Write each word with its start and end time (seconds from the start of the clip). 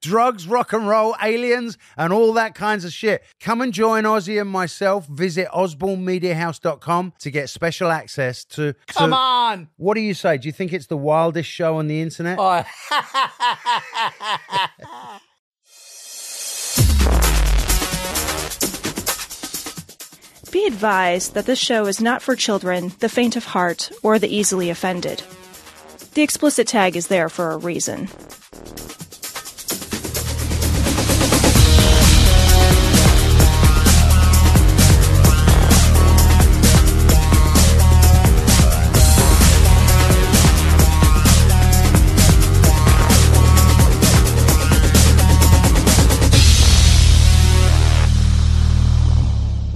Drugs, 0.00 0.46
rock 0.46 0.72
and 0.72 0.88
roll, 0.88 1.14
aliens, 1.22 1.78
and 1.96 2.12
all 2.12 2.32
that 2.34 2.54
kinds 2.54 2.84
of 2.84 2.92
shit. 2.92 3.22
Come 3.40 3.60
and 3.60 3.72
join 3.72 4.04
Ozzy 4.04 4.40
and 4.40 4.50
myself. 4.50 5.06
Visit 5.06 5.48
osbornemediahouse.com 5.48 7.12
to 7.18 7.30
get 7.30 7.50
special 7.50 7.90
access 7.90 8.44
to. 8.44 8.72
to- 8.72 8.76
Come 8.86 9.12
on! 9.12 9.68
What 9.76 9.94
do 9.94 10.00
you 10.00 10.14
say? 10.14 10.38
Do 10.38 10.48
you 10.48 10.52
think 10.52 10.72
it's 10.72 10.86
the 10.86 10.96
wildest 10.96 11.48
show 11.48 11.76
on 11.78 11.86
the 11.86 12.00
internet? 12.00 12.38
Oh, 12.40 12.64
Be 20.50 20.66
advised 20.66 21.34
that 21.34 21.46
this 21.46 21.60
show 21.60 21.86
is 21.86 22.00
not 22.00 22.22
for 22.22 22.34
children, 22.34 22.92
the 22.98 23.08
faint 23.08 23.36
of 23.36 23.44
heart, 23.44 23.92
or 24.02 24.18
the 24.18 24.34
easily 24.34 24.68
offended. 24.70 25.22
The 26.14 26.22
explicit 26.22 26.66
tag 26.66 26.96
is 26.96 27.06
there 27.06 27.28
for 27.28 27.52
a 27.52 27.56
reason. 27.56 28.08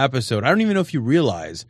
episode. 0.00 0.44
I 0.44 0.48
don't 0.48 0.60
even 0.60 0.74
know 0.74 0.80
if 0.80 0.92
you 0.94 1.00
realize 1.00 1.66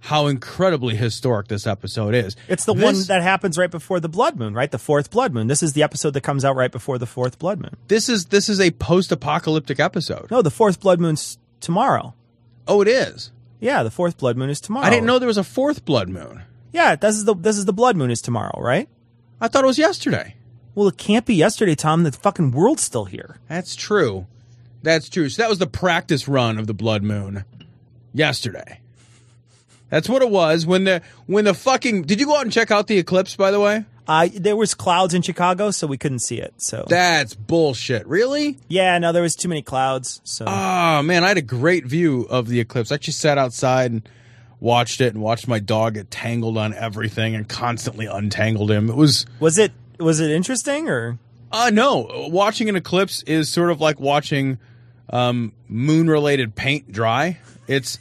how 0.00 0.26
incredibly 0.26 0.94
historic 0.96 1.48
this 1.48 1.66
episode 1.66 2.14
is. 2.14 2.36
It's 2.48 2.66
the 2.66 2.74
This- 2.74 2.84
one 2.84 3.02
that 3.08 3.22
happens 3.22 3.56
right 3.56 3.70
before 3.70 4.00
the 4.00 4.08
blood 4.08 4.36
moon, 4.38 4.52
right? 4.52 4.70
The 4.70 4.78
fourth 4.78 5.10
blood 5.10 5.32
moon. 5.32 5.46
This 5.46 5.62
is 5.62 5.72
the 5.72 5.82
episode 5.82 6.10
that 6.12 6.20
comes 6.20 6.44
out 6.44 6.56
right 6.56 6.70
before 6.70 6.98
the 6.98 7.06
fourth 7.06 7.38
blood 7.38 7.58
moon. 7.60 7.76
this 7.88 8.08
is 8.10 8.26
this 8.26 8.48
is 8.50 8.60
a 8.60 8.70
post-apocalyptic 8.72 9.80
episode. 9.80 10.30
No, 10.30 10.42
the 10.42 10.50
fourth 10.50 10.80
blood 10.80 11.00
moon's 11.00 11.38
tomorrow. 11.60 12.12
Oh, 12.68 12.82
it 12.82 12.88
is. 12.88 13.30
Yeah, 13.60 13.82
the 13.82 13.90
fourth 13.90 14.18
blood 14.18 14.36
moon 14.36 14.50
is 14.50 14.60
tomorrow. 14.60 14.86
I 14.86 14.90
didn't 14.90 15.06
know 15.06 15.18
there 15.18 15.26
was 15.26 15.38
a 15.38 15.44
fourth 15.44 15.84
blood 15.86 16.08
moon. 16.10 16.42
Yeah, 16.72 16.96
this 16.96 17.16
is 17.16 17.24
the 17.24 17.34
this 17.34 17.56
is 17.56 17.64
the 17.64 17.72
blood 17.72 17.96
moon 17.96 18.10
is 18.10 18.20
tomorrow, 18.20 18.60
right? 18.60 18.88
I 19.40 19.48
thought 19.48 19.64
it 19.64 19.66
was 19.68 19.78
yesterday. 19.78 20.34
Well, 20.74 20.88
it 20.88 20.98
can't 20.98 21.24
be 21.24 21.34
yesterday, 21.34 21.74
Tom. 21.76 22.02
The 22.02 22.12
fucking 22.12 22.50
world's 22.50 22.82
still 22.82 23.04
here. 23.06 23.36
That's 23.48 23.74
true. 23.76 24.26
That's 24.84 25.08
true. 25.08 25.28
So 25.28 25.42
that 25.42 25.48
was 25.48 25.58
the 25.58 25.66
practice 25.66 26.28
run 26.28 26.58
of 26.58 26.66
the 26.66 26.74
blood 26.74 27.02
moon 27.02 27.44
yesterday. 28.12 28.80
That's 29.90 30.08
what 30.08 30.22
it 30.22 30.30
was 30.30 30.66
when 30.66 30.84
the 30.84 31.02
when 31.26 31.44
the 31.44 31.54
fucking 31.54 32.02
Did 32.02 32.20
you 32.20 32.26
go 32.26 32.36
out 32.36 32.42
and 32.42 32.52
check 32.52 32.70
out 32.70 32.86
the 32.86 32.98
eclipse 32.98 33.36
by 33.36 33.50
the 33.50 33.60
way? 33.60 33.84
Uh, 34.06 34.28
there 34.34 34.56
was 34.56 34.74
clouds 34.74 35.14
in 35.14 35.22
Chicago, 35.22 35.70
so 35.70 35.86
we 35.86 35.96
couldn't 35.96 36.18
see 36.18 36.38
it. 36.38 36.52
So 36.58 36.84
That's 36.88 37.34
bullshit. 37.34 38.06
Really? 38.06 38.58
yeah, 38.68 38.98
no, 38.98 39.12
there 39.12 39.22
was 39.22 39.34
too 39.34 39.48
many 39.48 39.62
clouds. 39.62 40.20
So 40.24 40.44
Oh 40.46 41.02
man, 41.02 41.24
I 41.24 41.28
had 41.28 41.38
a 41.38 41.42
great 41.42 41.86
view 41.86 42.26
of 42.28 42.48
the 42.48 42.60
eclipse. 42.60 42.92
I 42.92 42.96
actually 42.96 43.14
sat 43.14 43.38
outside 43.38 43.92
and 43.92 44.08
watched 44.60 45.00
it 45.00 45.14
and 45.14 45.22
watched 45.22 45.48
my 45.48 45.58
dog 45.58 45.94
get 45.94 46.10
tangled 46.10 46.58
on 46.58 46.74
everything 46.74 47.34
and 47.34 47.48
constantly 47.48 48.06
untangled 48.06 48.70
him. 48.70 48.90
It 48.90 48.96
was 48.96 49.26
was 49.40 49.58
it 49.58 49.72
was 49.98 50.20
it 50.20 50.30
interesting 50.30 50.88
or 50.88 51.18
uh 51.52 51.70
no, 51.72 52.28
watching 52.30 52.68
an 52.68 52.76
eclipse 52.76 53.22
is 53.22 53.48
sort 53.48 53.70
of 53.70 53.80
like 53.80 54.00
watching 54.00 54.58
um 55.10 55.52
moon 55.68 56.08
related 56.08 56.54
paint 56.54 56.90
dry. 56.92 57.38
It's 57.66 57.98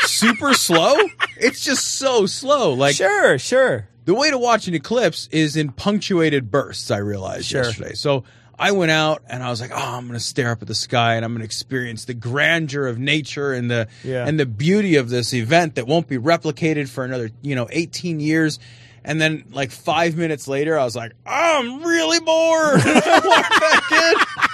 super 0.00 0.54
slow. 0.54 0.96
It's 1.38 1.64
just 1.64 1.84
so 1.86 2.26
slow. 2.26 2.72
Like 2.74 2.96
sure, 2.96 3.38
sure. 3.38 3.88
the 4.04 4.14
way 4.14 4.30
to 4.30 4.38
watch 4.38 4.66
an 4.68 4.74
eclipse 4.74 5.28
is 5.30 5.56
in 5.56 5.70
punctuated 5.72 6.50
bursts, 6.50 6.90
I 6.90 6.98
realized 6.98 7.46
Sure. 7.46 7.64
yesterday. 7.64 7.94
So 7.94 8.24
I 8.58 8.72
went 8.72 8.90
out 8.90 9.22
and 9.28 9.40
I 9.42 9.50
was 9.50 9.60
like, 9.60 9.70
oh, 9.72 9.76
I'm 9.96 10.08
going 10.08 10.18
to 10.18 10.24
stare 10.24 10.50
up 10.50 10.62
at 10.62 10.68
the 10.68 10.74
sky 10.74 11.14
and 11.14 11.24
I'm 11.24 11.30
going 11.32 11.40
to 11.42 11.44
experience 11.44 12.06
the 12.06 12.14
grandeur 12.14 12.88
of 12.88 12.98
nature 12.98 13.52
and 13.52 13.70
the 13.70 13.86
Yeah. 14.02 14.26
and 14.26 14.38
the 14.40 14.46
beauty 14.46 14.96
of 14.96 15.10
this 15.10 15.32
event 15.32 15.76
that 15.76 15.86
won't 15.86 16.08
be 16.08 16.18
replicated 16.18 16.88
for 16.88 17.04
another, 17.04 17.30
you 17.40 17.54
know, 17.54 17.68
18 17.70 18.18
years. 18.18 18.58
And 19.04 19.20
then 19.20 19.44
like 19.52 19.70
5 19.70 20.16
minutes 20.16 20.48
later, 20.48 20.76
I 20.76 20.82
was 20.84 20.96
like, 20.96 21.12
I'm 21.24 21.82
really 21.84 22.18
bored. 22.18 22.80
I 22.84 23.20
walked 23.24 23.60
back 23.60 23.92
in. 23.92 24.47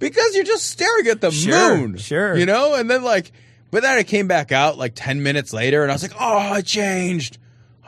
Because 0.00 0.34
you're 0.34 0.42
just 0.44 0.66
staring 0.68 1.06
at 1.06 1.20
the 1.20 1.30
Sure, 1.30 1.76
moon. 1.76 1.96
sure. 1.98 2.36
You 2.36 2.46
know? 2.46 2.74
And 2.74 2.90
then 2.90 3.04
like 3.04 3.30
but 3.70 3.82
then 3.82 3.96
I 3.96 4.02
came 4.02 4.26
back 4.26 4.50
out 4.50 4.76
like 4.78 4.94
10 4.96 5.22
minutes 5.22 5.52
later 5.52 5.82
and 5.84 5.92
I 5.92 5.94
was 5.94 6.02
like, 6.02 6.14
"Oh, 6.18 6.54
it 6.54 6.66
changed." 6.66 7.38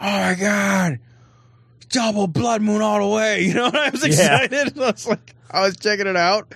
oh 0.01 0.05
my 0.05 0.35
god, 0.39 0.99
double 1.89 2.27
blood 2.27 2.63
moon 2.63 2.81
all 2.83 3.01
the 3.01 3.15
way. 3.17 3.43
You 3.47 3.55
know, 3.55 3.67
and 3.67 3.77
I 3.77 3.91
was 3.91 4.03
Yeah. 4.07 4.43
excited. 4.43 4.79
I 4.81 4.91
was 4.93 5.07
like, 5.09 5.35
I 5.51 5.61
was 5.63 5.77
checking 5.77 6.07
it 6.07 6.17
out. 6.17 6.55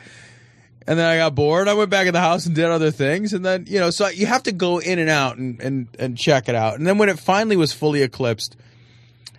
And 0.89 0.97
then 0.99 1.06
I 1.06 1.16
got 1.16 1.34
bored. 1.34 1.66
I 1.66 1.75
went 1.75 1.91
back 1.91 2.06
in 2.06 2.12
the 2.15 2.21
house 2.21 2.47
and 2.47 2.55
did 2.55 2.65
other 2.66 2.93
things. 2.93 3.33
And 3.33 3.45
then, 3.45 3.65
you 3.69 3.81
know, 3.81 3.91
so 3.91 4.06
you 4.09 4.27
have 4.27 4.45
to 4.45 4.53
go 4.53 4.78
in 4.78 5.00
and 5.00 5.11
out 5.11 5.37
and, 5.37 5.61
and, 5.61 5.89
and 5.99 6.16
check 6.16 6.49
it 6.49 6.55
out. 6.55 6.78
And 6.78 6.87
then 6.87 6.97
when 6.97 7.09
it 7.09 7.19
finally 7.19 7.56
was 7.56 7.72
fully 7.72 8.03
eclipsed, 8.03 8.56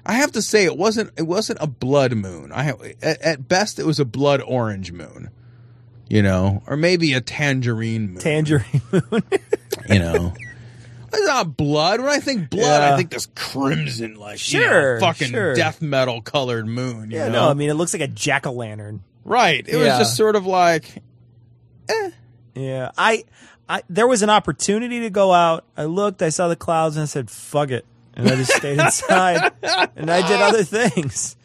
I 0.05 0.13
have 0.15 0.33
to 0.33 0.41
say 0.41 0.65
it 0.65 0.77
wasn't 0.77 1.11
it 1.17 1.23
wasn't 1.23 1.59
a 1.61 1.67
blood 1.67 2.13
moon. 2.15 2.51
I 2.51 2.69
at, 3.01 3.21
at 3.21 3.47
best 3.47 3.79
it 3.79 3.85
was 3.85 3.97
a 3.99 4.05
blood 4.05 4.41
orange 4.41 4.91
moon. 4.91 5.29
You 6.09 6.21
know, 6.21 6.63
or 6.67 6.77
maybe 6.77 7.13
a 7.13 7.21
tangerine 7.21 8.11
moon. 8.11 8.19
tangerine 8.19 8.81
moon? 8.91 9.23
you 9.89 9.99
know. 9.99 10.33
It's 11.13 11.25
not 11.25 11.55
blood. 11.57 11.99
When 12.01 12.09
I 12.09 12.19
think 12.19 12.49
blood, 12.49 12.63
Yeah. 12.81 12.93
I 12.93 12.97
think 12.97 13.09
this 13.11 13.27
crimson, 13.35 14.15
like 14.15 14.51
you 14.53 14.59
know, 14.59 14.65
Sure, 14.65 14.99
fucking 14.99 15.29
sure. 15.29 15.55
death 15.55 15.81
metal 15.81 16.21
colored 16.21 16.67
moon. 16.67 17.11
You 17.11 17.17
yeah, 17.17 17.27
know? 17.29 17.45
no, 17.45 17.49
I 17.49 17.53
mean 17.53 17.69
it 17.69 17.73
looks 17.75 17.93
like 17.93 18.01
a 18.01 18.07
jack 18.07 18.45
o' 18.45 18.51
lantern. 18.51 19.03
right. 19.23 19.65
It 19.67 19.75
was 19.77 19.87
just 19.87 20.15
sort 20.17 20.35
of 20.35 20.45
like, 20.45 21.01
Yeah, 22.55 22.91
I, 22.97 23.23
I, 23.69 23.83
there 23.89 24.07
was 24.07 24.21
an 24.21 24.29
opportunity 24.29 25.01
to 25.01 25.09
go 25.09 25.31
out. 25.31 25.63
I 25.77 25.85
looked, 25.85 26.21
I 26.21 26.29
saw 26.29 26.47
the 26.47 26.55
clouds, 26.55 26.95
and 26.97 27.03
I 27.03 27.05
said, 27.05 27.29
"Fuck 27.29 27.69
it," 27.71 27.85
and 28.15 28.27
I 28.27 28.35
just 28.35 28.51
stayed 28.53 28.79
inside, 28.79 29.51
and 29.95 30.09
I 30.09 30.27
did 30.27 30.41
other 30.41 30.63
things. 30.63 31.35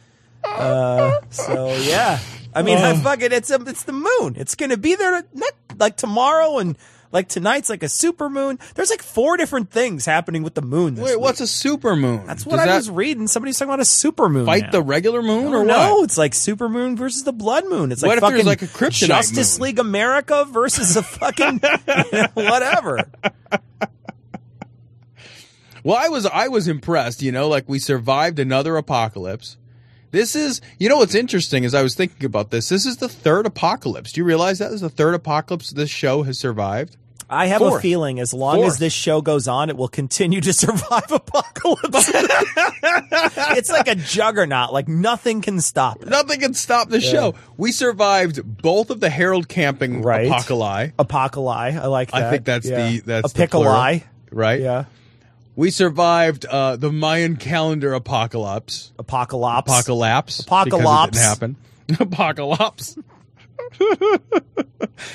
Uh, 0.44 1.20
so 1.30 1.74
yeah, 1.76 2.18
I 2.54 2.62
mean, 2.62 2.78
I 2.78 2.90
um, 2.90 3.00
fucking, 3.00 3.32
it's 3.32 3.50
a, 3.50 3.60
it's 3.66 3.84
the 3.84 3.92
moon. 3.92 4.34
It's 4.36 4.54
gonna 4.54 4.76
be 4.76 4.94
there 4.94 5.24
not 5.32 5.52
like 5.78 5.96
tomorrow 5.96 6.58
and 6.58 6.76
like 7.12 7.28
tonight's 7.28 7.68
like 7.68 7.82
a 7.82 7.88
super 7.88 8.28
moon. 8.30 8.58
There's 8.74 8.90
like 8.90 9.02
four 9.02 9.36
different 9.36 9.70
things 9.70 10.06
happening 10.06 10.42
with 10.42 10.54
the 10.54 10.62
moon. 10.62 10.94
This 10.94 11.04
wait, 11.04 11.16
week. 11.16 11.20
what's 11.22 11.40
a 11.40 11.46
super 11.46 11.94
moon? 11.94 12.26
That's 12.26 12.46
what 12.46 12.56
Does 12.56 12.60
I 12.60 12.66
that 12.66 12.76
was 12.76 12.90
reading. 12.90 13.26
Somebody's 13.26 13.58
talking 13.58 13.70
about 13.70 13.80
a 13.80 13.84
super 13.84 14.28
moon. 14.28 14.46
Fight 14.46 14.64
now. 14.64 14.70
the 14.70 14.82
regular 14.82 15.22
moon 15.22 15.52
or 15.54 15.64
no, 15.64 15.96
what? 15.96 16.04
it's 16.04 16.18
like 16.18 16.34
super 16.34 16.68
moon 16.68 16.96
versus 16.96 17.24
the 17.24 17.32
blood 17.32 17.68
moon. 17.68 17.92
It's 17.92 18.02
like 18.02 18.08
What 18.08 18.22
like 18.22 18.30
if 18.32 18.44
there's 18.44 18.56
fucking 18.58 18.68
like 18.68 18.90
a 18.90 18.94
kryptonite 18.94 19.08
Justice 19.08 19.58
moon? 19.58 19.64
League 19.64 19.78
America 19.78 20.46
versus 20.50 20.96
a 20.96 21.02
fucking 21.02 21.60
you 21.62 22.04
know, 22.12 22.28
whatever. 22.34 23.04
Well, 25.84 25.96
I 25.96 26.08
was 26.08 26.26
I 26.26 26.48
was 26.48 26.68
impressed. 26.68 27.22
You 27.22 27.32
know, 27.32 27.48
like 27.48 27.68
we 27.68 27.78
survived 27.78 28.38
another 28.38 28.76
apocalypse. 28.76 29.56
This 30.12 30.36
is, 30.36 30.60
you 30.78 30.88
know, 30.88 30.98
what's 30.98 31.14
interesting 31.16 31.64
is 31.64 31.74
I 31.74 31.82
was 31.82 31.94
thinking 31.96 32.24
about 32.26 32.50
this. 32.50 32.68
This 32.68 32.86
is 32.86 32.98
the 32.98 33.08
third 33.08 33.46
apocalypse. 33.46 34.12
Do 34.12 34.20
you 34.20 34.24
realize 34.24 34.58
that 34.60 34.70
is 34.70 34.82
the 34.82 34.88
third 34.90 35.14
apocalypse 35.14 35.70
this 35.70 35.90
show 35.90 36.22
has 36.22 36.38
survived? 36.38 36.96
I 37.30 37.46
have 37.46 37.62
a 37.62 37.80
feeling 37.80 38.20
as 38.20 38.34
long 38.34 38.56
Fourth. 38.56 38.72
as 38.72 38.78
this 38.78 38.92
show 38.92 39.22
goes 39.22 39.48
on, 39.48 39.70
it 39.70 39.76
will 39.78 39.88
continue 39.88 40.42
to 40.42 40.52
survive 40.52 41.10
apocalypse. 41.10 42.10
it's 42.12 43.70
like 43.70 43.88
a 43.88 43.94
juggernaut. 43.94 44.70
Like 44.72 44.86
nothing 44.86 45.40
can 45.40 45.62
stop 45.62 46.02
it. 46.02 46.08
Nothing 46.08 46.40
can 46.40 46.52
stop 46.52 46.90
the 46.90 47.00
show. 47.00 47.34
We 47.56 47.72
survived 47.72 48.40
both 48.60 48.90
of 48.90 49.00
the 49.00 49.08
Harold 49.08 49.48
Camping 49.48 50.02
Right. 50.02 50.26
apocalypse. 50.26 50.92
Apocalypse. 50.98 51.76
I 51.78 51.86
like 51.86 52.10
that. 52.10 52.22
I 52.22 52.30
think 52.30 52.44
that's 52.44 52.68
Yeah. 52.68 52.90
the 52.90 53.00
that's 53.00 53.32
a 53.38 53.46
plural, 53.48 54.00
right? 54.30 54.60
Yeah. 54.60 54.84
We 55.54 55.70
survived 55.70 56.46
uh, 56.46 56.76
the 56.76 56.90
Mayan 56.90 57.36
calendar 57.36 57.92
apocalypse. 57.92 58.92
Apocalypse. 58.98 59.68
Apocalypse. 59.68 60.40
Apocalypse. 60.40 61.18
It 61.18 61.20
didn't 61.20 61.24
happen. 61.24 61.56
Apocalypse. 62.00 62.96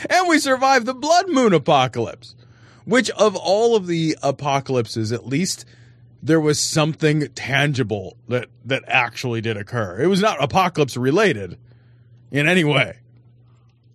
and 0.10 0.28
we 0.28 0.40
survived 0.40 0.86
the 0.86 0.94
blood 0.94 1.30
moon 1.30 1.54
apocalypse. 1.54 2.36
Which 2.86 3.10
of 3.12 3.36
all 3.36 3.76
of 3.76 3.88
the 3.88 4.18
apocalypses, 4.22 5.12
at 5.12 5.26
least 5.26 5.66
there 6.22 6.40
was 6.40 6.60
something 6.60 7.28
tangible 7.30 8.18
that 8.28 8.48
that 8.66 8.84
actually 8.88 9.42
did 9.42 9.58
occur. 9.58 10.02
It 10.02 10.08
was 10.08 10.22
not 10.22 10.42
apocalypse 10.42 10.96
related 10.96 11.58
in 12.32 12.48
any 12.48 12.64
way. 12.64 12.98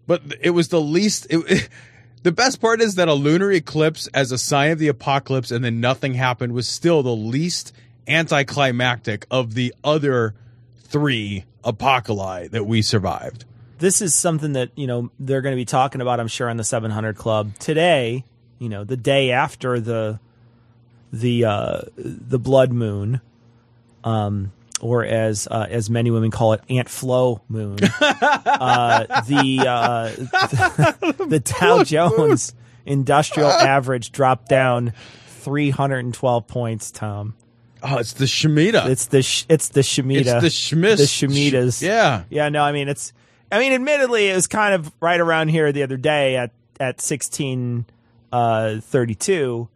But 0.06 0.22
it 0.40 0.50
was 0.50 0.68
the 0.68 0.80
least 0.80 1.26
it, 1.30 1.68
the 2.22 2.32
best 2.32 2.60
part 2.60 2.80
is 2.80 2.94
that 2.96 3.08
a 3.08 3.14
lunar 3.14 3.50
eclipse 3.52 4.06
as 4.08 4.32
a 4.32 4.38
sign 4.38 4.70
of 4.70 4.78
the 4.78 4.88
apocalypse 4.88 5.50
and 5.50 5.64
then 5.64 5.80
nothing 5.80 6.14
happened 6.14 6.52
was 6.52 6.68
still 6.68 7.02
the 7.02 7.14
least 7.14 7.72
anticlimactic 8.08 9.26
of 9.30 9.54
the 9.54 9.74
other 9.84 10.34
3 10.84 11.44
apocalypse 11.64 12.50
that 12.50 12.64
we 12.64 12.82
survived. 12.82 13.44
this 13.78 14.02
is 14.02 14.14
something 14.14 14.52
that 14.54 14.70
you 14.76 14.86
know 14.86 15.10
they're 15.20 15.40
going 15.42 15.52
to 15.52 15.60
be 15.60 15.64
talking 15.64 16.00
about 16.00 16.20
i'm 16.20 16.28
sure 16.28 16.48
on 16.48 16.56
the 16.56 16.64
700 16.64 17.16
club 17.16 17.56
today 17.58 18.24
you 18.58 18.68
know 18.68 18.84
the 18.84 18.96
day 18.96 19.30
after 19.30 19.80
the 19.80 20.18
the 21.12 21.44
uh 21.44 21.80
the 21.96 22.38
blood 22.38 22.72
moon 22.72 23.20
um 24.04 24.52
or 24.82 25.04
as 25.04 25.48
uh, 25.50 25.66
as 25.70 25.88
many 25.88 26.10
women 26.10 26.30
call 26.30 26.52
it 26.52 26.60
ant 26.68 26.88
flow 26.88 27.40
moon 27.48 27.78
uh 28.00 29.22
the 29.22 29.64
uh 29.66 30.08
the 31.28 31.40
dow 31.60 31.82
jones 31.84 32.54
industrial 32.84 33.48
average 33.50 34.12
dropped 34.12 34.48
down 34.48 34.92
312 35.28 36.46
points 36.46 36.90
tom 36.90 37.34
Oh, 37.84 37.96
it's 37.98 38.12
the 38.12 38.26
Shemitah. 38.26 38.86
it's 38.86 39.06
the 39.06 39.22
sh- 39.22 39.44
it's 39.48 39.70
the 39.70 39.80
Shemitah. 39.80 40.20
It's 40.20 40.32
the 40.40 40.50
Schmiss. 40.50 40.98
The 41.00 41.26
Shemitas. 41.26 41.82
Yeah. 41.82 42.22
Yeah, 42.30 42.48
no, 42.48 42.62
I 42.62 42.70
mean 42.70 42.88
it's 42.88 43.12
I 43.50 43.58
mean 43.58 43.72
admittedly 43.72 44.28
it 44.28 44.36
was 44.36 44.46
kind 44.46 44.72
of 44.74 44.92
right 45.00 45.18
around 45.18 45.48
here 45.48 45.72
the 45.72 45.82
other 45.82 45.96
day 45.96 46.36
at 46.36 46.52
at 46.78 47.00
16 47.00 47.84
uh 48.30 48.78
32 48.82 49.68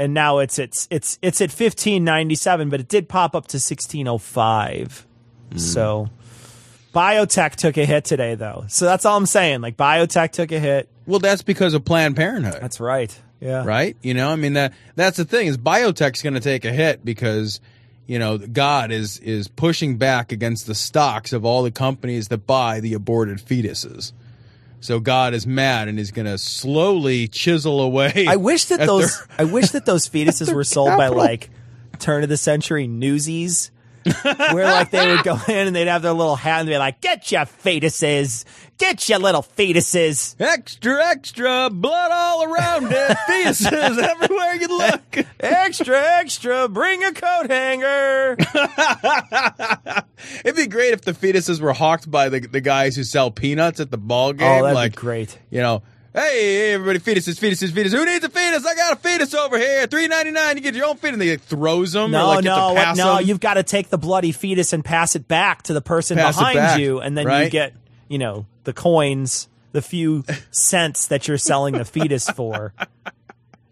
and 0.00 0.14
now 0.14 0.38
it's 0.38 0.58
it's 0.58 0.88
it's 0.90 1.18
it's 1.20 1.42
at 1.42 1.50
1597 1.50 2.70
but 2.70 2.80
it 2.80 2.88
did 2.88 3.08
pop 3.08 3.36
up 3.36 3.46
to 3.48 3.56
1605. 3.56 5.06
So 5.56 6.08
biotech 6.94 7.56
took 7.56 7.76
a 7.76 7.84
hit 7.84 8.04
today 8.04 8.34
though. 8.34 8.64
So 8.68 8.86
that's 8.86 9.04
all 9.04 9.16
I'm 9.16 9.26
saying. 9.26 9.60
Like 9.60 9.76
biotech 9.76 10.32
took 10.32 10.52
a 10.52 10.58
hit. 10.58 10.88
Well, 11.06 11.18
that's 11.18 11.42
because 11.42 11.74
of 11.74 11.84
Planned 11.84 12.16
Parenthood. 12.16 12.58
That's 12.60 12.80
right. 12.80 13.16
Yeah. 13.40 13.64
right? 13.64 13.96
You 14.02 14.14
know, 14.14 14.30
I 14.30 14.36
mean 14.36 14.54
that 14.54 14.72
that's 14.96 15.16
the 15.16 15.24
thing 15.24 15.48
is 15.48 15.58
biotech's 15.58 16.22
going 16.22 16.34
to 16.34 16.40
take 16.40 16.64
a 16.64 16.72
hit 16.72 17.04
because 17.04 17.60
you 18.06 18.18
know 18.18 18.38
God 18.38 18.92
is 18.92 19.18
is 19.18 19.48
pushing 19.48 19.98
back 19.98 20.32
against 20.32 20.66
the 20.66 20.74
stocks 20.74 21.32
of 21.32 21.44
all 21.44 21.62
the 21.62 21.70
companies 21.70 22.28
that 22.28 22.46
buy 22.46 22.80
the 22.80 22.94
aborted 22.94 23.38
fetuses. 23.38 24.12
So 24.80 24.98
God 25.00 25.34
is 25.34 25.46
mad 25.46 25.88
and 25.88 25.98
is 26.00 26.10
going 26.10 26.26
to 26.26 26.38
slowly 26.38 27.28
chisel 27.28 27.80
away. 27.80 28.26
I 28.28 28.36
wish 28.36 28.64
that 28.66 28.80
those 28.86 29.18
their- 29.18 29.26
I 29.38 29.44
wish 29.44 29.70
that 29.70 29.84
those 29.86 30.08
fetuses 30.10 30.52
were 30.52 30.64
sold 30.64 30.96
by 30.96 31.08
like 31.08 31.50
turn 31.98 32.22
of 32.22 32.28
the 32.28 32.36
century 32.38 32.86
newsies. 32.86 33.70
where 34.24 34.64
like 34.64 34.90
they 34.90 35.06
would 35.14 35.22
go 35.22 35.34
in 35.48 35.66
and 35.66 35.76
they'd 35.76 35.86
have 35.86 36.00
their 36.00 36.14
little 36.14 36.34
hat 36.36 36.60
and 36.60 36.68
be 36.70 36.78
like, 36.78 37.02
"Get 37.02 37.30
your 37.30 37.42
fetuses, 37.44 38.44
get 38.80 39.08
your 39.08 39.18
little 39.18 39.42
fetuses." 39.42 40.34
extra 40.40 41.06
extra 41.06 41.70
blood 41.70 42.10
all 42.12 42.44
around 42.44 42.88
it, 42.90 43.16
fetuses 43.28 43.98
everywhere 43.98 44.54
you 44.56 44.68
look. 44.68 45.18
Extra, 45.38 46.00
extra, 46.18 46.68
bring 46.68 47.04
a 47.04 47.12
coat 47.12 47.50
hanger. 47.50 48.36
It'd 50.44 50.56
be 50.56 50.66
great 50.66 50.92
if 50.92 51.02
the 51.02 51.12
fetuses 51.12 51.60
were 51.60 51.72
hawked 51.72 52.10
by 52.10 52.28
the 52.28 52.40
the 52.40 52.60
guys 52.60 52.96
who 52.96 53.04
sell 53.04 53.30
peanuts 53.30 53.80
at 53.80 53.90
the 53.90 53.98
ball 53.98 54.28
oh, 54.28 54.32
game. 54.32 54.48
Oh, 54.48 54.62
that'd 54.62 54.74
like, 54.74 54.92
be 54.92 54.96
great. 54.96 55.38
You 55.50 55.60
know, 55.60 55.82
hey, 56.14 56.72
everybody, 56.72 56.98
fetuses, 56.98 57.38
fetuses, 57.38 57.70
fetuses. 57.70 57.92
Who 57.92 58.04
needs 58.04 58.24
a 58.24 58.28
fetus? 58.28 58.66
I 58.66 58.74
got 58.74 58.92
a 58.94 58.96
fetus 58.96 59.34
over 59.34 59.58
here. 59.58 59.86
Three 59.86 60.08
ninety 60.08 60.30
nine. 60.30 60.56
You 60.56 60.62
get 60.62 60.74
your 60.74 60.86
own 60.86 60.96
fetus. 60.96 61.14
And 61.14 61.22
they 61.22 61.30
like, 61.30 61.42
throws 61.42 61.92
them. 61.92 62.06
or, 62.06 62.18
No, 62.18 62.26
like, 62.28 62.44
no, 62.44 62.74
no. 62.94 63.16
them. 63.16 63.26
You've 63.26 63.40
got 63.40 63.54
to 63.54 63.62
take 63.62 63.88
the 63.88 63.98
bloody 63.98 64.32
fetus 64.32 64.72
and 64.72 64.84
pass 64.84 65.14
it 65.16 65.28
back 65.28 65.62
to 65.64 65.74
the 65.74 65.80
person 65.80 66.16
Pass 66.16 66.36
behind 66.36 66.56
back, 66.56 66.80
you, 66.80 67.00
and 67.00 67.16
then 67.16 67.44
you 67.44 67.50
get, 67.50 67.74
you 68.08 68.18
know, 68.18 68.46
the 68.64 68.72
coins, 68.72 69.48
the 69.72 69.82
few 69.82 70.24
cents 70.50 71.06
that 71.08 71.28
you're 71.28 71.38
selling 71.38 71.74
the 71.74 71.84
fetus 71.84 72.28
for. 72.30 72.72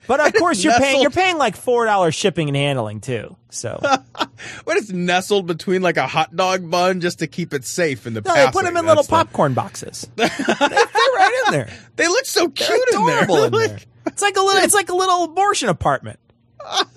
But 0.06 0.20
of 0.20 0.32
course, 0.35 0.64
you're 0.64 0.79
paying. 0.79 1.02
You're 1.02 1.11
paying 1.11 1.37
like 1.37 1.55
four 1.55 1.85
dollars 1.85 2.14
shipping 2.14 2.49
and 2.49 2.56
handling 2.56 3.00
too. 3.00 3.37
So 3.50 3.79
What 4.64 4.76
is 4.79 4.90
nestled 4.90 5.46
between 5.46 5.82
like 5.82 5.99
a 5.99 6.06
hot 6.06 6.35
dog 6.35 6.70
bun 6.70 7.00
just 7.00 7.19
to 7.19 7.26
keep 7.26 7.52
it 7.52 7.64
safe 7.67 8.06
in 8.06 8.14
the 8.14 8.23
no, 8.23 8.35
they 8.35 8.50
put 8.50 8.64
them 8.64 8.76
in 8.79 8.87
little 8.87 9.02
the- 9.02 9.08
popcorn 9.11 9.52
boxes. 9.52 10.08
they, 10.17 10.26
they're 10.29 10.46
right 10.49 11.43
in 11.46 11.52
there. 11.52 11.69
They 11.96 12.08
look 12.08 12.25
so 12.25 12.49
cute 12.49 12.70
in 12.94 13.05
there. 13.06 13.25
adorable 13.25 13.44
in 13.44 13.52
there. 13.52 13.79
It's 14.06 14.23
like 14.23 14.37
a 14.37 14.41
little. 14.41 14.62
It's 14.62 14.73
like 14.75 14.88
a 14.88 14.94
little 14.96 15.25
abortion 15.25 15.69
apartment. 15.69 16.19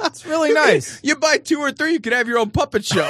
It's 0.05 0.25
really 0.25 0.53
nice. 0.53 0.99
You 1.03 1.17
buy 1.17 1.37
two 1.37 1.59
or 1.59 1.71
three, 1.71 1.93
you 1.93 1.99
could 1.99 2.13
have 2.13 2.27
your 2.27 2.39
own 2.39 2.49
puppet 2.51 2.83
show. 2.85 3.09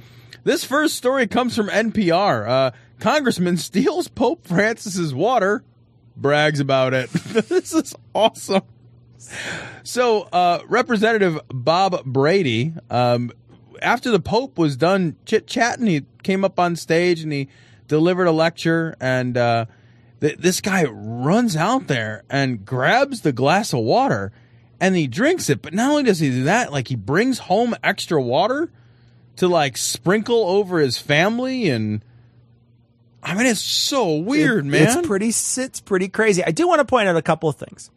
This 0.43 0.63
first 0.63 0.95
story 0.95 1.27
comes 1.27 1.55
from 1.55 1.67
NPR. 1.67 2.47
Uh, 2.47 2.71
Congressman 2.99 3.57
steals 3.57 4.07
Pope 4.07 4.47
Francis's 4.47 5.13
water, 5.13 5.63
brags 6.15 6.59
about 6.59 6.93
it. 6.93 7.09
this 7.13 7.73
is 7.73 7.95
awesome. 8.15 8.63
So, 9.83 10.23
uh, 10.23 10.61
Representative 10.67 11.39
Bob 11.49 12.03
Brady, 12.05 12.73
um, 12.89 13.31
after 13.83 14.09
the 14.09 14.19
Pope 14.19 14.57
was 14.57 14.75
done 14.75 15.15
chit 15.25 15.45
chatting, 15.45 15.85
he 15.85 16.05
came 16.23 16.43
up 16.43 16.59
on 16.59 16.75
stage 16.75 17.21
and 17.21 17.31
he 17.31 17.47
delivered 17.87 18.25
a 18.25 18.31
lecture. 18.31 18.95
And 18.99 19.37
uh, 19.37 19.65
th- 20.21 20.37
this 20.37 20.59
guy 20.59 20.85
runs 20.85 21.55
out 21.55 21.85
there 21.85 22.23
and 22.31 22.65
grabs 22.65 23.21
the 23.21 23.31
glass 23.31 23.73
of 23.73 23.81
water 23.81 24.31
and 24.79 24.95
he 24.95 25.05
drinks 25.05 25.51
it. 25.51 25.61
But 25.61 25.75
not 25.75 25.91
only 25.91 26.03
does 26.03 26.19
he 26.19 26.31
do 26.31 26.43
that, 26.45 26.71
like 26.71 26.87
he 26.87 26.95
brings 26.95 27.37
home 27.37 27.75
extra 27.83 28.19
water 28.19 28.71
to 29.41 29.47
like 29.47 29.75
sprinkle 29.75 30.43
over 30.47 30.79
his 30.79 30.97
family. 30.99 31.67
And 31.67 32.03
I 33.23 33.33
mean, 33.33 33.47
it's 33.47 33.59
so 33.61 34.15
weird, 34.17 34.65
It- 34.65 34.69
man. 34.69 34.97
It's 34.99 35.07
pretty. 35.07 35.29
It's 35.29 35.79
pretty 35.81 36.07
crazy. 36.09 36.43
I 36.43 36.51
do 36.51 36.67
want 36.67 36.79
to 36.79 36.85
point 36.85 37.07
out 37.07 37.17
a 37.17 37.21
couple 37.23 37.49
of 37.49 37.55
things. 37.55 37.89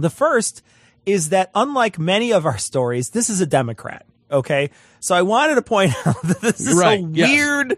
The 0.00 0.10
first 0.10 0.62
is 1.06 1.28
that 1.28 1.50
unlike 1.54 1.98
many 1.98 2.32
of 2.32 2.44
our 2.44 2.58
stories, 2.58 3.10
this 3.10 3.30
is 3.30 3.40
a 3.40 3.46
Democrat. 3.46 4.04
Okay, 4.30 4.70
so 5.00 5.14
I 5.14 5.22
wanted 5.22 5.54
to 5.56 5.62
point 5.62 5.92
out 6.06 6.20
that 6.22 6.40
this 6.40 6.60
is 6.60 6.76
Right, 6.76 6.98
a 6.98 7.02
yes. 7.12 7.28
weird 7.30 7.76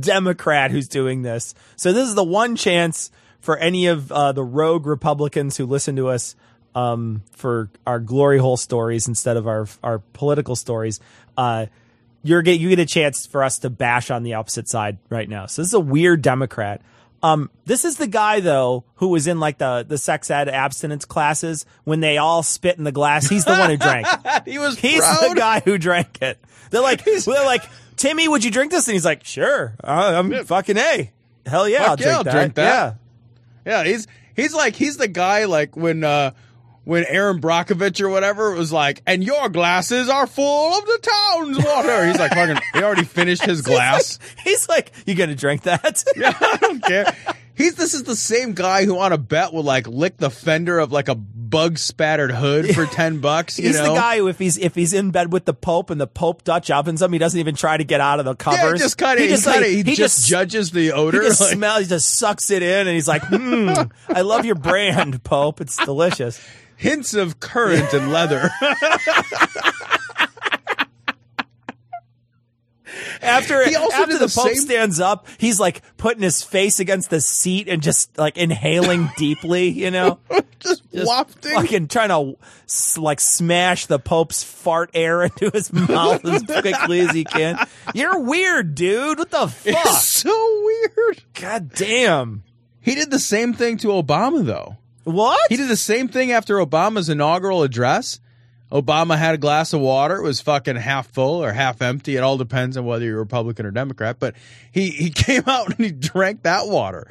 Democrat 0.00 0.70
who's 0.70 0.88
doing 0.88 1.20
this. 1.22 1.54
So 1.76 1.92
this 1.92 2.08
is 2.08 2.14
the 2.14 2.24
one 2.24 2.56
chance 2.56 3.10
for 3.40 3.58
any 3.58 3.86
of 3.88 4.10
uh, 4.10 4.32
the 4.32 4.42
rogue 4.44 4.86
Republicans 4.86 5.56
who 5.58 5.66
listen 5.66 5.96
to 5.96 6.08
us 6.08 6.34
um, 6.74 7.22
for 7.32 7.68
our 7.86 7.98
glory 8.00 8.38
hole 8.38 8.56
stories 8.56 9.06
instead 9.08 9.36
of 9.36 9.46
our 9.46 9.66
our 9.82 9.98
political 10.14 10.56
stories. 10.56 10.98
Uh, 11.36 11.66
you're 12.22 12.42
get 12.42 12.60
you 12.60 12.68
get 12.68 12.78
a 12.78 12.86
chance 12.86 13.26
for 13.26 13.42
us 13.44 13.58
to 13.60 13.70
bash 13.70 14.10
on 14.10 14.22
the 14.22 14.34
opposite 14.34 14.68
side 14.68 14.98
right 15.08 15.28
now. 15.28 15.46
So 15.46 15.62
this 15.62 15.68
is 15.68 15.74
a 15.74 15.80
weird 15.80 16.22
Democrat. 16.22 16.82
Um, 17.22 17.50
this 17.64 17.84
is 17.84 17.96
the 17.96 18.06
guy 18.06 18.40
though 18.40 18.84
who 18.96 19.08
was 19.08 19.26
in 19.26 19.40
like 19.40 19.58
the 19.58 19.84
the 19.86 19.98
sex 19.98 20.30
ed 20.30 20.48
abstinence 20.48 21.04
classes 21.04 21.66
when 21.84 22.00
they 22.00 22.16
all 22.18 22.42
spit 22.42 22.78
in 22.78 22.84
the 22.84 22.92
glass. 22.92 23.28
He's 23.28 23.44
the 23.44 23.52
one 23.56 23.70
who 23.70 23.76
drank. 23.76 24.06
he 24.44 24.58
was 24.58 24.78
He's 24.78 25.00
proud. 25.00 25.30
the 25.30 25.34
guy 25.34 25.60
who 25.60 25.78
drank 25.78 26.18
it. 26.22 26.38
They're 26.70 26.82
like, 26.82 27.02
they're 27.04 27.44
like, 27.46 27.64
Timmy, 27.96 28.28
would 28.28 28.44
you 28.44 28.50
drink 28.50 28.70
this? 28.70 28.86
And 28.86 28.92
he's 28.92 29.04
like, 29.04 29.24
sure. 29.24 29.74
Uh, 29.82 30.22
I'm 30.22 30.44
fucking 30.44 30.76
a. 30.76 31.10
Hell 31.46 31.68
yeah, 31.68 31.78
Fuck 31.78 31.88
I'll, 31.88 31.96
drink, 31.96 32.06
yeah, 32.10 32.16
I'll 32.18 32.24
that. 32.24 32.32
drink 32.32 32.54
that. 32.56 32.96
Yeah. 33.64 33.82
Yeah, 33.82 33.84
he's 33.84 34.06
he's 34.36 34.54
like 34.54 34.76
he's 34.76 34.96
the 34.98 35.08
guy 35.08 35.46
like 35.46 35.76
when 35.76 36.04
uh 36.04 36.32
when 36.88 37.04
Erin 37.04 37.38
Brockovich 37.38 38.00
or 38.00 38.08
whatever 38.08 38.52
was 38.52 38.72
like, 38.72 39.02
and 39.06 39.22
your 39.22 39.50
glasses 39.50 40.08
are 40.08 40.26
full 40.26 40.72
of 40.72 40.86
the 40.86 40.98
town's 41.02 41.58
water. 41.62 42.06
He's 42.06 42.18
like 42.18 42.32
fucking 42.32 42.56
he 42.72 42.82
already 42.82 43.04
finished 43.04 43.42
his 43.44 43.60
glass. 43.70 44.18
He's 44.42 44.66
like, 44.70 44.90
you 45.04 45.14
gonna 45.14 45.34
drink 45.34 45.64
that? 45.64 46.02
yeah, 46.16 46.32
I 46.40 46.56
don't 46.56 46.82
care. 46.82 47.14
He's 47.54 47.74
this 47.74 47.92
is 47.92 48.04
the 48.04 48.16
same 48.16 48.54
guy 48.54 48.86
who 48.86 48.98
on 48.98 49.12
a 49.12 49.18
bet 49.18 49.52
will 49.52 49.64
like 49.64 49.86
lick 49.86 50.16
the 50.16 50.30
fender 50.30 50.78
of 50.78 50.90
like 50.90 51.08
a 51.10 51.14
bug 51.14 51.76
spattered 51.76 52.30
hood 52.30 52.74
for 52.74 52.86
ten 52.94 53.20
bucks. 53.20 53.58
You 53.58 53.66
He's 53.66 53.76
know? 53.76 53.92
the 53.92 54.00
guy 54.00 54.16
who, 54.16 54.28
if 54.28 54.38
he's 54.38 54.56
if 54.56 54.74
he's 54.74 54.94
in 54.94 55.10
bed 55.10 55.30
with 55.30 55.44
the 55.44 55.52
Pope 55.52 55.90
and 55.90 56.00
the 56.00 56.06
Pope 56.06 56.42
Dutch 56.42 56.70
ovens 56.70 57.02
him, 57.02 57.12
he 57.12 57.18
doesn't 57.18 57.38
even 57.38 57.54
try 57.54 57.76
to 57.76 57.84
get 57.84 58.00
out 58.00 58.18
of 58.18 58.24
the 58.24 58.30
Yeah, 58.32 58.56
covers. 58.56 58.80
he 58.80 58.84
just 58.84 58.96
kind 58.96 59.18
of 59.18 59.24
he 59.24 59.26
he, 59.26 59.34
just 59.34 59.44
kinda, 59.44 59.60
like, 59.60 59.86
he, 59.86 59.94
just, 59.94 60.26
judges 60.26 60.70
the 60.70 60.92
odor. 60.92 61.20
He 61.20 61.28
just 61.28 61.42
like- 61.42 61.52
smells. 61.52 61.80
He 61.80 61.86
just 61.86 62.14
sucks 62.14 62.48
it 62.50 62.62
in, 62.62 62.86
and 62.86 62.94
he's 62.94 63.08
like, 63.08 63.22
mm, 63.24 63.90
"I 64.08 64.22
love 64.22 64.46
your 64.46 64.54
brand, 64.54 65.22
Pope. 65.22 65.60
It's 65.60 65.76
delicious." 65.84 66.40
Hints 66.78 67.12
of 67.12 67.38
currant 67.40 67.92
and 67.92 68.10
leather. 68.10 68.50
After 73.20 73.68
He 73.68 73.76
also 73.76 73.96
after 73.96 74.14
the, 74.14 74.26
the 74.26 74.32
Pope 74.34 74.46
same- 74.48 74.56
stands 74.56 74.98
up, 74.98 75.26
he's 75.36 75.60
like 75.60 75.82
putting 75.98 76.22
his 76.22 76.42
face 76.42 76.80
against 76.80 77.10
the 77.10 77.20
seat 77.20 77.68
and 77.68 77.82
just 77.82 78.16
like 78.16 78.38
inhaling 78.38 79.10
deeply. 79.18 79.68
You 79.68 79.90
know, 79.90 80.18
just, 80.58 80.90
just 80.90 81.06
wafting. 81.06 81.52
fucking 81.52 81.88
trying 81.88 82.08
to 82.08 82.38
like 83.00 83.20
smash 83.20 83.86
the 83.86 83.98
Pope's 83.98 84.42
fart 84.42 84.90
air 84.94 85.22
into 85.24 85.50
his 85.50 85.70
mouth 85.72 86.24
as 86.24 86.42
quickly 86.44 87.00
as 87.00 87.10
he 87.10 87.24
can. 87.24 87.58
You're 87.94 88.20
weird, 88.20 88.74
dude. 88.74 89.18
What 89.18 89.30
the 89.30 89.48
fuck? 89.48 89.66
It's 89.86 90.04
so 90.04 90.62
weird. 90.64 91.22
God 91.34 91.74
damn. 91.74 92.42
He 92.80 92.94
did 92.94 93.10
the 93.10 93.18
same 93.18 93.52
thing 93.52 93.76
to 93.78 93.88
Obama, 93.88 94.44
though. 94.44 94.76
What? 95.12 95.40
He 95.48 95.56
did 95.56 95.68
the 95.68 95.76
same 95.76 96.08
thing 96.08 96.32
after 96.32 96.56
Obama's 96.56 97.08
inaugural 97.08 97.62
address. 97.62 98.20
Obama 98.70 99.16
had 99.16 99.34
a 99.34 99.38
glass 99.38 99.72
of 99.72 99.80
water. 99.80 100.16
It 100.16 100.22
was 100.22 100.40
fucking 100.42 100.76
half 100.76 101.06
full 101.08 101.42
or 101.42 101.52
half 101.52 101.80
empty. 101.80 102.16
It 102.16 102.20
all 102.20 102.36
depends 102.36 102.76
on 102.76 102.84
whether 102.84 103.04
you're 103.04 103.16
Republican 103.18 103.64
or 103.64 103.70
Democrat. 103.70 104.18
But 104.18 104.34
he, 104.70 104.90
he 104.90 105.10
came 105.14 105.44
out 105.46 105.68
and 105.68 105.78
he 105.84 105.90
drank 105.90 106.42
that 106.42 106.68
water. 106.68 107.10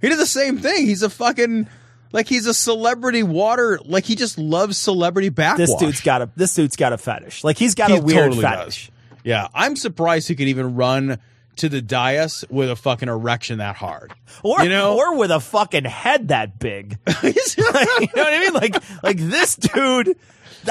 He 0.00 0.08
did 0.08 0.18
the 0.18 0.26
same 0.26 0.58
thing. 0.58 0.86
He's 0.86 1.02
a 1.04 1.10
fucking 1.10 1.68
like 2.12 2.28
he's 2.28 2.46
a 2.46 2.54
celebrity 2.54 3.22
water. 3.22 3.78
Like 3.84 4.04
he 4.04 4.16
just 4.16 4.36
loves 4.36 4.76
celebrity 4.76 5.28
backwash. 5.28 5.68
this 5.68 5.74
dude's 5.76 6.00
got 6.00 6.22
a 6.22 6.30
this 6.36 6.54
dude's 6.54 6.76
got 6.76 6.92
a 6.92 6.98
fetish. 6.98 7.44
Like 7.44 7.56
he's 7.56 7.74
got 7.76 7.90
He 7.90 7.96
a 7.98 8.02
weird 8.02 8.30
totally 8.32 8.42
fetish. 8.42 8.86
does. 8.86 8.90
Yeah, 9.22 9.48
I'm 9.54 9.76
surprised 9.76 10.26
he 10.28 10.34
could 10.34 10.48
even 10.48 10.74
run 10.74 11.18
to 11.56 11.68
the 11.68 11.82
dais 11.82 12.44
with 12.50 12.70
a 12.70 12.76
fucking 12.76 13.08
erection 13.08 13.58
that 13.58 13.76
hard. 13.76 14.12
Or 14.42 14.62
You 14.62 14.68
know? 14.68 14.96
or 14.96 15.16
with 15.16 15.30
a 15.30 15.40
fucking 15.40 15.84
head 15.84 16.28
that 16.28 16.58
big. 16.58 16.98
you 17.22 17.32
know 17.32 17.70
what 17.70 18.32
I 18.32 18.40
mean? 18.40 18.52
Like 18.52 18.76
like 19.02 19.18
this 19.18 19.56
dude 19.56 20.16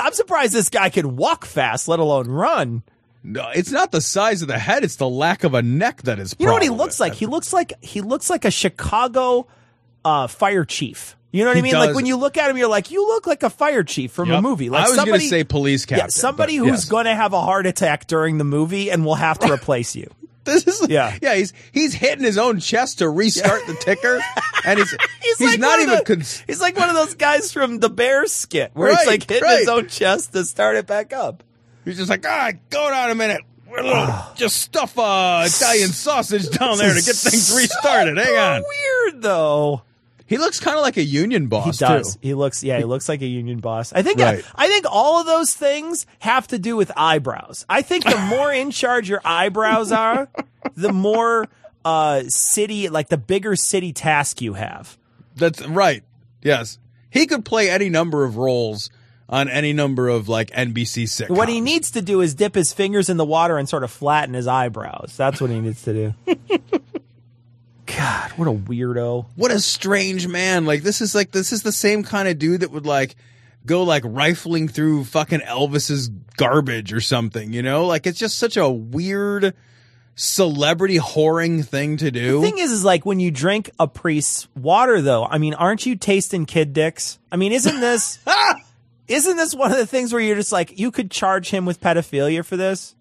I'm 0.01 0.13
surprised 0.13 0.53
this 0.53 0.69
guy 0.69 0.89
can 0.89 1.15
walk 1.15 1.45
fast, 1.45 1.87
let 1.87 1.99
alone 1.99 2.27
run. 2.27 2.83
No, 3.23 3.49
it's 3.49 3.71
not 3.71 3.91
the 3.91 4.01
size 4.01 4.41
of 4.41 4.47
the 4.49 4.59
head; 4.59 4.83
it's 4.83 4.97
the 4.97 5.07
lack 5.07 5.43
of 5.43 5.53
a 5.53 5.61
neck 5.61 6.01
that 6.03 6.19
is. 6.19 6.35
You 6.39 6.45
know 6.45 6.53
what 6.53 6.63
he 6.63 6.69
looks 6.69 6.99
like? 6.99 7.13
He 7.13 7.25
looks 7.25 7.53
like 7.53 7.73
he 7.81 8.01
looks 8.01 8.29
like 8.29 8.43
a 8.43 8.51
Chicago 8.51 9.47
uh, 10.03 10.27
fire 10.27 10.65
chief. 10.65 11.15
You 11.31 11.43
know 11.43 11.49
what 11.49 11.53
I 11.53 11.59
He 11.59 11.61
mean? 11.63 11.73
Like 11.73 11.95
when 11.95 12.05
you 12.05 12.17
look 12.17 12.37
at 12.37 12.49
him, 12.51 12.57
you're 12.57 12.67
like, 12.67 12.91
you 12.91 13.07
look 13.07 13.25
like 13.25 13.41
a 13.41 13.49
fire 13.49 13.81
chief 13.83 14.11
from 14.11 14.29
a 14.29 14.41
movie. 14.41 14.69
Like 14.69 14.85
I 14.85 14.89
was 14.89 14.97
going 14.97 15.19
to 15.19 15.27
say 15.27 15.43
police 15.43 15.85
captain. 15.85 16.05
yeah, 16.05 16.09
somebody 16.09 16.57
who's 16.57 16.67
yes. 16.67 16.85
going 16.85 17.05
to 17.05 17.15
have 17.15 17.33
a 17.33 17.41
heart 17.41 17.65
attack 17.65 18.05
during 18.05 18.37
the 18.37 18.43
movie 18.43 18.91
and 18.91 19.03
will 19.03 19.15
have 19.15 19.39
to 19.39 19.51
replace 19.51 19.95
you. 19.95 20.11
This 20.63 20.67
is 20.67 20.87
Yeah. 20.89 21.17
yeah. 21.21 21.35
He's 21.35 21.53
he's 21.71 21.93
hitting 21.93 22.23
his 22.23 22.37
own 22.37 22.59
chest 22.59 22.99
to 22.99 23.09
restart 23.09 23.65
the 23.67 23.75
ticker, 23.75 24.19
and 24.65 24.77
he's 24.79 24.91
he's, 25.37 25.41
like 25.41 25.59
not 25.59 25.79
even. 25.79 25.95
the- 25.97 26.03
cons- 26.03 26.43
He's 26.47 26.59
like 26.61 26.77
one 26.77 26.89
of 26.89 26.95
those 26.95 27.15
guys 27.15 27.51
from 27.53 27.79
the 27.79 27.89
Bear 27.89 28.25
skit 28.27 28.71
where 28.73 28.95
he's 28.95 29.07
like 29.07 29.29
hitting 29.29 29.47
his 29.49 29.67
own 29.69 29.87
chest 29.87 30.33
to 30.33 30.43
start 30.45 30.75
it 30.75 30.85
back 30.87 31.13
up. 31.13 31.43
he's 31.85 31.97
just 31.97 32.09
like 32.09 32.25
ah, 32.27 32.51
go 32.69 32.89
down 32.89 33.09
a 33.11 33.15
minute. 33.15 33.41
We're 33.69 33.79
a 33.79 33.83
little, 33.87 34.15
just 34.35 34.57
stuff 34.61 34.99
uh, 34.99 35.43
Italian 35.47 35.89
sausage 35.89 36.47
down 36.49 36.77
there 36.77 36.93
to 36.93 37.01
get 37.01 37.15
things 37.15 37.51
restarted. 37.57 38.17
Hang 38.17 38.35
on. 38.37 38.63
Weird 38.67 39.21
though. 39.23 39.81
He 40.25 40.37
looks 40.37 40.59
kind 40.59 40.77
of 40.77 40.83
like 40.83 40.97
a 40.97 41.03
union 41.03 41.47
boss. 41.47 41.79
He 41.79 41.85
does. 41.85 42.13
too. 42.15 42.19
He 42.21 42.33
looks. 42.33 42.63
Yeah, 42.63 42.77
he 42.77 42.85
looks 42.85 43.09
like 43.09 43.21
a 43.21 43.27
union 43.27 43.59
boss. 43.59 43.91
I 43.93 44.01
think. 44.01 44.19
Right. 44.19 44.43
I, 44.55 44.67
think 44.67 44.85
all 44.89 45.19
of 45.19 45.25
those 45.25 45.53
things 45.53 46.05
have 46.19 46.47
to 46.47 46.59
do 46.59 46.75
with 46.75 46.91
eyebrows. 46.95 47.65
I 47.69 47.81
think 47.81 48.05
the 48.05 48.17
more 48.17 48.51
in 48.51 48.71
charge 48.71 49.09
your 49.09 49.21
eyebrows 49.25 49.91
are, 49.91 50.29
the 50.75 50.93
more 50.93 51.47
uh 51.85 52.23
city, 52.27 52.87
like 52.89 53.09
the 53.09 53.17
bigger 53.17 53.55
city 53.55 53.91
task 53.91 54.41
you 54.41 54.53
have. 54.53 54.97
That's 55.35 55.65
right. 55.67 56.03
Yes, 56.41 56.79
he 57.09 57.27
could 57.27 57.43
play 57.43 57.69
any 57.69 57.89
number 57.89 58.23
of 58.23 58.37
roles 58.37 58.89
on 59.29 59.49
any 59.49 59.73
number 59.73 60.07
of 60.07 60.29
like 60.29 60.51
NBC 60.51 61.03
sitcoms. 61.03 61.35
What 61.35 61.49
he 61.49 61.59
needs 61.59 61.91
to 61.91 62.01
do 62.01 62.21
is 62.21 62.33
dip 62.35 62.55
his 62.55 62.71
fingers 62.71 63.09
in 63.09 63.17
the 63.17 63.25
water 63.25 63.57
and 63.57 63.67
sort 63.67 63.83
of 63.83 63.91
flatten 63.91 64.33
his 64.33 64.47
eyebrows. 64.47 65.15
That's 65.17 65.41
what 65.41 65.49
he 65.49 65.59
needs 65.59 65.83
to 65.83 65.93
do. 65.93 66.35
God, 68.03 68.31
what 68.31 68.47
a 68.47 68.51
weirdo. 68.51 69.27
what 69.35 69.51
a 69.51 69.59
strange 69.59 70.27
man. 70.27 70.65
Like 70.65 70.83
this 70.83 70.99
is 70.99 71.15
like 71.15 71.31
this 71.31 71.53
is 71.53 71.63
the 71.63 71.71
same 71.71 72.03
kind 72.03 72.27
of 72.27 72.37
dude 72.37 72.61
that 72.61 72.71
would 72.71 72.85
like 72.85 73.15
go 73.65 73.83
like 73.83 74.03
rifling 74.05 74.67
through 74.67 75.05
fucking 75.05 75.39
Elvis's 75.39 76.09
garbage 76.37 76.91
or 76.91 76.99
something, 76.99 77.53
you 77.53 77.61
know? 77.61 77.85
Like 77.85 78.05
it's 78.05 78.19
just 78.19 78.37
such 78.37 78.57
a 78.57 78.69
weird 78.69 79.53
celebrity 80.15 80.97
whoring 80.97 81.65
thing 81.65 81.97
to 81.97 82.11
do. 82.11 82.41
The 82.41 82.47
thing 82.47 82.57
is, 82.57 82.71
is 82.71 82.83
like 82.83 83.05
when 83.05 83.21
you 83.21 83.31
drink 83.31 83.69
a 83.79 83.87
priest's 83.87 84.47
water, 84.55 85.01
though. 85.01 85.25
I 85.25 85.37
mean, 85.37 85.53
aren't 85.53 85.85
you 85.85 85.95
tasting 85.95 86.45
kid 86.45 86.73
dicks? 86.73 87.19
I 87.31 87.37
mean, 87.37 87.53
isn't 87.53 87.79
this 87.79 88.19
isn't 89.07 89.37
this 89.37 89.55
one 89.55 89.71
of 89.71 89.77
the 89.77 89.87
things 89.87 90.11
where 90.11 90.21
you're 90.21 90.35
just 90.35 90.51
like 90.51 90.77
you 90.77 90.91
could 90.91 91.09
charge 91.09 91.49
him 91.49 91.65
with 91.65 91.79
pedophilia 91.79 92.43
for 92.43 92.57
this 92.57 92.95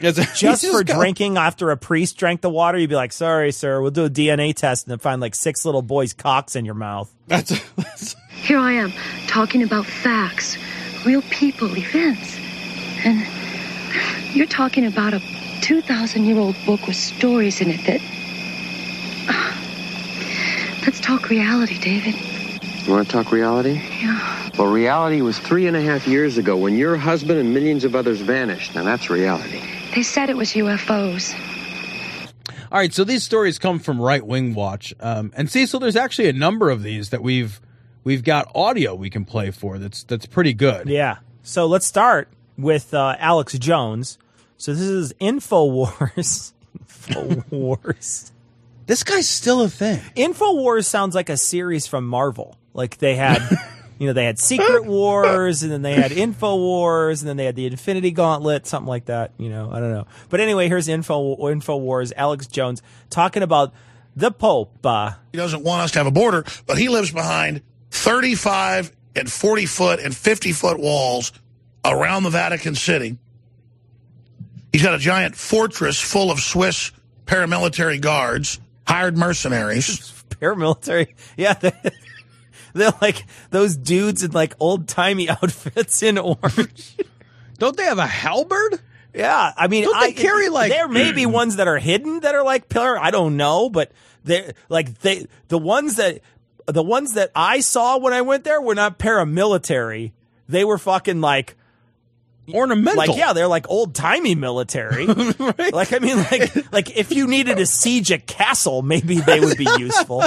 It's- 0.00 0.38
just 0.38 0.62
he's 0.62 0.70
for 0.70 0.84
got- 0.84 0.96
drinking 0.98 1.36
after 1.38 1.70
a 1.70 1.76
priest 1.76 2.18
drank 2.18 2.40
the 2.42 2.50
water? 2.50 2.78
You'd 2.78 2.90
be 2.90 2.96
like, 2.96 3.12
sorry, 3.12 3.52
sir, 3.52 3.80
we'll 3.80 3.90
do 3.90 4.04
a 4.04 4.10
DNA 4.10 4.54
test 4.54 4.88
and 4.88 5.00
find 5.00 5.20
like 5.20 5.34
six 5.34 5.64
little 5.64 5.82
boys' 5.82 6.12
cocks 6.12 6.54
in 6.56 6.64
your 6.64 6.74
mouth. 6.74 7.12
That's, 7.28 7.52
that's 7.76 8.16
Here 8.30 8.58
I 8.58 8.72
am, 8.72 8.92
talking 9.26 9.62
about 9.62 9.86
facts, 9.86 10.56
real 11.04 11.22
people, 11.30 11.68
events. 11.76 12.38
And 13.04 13.26
you're 14.36 14.46
talking 14.46 14.84
about 14.86 15.14
a 15.14 15.20
2,000 15.62 16.24
year 16.24 16.38
old 16.38 16.54
book 16.66 16.86
with 16.86 16.96
stories 16.96 17.60
in 17.60 17.70
it 17.70 17.80
that. 17.86 18.00
Let's 20.86 21.00
talk 21.00 21.28
reality, 21.30 21.78
David. 21.80 22.14
You 22.86 22.92
want 22.92 23.08
to 23.08 23.12
talk 23.12 23.32
reality? 23.32 23.80
Yeah. 24.00 24.50
Well, 24.56 24.68
reality 24.68 25.20
was 25.22 25.38
three 25.38 25.66
and 25.66 25.76
a 25.76 25.82
half 25.82 26.06
years 26.06 26.38
ago 26.38 26.56
when 26.56 26.76
your 26.76 26.96
husband 26.96 27.40
and 27.40 27.52
millions 27.52 27.82
of 27.84 27.96
others 27.96 28.20
vanished. 28.20 28.74
Now 28.76 28.84
that's 28.84 29.10
reality. 29.10 29.60
They 29.96 30.02
said 30.02 30.28
it 30.28 30.36
was 30.36 30.52
UFOs. 30.52 31.34
All 32.70 32.78
right, 32.78 32.92
so 32.92 33.02
these 33.02 33.22
stories 33.24 33.58
come 33.58 33.78
from 33.78 33.98
Right 33.98 34.24
Wing 34.24 34.52
Watch, 34.52 34.92
um, 35.00 35.32
and 35.34 35.50
Cecil, 35.50 35.80
there's 35.80 35.96
actually 35.96 36.28
a 36.28 36.34
number 36.34 36.68
of 36.68 36.82
these 36.82 37.08
that 37.08 37.22
we've 37.22 37.62
we've 38.04 38.22
got 38.22 38.52
audio 38.54 38.94
we 38.94 39.08
can 39.08 39.24
play 39.24 39.50
for. 39.50 39.78
That's 39.78 40.02
that's 40.04 40.26
pretty 40.26 40.52
good. 40.52 40.86
Yeah. 40.86 41.16
So 41.44 41.64
let's 41.64 41.86
start 41.86 42.28
with 42.58 42.92
uh, 42.92 43.16
Alex 43.18 43.54
Jones. 43.54 44.18
So 44.58 44.74
this 44.74 44.82
is 44.82 45.14
Infowars. 45.14 46.52
Infowars. 47.08 48.32
This 48.84 49.02
guy's 49.02 49.26
still 49.26 49.62
a 49.62 49.70
thing. 49.70 50.02
Infowars 50.14 50.84
sounds 50.84 51.14
like 51.14 51.30
a 51.30 51.38
series 51.38 51.86
from 51.86 52.06
Marvel. 52.06 52.58
Like 52.74 52.98
they 52.98 53.16
had, 53.16 53.40
you 53.98 54.06
know, 54.06 54.12
they 54.12 54.24
had 54.24 54.38
Secret 54.38 54.84
Wars, 54.86 55.62
and 55.62 55.72
then 55.72 55.82
they 55.82 55.94
had 55.94 56.12
Info 56.12 56.56
Wars, 56.56 57.22
and 57.22 57.28
then 57.28 57.36
they 57.36 57.44
had 57.46 57.56
the 57.56 57.66
Infinity 57.66 58.10
Gauntlet, 58.10 58.66
something 58.66 58.88
like 58.88 59.06
that. 59.06 59.32
You 59.38 59.48
know, 59.48 59.70
I 59.72 59.80
don't 59.80 59.92
know. 59.92 60.06
But 60.28 60.40
anyway, 60.40 60.68
here's 60.68 60.88
Info 60.88 61.48
Info 61.50 61.76
Wars. 61.76 62.12
Alex 62.16 62.46
Jones 62.46 62.82
talking 63.10 63.42
about 63.42 63.72
the 64.14 64.30
Pope. 64.30 64.84
Uh, 64.84 65.12
He 65.32 65.38
doesn't 65.38 65.62
want 65.62 65.82
us 65.82 65.90
to 65.92 65.98
have 65.98 66.06
a 66.06 66.10
border, 66.10 66.44
but 66.66 66.78
he 66.78 66.88
lives 66.88 67.10
behind 67.12 67.62
35 67.90 68.92
and 69.14 69.30
40 69.30 69.66
foot 69.66 70.00
and 70.00 70.14
50 70.14 70.52
foot 70.52 70.78
walls 70.78 71.32
around 71.84 72.22
the 72.24 72.30
Vatican 72.30 72.74
City. 72.74 73.18
He's 74.72 74.82
got 74.82 74.94
a 74.94 74.98
giant 74.98 75.36
fortress 75.36 75.98
full 76.00 76.30
of 76.30 76.38
Swiss 76.40 76.92
paramilitary 77.24 78.00
guards, 78.00 78.60
hired 78.86 79.16
mercenaries. 79.16 80.12
paramilitary. 80.30 81.14
Yeah, 81.36 81.54
they're 82.90 82.92
like 83.00 83.24
those 83.50 83.76
dudes 83.76 84.22
in 84.22 84.30
like 84.32 84.54
old 84.60 84.88
timey 84.88 85.28
outfits 85.30 86.02
in 86.02 86.18
orange. 86.18 86.96
Don't 87.58 87.76
they 87.76 87.84
have 87.84 87.98
a 87.98 88.06
halberd? 88.06 88.80
Yeah, 89.14 89.52
I 89.56 89.66
mean, 89.68 89.84
Don't 89.84 89.98
they 89.98 90.08
I, 90.08 90.12
carry, 90.12 90.50
like- 90.50 90.70
there 90.70 90.88
may 90.88 91.12
be 91.12 91.24
ones 91.40 91.56
that 91.56 91.66
are 91.68 91.78
hidden 91.78 92.20
that 92.20 92.34
are 92.34 92.44
like 92.44 92.68
pillar. 92.68 92.98
I 92.98 93.10
don't 93.10 93.36
know, 93.38 93.70
but 93.70 93.90
they 94.24 94.52
like 94.68 94.98
they 95.00 95.26
the 95.48 95.58
ones 95.58 95.96
that 95.96 96.20
the 96.66 96.82
ones 96.82 97.14
that 97.14 97.30
I 97.34 97.60
saw 97.60 97.96
when 97.98 98.12
I 98.12 98.20
went 98.22 98.44
there 98.44 98.60
were 98.60 98.74
not 98.74 98.98
paramilitary. 98.98 100.12
They 100.48 100.64
were 100.64 100.78
fucking 100.78 101.20
like 101.20 101.56
Ornamental. 102.52 102.96
like 103.06 103.16
yeah, 103.16 103.32
they're 103.32 103.48
like 103.48 103.68
old 103.70 103.94
timey 103.94 104.34
military. 104.34 105.06
Like 105.72 105.92
I 105.92 105.98
mean, 105.98 106.16
like 106.18 106.72
like 106.72 106.96
if 106.96 107.10
you 107.12 107.26
needed 107.26 107.56
to 107.56 107.66
siege 107.66 108.10
a 108.10 108.18
castle, 108.18 108.82
maybe 108.82 109.18
they 109.20 109.40
would 109.40 109.56
be 109.58 109.66
useful. 109.78 110.24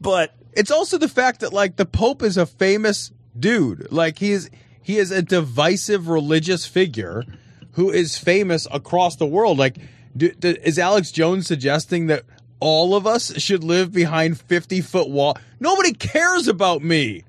But 0.00 0.34
it's 0.56 0.70
also 0.70 0.98
the 0.98 1.08
fact 1.08 1.40
that 1.40 1.52
like 1.52 1.76
the 1.76 1.86
Pope 1.86 2.22
is 2.22 2.36
a 2.36 2.46
famous 2.46 3.12
dude. 3.38 3.90
Like 3.90 4.18
he 4.18 4.32
is 4.32 4.50
he 4.82 4.98
is 4.98 5.10
a 5.10 5.22
divisive 5.22 6.08
religious 6.08 6.66
figure 6.66 7.24
who 7.72 7.90
is 7.90 8.16
famous 8.18 8.66
across 8.70 9.16
the 9.16 9.26
world. 9.26 9.58
Like 9.58 9.76
do, 10.16 10.30
do- 10.32 10.56
is 10.62 10.78
Alex 10.78 11.10
Jones 11.10 11.46
suggesting 11.46 12.06
that 12.06 12.24
all 12.60 12.94
of 12.94 13.06
us 13.06 13.38
should 13.40 13.64
live 13.64 13.92
behind 13.92 14.40
50 14.40 14.80
foot 14.80 15.10
wall? 15.10 15.36
Nobody 15.60 15.92
cares 15.92 16.48
about 16.48 16.82
me. 16.82 17.24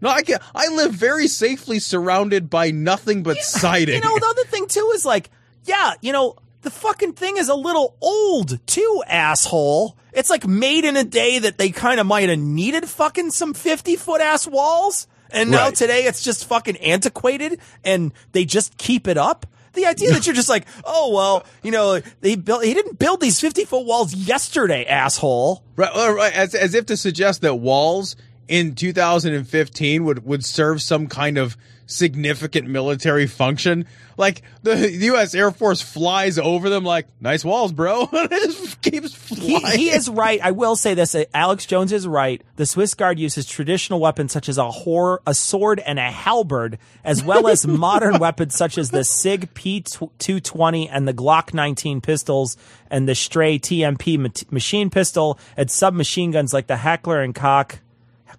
No, 0.00 0.10
I 0.10 0.22
can 0.22 0.38
I 0.54 0.68
live 0.68 0.92
very 0.92 1.28
safely 1.28 1.78
surrounded 1.78 2.50
by 2.50 2.70
nothing 2.70 3.22
but 3.22 3.38
siding. 3.38 3.94
You 3.94 4.00
know, 4.00 4.18
the 4.18 4.26
other 4.26 4.44
thing 4.44 4.66
too 4.66 4.92
is 4.94 5.06
like, 5.06 5.30
yeah, 5.64 5.94
you 6.02 6.12
know, 6.12 6.36
the 6.64 6.70
fucking 6.70 7.12
thing 7.12 7.36
is 7.36 7.48
a 7.48 7.54
little 7.54 7.96
old 8.00 8.58
too, 8.66 9.02
asshole. 9.06 9.96
It's 10.12 10.30
like 10.30 10.46
made 10.46 10.84
in 10.84 10.96
a 10.96 11.04
day 11.04 11.38
that 11.38 11.58
they 11.58 11.70
kind 11.70 12.00
of 12.00 12.06
might 12.06 12.28
have 12.28 12.38
needed 12.38 12.88
fucking 12.88 13.30
some 13.30 13.54
50 13.54 13.96
foot 13.96 14.20
ass 14.20 14.46
walls. 14.46 15.06
And 15.30 15.50
now 15.50 15.66
Right. 15.66 15.74
today 15.74 16.04
it's 16.04 16.22
just 16.22 16.46
fucking 16.46 16.76
antiquated 16.78 17.58
and 17.84 18.12
they 18.32 18.44
just 18.44 18.76
keep 18.78 19.06
it 19.08 19.16
up. 19.16 19.46
The 19.72 19.86
idea 19.86 20.12
that 20.12 20.24
you're 20.24 20.36
just 20.36 20.48
like, 20.48 20.66
oh, 20.84 21.12
well, 21.12 21.44
you 21.64 21.72
know, 21.72 22.00
they 22.20 22.36
built, 22.36 22.64
he 22.64 22.74
didn't 22.74 22.98
build 22.98 23.20
these 23.20 23.40
50 23.40 23.64
foot 23.64 23.84
walls 23.86 24.14
yesterday, 24.14 24.84
asshole. 24.84 25.64
Right, 25.74 25.90
right, 25.94 26.32
as, 26.32 26.54
as 26.54 26.74
if 26.74 26.86
to 26.86 26.96
suggest 26.96 27.40
that 27.40 27.56
walls 27.56 28.14
in 28.46 28.76
2015 28.76 30.04
would, 30.04 30.24
would 30.24 30.44
serve 30.44 30.80
some 30.80 31.08
kind 31.08 31.38
of 31.38 31.56
significant 31.86 32.68
military 32.68 33.26
function. 33.26 33.86
Like 34.16 34.42
the 34.62 34.92
U.S. 34.92 35.34
Air 35.34 35.50
Force 35.50 35.80
flies 35.80 36.38
over 36.38 36.70
them, 36.70 36.84
like 36.84 37.06
nice 37.20 37.44
walls, 37.44 37.72
bro. 37.72 38.08
it 38.12 38.30
just 38.30 38.80
keeps 38.80 39.28
He, 39.28 39.58
flying. 39.58 39.76
he 39.78 39.90
is 39.90 40.08
right. 40.08 40.38
I 40.40 40.52
will 40.52 40.76
say 40.76 40.94
this. 40.94 41.16
Alex 41.34 41.66
Jones 41.66 41.92
is 41.92 42.06
right. 42.06 42.40
The 42.54 42.64
Swiss 42.64 42.94
Guard 42.94 43.18
uses 43.18 43.44
traditional 43.44 43.98
weapons 43.98 44.30
such 44.30 44.48
as 44.48 44.56
a 44.56 44.70
hor- 44.70 45.20
a 45.26 45.34
sword 45.34 45.80
and 45.80 45.98
a 45.98 46.10
halberd, 46.12 46.78
as 47.02 47.24
well 47.24 47.48
as 47.48 47.66
modern 47.66 48.18
weapons 48.20 48.54
such 48.54 48.78
as 48.78 48.90
the 48.90 49.02
SIG 49.02 49.52
P220 49.54 50.88
and 50.92 51.08
the 51.08 51.14
Glock 51.14 51.52
19 51.52 52.00
pistols 52.00 52.56
and 52.90 53.08
the 53.08 53.12
Steyr 53.14 53.60
TMP 53.60 54.16
ma- 54.16 54.28
machine 54.52 54.90
pistol 54.90 55.40
and 55.56 55.68
submachine 55.68 56.30
guns 56.30 56.52
like 56.52 56.68
the 56.68 56.76
Heckler 56.76 57.20
and 57.20 57.34
Koch, 57.34 57.78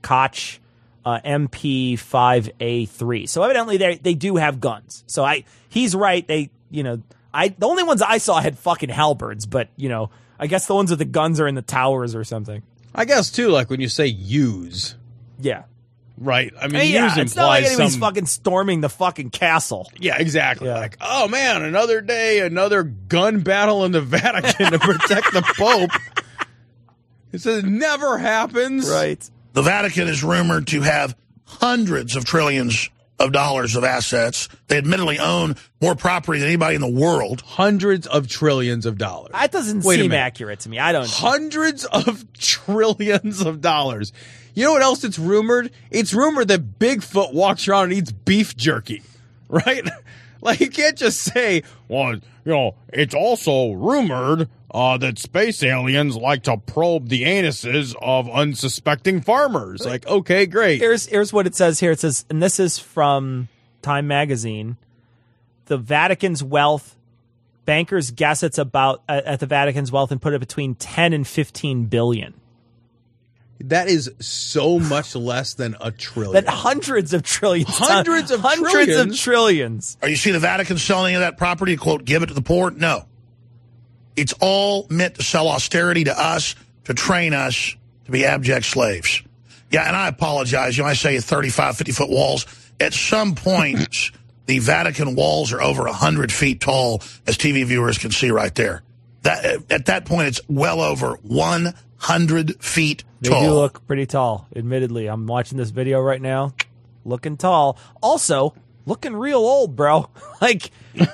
Koch 0.02 0.60
uh, 1.06 1.20
MP5A3. 1.26 3.30
So 3.30 3.44
evidently 3.44 3.78
they 3.78 3.96
they 3.98 4.14
do 4.14 4.36
have 4.38 4.60
guns. 4.60 5.04
So 5.08 5.24
I 5.24 5.44
he's 5.70 5.96
right. 5.96 6.28
They 6.28 6.50
you 6.72 6.84
know 6.84 7.02
I 7.34 7.50
the 7.50 7.68
only 7.68 7.84
ones 7.84 8.02
I 8.02 8.18
saw 8.18 8.40
had 8.40 8.58
fucking 8.58 8.90
halberds, 8.90 9.46
but 9.46 9.70
you 9.76 9.90
know 9.90 10.10
I 10.40 10.48
guess 10.48 10.66
the 10.68 10.76
ones 10.76 10.90
with 10.90 11.00
the 11.00 11.06
guns 11.06 11.40
are 11.40 11.48
in 11.48 11.56
the 11.56 11.62
towers 11.62 12.16
or 12.16 12.24
something. 12.24 12.64
I 12.94 13.06
guess 13.06 13.32
too, 13.32 13.50
like 13.50 13.70
when 13.70 13.82
you 13.82 13.90
say 13.90 14.08
use, 14.08 14.96
Yeah. 15.40 15.64
right? 16.18 16.54
I 16.60 16.68
mean, 16.70 16.92
yeah, 16.94 17.06
use 17.06 17.18
it's 17.18 17.36
not 17.36 17.48
like 17.48 17.66
anybody's 17.66 17.94
some. 17.94 18.02
fucking 18.02 18.26
storming 18.26 18.80
the 18.82 18.90
fucking 18.90 19.30
castle. 19.32 19.92
yeah, 20.00 20.18
exactly. 20.18 20.68
Yeah. 20.70 20.80
Like, 20.80 20.98
oh 21.02 21.28
man, 21.28 21.62
another 21.64 22.00
day, 22.02 22.40
another 22.40 22.84
gun 22.84 23.42
battle 23.42 23.84
in 23.86 23.92
the 23.92 24.02
Vatican 24.02 24.72
to 24.72 24.80
protect 24.80 25.34
the 25.34 25.42
Pope. 25.58 25.92
It 27.34 27.42
says 27.42 27.66
it 27.66 27.68
never 27.68 28.18
happens. 28.18 28.90
Right. 28.90 29.30
The 29.56 29.62
Vatican 29.62 30.10
is 30.10 30.22
rumored 30.22 30.68
to 30.68 30.82
have 30.82 31.16
hundreds 31.46 32.18
of 32.18 32.26
trillions 32.26 32.90
of 33.18 33.32
dollars 33.32 33.78
of 33.78 33.86
assets. 33.86 34.50
They 34.68 34.78
admittedly 34.78 35.18
own 35.18 35.56
more 35.82 35.96
property 35.96 36.40
than 36.40 36.50
anybody 36.50 36.76
in 36.76 36.82
the 36.82 36.90
world. 36.90 37.40
Hundreds 37.40 38.06
of 38.06 38.28
trillions 38.28 38.86
of 38.86 38.98
dollars. 38.98 39.32
That 39.32 39.54
doesn't 39.54 39.86
Wait 39.86 40.02
seem 40.02 40.12
accurate 40.12 40.60
to 40.62 40.70
me. 40.70 40.78
I 40.78 40.92
don't. 40.92 41.10
hundreds 41.10 41.86
of 41.86 42.26
trillions 42.38 43.40
of 43.40 43.62
dollars. 43.62 44.12
You 44.56 44.66
know 44.66 44.74
what 44.74 44.82
else 44.82 45.06
it's 45.06 45.18
rumored? 45.18 45.72
It's 45.90 46.14
rumored 46.14 46.50
that 46.50 46.78
Bigfoot 46.78 47.34
walks 47.34 47.66
around 47.70 47.86
and 47.86 47.94
eats 47.94 48.12
beef 48.12 48.58
jerky, 48.58 49.04
right? 49.48 49.88
like 50.42 50.60
you 50.60 50.70
can't 50.70 50.98
just 50.98 51.22
say, 51.22 51.64
well, 51.88 52.16
you 52.16 52.22
know, 52.44 52.76
it's 52.90 53.16
also 53.16 53.72
rumored 53.72 54.50
uh, 54.75 54.98
that 54.98 55.17
space 55.17 55.63
aliens 55.63 56.17
like 56.17 56.44
to 56.44 56.58
probe 56.58 57.08
the 57.08 57.24
anuses 57.24 57.96
of 58.01 58.29
unsuspecting 58.29 59.22
farmers. 59.22 59.86
Like, 59.86 60.05
okay, 60.05 60.46
great. 60.46 60.82
Here's 60.82 61.05
here's 61.05 61.32
what 61.32 61.48
it 61.48 61.55
says 61.55 61.79
here. 61.79 61.91
It 61.91 62.01
says, 62.01 62.25
and 62.29 62.44
this 62.44 62.60
is 62.60 62.77
from 62.77 63.48
Time 63.82 64.05
Magazine. 64.08 64.75
The 65.67 65.77
Vatican's 65.77 66.44
wealth, 66.44 66.98
bankers 67.63 68.12
guess 68.12 68.44
it's 68.44 68.58
about 68.58 69.01
uh, 69.08 69.22
at 69.25 69.39
the 69.39 69.46
Vatican's 69.46 69.94
wealth 69.94 70.12
and 70.12 70.22
put 70.22 70.34
it 70.34 70.39
between 70.39 70.76
ten 70.76 71.13
and 71.13 71.26
fifteen 71.26 71.86
billion. 71.86 72.34
That 73.62 73.88
is 73.88 74.12
so 74.19 74.78
much 74.78 75.15
less 75.15 75.54
than 75.54 75.78
a 75.80 75.89
trillion. 75.89 76.34
That 76.34 76.52
hundreds 76.52 77.13
of 77.13 77.23
trillions, 77.23 77.69
Hundreds 77.69 78.30
of 78.30 78.41
hundreds 78.41 78.71
trillions? 78.73 79.13
of 79.13 79.17
trillions. 79.17 79.97
Are 80.02 80.10
you 80.10 80.17
see 80.17 80.32
the 80.32 80.39
Vatican 80.39 80.78
selling 80.78 81.15
any 81.15 81.15
of 81.15 81.21
that 81.21 81.38
property 81.38 81.78
quote 81.78 82.04
give 82.04 82.21
it 82.21 82.26
to 82.26 82.34
the 82.34 82.41
poor? 82.41 82.71
No. 82.71 83.06
It's 84.15 84.34
all 84.39 84.88
meant 84.89 85.15
to 85.15 85.23
sell 85.23 85.47
austerity 85.49 86.06
to 86.06 86.17
us, 86.19 86.56
to 86.86 86.93
train 86.93 87.34
us 87.34 87.75
to 88.06 88.12
be 88.12 88.25
abject 88.25 88.65
slaves. 88.65 89.21
Yeah, 89.71 89.88
and 89.88 89.95
I 89.95 90.08
apologize. 90.08 90.78
You 90.78 90.84
know, 90.84 90.89
I 90.89 90.93
say 90.93 91.19
35, 91.19 91.78
50 91.78 91.91
foot 91.91 92.10
walls. 92.10 92.45
At 92.80 92.93
some 92.93 93.36
point, 93.36 94.12
the 94.45 94.60
Vatican 94.60 95.15
walls 95.15 95.51
are 95.51 95.62
over 95.62 95.84
100 95.84 96.32
feet 96.32 96.62
tall, 96.62 97.01
as 97.28 97.38
TV 97.38 97.65
viewers 97.65 97.97
can 97.97 98.12
see 98.12 98.32
right 98.32 98.54
there. 98.56 98.84
That 99.23 99.63
At 99.71 99.86
that 99.88 100.06
point, 100.06 100.28
it's 100.28 100.41
well 100.47 100.82
over 100.82 101.17
100 101.23 102.63
feet 102.63 103.04
They 103.21 103.30
tall. 103.30 103.41
do 103.41 103.54
look 103.54 103.86
pretty 103.88 104.06
tall. 104.06 104.47
Admittedly, 104.56 105.08
I'm 105.08 105.25
watching 105.25 105.58
this 105.58 105.71
video 105.71 105.99
right 105.99 106.21
now, 106.21 106.54
looking 107.04 107.36
tall. 107.36 107.78
Also, 108.01 108.54
looking 108.86 109.15
real 109.15 109.39
old, 109.39 109.75
bro. 109.75 110.10
like 110.41 110.69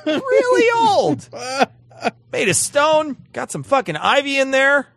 really 0.05 0.69
old. 0.75 1.27
Made 2.31 2.49
of 2.49 2.55
stone. 2.55 3.17
Got 3.33 3.51
some 3.51 3.63
fucking 3.63 3.95
ivy 3.97 4.39
in 4.39 4.51
there. 4.51 4.87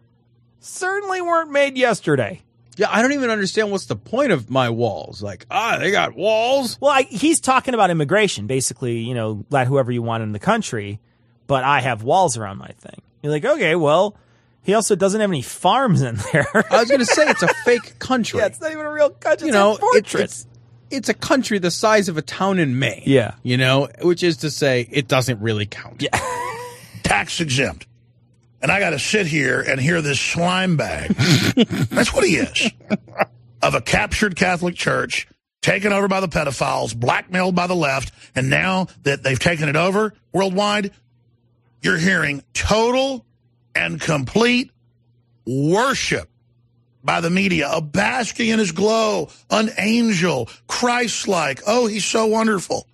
Certainly 0.60 1.20
weren't 1.22 1.50
made 1.50 1.76
yesterday. 1.76 2.42
yeah, 2.76 2.86
I 2.90 3.02
don't 3.02 3.12
even 3.12 3.30
understand 3.30 3.70
what's 3.70 3.86
the 3.86 3.96
point 3.96 4.32
of 4.32 4.50
my 4.50 4.70
walls. 4.70 5.22
Like, 5.22 5.46
ah, 5.50 5.76
they 5.78 5.90
got 5.90 6.14
walls. 6.14 6.78
Well, 6.80 6.90
I, 6.92 7.02
he's 7.02 7.40
talking 7.40 7.74
about 7.74 7.90
immigration, 7.90 8.46
basically. 8.46 8.98
You 9.00 9.14
know, 9.14 9.44
let 9.50 9.66
whoever 9.66 9.92
you 9.92 10.00
want 10.02 10.22
in 10.22 10.32
the 10.32 10.38
country, 10.38 11.00
but 11.46 11.64
I 11.64 11.80
have 11.80 12.02
walls 12.02 12.36
around 12.38 12.58
my 12.58 12.68
thing. 12.78 13.02
You're 13.22 13.32
like, 13.32 13.44
okay, 13.44 13.74
well, 13.74 14.16
he 14.62 14.72
also 14.74 14.94
doesn't 14.96 15.20
have 15.20 15.30
any 15.30 15.42
farms 15.42 16.00
in 16.02 16.16
there. 16.32 16.46
I 16.70 16.80
was 16.80 16.88
going 16.88 17.00
to 17.00 17.06
say 17.06 17.28
it's 17.28 17.42
a 17.42 17.48
fake 17.64 17.98
country. 17.98 18.40
yeah, 18.40 18.46
it's 18.46 18.60
not 18.60 18.72
even 18.72 18.86
a 18.86 18.90
real 18.92 19.10
country. 19.10 19.48
you 19.48 19.52
it's 19.52 19.54
know, 19.54 19.74
it- 19.74 19.80
fortress. 19.80 20.14
it's 20.22 20.46
it's 20.90 21.08
a 21.08 21.14
country 21.14 21.58
the 21.58 21.70
size 21.72 22.08
of 22.08 22.16
a 22.16 22.22
town 22.22 22.58
in 22.58 22.78
Maine. 22.78 23.02
Yeah. 23.06 23.34
you 23.42 23.56
know, 23.56 23.88
which 24.02 24.22
is 24.22 24.36
to 24.38 24.50
say, 24.50 24.86
it 24.92 25.08
doesn't 25.08 25.40
really 25.40 25.66
count. 25.66 26.02
Yeah. 26.02 26.10
tax 27.04 27.40
exempt. 27.40 27.86
And 28.60 28.72
I 28.72 28.80
got 28.80 28.90
to 28.90 28.98
sit 28.98 29.26
here 29.26 29.60
and 29.60 29.80
hear 29.80 30.00
this 30.00 30.18
slime 30.18 30.76
bag. 30.76 31.10
That's 31.90 32.12
what 32.12 32.24
he 32.24 32.36
is. 32.36 32.72
Of 33.62 33.74
a 33.74 33.80
captured 33.80 34.36
Catholic 34.36 34.74
church, 34.74 35.28
taken 35.60 35.92
over 35.92 36.08
by 36.08 36.20
the 36.20 36.28
pedophiles, 36.28 36.96
blackmailed 36.96 37.54
by 37.54 37.66
the 37.66 37.76
left, 37.76 38.12
and 38.34 38.50
now 38.50 38.88
that 39.02 39.22
they've 39.22 39.38
taken 39.38 39.68
it 39.68 39.76
over 39.76 40.14
worldwide, 40.32 40.92
you're 41.82 41.98
hearing 41.98 42.42
total 42.54 43.24
and 43.74 44.00
complete 44.00 44.70
worship 45.46 46.28
by 47.02 47.20
the 47.20 47.30
media, 47.30 47.68
a 47.70 47.82
basking 47.82 48.48
in 48.48 48.58
his 48.58 48.72
glow, 48.72 49.28
an 49.50 49.70
angel, 49.76 50.48
Christ-like. 50.66 51.60
Oh, 51.66 51.86
he's 51.86 52.06
so 52.06 52.26
wonderful. 52.26 52.86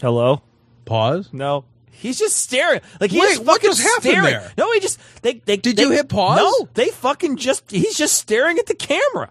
Hello. 0.00 0.42
Pause. 0.84 1.30
No. 1.32 1.64
He's 1.90 2.18
just 2.18 2.36
staring. 2.36 2.80
Like 3.00 3.10
he's 3.10 3.20
Wait, 3.20 3.28
just 3.30 3.44
what 3.44 3.54
fucking 3.60 3.70
just 3.70 3.82
happened 3.82 4.02
staring. 4.12 4.24
there? 4.24 4.52
No, 4.56 4.72
he 4.72 4.80
just 4.80 4.98
they 5.22 5.34
they 5.44 5.56
Did 5.58 5.76
they- 5.76 5.82
you 5.82 5.90
hit 5.90 6.08
pause? 6.08 6.38
No, 6.38 6.68
they 6.74 6.88
fucking 6.88 7.36
just 7.36 7.70
he's 7.70 7.96
just 7.96 8.16
staring 8.16 8.58
at 8.58 8.66
the 8.66 8.74
camera. 8.74 9.30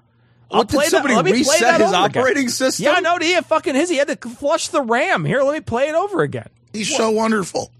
I'll 0.51 0.60
What, 0.60 0.67
did 0.67 0.75
play 0.77 0.86
that- 0.86 0.91
somebody 0.91 1.15
let 1.15 1.25
me 1.25 1.32
play 1.32 1.39
reset 1.39 1.60
that 1.62 1.82
his 1.82 1.91
over 1.93 2.05
again. 2.05 2.21
operating 2.21 2.49
system? 2.49 2.86
Yeah, 2.86 2.99
no, 2.99 3.17
he 3.17 3.34
had 3.34 3.45
fucking 3.45 3.73
his. 3.75 3.89
He 3.89 3.97
had 3.97 4.08
to 4.08 4.29
flush 4.29 4.67
the 4.69 4.82
RAM. 4.82 5.25
Here, 5.25 5.41
let 5.41 5.53
me 5.53 5.62
play 5.62 5.89
it 5.89 5.95
over 5.95 6.21
again. 6.21 6.49
He's 6.73 6.95
so 6.95 7.10
wonderful. 7.12 7.71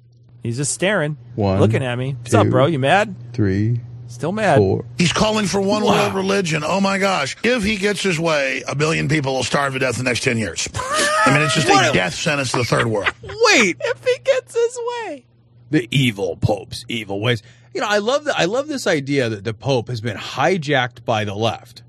He's 0.44 0.58
just 0.58 0.72
staring, 0.74 1.18
One, 1.36 1.60
looking 1.60 1.84
at 1.84 1.98
me. 1.98 2.16
What's 2.22 2.34
up, 2.34 2.46
two. 2.46 2.50
bro? 2.52 2.66
You 2.68 2.80
mad? 2.80 3.14
Three, 3.34 3.82
Still 4.10 4.32
mad? 4.32 4.58
four. 4.58 4.86
He's 4.98 5.14
calling 5.14 5.46
for 5.46 5.62
one 5.62 5.84
Wow. 5.84 5.92
world 6.04 6.16
religion. 6.16 6.64
Oh 6.66 6.82
my 6.82 6.98
gosh. 6.98 7.38
If 7.44 7.64
he 7.64 7.78
gets 7.78 8.02
his 8.04 8.20
way, 8.20 8.64
a 8.68 8.76
billion 8.76 9.08
people 9.08 9.34
will 9.36 9.44
starve 9.44 9.74
to 9.74 9.80
death 9.80 9.98
in 9.98 10.04
the 10.04 10.10
next 10.10 10.24
10 10.24 10.38
years. 10.38 10.68
I 10.76 11.32
mean, 11.34 11.42
it's 11.44 11.54
just 11.54 11.68
a 11.68 11.92
death 11.94 12.16
sentence 12.16 12.52
to 12.52 12.58
the 12.58 12.66
third 12.66 12.88
world. 12.88 13.12
Wait, 13.24 13.78
If 13.80 14.04
he 14.04 14.18
gets 14.24 14.54
his 14.56 14.80
way. 15.08 15.26
the 15.70 15.88
evil 15.92 16.36
pope's 16.38 16.84
evil 16.90 17.22
ways. 17.22 17.44
You 17.74 17.82
know, 17.82 17.88
I 17.88 18.00
love 18.00 18.24
that. 18.26 18.38
I 18.40 18.46
love 18.46 18.68
this 18.68 18.88
idea 18.88 19.30
that 19.30 19.44
the 19.44 19.54
pope 19.54 19.90
has 19.90 20.02
been 20.02 20.18
hijacked 20.18 21.06
by 21.06 21.24
the 21.24 21.36
left 21.36 21.84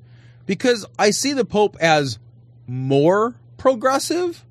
because 0.44 0.84
I 0.98 1.10
see 1.12 1.32
the 1.32 1.46
pope 1.46 1.76
as 1.80 2.18
more 2.66 3.34
progressive, 3.56 4.44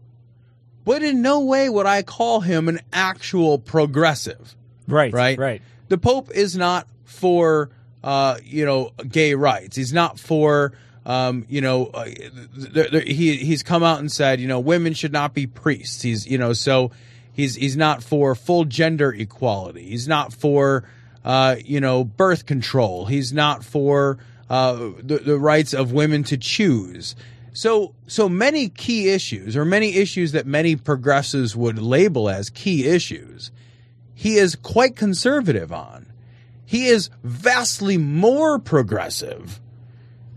but 0.86 1.03
in 1.03 1.21
no 1.21 1.41
way 1.41 1.69
would 1.69 1.86
I 1.86 2.01
call 2.01 2.39
him 2.41 2.67
an 2.67 2.79
actual 2.91 3.60
progressive. 3.60 4.55
Right, 4.88 5.13
Right, 5.13 5.38
right. 5.38 5.62
The 5.89 5.99
pope 5.99 6.32
is 6.32 6.55
not 6.58 6.88
for 7.10 7.69
uh, 8.04 8.38
you 8.43 8.65
know 8.65 8.91
gay 9.08 9.34
rights. 9.34 9.76
He's 9.76 9.93
not 9.93 10.19
for 10.19 10.74
um, 11.06 11.45
you 11.50 11.62
know 11.62 11.88
uh, 11.88 12.06
th- 12.06 12.91
th- 12.91 13.04
he 13.08 13.38
he's 13.38 13.63
come 13.63 13.84
out 13.84 14.00
and 14.00 14.12
said 14.12 14.39
you 14.39 14.48
know 14.48 14.60
women 14.60 14.93
should 14.93 15.13
not 15.13 15.34
be 15.34 15.48
priests. 15.48 16.02
He's 16.02 16.28
you 16.28 16.38
know 16.38 16.54
so 16.54 16.91
he's 17.34 17.56
he's 17.56 17.78
not 17.78 18.04
for 18.04 18.36
full 18.36 18.65
gender 18.65 19.12
equality. 19.12 19.89
He's 19.89 20.08
not 20.08 20.34
for 20.34 20.84
uh, 21.26 21.58
you 21.63 21.82
know 21.82 22.04
birth 22.04 22.45
control. 22.45 23.06
He's 23.06 23.34
not 23.34 23.63
for 23.63 24.17
uh, 24.50 24.91
the, 25.00 25.19
the 25.19 25.38
rights 25.38 25.74
of 25.74 25.91
women 25.91 26.24
to 26.24 26.38
choose. 26.38 27.15
So, 27.54 27.93
so 28.08 28.30
many 28.30 28.69
key 28.69 29.10
issues, 29.10 29.58
or 29.58 29.65
many 29.65 29.95
issues 29.95 30.32
that 30.32 30.45
many 30.45 30.76
progressives 30.76 31.56
would 31.56 31.78
label 31.78 32.30
as 32.30 32.50
key 32.50 32.88
issues, 32.88 33.52
he 34.13 34.36
is 34.36 34.56
quite 34.56 34.95
conservative 34.95 35.72
on. 35.74 36.06
He 36.69 36.86
is 36.86 37.10
vastly 37.23 37.97
more 37.97 38.60
progressive 38.60 39.60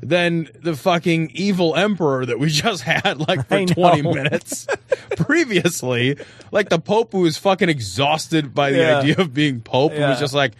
than 0.00 0.48
the 0.62 0.74
fucking 0.74 1.32
evil 1.34 1.76
emperor 1.76 2.24
that 2.24 2.38
we 2.38 2.48
just 2.50 2.84
had 2.84 3.20
like 3.28 3.46
for 3.48 3.66
20 3.66 4.00
minutes 4.00 4.66
previously. 5.18 6.16
Like 6.50 6.70
the 6.70 6.78
Pope 6.78 7.12
who 7.12 7.20
was 7.20 7.36
fucking 7.36 7.68
exhausted 7.68 8.54
by 8.54 8.70
the 8.70 8.78
Yeah. 8.78 8.98
idea 9.00 9.16
of 9.18 9.34
being 9.34 9.60
Pope 9.60 9.92
and 9.92 10.00
was 10.08 10.18
just 10.18 10.32
like, 10.32 10.54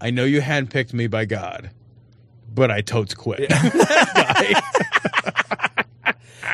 I 0.00 0.08
know 0.08 0.24
you 0.24 0.40
handpicked 0.40 0.94
me 0.94 1.06
by 1.06 1.26
God, 1.26 1.70
but 2.54 2.70
I 2.70 2.80
totes 2.80 3.12
quit. 3.12 3.52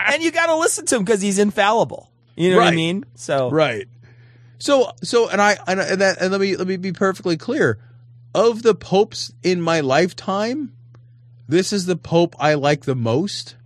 and 0.09 0.23
you 0.25 0.33
got 0.33 0.47
to 0.47 0.57
listen 0.57 0.87
to 0.87 0.97
him 0.97 1.05
because 1.05 1.23
he's 1.23 1.39
infallible. 1.39 2.11
You 2.35 2.51
know 2.51 2.57
what 2.57 2.67
I 2.67 2.75
mean? 2.75 3.05
So 3.15 3.49
right. 3.51 3.87
So 4.59 4.91
so 5.05 5.29
and 5.29 5.41
I 5.41 5.57
and, 5.69 5.79
and 5.81 6.01
that 6.01 6.21
and 6.21 6.33
let 6.33 6.41
me 6.41 6.57
let 6.57 6.67
me 6.67 6.77
be 6.77 6.93
perfectly 6.93 7.37
clear. 7.37 7.79
Of 8.37 8.63
the 8.63 8.75
popes 8.75 9.33
in 9.43 9.63
my 9.63 9.81
lifetime, 9.81 10.75
this 11.49 11.73
is 11.73 11.87
the 11.87 11.97
pope 11.97 12.37
I 12.39 12.53
like 12.53 12.85
the 12.85 12.95
most. 12.95 13.57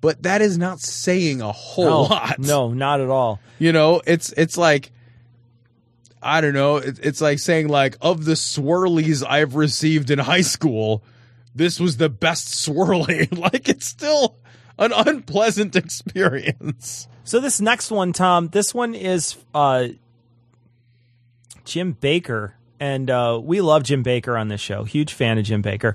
But 0.00 0.24
that 0.24 0.42
is 0.42 0.58
not 0.58 0.80
saying 0.80 1.40
a 1.40 1.52
whole 1.52 1.84
no, 1.84 2.02
lot. 2.02 2.38
No, 2.40 2.72
not 2.72 3.00
at 3.00 3.08
all. 3.08 3.38
You 3.60 3.72
know, 3.72 4.02
it's 4.04 4.32
it's 4.32 4.58
like 4.58 4.90
I 6.20 6.40
don't 6.40 6.54
know, 6.54 6.78
it, 6.78 6.98
it's 7.00 7.20
like 7.20 7.38
saying 7.38 7.68
like 7.68 7.96
of 8.00 8.24
the 8.24 8.32
swirlies 8.32 9.24
I've 9.24 9.54
received 9.54 10.10
in 10.10 10.18
high 10.18 10.40
school, 10.40 11.04
this 11.54 11.78
was 11.78 11.98
the 11.98 12.08
best 12.08 12.48
swirly. 12.48 13.36
like 13.52 13.68
it's 13.68 13.86
still 13.86 14.36
an 14.76 14.92
unpleasant 14.92 15.76
experience. 15.76 17.06
So 17.22 17.38
this 17.38 17.60
next 17.60 17.92
one, 17.92 18.12
Tom, 18.12 18.48
this 18.48 18.74
one 18.74 18.96
is 18.96 19.36
uh, 19.54 19.88
Jim 21.64 21.96
Bakker, 22.00 22.54
and 22.82 23.08
uh, 23.10 23.40
we 23.40 23.60
love 23.60 23.84
Jim 23.84 24.02
Bakker 24.02 24.38
on 24.38 24.48
this 24.48 24.60
show. 24.60 24.82
Huge 24.82 25.12
fan 25.12 25.38
of 25.38 25.44
Jim 25.44 25.62
Bakker. 25.62 25.94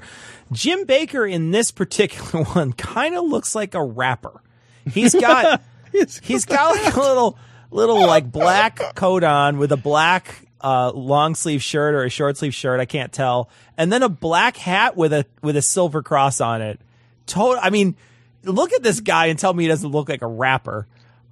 Jim 0.53 0.85
Bakker 0.85 1.29
in 1.29 1.51
this 1.51 1.69
particular 1.69 2.45
one 2.53 2.71
kind 2.71 3.13
of 3.13 3.25
looks 3.25 3.53
like 3.53 3.75
a 3.75 3.83
rapper. 3.83 4.41
He's 4.89 5.13
got 5.13 5.61
he's 5.91 6.45
got 6.45 6.81
like 6.81 6.95
a 6.95 6.99
little 7.01 7.37
little 7.71 8.07
like 8.07 8.31
black 8.31 8.95
coat 8.95 9.25
on 9.25 9.57
with 9.57 9.73
a 9.73 9.77
black 9.77 10.47
uh, 10.61 10.93
long 10.93 11.35
sleeve 11.35 11.61
shirt 11.61 11.93
or 11.93 12.05
a 12.05 12.09
short 12.09 12.37
sleeve 12.37 12.55
shirt. 12.55 12.79
I 12.79 12.85
can't 12.85 13.11
tell, 13.11 13.49
and 13.77 13.91
then 13.91 14.01
a 14.01 14.07
black 14.07 14.55
hat 14.55 14.95
with 14.95 15.11
a 15.11 15.25
with 15.43 15.57
a 15.57 15.61
silver 15.61 16.01
cross 16.01 16.39
on 16.39 16.61
it. 16.61 16.79
Total. 17.25 17.59
I 17.61 17.69
mean, 17.69 17.97
look 18.43 18.71
at 18.71 18.81
this 18.81 19.01
guy 19.01 19.25
and 19.25 19.37
tell 19.37 19.53
me 19.53 19.65
he 19.65 19.67
doesn't 19.67 19.91
look 19.91 20.07
like 20.07 20.21
a 20.21 20.27
rapper. 20.27 20.87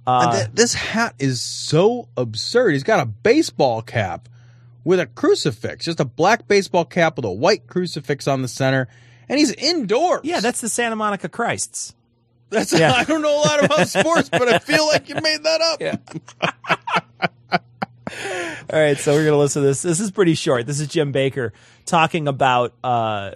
Uh, 0.06 0.36
th- 0.36 0.50
this 0.52 0.74
hat 0.74 1.14
is 1.18 1.40
so 1.40 2.08
absurd. 2.14 2.72
He's 2.72 2.84
got 2.84 3.00
a 3.00 3.06
baseball 3.06 3.80
cap 3.80 4.28
with 4.86 5.00
a 5.00 5.06
crucifix, 5.06 5.84
just 5.86 5.98
a 5.98 6.04
black 6.04 6.46
baseball 6.46 6.84
cap 6.84 7.16
with 7.16 7.24
a 7.24 7.30
white 7.30 7.66
crucifix 7.66 8.28
on 8.28 8.42
the 8.42 8.46
center, 8.46 8.86
and 9.28 9.36
he's 9.36 9.50
indoors. 9.50 10.20
Yeah, 10.22 10.38
that's 10.38 10.60
the 10.60 10.68
Santa 10.68 10.94
Monica 10.94 11.28
Christs. 11.28 11.96
That's 12.50 12.72
Yeah. 12.72 12.92
I 12.96 13.02
don't 13.02 13.20
know 13.20 13.36
a 13.36 13.42
lot 13.42 13.64
about 13.64 13.88
sports, 13.88 14.28
but 14.28 14.46
I 14.46 14.60
feel 14.60 14.86
like 14.86 15.08
you 15.08 15.16
made 15.16 15.42
that 15.42 15.60
up. 15.60 15.80
Yeah. 15.80 15.96
All 18.72 18.80
right, 18.80 18.96
so 18.96 19.12
we're 19.12 19.24
gonna 19.24 19.36
listen 19.36 19.62
to 19.62 19.66
this. 19.66 19.82
This 19.82 19.98
is 19.98 20.12
pretty 20.12 20.34
short. 20.34 20.66
This 20.66 20.78
is 20.78 20.86
Jim 20.86 21.12
Bakker 21.12 21.50
talking 21.84 22.28
about 22.28 22.72
uh 22.84 23.32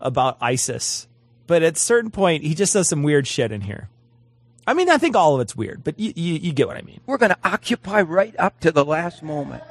about 0.00 0.38
ISIS, 0.40 1.06
but 1.46 1.62
at 1.62 1.76
a 1.76 1.78
certain 1.80 2.10
point, 2.10 2.42
he 2.42 2.56
just 2.56 2.72
does 2.72 2.88
some 2.88 3.04
weird 3.04 3.28
shit 3.28 3.52
in 3.52 3.60
here. 3.60 3.88
I 4.66 4.74
mean, 4.74 4.90
I 4.90 4.98
think 4.98 5.14
all 5.14 5.36
of 5.36 5.40
it's 5.40 5.54
weird, 5.54 5.84
but 5.84 6.00
you 6.00 6.12
you, 6.16 6.34
you 6.34 6.52
get 6.52 6.66
what 6.66 6.76
I 6.76 6.82
mean. 6.82 7.00
We're 7.06 7.18
going 7.18 7.30
to 7.30 7.38
occupy 7.44 8.02
right 8.02 8.34
up 8.40 8.58
to 8.60 8.72
the 8.72 8.84
last 8.84 9.22
moment. 9.22 9.62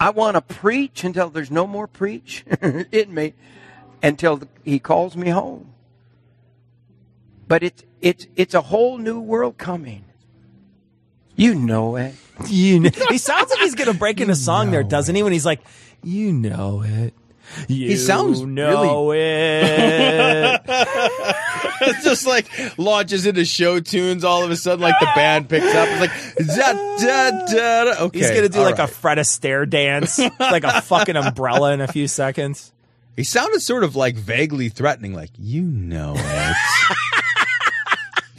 I 0.00 0.10
want 0.10 0.36
to 0.36 0.40
preach 0.40 1.04
until 1.04 1.30
there's 1.30 1.50
no 1.50 1.66
more 1.66 1.86
preach 1.86 2.44
in 2.92 3.12
me, 3.12 3.34
until 4.02 4.42
he 4.64 4.78
calls 4.78 5.16
me 5.16 5.30
home. 5.30 5.72
But 7.46 7.62
it's 7.62 7.82
it's 8.00 8.26
it's 8.36 8.54
a 8.54 8.60
whole 8.60 8.98
new 8.98 9.20
world 9.20 9.58
coming. 9.58 10.04
You 11.34 11.54
know 11.54 11.96
it. 11.96 12.14
You 12.48 12.80
know, 12.80 12.90
he 13.08 13.18
sounds 13.18 13.50
like 13.50 13.60
he's 13.60 13.74
gonna 13.74 13.94
break 13.94 14.20
into 14.20 14.34
song 14.34 14.70
there, 14.70 14.82
doesn't 14.82 15.14
he? 15.14 15.22
When 15.22 15.32
he's 15.32 15.46
like, 15.46 15.60
"You 16.02 16.32
know 16.32 16.82
it." 16.84 17.14
You 17.68 17.88
He 17.88 17.96
sounds 17.96 18.40
know 18.42 19.12
it. 19.12 20.60
it's 20.68 22.04
just 22.04 22.26
like 22.26 22.46
launches 22.78 23.26
into 23.26 23.44
show 23.44 23.80
tunes 23.80 24.24
all 24.24 24.42
of 24.44 24.50
a 24.50 24.56
sudden, 24.56 24.80
like 24.80 24.98
the 25.00 25.08
band 25.14 25.48
picks 25.48 25.74
up. 25.74 25.88
It's 25.90 26.00
like 26.00 26.46
da 26.56 26.72
da 26.72 27.30
da. 27.46 27.84
da. 27.94 28.04
Okay, 28.04 28.18
He's 28.18 28.30
gonna 28.30 28.48
do 28.48 28.60
like 28.60 28.78
right. 28.78 28.88
a 28.88 28.92
Fred 28.92 29.18
Astaire 29.18 29.68
dance, 29.68 30.18
like 30.38 30.64
a 30.64 30.80
fucking 30.82 31.16
umbrella 31.16 31.72
in 31.72 31.80
a 31.80 31.88
few 31.88 32.06
seconds. 32.08 32.72
He 33.16 33.24
sounded 33.24 33.60
sort 33.62 33.82
of 33.82 33.96
like 33.96 34.14
vaguely 34.14 34.68
threatening, 34.68 35.12
like 35.14 35.30
you 35.38 35.62
know 35.62 36.14
it. 36.16 36.56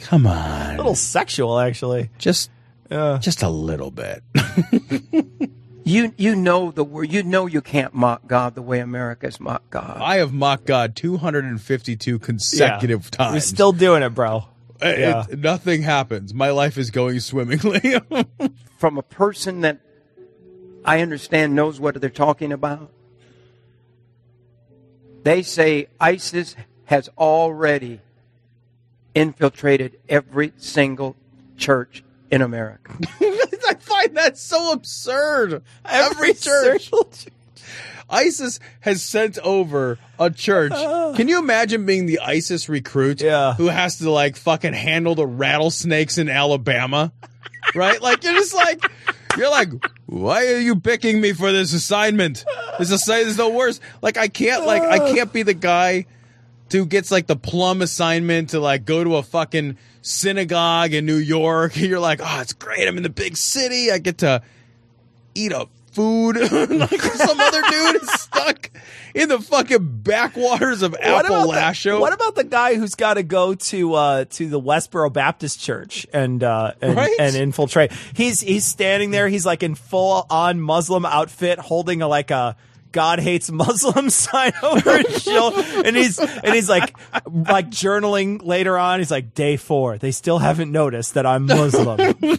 Come 0.00 0.26
on, 0.26 0.74
A 0.74 0.76
little 0.78 0.94
sexual, 0.94 1.58
actually. 1.58 2.10
just 2.18 2.50
just 2.90 3.42
a 3.42 3.48
little 3.50 3.90
bit. 3.90 4.22
You 5.90 6.12
you 6.16 6.36
know 6.36 6.70
the 6.70 6.84
word. 6.84 7.12
You 7.12 7.22
know 7.24 7.46
you 7.46 7.60
can't 7.60 7.92
mock 7.92 8.26
God 8.28 8.54
the 8.54 8.62
way 8.62 8.78
America's 8.80 9.40
mocked 9.40 9.70
God. 9.70 9.98
I 10.00 10.16
have 10.18 10.32
mocked 10.32 10.64
God 10.66 10.94
252 10.94 12.18
consecutive 12.20 13.04
Yeah. 13.12 13.16
times. 13.16 13.34
You're 13.34 13.40
still 13.40 13.72
doing 13.72 14.02
it, 14.02 14.10
bro. 14.10 14.44
Uh, 14.82 14.86
it- 14.86 14.98
Yeah. 15.00 15.24
it- 15.28 15.38
nothing 15.40 15.82
happens. 15.82 16.32
My 16.32 16.50
life 16.50 16.78
is 16.78 16.90
going 16.90 17.18
swimmingly. 17.20 17.96
From 18.78 18.98
a 18.98 19.02
person 19.02 19.62
that 19.62 19.80
I 20.84 21.00
understand 21.00 21.54
knows 21.54 21.80
what 21.80 22.00
they're 22.00 22.08
talking 22.08 22.52
about. 22.52 22.90
They 25.24 25.42
say 25.42 25.88
ISIS 26.00 26.56
has 26.84 27.10
already 27.18 28.00
infiltrated 29.14 29.98
every 30.08 30.52
single 30.56 31.16
church 31.56 32.02
in 32.30 32.42
America. 32.42 32.96
I 33.20 33.74
find 33.78 34.16
that 34.16 34.38
so 34.38 34.72
absurd. 34.72 35.62
Every, 35.84 36.34
church. 36.34 36.90
ISIS 38.08 38.58
has 38.80 39.02
sent 39.02 39.38
over 39.38 39.98
a 40.18 40.30
church. 40.30 40.72
Ah. 40.74 41.12
Can 41.14 41.28
you 41.28 41.38
imagine 41.38 41.86
being 41.86 42.06
the 42.06 42.20
ISIS 42.20 42.68
recruit 42.68 43.20
Yeah. 43.20 43.54
who 43.54 43.66
has 43.68 43.98
to 43.98 44.10
like 44.10 44.36
fucking 44.36 44.72
handle 44.72 45.14
the 45.14 45.26
rattlesnakes 45.26 46.18
in 46.18 46.28
Alabama? 46.28 47.12
right? 47.74 48.00
Like 48.00 48.24
you're 48.24 48.34
just 48.34 48.54
like 48.54 48.84
you're 49.36 49.50
like, 49.50 49.68
why 50.06 50.46
are 50.48 50.58
you 50.58 50.80
picking 50.80 51.20
me 51.20 51.32
for 51.32 51.52
this 51.52 51.72
assignment? 51.72 52.44
This 52.78 52.90
assignment 52.90 53.28
is 53.28 53.36
the 53.36 53.48
worst. 53.48 53.80
Like 54.02 54.16
I 54.16 54.28
can't 54.28 54.66
like 54.66 54.82
I 54.82 54.98
ah. 54.98 55.14
can't 55.14 55.32
be 55.32 55.42
the 55.42 55.54
guy 55.54 56.06
who 56.72 56.86
gets 56.86 57.10
like 57.10 57.26
the 57.26 57.36
plum 57.36 57.82
assignment 57.82 58.50
to 58.50 58.60
like 58.60 58.84
go 58.84 59.02
to 59.02 59.16
a 59.16 59.22
fucking 59.22 59.76
synagogue 60.02 60.92
in 60.92 61.06
New 61.06 61.16
York. 61.16 61.72
You're 61.76 62.00
like, 62.00 62.20
oh, 62.22 62.40
it's 62.40 62.52
great. 62.52 62.86
I'm 62.88 62.96
in 62.96 63.02
the 63.02 63.08
big 63.10 63.36
city. 63.36 63.90
I 63.90 63.98
get 63.98 64.18
to 64.18 64.42
eat 65.34 65.52
a 65.52 65.66
food. 65.92 66.36
like 66.40 67.02
some 67.02 67.40
other 67.40 67.62
dude 67.68 68.02
is 68.02 68.10
stuck 68.12 68.70
in 69.14 69.28
the 69.28 69.40
fucking 69.40 70.02
backwaters 70.02 70.82
of 70.82 70.92
What 70.92 71.26
about, 71.26 71.46
the, 71.46 71.52
Appalachia. 71.52 71.98
what 72.00 72.12
about 72.12 72.36
the 72.36 72.44
guy 72.44 72.76
who's 72.76 72.94
got 72.94 73.14
to 73.14 73.22
go 73.24 73.54
to 73.56 73.94
uh, 73.94 74.24
to 74.30 74.48
the 74.48 74.60
Westboro 74.60 75.12
Baptist 75.12 75.58
Church 75.60 76.06
and 76.12 76.42
uh, 76.44 76.72
and, 76.80 76.96
Right? 76.96 77.14
and 77.18 77.34
infiltrate? 77.34 77.92
He's 78.14 78.40
he's 78.40 78.64
standing 78.64 79.10
there. 79.10 79.28
He's 79.28 79.44
like 79.44 79.62
in 79.64 79.74
full 79.74 80.26
on 80.30 80.60
Muslim 80.60 81.04
outfit, 81.04 81.58
holding 81.58 82.02
a 82.02 82.08
like 82.08 82.30
a 82.30 82.56
God 82.92 83.20
hates 83.20 83.50
Muslims 83.50 84.14
sign 84.30 84.52
over 84.62 84.98
his 84.98 85.22
shoulder, 85.22 85.62
and 85.84 85.96
he's 85.96 86.18
and 86.18 86.54
he's 86.54 86.68
like 86.68 86.96
like 87.26 87.70
journaling 87.70 88.44
later 88.44 88.76
on. 88.78 88.98
He's 89.00 89.10
like 89.10 89.34
day 89.34 89.56
four. 89.56 89.98
They 89.98 90.10
still 90.10 90.38
haven't 90.38 90.72
noticed 90.72 91.14
that 91.14 91.26
I'm 91.26 91.46
Muslim. 91.46 92.14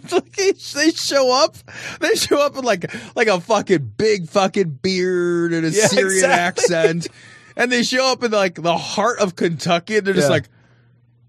They 0.74 0.92
show 0.92 1.32
up. 1.44 1.56
They 2.00 2.16
show 2.16 2.40
up 2.44 2.56
in 2.58 2.64
like 2.64 2.92
like 3.16 3.28
a 3.28 3.40
fucking 3.40 3.94
big 3.98 4.28
fucking 4.30 4.80
beard 4.82 5.54
and 5.54 5.66
a 5.66 5.70
Yeah, 5.70 5.88
Syrian 5.88 6.26
exactly. 6.26 6.76
accent, 6.76 7.08
and 7.56 7.72
they 7.72 7.84
show 7.84 8.12
up 8.12 8.24
in 8.24 8.32
like 8.32 8.56
the 8.56 8.78
heart 8.78 9.20
of 9.20 9.36
Kentucky. 9.36 9.98
And 9.98 10.08
they're 10.08 10.14
just 10.14 10.28
Yeah. 10.28 10.32
like, 10.34 10.50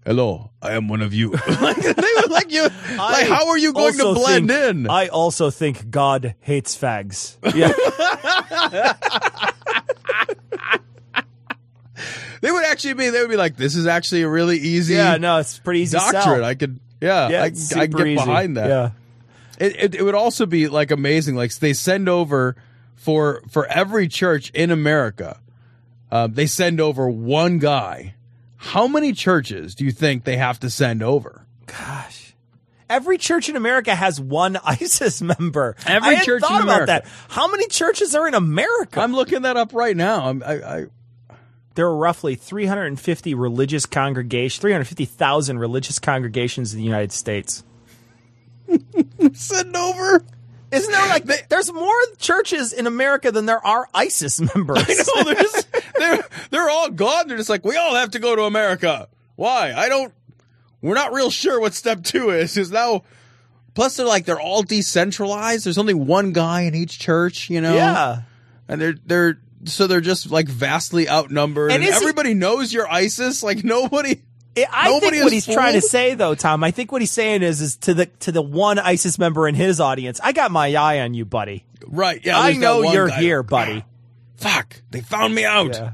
"Hello, 0.05 0.51
I 0.61 0.73
am 0.73 0.87
one 0.87 1.01
of 1.01 1.13
you." 1.13 1.31
like 1.61 1.77
they 1.77 1.93
were 1.93 2.27
like 2.29 2.51
you. 2.51 2.63
Like 2.97 3.27
how 3.27 3.49
are 3.49 3.57
you 3.57 3.73
going 3.73 3.97
to 3.97 4.13
blend 4.13 4.49
think- 4.49 4.69
in? 4.69 4.89
I 4.89 5.07
also 5.07 5.49
think 5.49 5.89
God 5.89 6.35
hates 6.41 6.77
fags. 6.77 7.37
Yeah. 7.55 7.73
they 12.41 12.51
would 12.51 12.65
actually 12.65 12.93
be. 12.95 13.09
They 13.09 13.21
would 13.21 13.29
be 13.29 13.37
like, 13.37 13.55
"This 13.55 13.75
is 13.75 13.87
actually 13.87 14.23
a 14.23 14.29
really 14.29 14.57
easy." 14.57 14.95
Yeah, 14.95 15.17
no, 15.17 15.37
it's 15.37 15.59
pretty 15.59 15.81
easy 15.81 15.97
doctrine. 15.97 16.21
sell. 16.23 16.43
I 16.45 16.55
could. 16.55 16.79
Yeah, 17.01 17.29
Yeah, 17.29 17.41
I, 17.41 17.45
I 17.45 17.87
can 17.87 17.91
get 17.97 18.07
easy. 18.07 18.15
behind 18.15 18.57
that. 18.57 18.69
Yeah. 18.69 18.91
It, 19.59 19.75
it 19.75 19.95
it 19.95 20.03
would 20.03 20.15
also 20.15 20.45
be 20.45 20.67
like 20.67 20.91
amazing. 20.91 21.35
Like 21.35 21.53
they 21.55 21.73
send 21.73 22.09
over 22.09 22.55
for 22.95 23.41
for 23.49 23.65
every 23.67 24.07
church 24.07 24.49
in 24.51 24.71
America. 24.71 25.39
Uh, 26.11 26.27
they 26.27 26.45
send 26.45 26.79
over 26.79 27.09
one 27.09 27.59
guy. 27.59 28.15
How 28.63 28.87
many 28.87 29.11
churches 29.11 29.75
do 29.75 29.83
you 29.83 29.91
think 29.91 30.23
they 30.23 30.37
have 30.37 30.57
to 30.61 30.69
send 30.69 31.03
over? 31.03 31.45
Gosh. 31.65 32.33
Every 32.89 33.17
church 33.17 33.49
in 33.49 33.57
America 33.57 33.93
has 33.93 34.21
one 34.21 34.57
ISIS 34.63 35.21
member. 35.21 35.75
Every 35.85 36.15
I 36.15 36.23
church 36.23 36.41
in 36.41 36.47
thought 36.47 36.63
about 36.63 36.87
that. 36.87 37.05
How 37.27 37.51
many 37.51 37.67
churches 37.67 38.15
are 38.15 38.25
in 38.25 38.33
America? 38.33 39.01
I'm 39.01 39.13
looking 39.13 39.41
that 39.41 39.57
up 39.57 39.73
right 39.73 39.97
now. 39.97 40.29
I'm, 40.29 40.41
I, 40.41 40.53
I 40.53 40.85
there 41.75 41.87
are 41.87 41.95
roughly 41.95 42.35
350 42.35 43.33
religious 43.33 43.85
congregations, 43.85 44.61
350,000 44.61 45.59
religious 45.59 45.99
congregations 45.99 46.73
in 46.73 46.79
the 46.79 46.85
United 46.85 47.11
States. 47.11 47.63
send 49.33 49.75
over. 49.75 50.23
Isn't 50.73 50.91
there 50.91 51.07
like 51.09 51.47
there's 51.49 51.71
more 51.71 51.93
churches 52.17 52.73
in 52.73 52.87
America 52.87 53.31
than 53.31 53.45
there 53.45 53.65
are 53.65 53.87
ISIS 53.93 54.39
members? 54.55 54.77
I 54.87 54.93
know 54.93 55.33
they're 55.33 55.83
they're 55.99 56.23
they're 56.49 56.69
all 56.69 56.89
gone. 56.89 57.27
They're 57.27 57.37
just 57.37 57.49
like 57.49 57.63
we 57.63 57.77
all 57.77 57.95
have 57.95 58.11
to 58.11 58.19
go 58.19 58.35
to 58.35 58.43
America. 58.43 59.07
Why? 59.35 59.73
I 59.73 59.89
don't. 59.89 60.13
We're 60.81 60.95
not 60.95 61.13
real 61.13 61.29
sure 61.29 61.59
what 61.59 61.73
step 61.73 62.03
two 62.03 62.29
is. 62.31 62.57
Is 62.57 62.71
now. 62.71 63.03
Plus, 63.73 63.97
they're 63.97 64.05
like 64.05 64.25
they're 64.25 64.39
all 64.39 64.61
decentralized. 64.63 65.65
There's 65.65 65.77
only 65.79 65.93
one 65.95 66.31
guy 66.33 66.61
in 66.61 66.75
each 66.75 66.99
church, 66.99 67.49
you 67.49 67.59
know. 67.61 67.73
Yeah. 67.73 68.21
and 68.67 68.79
they're 68.81 68.95
they're 69.05 69.39
so 69.65 69.87
they're 69.87 70.01
just 70.01 70.29
like 70.29 70.47
vastly 70.47 71.07
outnumbered. 71.09 71.71
And 71.71 71.81
And, 71.81 71.89
is 71.89 71.97
he- 71.97 72.03
everybody 72.05 72.33
knows 72.33 72.71
you're 72.73 72.87
ISIS. 72.91 73.41
Like 73.43 73.63
nobody. 73.63 74.21
I 74.55 74.89
Nobody 74.89 75.11
think 75.11 75.23
what 75.23 75.33
he's 75.33 75.45
trying 75.45 75.73
to 75.73 75.81
say 75.81 76.13
though, 76.13 76.35
Tom, 76.35 76.63
I 76.63 76.71
think 76.71 76.91
what 76.91 77.01
he's 77.01 77.11
saying 77.11 77.41
is 77.41 77.61
is 77.61 77.77
to 77.77 77.93
the 77.93 78.05
to 78.05 78.31
the 78.31 78.41
one 78.41 78.77
ISIS 78.77 79.17
member 79.17 79.47
in 79.47 79.55
his 79.55 79.79
audience, 79.79 80.19
I 80.23 80.31
got 80.31 80.51
my 80.51 80.73
eye 80.75 80.99
on 80.99 81.13
you, 81.13 81.25
buddy. 81.25 81.65
Right? 81.85 82.23
Yeah. 82.23 82.39
I 82.39 82.53
know 82.53 82.83
you're 82.83 83.07
guy. 83.07 83.19
here, 83.19 83.43
buddy. 83.43 83.83
Fuck! 84.37 84.81
They 84.91 85.01
found 85.01 85.33
me 85.33 85.45
out. 85.45 85.73
Yeah. 85.73 85.91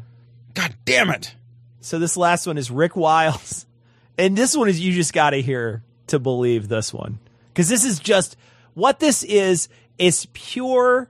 God 0.54 0.76
damn 0.86 1.10
it! 1.10 1.36
So 1.82 2.00
this 2.00 2.17
last 2.17 2.48
one 2.48 2.58
is 2.58 2.69
Rick 2.69 2.95
Wiles. 2.95 3.65
And 4.17 4.38
this 4.38 4.54
one 4.54 4.67
is 4.67 4.82
you 4.82 4.91
just 4.91 5.13
got 5.13 5.30
to 5.30 5.41
hear 5.41 5.82
to 6.08 6.19
believe 6.19 6.67
this 6.67 6.93
one. 6.93 7.19
Cuz 7.56 7.69
this 7.69 7.86
is 7.86 8.00
just 8.00 8.36
what 8.74 9.00
this 9.00 9.24
is 9.24 9.69
is 9.98 10.28
pure 10.34 11.10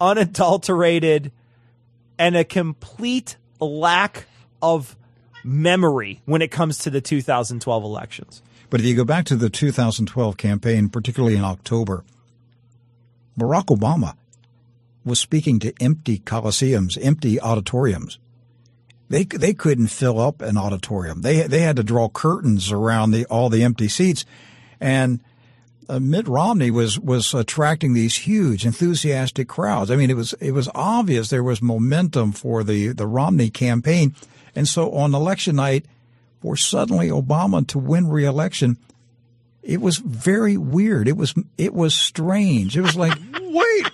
unadulterated 0.00 1.32
and 2.16 2.36
a 2.36 2.44
complete 2.44 3.36
lack 3.58 4.26
of 4.62 4.96
memory 5.44 6.22
when 6.24 6.42
it 6.42 6.50
comes 6.50 6.78
to 6.78 6.90
the 6.90 7.00
2012 7.00 7.84
elections. 7.84 8.42
But 8.70 8.80
if 8.80 8.86
you 8.86 8.94
go 8.94 9.04
back 9.04 9.24
to 9.26 9.36
the 9.36 9.48
2012 9.48 10.36
campaign, 10.36 10.88
particularly 10.88 11.36
in 11.36 11.44
October, 11.44 12.04
Barack 13.38 13.66
Obama 13.66 14.14
was 15.04 15.20
speaking 15.20 15.58
to 15.60 15.72
empty 15.80 16.18
coliseums, 16.18 16.98
empty 17.00 17.40
auditoriums. 17.40 18.18
They 19.08 19.24
they 19.24 19.54
couldn't 19.54 19.86
fill 19.86 20.20
up 20.20 20.42
an 20.42 20.58
auditorium. 20.58 21.22
They 21.22 21.46
they 21.46 21.60
had 21.60 21.76
to 21.76 21.82
draw 21.82 22.10
curtains 22.10 22.70
around 22.70 23.12
the 23.12 23.24
all 23.26 23.48
the 23.48 23.62
empty 23.62 23.88
seats, 23.88 24.26
and 24.80 25.20
uh, 25.88 25.98
Mitt 25.98 26.28
Romney 26.28 26.70
was 26.70 26.98
was 26.98 27.32
attracting 27.32 27.94
these 27.94 28.16
huge, 28.16 28.66
enthusiastic 28.66 29.48
crowds. 29.48 29.90
I 29.90 29.96
mean, 29.96 30.10
it 30.10 30.16
was 30.16 30.34
it 30.34 30.52
was 30.52 30.68
obvious 30.74 31.30
there 31.30 31.42
was 31.42 31.62
momentum 31.62 32.32
for 32.32 32.62
the 32.62 32.88
the 32.88 33.06
Romney 33.06 33.48
campaign, 33.48 34.14
and 34.58 34.66
so 34.68 34.90
on 34.92 35.14
election 35.14 35.56
night, 35.56 35.86
for 36.42 36.56
suddenly 36.56 37.08
Obama 37.08 37.64
to 37.68 37.78
win 37.78 38.08
re-election, 38.08 38.76
it 39.62 39.80
was 39.80 39.98
very 39.98 40.56
weird. 40.56 41.06
It 41.06 41.16
was 41.16 41.32
it 41.56 41.72
was 41.72 41.94
strange. 41.94 42.76
It 42.76 42.80
was 42.82 42.96
like 42.96 43.16
Wait, 43.40 43.86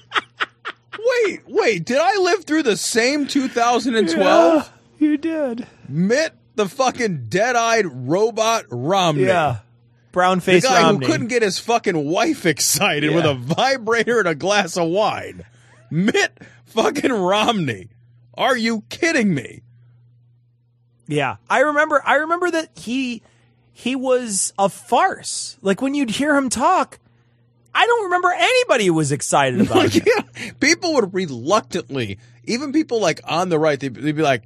wait, 0.99 1.41
wait! 1.47 1.85
Did 1.85 1.99
I 2.01 2.17
live 2.19 2.45
through 2.45 2.63
the 2.65 2.77
same 2.77 3.27
2012? 3.27 4.73
you 4.99 5.17
did. 5.19 5.67
Mitt, 5.89 6.33
the 6.55 6.69
fucking 6.69 7.27
dead-eyed 7.29 7.87
robot 7.87 8.65
Romney. 8.71 9.25
Yeah. 9.25 9.59
Brown 10.13 10.39
The 10.39 10.43
face 10.43 10.65
guy 10.65 10.83
Romney. 10.83 11.05
who 11.07 11.13
couldn't 11.13 11.27
get 11.29 11.43
his 11.43 11.59
fucking 11.59 12.09
wife 12.09 12.47
excited 12.47 13.15
with 13.15 13.27
a 13.27 13.35
vibrator 13.35 14.21
and 14.21 14.29
a 14.29 14.35
glass 14.35 14.77
of 14.77 14.89
wine. 14.89 15.45
Mitt 15.91 16.39
fucking 16.67 17.13
Romney. 17.13 17.89
Are 18.35 18.57
you 18.57 18.85
kidding 18.89 19.35
me? 19.35 19.63
Yeah, 21.07 21.37
I 21.51 21.61
remember. 21.61 22.03
I 22.05 22.17
remember 22.17 22.51
that 22.51 22.71
he 22.79 23.23
he 23.73 23.95
was 23.97 24.53
a 24.59 24.69
farce. 24.69 25.57
Like 25.63 25.83
when 25.83 25.95
you'd 25.95 26.11
hear 26.11 26.35
him 26.37 26.49
talk, 26.49 26.99
I 27.75 27.85
don't 27.87 28.05
remember 28.05 28.33
anybody 28.37 28.87
who 28.87 28.95
was 28.95 29.13
excited 29.13 29.61
about 29.69 29.95
it. 29.95 30.07
yeah, 30.07 30.51
people 30.61 30.95
would 30.95 31.13
reluctantly, 31.13 32.19
even 32.45 32.73
people 32.73 33.01
like 33.01 33.21
on 33.25 33.49
the 33.49 33.59
right, 33.59 33.79
they'd, 33.79 33.95
they'd 33.95 34.17
be 34.17 34.23
like, 34.23 34.45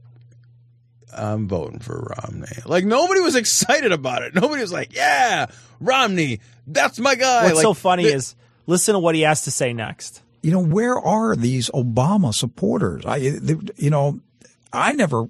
"I'm 1.17 1.49
voting 1.49 1.79
for 1.81 2.13
Romney." 2.25 2.47
Like 2.67 2.85
nobody 2.85 3.21
was 3.21 3.35
excited 3.43 3.93
about 3.93 4.23
it. 4.23 4.35
Nobody 4.35 4.61
was 4.63 4.73
like, 4.73 4.95
"Yeah, 4.95 5.47
Romney, 5.81 6.41
that's 6.67 6.99
my 6.99 7.15
guy." 7.15 7.45
What's 7.45 7.57
Like, 7.57 7.63
so 7.63 7.75
funny 7.75 8.05
the- 8.05 8.15
is 8.15 8.35
listen 8.67 8.95
to 8.95 8.99
what 8.99 9.15
he 9.15 9.23
has 9.23 9.43
to 9.43 9.51
say 9.51 9.73
next. 9.73 10.23
you 10.43 10.51
know, 10.51 10.61
where 10.63 10.99
are 10.99 11.35
these 11.37 11.69
Obama 11.71 12.35
supporters? 12.35 13.05
I, 13.07 13.17
you 13.17 13.91
know, 13.91 14.21
I 14.73 14.93
never 14.93 15.29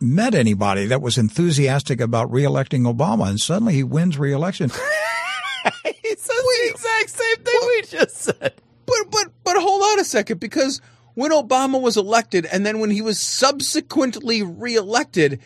met 0.00 0.34
anybody 0.34 0.86
that 0.86 1.02
was 1.02 1.18
enthusiastic 1.18 2.00
about 2.00 2.30
reelecting 2.30 2.82
Obama, 2.82 3.28
and 3.28 3.40
suddenly 3.40 3.74
he 3.74 3.82
wins 3.82 4.18
reelection. 4.18 4.70
he 5.84 6.16
says 6.16 6.26
the 6.26 6.70
exact 6.70 7.10
same 7.10 7.36
thing 7.36 7.60
we 7.62 7.82
just 7.82 8.16
said. 8.16 8.54
But 8.86 9.10
but 9.10 9.26
but 9.44 9.56
hold 9.56 9.82
on 9.82 10.00
a 10.00 10.04
second, 10.04 10.40
because 10.40 10.80
when 11.14 11.32
Obama 11.32 11.80
was 11.80 11.96
elected, 11.96 12.46
and 12.46 12.64
then 12.64 12.78
when 12.78 12.90
he 12.90 13.02
was 13.02 13.18
subsequently 13.18 14.42
reelected, 14.42 15.40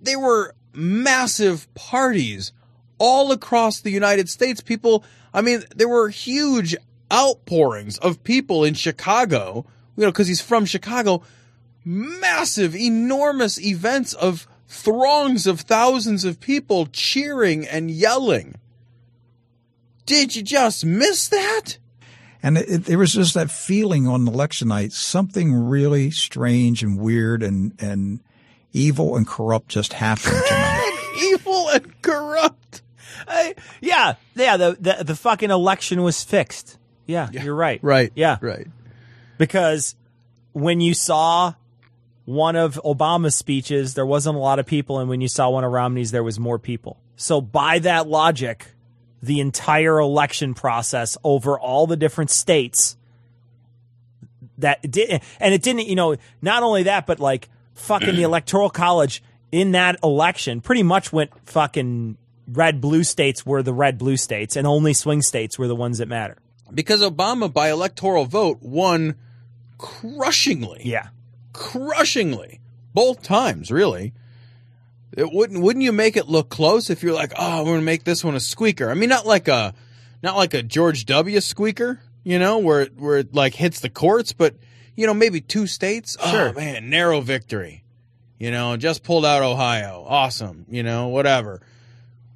there 0.00 0.18
were 0.18 0.54
massive 0.74 1.72
parties 1.74 2.52
all 2.98 3.32
across 3.32 3.80
the 3.80 3.90
United 3.90 4.28
States. 4.28 4.60
People, 4.60 5.04
I 5.32 5.40
mean, 5.40 5.62
there 5.74 5.88
were 5.88 6.08
huge 6.08 6.76
outpourings 7.12 7.98
of 7.98 8.22
people 8.24 8.64
in 8.64 8.74
Chicago, 8.74 9.64
you 9.96 10.04
know, 10.04 10.10
because 10.10 10.28
he's 10.28 10.40
from 10.40 10.64
Chicago. 10.64 11.22
Massive, 11.88 12.74
enormous 12.74 13.60
events 13.60 14.12
of 14.12 14.48
throngs 14.66 15.46
of 15.46 15.60
thousands 15.60 16.24
of 16.24 16.40
people 16.40 16.86
cheering 16.86 17.66
and 17.66 17.90
yelling. 17.90 18.56
Did 20.04 20.34
you 20.34 20.42
just 20.42 20.84
miss 20.84 21.28
that? 21.28 21.78
And 22.42 22.58
it, 22.58 22.68
it, 22.68 22.84
there 22.86 22.98
was 22.98 23.12
just 23.12 23.34
that 23.34 23.50
feeling 23.50 24.06
on 24.06 24.26
election 24.26 24.68
night, 24.68 24.92
something 24.92 25.54
really 25.54 26.10
strange 26.10 26.82
and 26.82 26.98
weird 26.98 27.42
and, 27.42 27.72
and 27.80 28.20
evil 28.72 29.16
and 29.16 29.26
corrupt 29.26 29.68
just 29.68 29.92
happened 29.92 30.42
tonight. 30.48 30.98
Evil 31.20 31.68
and 31.70 32.02
corrupt. 32.02 32.82
I, 33.26 33.54
yeah, 33.80 34.14
yeah. 34.34 34.56
The, 34.56 34.76
the 34.78 35.04
the 35.04 35.16
fucking 35.16 35.50
election 35.50 36.02
was 36.02 36.22
fixed. 36.22 36.78
Yeah, 37.06 37.30
you're 37.30 37.54
right. 37.54 37.80
Right. 37.82 38.12
Yeah. 38.14 38.38
Right. 38.40 38.66
Because 39.38 39.96
when 40.52 40.80
you 40.80 40.94
saw 40.94 41.54
one 42.26 42.56
of 42.56 42.78
Obama's 42.84 43.36
speeches, 43.36 43.94
there 43.94 44.04
wasn't 44.04 44.36
a 44.36 44.40
lot 44.40 44.58
of 44.58 44.66
people, 44.66 44.98
and 44.98 45.08
when 45.08 45.20
you 45.20 45.28
saw 45.28 45.48
one 45.48 45.64
of 45.64 45.70
Romney's, 45.70 46.10
there 46.10 46.24
was 46.24 46.38
more 46.38 46.58
people. 46.58 47.00
So 47.14 47.40
by 47.40 47.78
that 47.78 48.08
logic, 48.08 48.74
the 49.22 49.40
entire 49.40 49.98
election 49.98 50.52
process 50.52 51.16
over 51.24 51.58
all 51.58 51.86
the 51.86 51.96
different 51.96 52.30
states 52.30 52.96
that 54.58 54.82
did, 54.90 55.22
and 55.38 55.54
it 55.54 55.62
didn't, 55.62 55.86
you 55.86 55.94
know, 55.94 56.16
not 56.42 56.64
only 56.64 56.82
that, 56.82 57.06
but 57.06 57.20
like 57.20 57.48
fucking 57.74 58.16
the 58.16 58.22
electoral 58.24 58.70
college 58.70 59.22
in 59.52 59.72
that 59.72 59.96
election 60.02 60.60
pretty 60.60 60.82
much 60.82 61.12
went 61.12 61.30
fucking 61.48 62.18
red 62.48 62.80
blue 62.80 63.04
states 63.04 63.46
were 63.46 63.62
the 63.62 63.72
red 63.72 63.98
blue 63.98 64.16
states, 64.16 64.56
and 64.56 64.66
only 64.66 64.94
swing 64.94 65.22
states 65.22 65.58
were 65.58 65.68
the 65.68 65.76
ones 65.76 65.98
that 65.98 66.08
matter. 66.08 66.36
Because 66.74 67.02
Obama, 67.02 67.52
by 67.52 67.70
electoral 67.70 68.24
vote, 68.24 68.58
won 68.60 69.14
crushingly. 69.78 70.82
Yeah. 70.84 71.08
Crushingly. 71.56 72.60
Both 72.92 73.22
times, 73.22 73.70
really. 73.70 74.12
It 75.16 75.32
wouldn't 75.32 75.62
wouldn't 75.62 75.82
you 75.82 75.92
make 75.92 76.16
it 76.16 76.28
look 76.28 76.50
close 76.50 76.90
if 76.90 77.02
you're 77.02 77.14
like, 77.14 77.32
oh, 77.36 77.64
we're 77.64 77.72
gonna 77.72 77.82
make 77.82 78.04
this 78.04 78.22
one 78.22 78.34
a 78.34 78.40
squeaker? 78.40 78.90
I 78.90 78.94
mean 78.94 79.08
not 79.08 79.26
like 79.26 79.48
a 79.48 79.74
not 80.22 80.36
like 80.36 80.52
a 80.52 80.62
George 80.62 81.06
W. 81.06 81.40
squeaker, 81.40 82.00
you 82.24 82.38
know, 82.38 82.58
where 82.58 82.82
it 82.82 82.98
where 82.98 83.18
it 83.18 83.34
like 83.34 83.54
hits 83.54 83.80
the 83.80 83.88
courts, 83.88 84.32
but 84.32 84.54
you 84.94 85.06
know, 85.06 85.14
maybe 85.14 85.40
two 85.40 85.66
states. 85.66 86.16
Oh, 86.20 86.30
sure. 86.30 86.48
Oh 86.50 86.52
man, 86.52 86.90
narrow 86.90 87.20
victory. 87.22 87.84
You 88.38 88.50
know, 88.50 88.76
just 88.76 89.02
pulled 89.02 89.24
out 89.24 89.42
Ohio. 89.42 90.04
Awesome. 90.06 90.66
You 90.68 90.82
know, 90.82 91.08
whatever. 91.08 91.62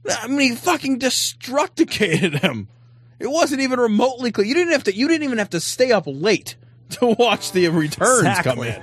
I 0.09 0.29
mean, 0.29 0.53
he 0.53 0.57
fucking 0.57 0.99
destructicated 0.99 2.37
him. 2.37 2.69
It 3.19 3.31
wasn't 3.31 3.61
even 3.61 3.79
remotely 3.79 4.33
clear. 4.33 4.47
You 4.47 4.55
didn't 4.55 4.73
have 4.73 4.85
to. 4.85 4.95
You 4.97 5.09
didn't 5.09 5.25
even 5.25 5.39
have 5.39 5.51
to 5.51 5.61
stay 5.61 5.93
up 5.93 6.05
late 6.07 6.57
to 6.91 7.15
watch 7.19 7.53
the 7.53 7.69
returns 7.69 8.39
come 8.39 8.61
in. 8.61 8.83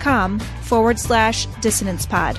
com 0.00 0.38
forward 0.38 0.98
slash 0.98 1.46
dissonance 1.60 2.06
pod. 2.06 2.38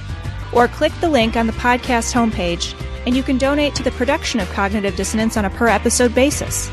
Or 0.54 0.68
click 0.68 0.94
the 1.02 1.10
link 1.10 1.36
on 1.36 1.48
the 1.48 1.54
podcast 1.54 2.14
homepage 2.14 2.74
and 3.06 3.16
you 3.16 3.24
can 3.24 3.38
donate 3.38 3.76
to 3.76 3.84
the 3.84 3.92
production 3.92 4.40
of 4.40 4.50
Cognitive 4.50 4.96
Dissonance 4.96 5.38
on 5.38 5.46
a 5.46 5.50
per 5.50 5.68
episode 5.68 6.14
basis. 6.14 6.70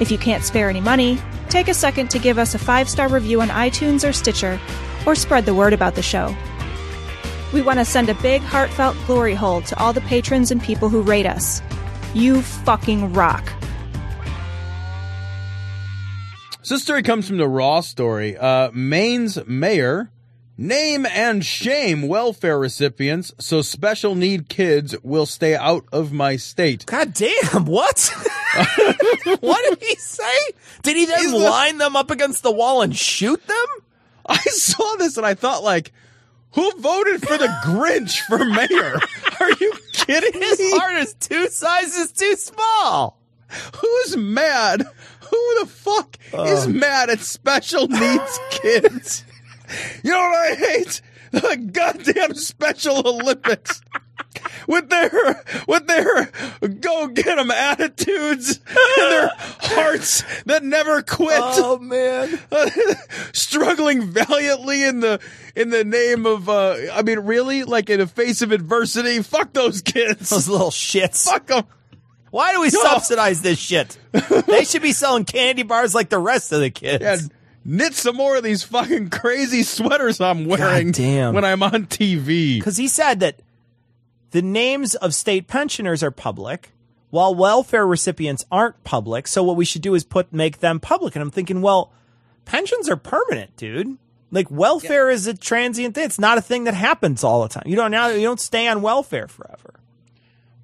If 0.00 0.10
you 0.10 0.18
can't 0.18 0.44
spare 0.44 0.68
any 0.68 0.80
money, 0.80 1.18
take 1.48 1.68
a 1.68 1.74
second 1.74 2.10
to 2.10 2.18
give 2.18 2.38
us 2.38 2.54
a 2.54 2.58
five 2.58 2.88
star 2.88 3.08
review 3.08 3.40
on 3.40 3.48
iTunes 3.48 4.08
or 4.08 4.12
Stitcher, 4.12 4.60
or 5.06 5.14
spread 5.14 5.46
the 5.46 5.54
word 5.54 5.72
about 5.72 5.94
the 5.94 6.02
show. 6.02 6.34
We 7.52 7.62
want 7.62 7.78
to 7.78 7.84
send 7.84 8.08
a 8.08 8.14
big, 8.14 8.42
heartfelt 8.42 8.96
glory 9.06 9.34
hole 9.34 9.60
to 9.62 9.78
all 9.78 9.92
the 9.92 10.00
patrons 10.02 10.50
and 10.50 10.62
people 10.62 10.88
who 10.88 11.02
rate 11.02 11.26
us. 11.26 11.62
You 12.14 12.42
fucking 12.42 13.12
rock. 13.12 13.52
So 16.64 16.74
this 16.76 16.84
story 16.84 17.02
comes 17.02 17.26
from 17.26 17.38
the 17.38 17.48
Raw 17.48 17.80
story. 17.80 18.36
Uh, 18.36 18.70
Maine's 18.72 19.44
mayor 19.46 20.10
name 20.56 21.04
and 21.06 21.44
shame 21.44 22.02
welfare 22.06 22.56
recipients 22.56 23.32
so 23.40 23.62
special 23.62 24.14
need 24.14 24.48
kids 24.48 24.94
will 25.02 25.26
stay 25.26 25.56
out 25.56 25.84
of 25.90 26.12
my 26.12 26.36
state. 26.36 26.86
God 26.86 27.14
damn, 27.14 27.64
what? 27.64 28.12
what 29.40 29.70
did 29.70 29.82
he 29.82 29.96
say? 29.96 30.38
Did 30.82 30.96
he 30.96 31.06
then 31.06 31.32
line 31.32 31.78
them 31.78 31.96
up 31.96 32.12
against 32.12 32.44
the 32.44 32.52
wall 32.52 32.82
and 32.82 32.94
shoot 32.96 33.44
them? 33.44 33.66
I 34.26 34.38
saw 34.38 34.94
this 34.96 35.16
and 35.16 35.26
I 35.26 35.34
thought 35.34 35.64
like, 35.64 35.92
who 36.52 36.70
voted 36.78 37.26
for 37.26 37.38
the 37.38 37.48
Grinch 37.64 38.20
for 38.20 38.44
mayor? 38.44 39.00
Are 39.40 39.50
you 39.50 39.72
kidding 39.94 40.40
His 40.40 40.60
me? 40.60 40.78
heart 40.78 40.96
is 40.98 41.14
two 41.14 41.48
sizes 41.48 42.12
too 42.12 42.36
small. 42.36 43.18
Who's 43.80 44.16
mad? 44.16 44.84
Who 45.32 45.60
the 45.60 45.66
fuck 45.66 46.16
is 46.32 46.68
mad 46.68 47.10
at 47.10 47.20
special 47.20 47.88
needs 47.88 48.38
kids? 48.50 49.24
You 50.04 50.10
know 50.12 50.18
what 50.18 50.52
I 50.52 50.54
hate? 50.54 51.00
The 51.32 51.56
goddamn 51.72 52.34
Special 52.34 53.08
Olympics. 53.08 53.80
With 54.66 54.88
their 54.90 55.42
with 55.66 55.86
their 55.86 56.30
go 56.80 57.06
get 57.08 57.38
'em 57.38 57.50
attitudes 57.50 58.60
and 58.66 59.12
their 59.12 59.30
hearts 59.36 60.22
that 60.46 60.62
never 60.62 61.02
quit. 61.02 61.40
Oh 61.40 61.78
man. 61.78 62.38
struggling 63.32 64.02
valiantly 64.10 64.84
in 64.84 65.00
the 65.00 65.20
in 65.56 65.70
the 65.70 65.84
name 65.84 66.26
of 66.26 66.48
uh 66.48 66.76
I 66.92 67.02
mean 67.02 67.20
really 67.20 67.64
like 67.64 67.90
in 67.90 67.98
the 68.00 68.06
face 68.06 68.42
of 68.42 68.52
adversity 68.52 69.22
fuck 69.22 69.52
those 69.52 69.82
kids 69.82 70.30
Those 70.30 70.48
little 70.48 70.70
shits. 70.70 71.24
fuck 71.24 71.46
them 71.46 71.64
Why 72.32 72.52
do 72.52 72.62
we 72.62 72.70
subsidize 72.70 73.42
this 73.42 73.58
shit? 73.58 73.98
they 74.46 74.64
should 74.64 74.80
be 74.82 74.92
selling 74.92 75.24
candy 75.26 75.62
bars 75.62 75.94
like 75.94 76.08
the 76.08 76.18
rest 76.18 76.50
of 76.50 76.60
the 76.60 76.70
kids. 76.70 77.04
and 77.04 77.30
knit 77.62 77.92
some 77.94 78.16
more 78.16 78.36
of 78.36 78.42
these 78.42 78.62
fucking 78.62 79.10
crazy 79.10 79.62
sweaters 79.62 80.18
I'm 80.20 80.46
wearing 80.46 80.92
damn. 80.92 81.34
when 81.34 81.44
I'm 81.44 81.62
on 81.62 81.86
TV 81.86 82.58
Because 82.58 82.78
he 82.78 82.88
said 82.88 83.20
that 83.20 83.40
the 84.30 84.40
names 84.42 84.94
of 84.94 85.14
state 85.14 85.46
pensioners 85.46 86.02
are 86.02 86.10
public, 86.10 86.70
while 87.10 87.34
welfare 87.34 87.86
recipients 87.86 88.46
aren't 88.50 88.82
public. 88.82 89.28
So 89.28 89.42
what 89.42 89.56
we 89.56 89.66
should 89.66 89.82
do 89.82 89.94
is 89.94 90.02
put 90.02 90.32
make 90.32 90.60
them 90.60 90.80
public. 90.80 91.14
And 91.14 91.22
I'm 91.22 91.30
thinking, 91.30 91.60
well, 91.60 91.92
pensions 92.46 92.88
are 92.88 92.96
permanent, 92.96 93.54
dude. 93.58 93.98
Like 94.30 94.50
welfare 94.50 95.10
is 95.10 95.26
a 95.26 95.34
transient 95.34 95.94
thing. 95.94 96.04
It's 96.04 96.18
not 96.18 96.38
a 96.38 96.40
thing 96.40 96.64
that 96.64 96.72
happens 96.72 97.22
all 97.22 97.42
the 97.42 97.50
time. 97.50 97.64
You 97.66 97.76
don't 97.76 97.90
now 97.90 98.08
you 98.08 98.22
don't 98.22 98.40
stay 98.40 98.66
on 98.68 98.80
welfare 98.80 99.28
forever. 99.28 99.74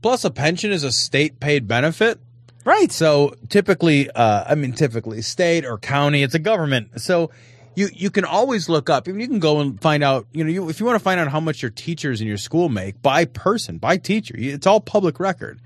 Plus 0.02 0.24
a 0.24 0.30
pension 0.30 0.70
is 0.72 0.84
a 0.84 0.92
state 0.92 1.40
paid 1.40 1.66
benefit 1.66 2.20
Right. 2.68 2.92
So 2.92 3.34
typically, 3.48 4.10
uh, 4.10 4.44
I 4.46 4.54
mean, 4.54 4.74
typically 4.74 5.22
state 5.22 5.64
or 5.64 5.78
county, 5.78 6.22
it's 6.22 6.34
a 6.34 6.38
government. 6.38 7.00
So 7.00 7.30
you, 7.74 7.88
you 7.94 8.10
can 8.10 8.26
always 8.26 8.68
look 8.68 8.90
up. 8.90 9.08
I 9.08 9.12
mean, 9.12 9.20
you 9.20 9.26
can 9.26 9.38
go 9.38 9.60
and 9.60 9.80
find 9.80 10.04
out, 10.04 10.26
you 10.32 10.44
know, 10.44 10.50
you, 10.50 10.68
if 10.68 10.78
you 10.78 10.84
want 10.84 10.96
to 10.96 11.02
find 11.02 11.18
out 11.18 11.28
how 11.28 11.40
much 11.40 11.62
your 11.62 11.70
teachers 11.70 12.20
in 12.20 12.26
your 12.26 12.36
school 12.36 12.68
make 12.68 13.00
by 13.00 13.24
person, 13.24 13.78
by 13.78 13.96
teacher, 13.96 14.34
it's 14.36 14.66
all 14.66 14.82
public 14.82 15.18
record. 15.18 15.62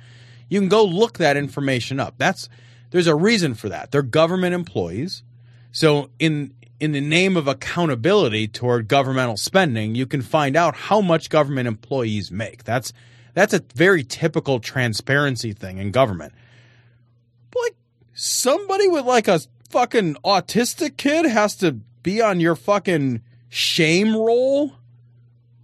You 0.49 0.61
can 0.61 0.69
go 0.69 0.85
look 0.85 1.19
that 1.19 1.37
information 1.37 1.99
up. 1.99 2.15
That's, 2.19 2.49
there's 2.91 3.09
a 3.09 3.17
reason 3.17 3.55
for 3.55 3.69
that. 3.69 3.91
They're 3.91 4.03
government 4.03 4.55
employees. 4.55 5.25
So 5.73 6.09
in, 6.21 6.55
in 6.79 6.93
the 6.93 7.01
name 7.01 7.37
of 7.37 7.49
accountability 7.49 8.47
toward 8.47 8.87
governmental 8.87 9.37
spending, 9.37 9.97
you 9.97 10.07
can 10.07 10.23
find 10.23 10.55
out 10.55 10.77
how 10.77 11.01
much 11.01 11.31
government 11.31 11.67
employees 11.67 12.31
make. 12.31 12.63
That's, 12.63 12.93
that's 13.35 13.55
a 13.55 13.63
very 13.75 14.05
typical 14.05 14.61
transparency 14.61 15.53
thing 15.53 15.79
in 15.79 15.91
government 15.91 16.33
like 17.55 17.77
somebody 18.15 18.89
with 18.89 19.05
like 19.05 19.29
a 19.29 19.41
fucking 19.71 20.15
autistic 20.25 20.97
kid 20.97 21.25
has 21.27 21.57
to 21.57 21.73
be 22.03 22.21
on 22.21 22.41
your 22.41 22.55
fucking 22.55 23.23
shame 23.49 24.15
roll? 24.15 24.73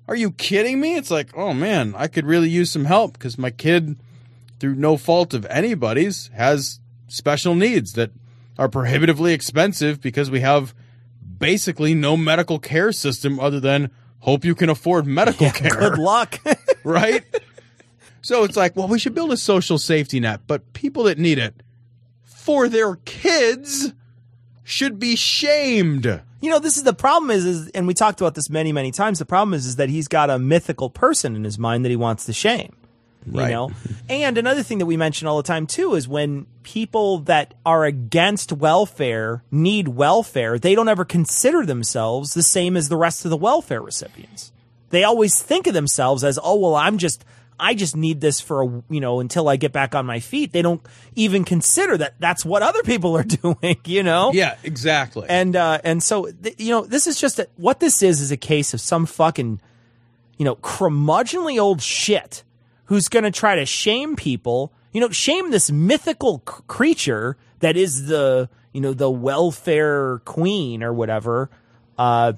Are 0.06 0.16
you 0.16 0.30
kidding 0.32 0.80
me? 0.80 0.96
It's 0.96 1.10
like, 1.10 1.36
oh 1.36 1.52
man, 1.52 1.94
I 1.96 2.06
could 2.06 2.24
really 2.24 2.48
use 2.48 2.70
some 2.70 2.86
help 2.86 3.12
because 3.12 3.38
my 3.38 3.50
kid, 3.50 3.98
through 4.58 4.74
no 4.74 4.96
fault 4.96 5.34
of 5.34 5.46
anybody's, 5.46 6.28
has 6.34 6.80
special 7.08 7.54
needs 7.54 7.92
that 7.92 8.10
are 8.58 8.68
prohibitively 8.68 9.34
expensive 9.34 10.00
because 10.00 10.30
we 10.30 10.40
have 10.40 10.74
basically 11.38 11.94
no 11.94 12.16
medical 12.16 12.58
care 12.58 12.90
system 12.90 13.38
other 13.38 13.60
than 13.60 13.90
hope 14.20 14.44
you 14.44 14.54
can 14.54 14.70
afford 14.70 15.06
medical 15.06 15.50
care 15.50 15.76
Good 15.76 15.98
luck. 15.98 16.38
right? 16.84 17.24
so 18.28 18.44
it's 18.44 18.58
like, 18.58 18.76
well, 18.76 18.88
we 18.88 18.98
should 18.98 19.14
build 19.14 19.32
a 19.32 19.38
social 19.38 19.78
safety 19.78 20.20
net, 20.20 20.42
but 20.46 20.74
people 20.74 21.04
that 21.04 21.16
need 21.18 21.38
it 21.38 21.54
for 22.24 22.68
their 22.68 22.96
kids 23.06 23.94
should 24.64 24.98
be 24.98 25.16
shamed. 25.16 26.04
You 26.42 26.50
know, 26.50 26.58
this 26.58 26.76
is 26.76 26.82
the 26.82 26.92
problem 26.92 27.30
is, 27.30 27.46
is 27.46 27.68
and 27.68 27.86
we 27.86 27.94
talked 27.94 28.20
about 28.20 28.34
this 28.34 28.50
many, 28.50 28.70
many 28.70 28.92
times. 28.92 29.18
The 29.18 29.24
problem 29.24 29.54
is, 29.54 29.64
is 29.64 29.76
that 29.76 29.88
he's 29.88 30.08
got 30.08 30.28
a 30.28 30.38
mythical 30.38 30.90
person 30.90 31.36
in 31.36 31.44
his 31.44 31.58
mind 31.58 31.86
that 31.86 31.88
he 31.88 31.96
wants 31.96 32.26
to 32.26 32.34
shame. 32.34 32.76
You 33.26 33.40
Right. 33.40 33.50
know? 33.50 33.70
And 34.10 34.36
another 34.36 34.62
thing 34.62 34.76
that 34.78 34.86
we 34.86 34.98
mention 34.98 35.26
all 35.26 35.38
the 35.38 35.42
time 35.42 35.66
too 35.66 35.94
is 35.94 36.06
when 36.06 36.44
people 36.64 37.20
that 37.20 37.54
are 37.64 37.86
against 37.86 38.52
welfare 38.52 39.42
need 39.50 39.88
welfare, 39.88 40.58
they 40.58 40.74
don't 40.74 40.88
ever 40.88 41.06
consider 41.06 41.64
themselves 41.64 42.34
the 42.34 42.42
same 42.42 42.76
as 42.76 42.90
the 42.90 42.96
rest 42.96 43.24
of 43.24 43.30
the 43.30 43.38
welfare 43.38 43.80
recipients. 43.80 44.52
They 44.90 45.02
always 45.02 45.42
think 45.42 45.66
of 45.66 45.72
themselves 45.72 46.24
as, 46.24 46.38
oh 46.42 46.56
well, 46.58 46.74
I'm 46.74 46.98
just 46.98 47.24
I 47.60 47.74
just 47.74 47.96
need 47.96 48.20
this 48.20 48.40
for 48.40 48.62
a, 48.62 48.66
you 48.88 49.00
know 49.00 49.20
until 49.20 49.48
I 49.48 49.56
get 49.56 49.72
back 49.72 49.94
on 49.94 50.06
my 50.06 50.20
feet. 50.20 50.52
They 50.52 50.62
don't 50.62 50.80
even 51.14 51.44
consider 51.44 51.96
that 51.98 52.14
that's 52.18 52.44
what 52.44 52.62
other 52.62 52.82
people 52.82 53.16
are 53.16 53.24
doing, 53.42 53.76
you 53.84 54.02
know? 54.02 54.32
Yeah, 54.32 54.56
exactly. 54.62 55.26
And 55.28 55.56
uh, 55.56 55.80
and 55.84 56.02
so 56.02 56.30
th- 56.30 56.56
you 56.58 56.70
know, 56.70 56.82
this 56.82 57.06
is 57.06 57.20
just 57.20 57.38
a, 57.38 57.48
what 57.56 57.80
this 57.80 58.02
is 58.02 58.20
is 58.20 58.30
a 58.30 58.36
case 58.36 58.74
of 58.74 58.80
some 58.80 59.06
fucking 59.06 59.60
you 60.36 60.44
know 60.44 60.56
curmudgeonly 60.56 61.60
old 61.60 61.82
shit 61.82 62.44
who's 62.86 63.08
going 63.08 63.24
to 63.24 63.30
try 63.30 63.56
to 63.56 63.66
shame 63.66 64.16
people. 64.16 64.72
You 64.92 65.00
know, 65.00 65.10
shame 65.10 65.50
this 65.50 65.70
mythical 65.70 66.42
c- 66.48 66.62
creature 66.66 67.36
that 67.60 67.76
is 67.76 68.06
the 68.06 68.48
you 68.72 68.80
know 68.80 68.92
the 68.92 69.10
welfare 69.10 70.20
queen 70.24 70.82
or 70.82 70.92
whatever. 70.92 71.50
Uh, 71.96 72.34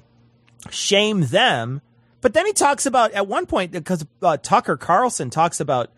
shame 0.69 1.21
them. 1.27 1.81
But 2.21 2.33
then 2.33 2.45
he 2.45 2.53
talks 2.53 2.85
about 2.85 3.11
at 3.11 3.27
one 3.27 3.45
point 3.45 3.71
because 3.71 4.05
uh, 4.21 4.37
Tucker 4.37 4.77
Carlson 4.77 5.29
talks 5.29 5.59
about 5.59 5.91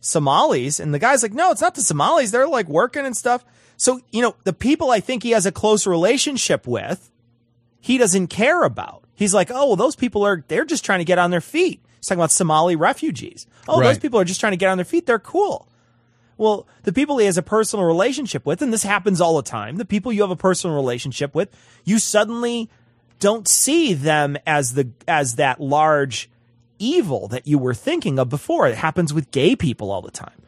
Somalis, 0.00 0.78
and 0.78 0.94
the 0.94 0.98
guy's 0.98 1.22
like, 1.22 1.32
no, 1.32 1.50
it's 1.50 1.60
not 1.60 1.74
the 1.74 1.82
Somalis. 1.82 2.30
They're 2.30 2.46
like 2.46 2.68
working 2.68 3.04
and 3.04 3.16
stuff. 3.16 3.44
So, 3.76 4.00
you 4.12 4.22
know, 4.22 4.36
the 4.44 4.52
people 4.52 4.90
I 4.90 5.00
think 5.00 5.22
he 5.22 5.32
has 5.32 5.46
a 5.46 5.52
close 5.52 5.86
relationship 5.86 6.66
with, 6.66 7.10
he 7.80 7.98
doesn't 7.98 8.28
care 8.28 8.62
about. 8.62 9.02
He's 9.14 9.34
like, 9.34 9.50
oh, 9.50 9.68
well, 9.68 9.76
those 9.76 9.96
people 9.96 10.24
are, 10.24 10.44
they're 10.48 10.64
just 10.64 10.84
trying 10.84 11.00
to 11.00 11.04
get 11.04 11.18
on 11.18 11.30
their 11.30 11.40
feet. 11.40 11.80
He's 11.96 12.06
talking 12.06 12.20
about 12.20 12.32
Somali 12.32 12.76
refugees. 12.76 13.46
Oh, 13.66 13.82
those 13.82 13.98
people 13.98 14.20
are 14.20 14.24
just 14.24 14.40
trying 14.40 14.52
to 14.52 14.56
get 14.56 14.68
on 14.68 14.78
their 14.78 14.84
feet. 14.84 15.06
They're 15.06 15.18
cool. 15.18 15.68
Well, 16.36 16.66
the 16.82 16.92
people 16.92 17.18
he 17.18 17.26
has 17.26 17.38
a 17.38 17.42
personal 17.42 17.84
relationship 17.84 18.44
with, 18.44 18.60
and 18.60 18.72
this 18.72 18.82
happens 18.82 19.20
all 19.20 19.36
the 19.36 19.42
time, 19.42 19.76
the 19.76 19.84
people 19.84 20.12
you 20.12 20.22
have 20.22 20.30
a 20.30 20.36
personal 20.36 20.74
relationship 20.76 21.34
with, 21.34 21.48
you 21.84 21.98
suddenly 21.98 22.68
don't 23.18 23.48
see 23.48 23.94
them 23.94 24.36
as 24.46 24.74
the 24.74 24.90
as 25.08 25.36
that 25.36 25.60
large 25.60 26.28
evil 26.78 27.28
that 27.28 27.46
you 27.46 27.58
were 27.58 27.74
thinking 27.74 28.18
of 28.18 28.28
before. 28.28 28.66
It 28.68 28.76
happens 28.76 29.12
with 29.14 29.30
gay 29.30 29.56
people 29.56 29.90
all 29.90 30.02
the 30.02 30.10
time. 30.10 30.42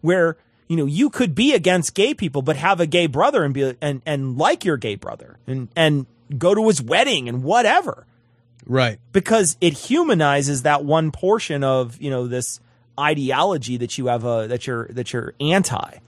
Where, 0.00 0.38
you 0.68 0.76
know, 0.76 0.86
you 0.86 1.10
could 1.10 1.34
be 1.34 1.52
against 1.52 1.94
gay 1.94 2.14
people 2.14 2.42
but 2.42 2.56
have 2.56 2.80
a 2.80 2.86
gay 2.86 3.06
brother 3.06 3.44
and 3.44 3.52
be 3.52 3.76
and 3.80 4.02
and 4.06 4.38
like 4.38 4.64
your 4.64 4.76
gay 4.76 4.94
brother 4.94 5.38
and 5.46 5.68
and 5.76 6.06
go 6.36 6.54
to 6.54 6.66
his 6.66 6.80
wedding 6.80 7.28
and 7.28 7.42
whatever 7.42 8.06
right. 8.66 8.98
because 9.12 9.56
it 9.60 9.72
humanizes 9.72 10.62
that 10.62 10.84
one 10.84 11.10
portion 11.10 11.64
of 11.64 12.00
you 12.00 12.08
know 12.08 12.26
this 12.26 12.60
ideology 12.98 13.76
that 13.78 13.98
you 13.98 14.06
have 14.06 14.24
uh, 14.24 14.46
that 14.46 14.66
you're 14.66 14.86
that 14.88 15.12
you're 15.12 15.34
anti. 15.40 15.98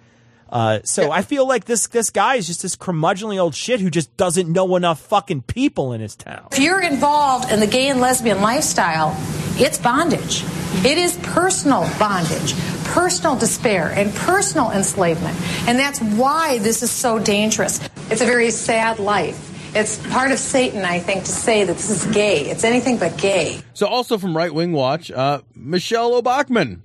Uh, 0.53 0.81
so 0.85 1.11
I 1.11 1.23
feel 1.23 1.49
like 1.49 1.65
this 1.65 1.89
this 1.89 2.11
guy 2.11 2.35
is 2.35 2.47
just 2.47 2.61
this 2.61 2.77
curmudgeonly 2.77 3.39
old 3.39 3.55
shit 3.55 3.81
who 3.81 3.89
just 3.89 4.15
doesn't 4.19 4.53
know 4.53 4.77
enough 4.77 5.01
fucking 5.01 5.43
people 5.43 5.95
in 5.95 6.03
his 6.03 6.15
town. 6.15 6.49
If 6.53 6.59
you're 6.59 6.83
involved 6.83 7.51
in 7.51 7.59
the 7.59 7.67
gay 7.67 7.89
and 7.89 8.01
lesbian 8.01 8.43
lifestyle, 8.43 9.17
it's 9.57 9.79
bondage. 9.79 10.45
It 10.85 10.99
is 10.99 11.19
personal 11.23 11.89
bondage, 11.99 12.55
personal 12.85 13.35
despair, 13.37 13.89
and 13.89 14.15
personal 14.15 14.71
enslavement. 14.71 15.39
And 15.67 15.79
that's 15.79 16.01
why 16.01 16.59
this 16.59 16.83
is 16.83 16.91
so 16.91 17.19
dangerous. 17.19 17.81
It's 18.11 18.21
a 18.21 18.27
very 18.27 18.51
sad 18.51 18.99
life. 18.99 19.49
It's 19.75 20.07
part 20.09 20.33
of 20.33 20.39
Satan, 20.39 20.85
I 20.85 20.99
think, 20.99 21.25
to 21.25 21.31
say 21.31 21.65
that 21.65 21.77
this 21.77 21.89
is 21.89 22.05
gay. 22.13 22.51
It's 22.51 22.63
anything 22.63 22.99
but 22.99 23.17
gay. 23.17 23.63
So, 23.73 23.87
also 23.87 24.19
from 24.19 24.37
Right 24.37 24.53
Wing 24.53 24.73
Watch, 24.73 25.11
uh, 25.11 25.41
Michelle 25.55 26.21
Obachman. 26.21 26.81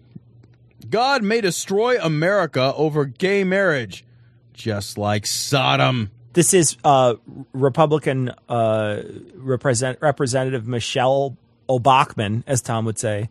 God 0.90 1.24
may 1.24 1.42
destroy 1.42 1.98
America 2.02 2.74
over 2.76 3.06
gay 3.06 3.44
marriage, 3.44 4.06
just 4.54 4.98
like 4.98 5.26
Sodom. 5.26 6.12
This 6.34 6.54
is 6.54 6.78
uh, 6.84 7.16
Republican 7.54 8.32
uh, 8.48 9.02
represent, 9.36 9.98
Representative 10.02 10.68
Michelle 10.68 11.36
Obachman, 11.68 12.44
as 12.48 12.62
Tom 12.62 12.86
would 12.86 13.00
say. 13.00 13.30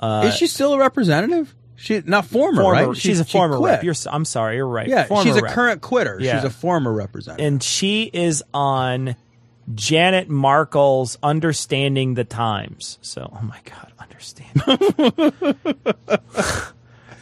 Uh, 0.00 0.24
Is 0.26 0.36
she 0.36 0.46
still 0.46 0.72
a 0.72 0.78
representative? 0.78 1.54
She 1.76 2.02
not 2.04 2.26
former, 2.26 2.62
former 2.62 2.88
right? 2.88 2.96
She's 2.96 3.16
She- 3.16 3.22
a 3.22 3.24
she 3.26 3.32
former 3.38 3.56
quit. 3.58 3.70
rep. 3.70 3.84
You're, 3.84 3.94
I'm 4.10 4.24
sorry, 4.24 4.56
you're 4.56 4.66
right. 4.68 4.88
Yeah, 4.88 5.04
Former 5.04 5.24
she's 5.24 5.36
a 5.36 5.42
rep. 5.42 5.52
current 5.52 5.80
quitter. 5.82 6.18
Yeah. 6.20 6.36
She's 6.36 6.44
a 6.44 6.50
former 6.50 6.92
representative. 6.92 7.46
and 7.46 7.62
she 7.62 8.04
is 8.12 8.42
on 8.52 9.16
Janet 9.74 10.28
Markell's 10.28 11.18
Understanding 11.22 12.14
the 12.14 12.24
Times. 12.24 12.98
So, 13.02 13.30
oh 13.32 13.42
my 13.42 13.58
God, 13.64 13.92
understand. 13.98 14.62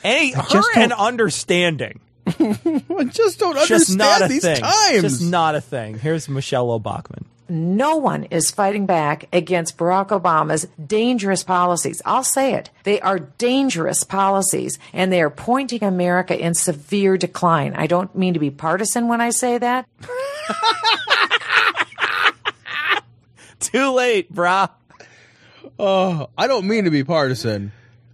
Any, 0.05 0.33
her 0.33 0.43
just 0.49 0.69
and 0.77 0.93
understanding. 0.93 2.01
I 2.27 3.05
just 3.11 3.39
don't 3.39 3.57
Just 3.67 3.97
not 3.97 4.21
a 4.21 4.25
understand 4.25 4.31
these 4.31 4.43
thing. 4.43 4.61
times. 4.61 5.03
Just 5.03 5.23
not 5.23 5.55
a 5.55 5.61
thing. 5.61 5.99
Here's 5.99 6.29
Michelle 6.29 6.79
Obachman. 6.79 7.25
No 7.51 7.97
one 7.97 8.25
is 8.25 8.51
fighting 8.51 8.85
back 8.85 9.27
against 9.33 9.79
Barack 9.79 10.09
Obama's 10.09 10.69
dangerous 10.85 11.43
policies. 11.43 12.03
I'll 12.05 12.23
say 12.23 12.53
it. 12.55 12.69
They 12.85 13.01
are 13.01 13.19
dangerous 13.19 14.05
policies 14.05 14.79
and 14.93 15.11
they 15.11 15.23
are 15.23 15.31
pointing 15.31 15.83
America 15.83 16.39
in 16.39 16.53
severe 16.53 17.17
decline. 17.17 17.73
I 17.75 17.87
don't 17.87 18.15
mean 18.15 18.35
to 18.35 18.41
be 18.41 18.51
partisan 18.51 19.09
when 19.09 19.23
I 19.23 19.31
say 19.31 19.57
that. 19.57 19.89
Too 23.61 23.93
late, 23.93 24.33
brah. 24.33 24.71
Uh, 24.71 25.69
oh, 25.79 26.31
I 26.37 26.47
don't 26.47 26.67
mean 26.67 26.85
to 26.85 26.91
be 26.91 27.05
partisan, 27.05 27.73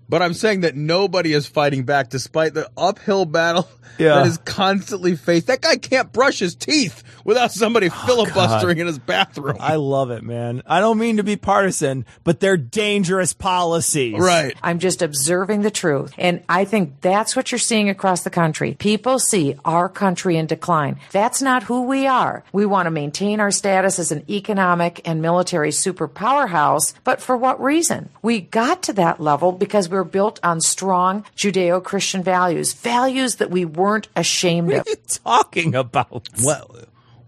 but 0.09 0.22
I'm 0.22 0.34
saying 0.34 0.61
that 0.61 0.74
nobody 0.76 1.32
is 1.32 1.47
fighting 1.47 1.84
back 1.84 2.11
despite 2.11 2.55
the 2.55 2.70
uphill 2.76 3.24
battle 3.24 3.68
Yeah. 3.99 4.16
that 4.16 4.26
is 4.26 4.38
constantly 4.38 5.14
faced. 5.16 5.47
That 5.47 5.61
guy 5.61 5.76
can't 5.76 6.12
brush 6.12 6.40
his 6.40 6.55
teeth 6.57 7.03
without 7.24 7.52
somebody 7.52 7.88
oh, 7.88 8.06
filibustering 8.06 8.78
in 8.78 8.86
his 8.86 8.98
bathroom. 8.98 9.56
I 9.60 9.76
love 9.76 10.10
it, 10.10 10.22
man. 10.22 10.62
I 10.66 10.80
don't 10.80 10.98
mean 10.98 11.16
to 11.16 11.24
be 11.24 11.36
partisan, 11.36 12.04
but 12.22 12.40
they're 12.40 12.56
dangerous 12.56 13.32
policies. 13.32 14.18
Right. 14.18 14.56
I'm 14.62 14.78
just 14.78 15.02
observing 15.02 15.62
the 15.62 15.70
truth. 15.70 16.12
And 16.18 16.42
I 16.48 16.64
think 16.64 17.00
that's 17.00 17.34
what 17.34 17.50
you're 17.50 17.58
seeing 17.58 17.88
across 17.88 18.22
the 18.22 18.30
country. 18.30 18.74
People 18.74 19.18
see 19.18 19.56
our 19.64 19.88
country 19.88 20.36
in 20.36 20.46
decline. 20.46 20.98
That's 21.12 21.42
not 21.42 21.64
who 21.64 21.82
we 21.82 22.06
are. 22.06 22.44
We 22.52 22.66
want 22.66 22.86
to 22.86 22.90
maintain 22.90 23.40
our 23.40 23.50
status 23.50 23.98
as 23.98 24.12
an 24.12 24.24
economic 24.30 25.00
and 25.04 25.22
military 25.22 25.70
superpowerhouse, 25.70 26.94
but 27.04 27.20
for 27.20 27.36
what 27.36 27.62
reason? 27.62 28.10
We 28.22 28.40
got 28.40 28.82
to 28.84 28.92
that 28.94 29.20
level 29.20 29.52
because 29.52 29.88
we're 29.88 30.04
built 30.04 30.40
on 30.42 30.60
strong 30.60 31.24
Judeo 31.36 31.82
Christian 31.82 32.22
values, 32.22 32.72
values 32.72 33.36
that 33.36 33.50
we 33.50 33.64
weren't 33.64 34.08
ashamed 34.16 34.72
of. 34.72 34.78
What 34.78 34.86
are 34.86 34.90
you 34.90 34.96
talking 35.06 35.74
about. 35.74 36.28
Well, 36.44 36.76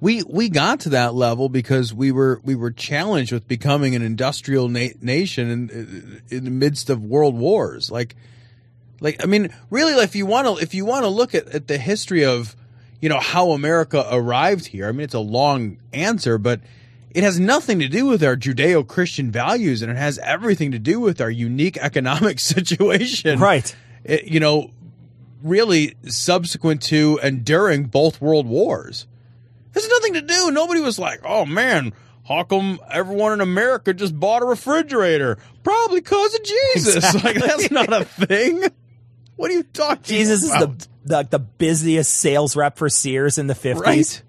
we 0.00 0.22
we 0.24 0.48
got 0.48 0.80
to 0.80 0.90
that 0.90 1.14
level 1.14 1.48
because 1.48 1.94
we 1.94 2.12
were 2.12 2.40
we 2.44 2.54
were 2.54 2.70
challenged 2.70 3.32
with 3.32 3.48
becoming 3.48 3.94
an 3.94 4.02
industrial 4.02 4.68
na- 4.68 4.88
nation 5.00 5.50
in 5.50 6.22
in 6.28 6.44
the 6.44 6.50
midst 6.50 6.90
of 6.90 7.02
world 7.02 7.34
wars. 7.34 7.90
Like, 7.90 8.14
like 9.00 9.22
I 9.22 9.26
mean, 9.26 9.54
really, 9.70 9.94
if 9.94 10.14
you 10.14 10.26
want 10.26 10.46
to 10.46 10.62
if 10.62 10.74
you 10.74 10.84
want 10.84 11.04
to 11.04 11.08
look 11.08 11.34
at, 11.34 11.48
at 11.48 11.66
the 11.68 11.78
history 11.78 12.24
of 12.24 12.54
you 13.00 13.08
know 13.08 13.20
how 13.20 13.52
America 13.52 14.06
arrived 14.10 14.66
here, 14.66 14.88
I 14.88 14.92
mean, 14.92 15.00
it's 15.02 15.14
a 15.14 15.18
long 15.20 15.78
answer, 15.92 16.36
but 16.38 16.60
it 17.10 17.22
has 17.22 17.40
nothing 17.40 17.78
to 17.78 17.88
do 17.88 18.04
with 18.04 18.22
our 18.22 18.36
Judeo 18.36 18.86
Christian 18.86 19.30
values, 19.30 19.80
and 19.80 19.90
it 19.90 19.96
has 19.96 20.18
everything 20.18 20.72
to 20.72 20.78
do 20.78 21.00
with 21.00 21.20
our 21.22 21.30
unique 21.30 21.76
economic 21.80 22.38
situation. 22.40 23.38
Right. 23.38 23.74
It- 24.04 24.24
you 24.24 24.40
know, 24.40 24.70
really 25.42 25.94
subsequent 26.04 26.82
to 26.82 27.18
and 27.22 27.44
during 27.44 27.84
both 27.84 28.20
world 28.20 28.46
wars. 28.46 29.06
There's 29.76 29.88
nothing 29.90 30.14
to 30.14 30.22
do. 30.22 30.50
Nobody 30.52 30.80
was 30.80 30.98
like, 30.98 31.20
oh 31.22 31.44
man, 31.44 31.92
how 32.26 32.44
come 32.44 32.80
everyone 32.90 33.34
in 33.34 33.40
America 33.42 33.92
just 33.92 34.18
bought 34.18 34.42
a 34.42 34.46
refrigerator? 34.46 35.36
Probably 35.62 36.00
because 36.00 36.34
of 36.34 36.42
Jesus. 36.44 36.96
Exactly. 37.04 37.32
Like, 37.34 37.44
that's 37.44 37.70
not 37.70 37.92
a 37.92 38.04
thing. 38.06 38.64
What 39.36 39.50
are 39.50 39.54
you 39.54 39.64
talking 39.64 40.02
Jesus 40.02 40.44
is 40.44 40.50
about? 40.50 40.78
the, 40.78 40.88
the 41.04 41.28
the 41.32 41.38
busiest 41.38 42.14
sales 42.14 42.56
rep 42.56 42.78
for 42.78 42.88
Sears 42.88 43.36
in 43.36 43.48
the 43.48 43.54
50s. 43.54 43.80
Right? 43.80 44.22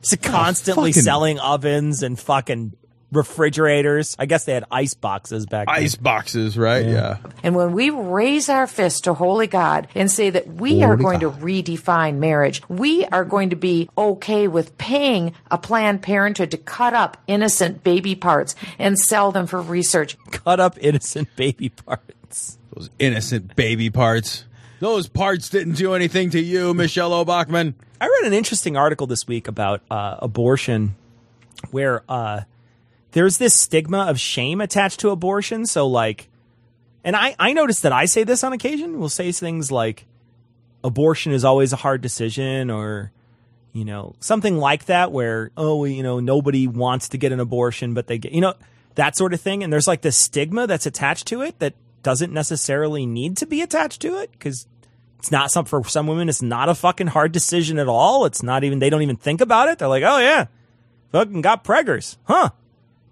He's 0.00 0.16
constantly 0.20 0.90
fucking- 0.90 1.02
selling 1.04 1.38
ovens 1.38 2.02
and 2.02 2.18
fucking 2.18 2.74
refrigerators. 3.12 4.16
I 4.18 4.26
guess 4.26 4.44
they 4.44 4.52
had 4.52 4.64
ice 4.70 4.94
boxes 4.94 5.46
back 5.46 5.66
then. 5.66 5.76
Ice 5.76 5.94
boxes, 5.94 6.58
right? 6.58 6.86
Yeah. 6.86 7.18
And 7.42 7.54
when 7.54 7.72
we 7.72 7.90
raise 7.90 8.48
our 8.48 8.66
fist 8.66 9.04
to 9.04 9.14
holy 9.14 9.46
God 9.46 9.88
and 9.94 10.10
say 10.10 10.30
that 10.30 10.46
we 10.46 10.82
are 10.82 10.96
Holy 10.96 11.02
going 11.02 11.20
to 11.20 11.30
redefine 11.30 12.16
marriage, 12.16 12.62
we 12.68 13.04
are 13.06 13.24
going 13.24 13.50
to 13.50 13.56
be 13.56 13.88
okay 13.96 14.48
with 14.48 14.76
paying 14.78 15.32
a 15.50 15.58
Planned 15.58 16.02
Parenthood 16.02 16.50
to 16.50 16.58
cut 16.58 16.94
up 16.94 17.16
innocent 17.26 17.82
baby 17.82 18.14
parts 18.14 18.54
and 18.78 18.98
sell 18.98 19.32
them 19.32 19.46
for 19.46 19.60
research. 19.60 20.16
Cut 20.30 20.60
up 20.60 20.76
innocent 20.80 21.34
baby 21.36 21.70
parts. 21.70 22.58
Those 22.74 22.90
innocent 22.98 23.56
baby 23.56 23.90
parts. 23.90 24.44
Those 24.80 25.08
parts 25.08 25.48
didn't 25.48 25.74
do 25.74 25.94
anything 25.94 26.30
to 26.30 26.40
you, 26.40 26.72
Michelle 26.74 27.10
Obachman. 27.10 27.74
I 28.00 28.06
read 28.06 28.26
an 28.26 28.32
interesting 28.32 28.76
article 28.76 29.08
this 29.08 29.26
week 29.26 29.48
about 29.48 29.82
uh, 29.90 30.18
abortion 30.20 30.94
where 31.72 32.04
uh, 32.08 32.42
there's 33.18 33.38
this 33.38 33.52
stigma 33.52 34.02
of 34.02 34.20
shame 34.20 34.60
attached 34.60 35.00
to 35.00 35.10
abortion. 35.10 35.66
So, 35.66 35.88
like, 35.88 36.28
and 37.02 37.16
I, 37.16 37.34
I 37.36 37.52
noticed 37.52 37.82
that 37.82 37.92
I 37.92 38.04
say 38.04 38.22
this 38.22 38.44
on 38.44 38.52
occasion. 38.52 39.00
We'll 39.00 39.08
say 39.08 39.32
things 39.32 39.72
like, 39.72 40.06
abortion 40.84 41.32
is 41.32 41.44
always 41.44 41.72
a 41.72 41.76
hard 41.76 42.00
decision, 42.00 42.70
or, 42.70 43.10
you 43.72 43.84
know, 43.84 44.14
something 44.20 44.56
like 44.56 44.84
that, 44.84 45.10
where, 45.10 45.50
oh, 45.56 45.84
you 45.84 46.04
know, 46.04 46.20
nobody 46.20 46.68
wants 46.68 47.08
to 47.08 47.18
get 47.18 47.32
an 47.32 47.40
abortion, 47.40 47.92
but 47.92 48.06
they 48.06 48.18
get, 48.18 48.30
you 48.30 48.40
know, 48.40 48.54
that 48.94 49.16
sort 49.16 49.34
of 49.34 49.40
thing. 49.40 49.64
And 49.64 49.72
there's 49.72 49.88
like 49.88 50.02
this 50.02 50.16
stigma 50.16 50.68
that's 50.68 50.86
attached 50.86 51.26
to 51.26 51.42
it 51.42 51.58
that 51.58 51.74
doesn't 52.04 52.32
necessarily 52.32 53.04
need 53.04 53.36
to 53.38 53.46
be 53.46 53.62
attached 53.62 54.00
to 54.02 54.16
it 54.18 54.30
because 54.30 54.68
it's 55.18 55.32
not 55.32 55.50
some 55.50 55.64
for 55.64 55.82
some 55.88 56.06
women. 56.06 56.28
It's 56.28 56.40
not 56.40 56.68
a 56.68 56.74
fucking 56.76 57.08
hard 57.08 57.32
decision 57.32 57.80
at 57.80 57.88
all. 57.88 58.26
It's 58.26 58.44
not 58.44 58.62
even 58.62 58.78
they 58.78 58.90
don't 58.90 59.02
even 59.02 59.16
think 59.16 59.40
about 59.40 59.66
it. 59.66 59.80
They're 59.80 59.88
like, 59.88 60.04
oh 60.04 60.18
yeah, 60.18 60.46
fucking 61.10 61.40
got 61.40 61.64
preggers, 61.64 62.16
huh? 62.22 62.50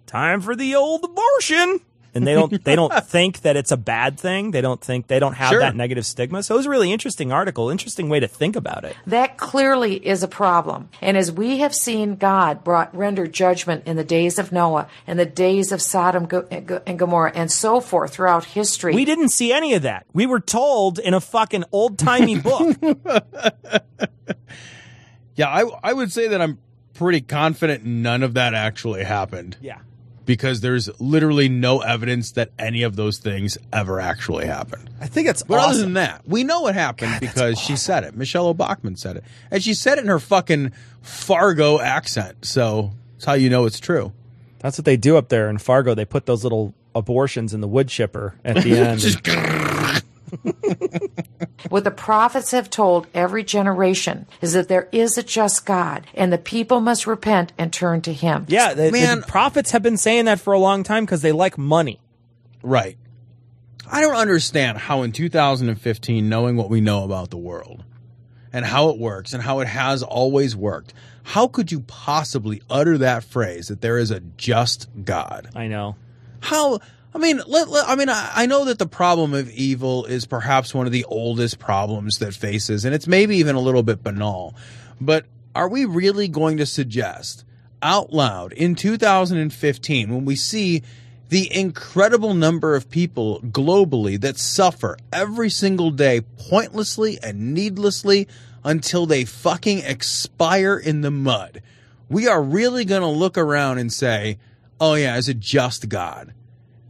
Time 0.06 0.40
for 0.40 0.54
the 0.56 0.74
old 0.74 1.04
abortion. 1.04 1.80
And 2.14 2.26
they 2.26 2.32
don't 2.32 2.64
they 2.64 2.74
don't 2.76 3.04
think 3.04 3.42
that 3.42 3.56
it's 3.56 3.72
a 3.72 3.76
bad 3.76 4.18
thing. 4.18 4.52
They 4.52 4.62
don't 4.62 4.80
think 4.80 5.06
they 5.08 5.18
don't 5.18 5.34
have 5.34 5.50
Sure. 5.50 5.58
that 5.60 5.76
negative 5.76 6.06
stigma. 6.06 6.42
So 6.42 6.54
it 6.54 6.58
was 6.58 6.66
a 6.66 6.70
really 6.70 6.90
interesting 6.90 7.30
article, 7.30 7.68
interesting 7.68 8.08
way 8.08 8.20
to 8.20 8.26
think 8.26 8.56
about 8.56 8.84
it. 8.86 8.96
That 9.06 9.36
clearly 9.36 9.96
is 9.96 10.22
a 10.22 10.28
problem. 10.28 10.88
And 11.02 11.18
as 11.18 11.30
we 11.30 11.58
have 11.58 11.74
seen 11.74 12.16
God 12.16 12.64
brought 12.64 12.96
render 12.96 13.26
judgment 13.26 13.82
in 13.86 13.96
the 13.96 14.04
days 14.04 14.38
of 14.38 14.50
Noah 14.50 14.88
and 15.06 15.18
the 15.18 15.26
days 15.26 15.72
of 15.72 15.82
Sodom 15.82 16.26
and 16.50 16.98
Gomorrah 16.98 17.32
and 17.34 17.52
so 17.52 17.80
forth 17.80 18.14
throughout 18.14 18.46
history. 18.46 18.94
We 18.94 19.04
didn't 19.04 19.28
see 19.28 19.52
any 19.52 19.74
of 19.74 19.82
that. 19.82 20.06
We 20.14 20.24
were 20.24 20.40
told 20.40 20.98
in 20.98 21.12
a 21.12 21.20
fucking 21.20 21.64
old 21.70 21.98
timey 21.98 22.40
book. 22.40 22.78
Yeah, 25.34 25.48
I 25.48 25.64
I 25.82 25.92
would 25.92 26.10
say 26.12 26.28
that 26.28 26.40
I'm 26.40 26.58
pretty 26.94 27.20
confident 27.20 27.84
none 27.84 28.22
of 28.22 28.32
that 28.34 28.54
actually 28.54 29.04
happened. 29.04 29.58
Yeah. 29.60 29.80
Because 30.26 30.60
there's 30.60 30.90
literally 31.00 31.48
no 31.48 31.80
evidence 31.80 32.32
that 32.32 32.50
any 32.58 32.82
of 32.82 32.96
those 32.96 33.18
things 33.18 33.56
ever 33.72 34.00
actually 34.00 34.46
happened. 34.46 34.90
I 35.00 35.06
think 35.06 35.28
it's 35.28 35.42
But 35.42 35.60
other 35.60 35.78
than 35.78 35.94
that, 35.94 36.26
we 36.28 36.44
know 36.44 36.60
what 36.62 36.74
happened 36.74 37.20
because 37.20 37.58
she 37.58 37.76
said 37.76 38.04
it. 38.04 38.14
Michelle 38.16 38.52
Obachman 38.54 38.98
said 38.98 39.16
it. 39.16 39.24
And 39.50 39.62
she 39.62 39.72
said 39.72 39.98
it 39.98 40.02
in 40.02 40.08
her 40.08 40.18
fucking 40.18 40.72
Fargo 41.00 41.80
accent. 41.80 42.44
So 42.44 42.92
that's 43.14 43.24
how 43.24 43.34
you 43.34 43.48
know 43.48 43.64
it's 43.66 43.80
true. 43.80 44.12
That's 44.58 44.76
what 44.78 44.84
they 44.84 44.96
do 44.96 45.16
up 45.16 45.28
there 45.28 45.48
in 45.48 45.58
Fargo. 45.58 45.94
They 45.94 46.04
put 46.04 46.26
those 46.26 46.42
little 46.42 46.74
abortions 46.94 47.54
in 47.54 47.60
the 47.60 47.68
wood 47.68 47.88
chipper 47.88 48.34
at 48.44 48.62
the 48.64 48.72
end. 48.78 49.00
Just- 49.00 49.22
What 51.68 51.84
the 51.84 51.90
prophets 51.90 52.50
have 52.50 52.70
told 52.70 53.06
every 53.14 53.42
generation 53.42 54.26
is 54.40 54.52
that 54.52 54.68
there 54.68 54.88
is 54.92 55.18
a 55.18 55.22
just 55.22 55.66
God 55.66 56.06
and 56.14 56.32
the 56.32 56.38
people 56.38 56.80
must 56.80 57.06
repent 57.06 57.52
and 57.58 57.72
turn 57.72 58.02
to 58.02 58.12
Him. 58.12 58.46
yeah, 58.48 58.74
the, 58.74 58.90
the 58.90 59.24
prophets 59.26 59.70
have 59.70 59.82
been 59.82 59.96
saying 59.96 60.26
that 60.26 60.40
for 60.40 60.52
a 60.52 60.58
long 60.58 60.82
time 60.82 61.04
because 61.04 61.22
they 61.22 61.32
like 61.32 61.58
money. 61.58 61.98
Right. 62.62 62.98
I 63.90 64.00
don't 64.00 64.16
understand 64.16 64.78
how 64.78 65.02
in 65.02 65.12
2015, 65.12 66.28
knowing 66.28 66.56
what 66.56 66.70
we 66.70 66.80
know 66.80 67.04
about 67.04 67.30
the 67.30 67.36
world, 67.36 67.84
and 68.52 68.64
how 68.64 68.88
it 68.88 68.98
works 68.98 69.34
and 69.34 69.42
how 69.42 69.60
it 69.60 69.68
has 69.68 70.02
always 70.02 70.56
worked, 70.56 70.94
how 71.24 71.46
could 71.46 71.70
you 71.70 71.80
possibly 71.80 72.62
utter 72.70 72.96
that 72.98 73.22
phrase 73.22 73.68
that 73.68 73.80
there 73.80 73.98
is 73.98 74.10
a 74.10 74.20
just 74.20 74.88
God? 75.04 75.50
I 75.54 75.66
know. 75.66 75.96
How? 76.40 76.80
I 77.16 77.18
mean, 77.18 77.40
let, 77.46 77.70
let- 77.70 77.88
I 77.88 77.96
mean, 77.96 78.10
I, 78.10 78.30
I 78.34 78.44
know 78.46 78.66
that 78.66 78.78
the 78.78 78.86
problem 78.86 79.32
of 79.32 79.48
evil 79.48 80.04
is 80.04 80.26
perhaps 80.26 80.74
one 80.74 80.84
of 80.84 80.92
the 80.92 81.04
oldest 81.04 81.58
problems 81.58 82.18
that 82.18 82.34
faces, 82.34 82.84
and 82.84 82.94
it's 82.94 83.06
maybe 83.06 83.38
even 83.38 83.56
a 83.56 83.60
little 83.60 83.82
bit 83.82 84.02
banal. 84.02 84.54
But 85.00 85.24
are 85.54 85.66
we 85.66 85.86
really 85.86 86.28
going 86.28 86.58
to 86.58 86.66
suggest 86.66 87.46
out 87.80 88.12
loud 88.12 88.52
in 88.52 88.74
2015 88.74 90.14
when 90.14 90.26
we 90.26 90.36
see 90.36 90.82
the 91.30 91.50
incredible 91.56 92.34
number 92.34 92.74
of 92.74 92.90
people 92.90 93.40
globally 93.40 94.20
that 94.20 94.36
suffer 94.36 94.98
every 95.10 95.48
single 95.48 95.90
day 95.90 96.20
pointlessly 96.50 97.18
and 97.22 97.54
needlessly 97.54 98.28
until 98.62 99.06
they 99.06 99.24
fucking 99.24 99.78
expire 99.78 100.76
in 100.76 101.00
the 101.00 101.10
mud? 101.10 101.62
We 102.10 102.28
are 102.28 102.42
really 102.42 102.84
going 102.84 103.00
to 103.00 103.08
look 103.08 103.38
around 103.38 103.78
and 103.78 103.90
say, 103.90 104.36
"Oh 104.78 104.96
yeah, 104.96 105.16
is 105.16 105.30
it 105.30 105.40
just 105.40 105.88
God." 105.88 106.34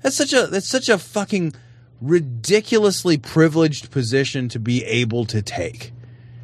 That's 0.03 0.16
such 0.16 0.32
a 0.32 0.47
that's 0.47 0.68
such 0.68 0.88
a 0.88 0.99
fucking 0.99 1.55
ridiculously 2.01 3.18
privileged 3.18 3.90
position 3.90 4.49
to 4.51 4.59
be 4.59 4.84
able 4.84 5.24
to 5.26 5.42
take. 5.42 5.92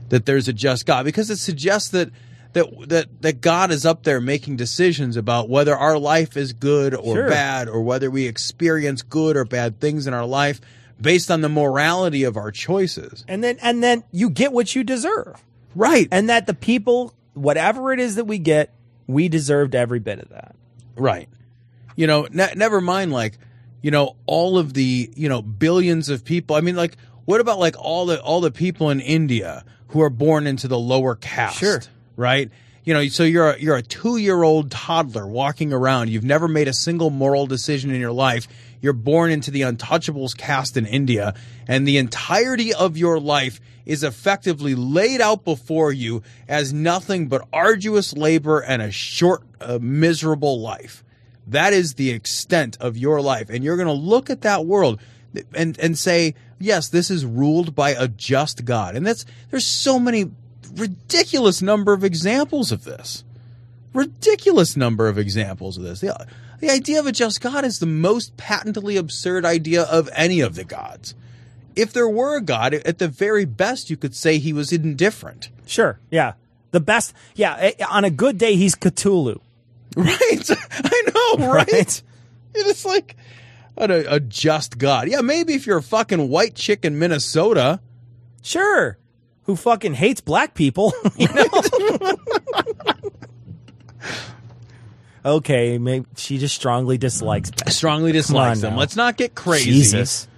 That 0.08 0.26
there's 0.26 0.48
a 0.48 0.52
just 0.52 0.86
God 0.86 1.04
because 1.04 1.30
it 1.30 1.38
suggests 1.38 1.88
that 1.90 2.10
that 2.52 2.66
that 2.88 3.22
that 3.22 3.40
God 3.40 3.70
is 3.70 3.86
up 3.86 4.02
there 4.02 4.20
making 4.20 4.56
decisions 4.56 5.16
about 5.16 5.48
whether 5.48 5.76
our 5.76 5.98
life 5.98 6.36
is 6.36 6.52
good 6.52 6.94
or 6.94 7.16
Sure. 7.16 7.28
bad 7.28 7.68
or 7.68 7.82
whether 7.82 8.10
we 8.10 8.26
experience 8.26 9.02
good 9.02 9.36
or 9.36 9.44
bad 9.44 9.80
things 9.80 10.06
in 10.06 10.14
our 10.14 10.26
life 10.26 10.60
based 11.00 11.30
on 11.30 11.40
the 11.40 11.48
morality 11.48 12.24
of 12.24 12.36
our 12.36 12.50
choices. 12.50 13.24
And 13.26 13.42
then 13.42 13.58
and 13.62 13.82
then 13.82 14.04
you 14.12 14.30
get 14.30 14.52
what 14.52 14.74
you 14.74 14.84
deserve. 14.84 15.42
Right. 15.74 16.08
And 16.10 16.28
that 16.28 16.46
the 16.46 16.54
people, 16.54 17.14
whatever 17.32 17.92
it 17.92 18.00
is 18.00 18.16
that 18.16 18.26
we 18.26 18.38
get, 18.38 18.74
we 19.06 19.28
deserved 19.28 19.74
every 19.74 19.98
bit 20.00 20.18
of 20.18 20.28
that. 20.28 20.54
Right. 20.96 21.28
You 21.96 22.06
know, 22.06 22.26
ne- 22.30 22.54
never 22.56 22.80
mind 22.80 23.12
like, 23.12 23.38
you 23.82 23.90
know, 23.90 24.16
all 24.26 24.58
of 24.58 24.74
the, 24.74 25.12
you 25.14 25.28
know, 25.28 25.42
billions 25.42 26.08
of 26.08 26.24
people. 26.24 26.56
I 26.56 26.60
mean, 26.60 26.76
like, 26.76 26.96
what 27.24 27.40
about 27.40 27.58
like 27.58 27.76
all 27.78 28.06
the 28.06 28.20
all 28.20 28.40
the 28.40 28.50
people 28.50 28.90
in 28.90 29.00
India 29.00 29.64
who 29.88 30.00
are 30.02 30.10
born 30.10 30.46
into 30.46 30.68
the 30.68 30.78
lower 30.78 31.14
caste? 31.14 31.58
Sure. 31.58 31.82
Right. 32.16 32.50
You 32.84 32.94
know, 32.94 33.06
so 33.06 33.22
you're 33.22 33.50
a, 33.50 33.58
you're 33.60 33.76
a 33.76 33.82
two 33.82 34.16
year 34.16 34.42
old 34.42 34.70
toddler 34.70 35.26
walking 35.26 35.72
around. 35.72 36.10
You've 36.10 36.24
never 36.24 36.48
made 36.48 36.66
a 36.66 36.72
single 36.72 37.10
moral 37.10 37.46
decision 37.46 37.92
in 37.92 38.00
your 38.00 38.12
life. 38.12 38.48
You're 38.80 38.92
born 38.92 39.30
into 39.30 39.52
the 39.52 39.60
untouchables 39.60 40.36
caste 40.36 40.76
in 40.76 40.86
India, 40.86 41.34
and 41.68 41.86
the 41.86 41.98
entirety 41.98 42.74
of 42.74 42.96
your 42.96 43.20
life 43.20 43.60
is 43.86 44.02
effectively 44.02 44.74
laid 44.74 45.20
out 45.20 45.44
before 45.44 45.92
you 45.92 46.22
as 46.48 46.72
nothing 46.72 47.28
but 47.28 47.46
arduous 47.52 48.12
labor 48.12 48.58
and 48.60 48.82
a 48.82 48.90
short, 48.90 49.42
uh, 49.60 49.78
miserable 49.80 50.60
life. 50.60 51.04
That 51.46 51.72
is 51.72 51.94
the 51.94 52.10
extent 52.10 52.76
of 52.80 52.96
your 52.96 53.20
life. 53.20 53.50
And 53.50 53.64
you're 53.64 53.76
going 53.76 53.88
to 53.88 53.92
look 53.92 54.30
at 54.30 54.42
that 54.42 54.64
world 54.64 55.00
and, 55.54 55.78
and 55.78 55.98
say, 55.98 56.34
yes, 56.58 56.88
this 56.88 57.10
is 57.10 57.24
ruled 57.24 57.74
by 57.74 57.90
a 57.90 58.08
just 58.08 58.64
God. 58.64 58.94
And 58.94 59.06
that's, 59.06 59.24
there's 59.50 59.66
so 59.66 59.98
many 59.98 60.30
ridiculous 60.74 61.60
number 61.60 61.92
of 61.92 62.04
examples 62.04 62.72
of 62.72 62.84
this. 62.84 63.24
Ridiculous 63.92 64.76
number 64.76 65.08
of 65.08 65.18
examples 65.18 65.76
of 65.76 65.82
this. 65.84 66.00
The, 66.00 66.26
the 66.60 66.70
idea 66.70 67.00
of 67.00 67.06
a 67.06 67.12
just 67.12 67.40
God 67.40 67.64
is 67.64 67.78
the 67.78 67.86
most 67.86 68.36
patently 68.36 68.96
absurd 68.96 69.44
idea 69.44 69.82
of 69.82 70.08
any 70.14 70.40
of 70.40 70.54
the 70.54 70.64
gods. 70.64 71.14
If 71.74 71.92
there 71.92 72.08
were 72.08 72.36
a 72.36 72.42
God, 72.42 72.74
at 72.74 72.98
the 72.98 73.08
very 73.08 73.44
best, 73.44 73.90
you 73.90 73.96
could 73.96 74.14
say 74.14 74.38
he 74.38 74.52
was 74.52 74.72
indifferent. 74.72 75.48
Sure. 75.66 75.98
Yeah. 76.10 76.34
The 76.70 76.80
best. 76.80 77.14
Yeah. 77.34 77.56
eh, 77.58 77.84
On 77.88 78.04
a 78.04 78.10
good 78.10 78.38
day, 78.38 78.56
he's 78.56 78.76
Cthulhu. 78.76 79.40
Right. 79.96 80.50
I 80.70 81.36
know, 81.38 81.46
right? 81.52 82.02
It's 82.54 82.84
like 82.84 83.16
a, 83.76 84.14
a 84.16 84.20
just 84.20 84.78
God. 84.78 85.08
Yeah, 85.08 85.20
maybe 85.20 85.54
if 85.54 85.66
you're 85.66 85.78
a 85.78 85.82
fucking 85.82 86.28
white 86.28 86.54
chick 86.54 86.84
in 86.84 86.98
Minnesota. 86.98 87.80
Sure. 88.42 88.98
Who 89.44 89.56
fucking 89.56 89.94
hates 89.94 90.20
black 90.20 90.54
people. 90.54 90.92
you 91.16 91.28
know? 91.28 92.16
okay. 95.24 95.78
Maybe 95.78 96.06
she 96.16 96.38
just 96.38 96.54
strongly 96.54 96.98
dislikes. 96.98 97.50
Strongly 97.68 98.12
dislikes 98.12 98.60
them. 98.60 98.74
now. 98.74 98.78
Let's 98.78 98.96
not 98.96 99.16
get 99.16 99.34
crazy. 99.34 99.70
Jesus. 99.70 100.28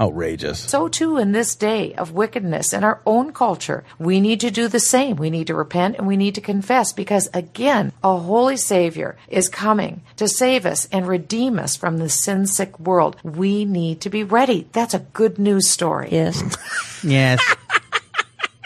Outrageous. 0.00 0.58
So 0.58 0.88
too 0.88 1.18
in 1.18 1.32
this 1.32 1.54
day 1.54 1.94
of 1.94 2.12
wickedness 2.12 2.72
in 2.72 2.82
our 2.82 3.00
own 3.04 3.32
culture, 3.32 3.84
we 3.98 4.20
need 4.20 4.40
to 4.40 4.50
do 4.50 4.68
the 4.68 4.80
same. 4.80 5.16
We 5.16 5.30
need 5.30 5.48
to 5.48 5.54
repent 5.54 5.96
and 5.96 6.06
we 6.06 6.16
need 6.16 6.34
to 6.36 6.40
confess 6.40 6.92
because 6.92 7.28
again, 7.34 7.92
a 8.02 8.16
holy 8.16 8.56
savior 8.56 9.16
is 9.28 9.48
coming 9.48 10.02
to 10.16 10.28
save 10.28 10.66
us 10.66 10.88
and 10.90 11.06
redeem 11.06 11.58
us 11.58 11.76
from 11.76 11.98
the 11.98 12.08
sin 12.08 12.46
sick 12.46 12.78
world. 12.80 13.16
We 13.22 13.64
need 13.64 14.00
to 14.02 14.10
be 14.10 14.24
ready. 14.24 14.66
That's 14.72 14.94
a 14.94 15.00
good 15.00 15.38
news 15.38 15.68
story. 15.68 16.08
Yes. 16.10 16.42
yes. 17.04 17.40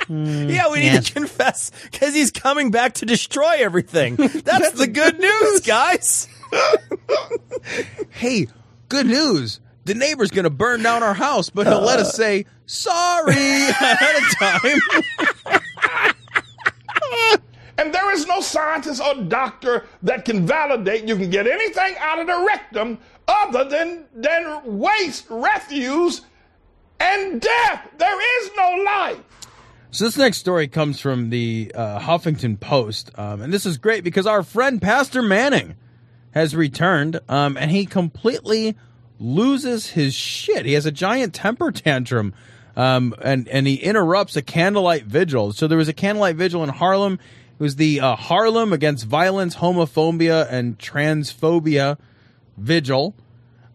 Hmm. 0.06 0.48
Yeah, 0.48 0.70
we 0.70 0.80
need 0.80 1.02
to 1.02 1.12
confess 1.12 1.72
because 1.90 2.14
he's 2.14 2.30
coming 2.30 2.70
back 2.70 2.94
to 2.94 3.06
destroy 3.06 3.56
everything. 3.58 4.14
That's 4.14 4.70
the 4.72 4.86
good 4.86 5.18
news, 5.18 5.60
guys. 5.60 6.28
Hey, 8.10 8.46
good 8.88 9.06
news. 9.06 9.60
The 9.86 9.94
neighbor's 9.94 10.32
going 10.32 10.44
to 10.44 10.50
burn 10.50 10.82
down 10.82 11.04
our 11.04 11.14
house, 11.14 11.48
but 11.48 11.68
he'll 11.68 11.80
let 11.80 12.00
us 12.00 12.16
say 12.16 12.46
sorry 12.66 13.34
ahead 13.68 14.16
of 14.16 14.38
time. 14.38 14.80
And 17.78 17.92
there 17.92 18.10
is 18.14 18.26
no 18.26 18.40
scientist 18.40 19.02
or 19.02 19.14
doctor 19.24 19.84
that 20.02 20.24
can 20.24 20.46
validate 20.46 21.06
you 21.06 21.14
can 21.14 21.28
get 21.28 21.46
anything 21.46 21.94
out 22.00 22.18
of 22.18 22.26
the 22.26 22.44
rectum 22.46 22.96
other 23.28 23.68
than, 23.68 24.06
than 24.14 24.78
waste, 24.78 25.26
refuse, 25.28 26.22
and 26.98 27.38
death. 27.38 27.86
There 27.98 28.42
is 28.42 28.50
no 28.56 28.82
life. 28.82 29.20
So 29.90 30.06
this 30.06 30.16
next 30.16 30.38
story 30.38 30.68
comes 30.68 31.00
from 31.00 31.28
the 31.28 31.70
uh, 31.74 32.00
Huffington 32.00 32.58
Post, 32.58 33.10
um, 33.16 33.42
and 33.42 33.52
this 33.52 33.66
is 33.66 33.76
great 33.76 34.02
because 34.02 34.26
our 34.26 34.42
friend 34.42 34.80
Pastor 34.80 35.20
Manning 35.20 35.76
has 36.30 36.56
returned, 36.56 37.20
um, 37.28 37.58
and 37.58 37.70
he 37.70 37.84
completely 37.84 38.74
loses 39.18 39.90
his 39.90 40.14
shit. 40.14 40.66
He 40.66 40.72
has 40.74 40.86
a 40.86 40.92
giant 40.92 41.34
temper 41.34 41.70
tantrum, 41.72 42.34
um, 42.76 43.14
and 43.22 43.48
and 43.48 43.66
he 43.66 43.76
interrupts 43.76 44.36
a 44.36 44.42
candlelight 44.42 45.04
vigil. 45.04 45.52
So 45.52 45.66
there 45.66 45.78
was 45.78 45.88
a 45.88 45.92
candlelight 45.92 46.36
vigil 46.36 46.62
in 46.62 46.70
Harlem. 46.70 47.14
It 47.14 47.62
was 47.62 47.76
the 47.76 48.00
uh, 48.00 48.16
Harlem 48.16 48.72
against 48.72 49.06
violence, 49.06 49.56
homophobia, 49.56 50.46
and 50.50 50.78
transphobia 50.78 51.98
vigil, 52.56 53.14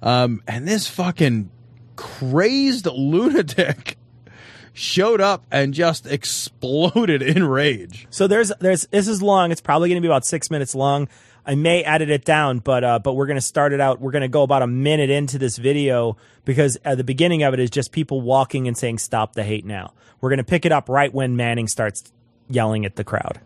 um, 0.02 0.44
and 0.48 0.68
this 0.68 0.88
fucking 0.88 1.50
crazed 1.96 2.86
lunatic 2.86 3.98
showed 4.74 5.20
up 5.20 5.44
and 5.52 5.74
just 5.74 6.06
exploded 6.06 7.22
in 7.22 7.44
rage. 7.44 8.08
So 8.10 8.28
there's 8.28 8.52
there's 8.60 8.86
this 8.88 9.08
is 9.08 9.22
long. 9.22 9.52
It's 9.52 9.62
probably 9.62 9.90
going 9.90 10.02
to 10.02 10.02
be 10.02 10.08
about 10.08 10.26
six 10.26 10.52
minutes 10.52 10.76
long. 10.76 11.08
I 11.46 11.56
may 11.56 11.84
edit 11.84 12.10
it 12.10 12.24
down, 12.24 12.60
but 12.60 12.84
uh, 12.84 13.00
but 13.00 13.14
we're 13.14 13.26
to 13.38 13.42
start 13.42 13.74
it 13.74 13.82
out. 13.82 14.00
We're 14.00 14.12
to 14.22 14.28
go 14.28 14.44
about 14.44 14.62
a 14.62 14.68
minute 14.68 15.10
into 15.10 15.40
this 15.40 15.58
video 15.58 16.18
because 16.46 16.78
at 16.86 16.98
the 16.98 17.04
beginning 17.04 17.42
of 17.44 17.54
it 17.54 17.60
is 17.60 17.70
just 17.70 17.92
people 17.92 18.22
walking 18.22 18.68
and 18.68 18.78
saying 18.78 19.00
"Stop 19.00 19.34
the 19.34 19.44
hate 19.44 19.66
now." 19.66 19.94
We're 20.20 20.30
to 20.38 20.44
pick 20.44 20.66
it 20.66 20.72
up 20.72 20.88
right 20.88 21.12
when 21.12 21.36
Manning 21.36 21.68
starts 21.68 22.12
yelling 22.48 22.86
at 22.86 22.96
the 22.96 23.04
crowd. 23.04 23.42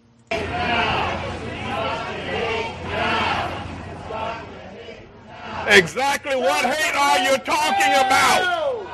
Exactly 5.68 6.36
what 6.36 6.64
hate 6.66 6.96
are 6.96 7.20
you 7.20 7.38
talking 7.40 7.94
about? 8.06 8.86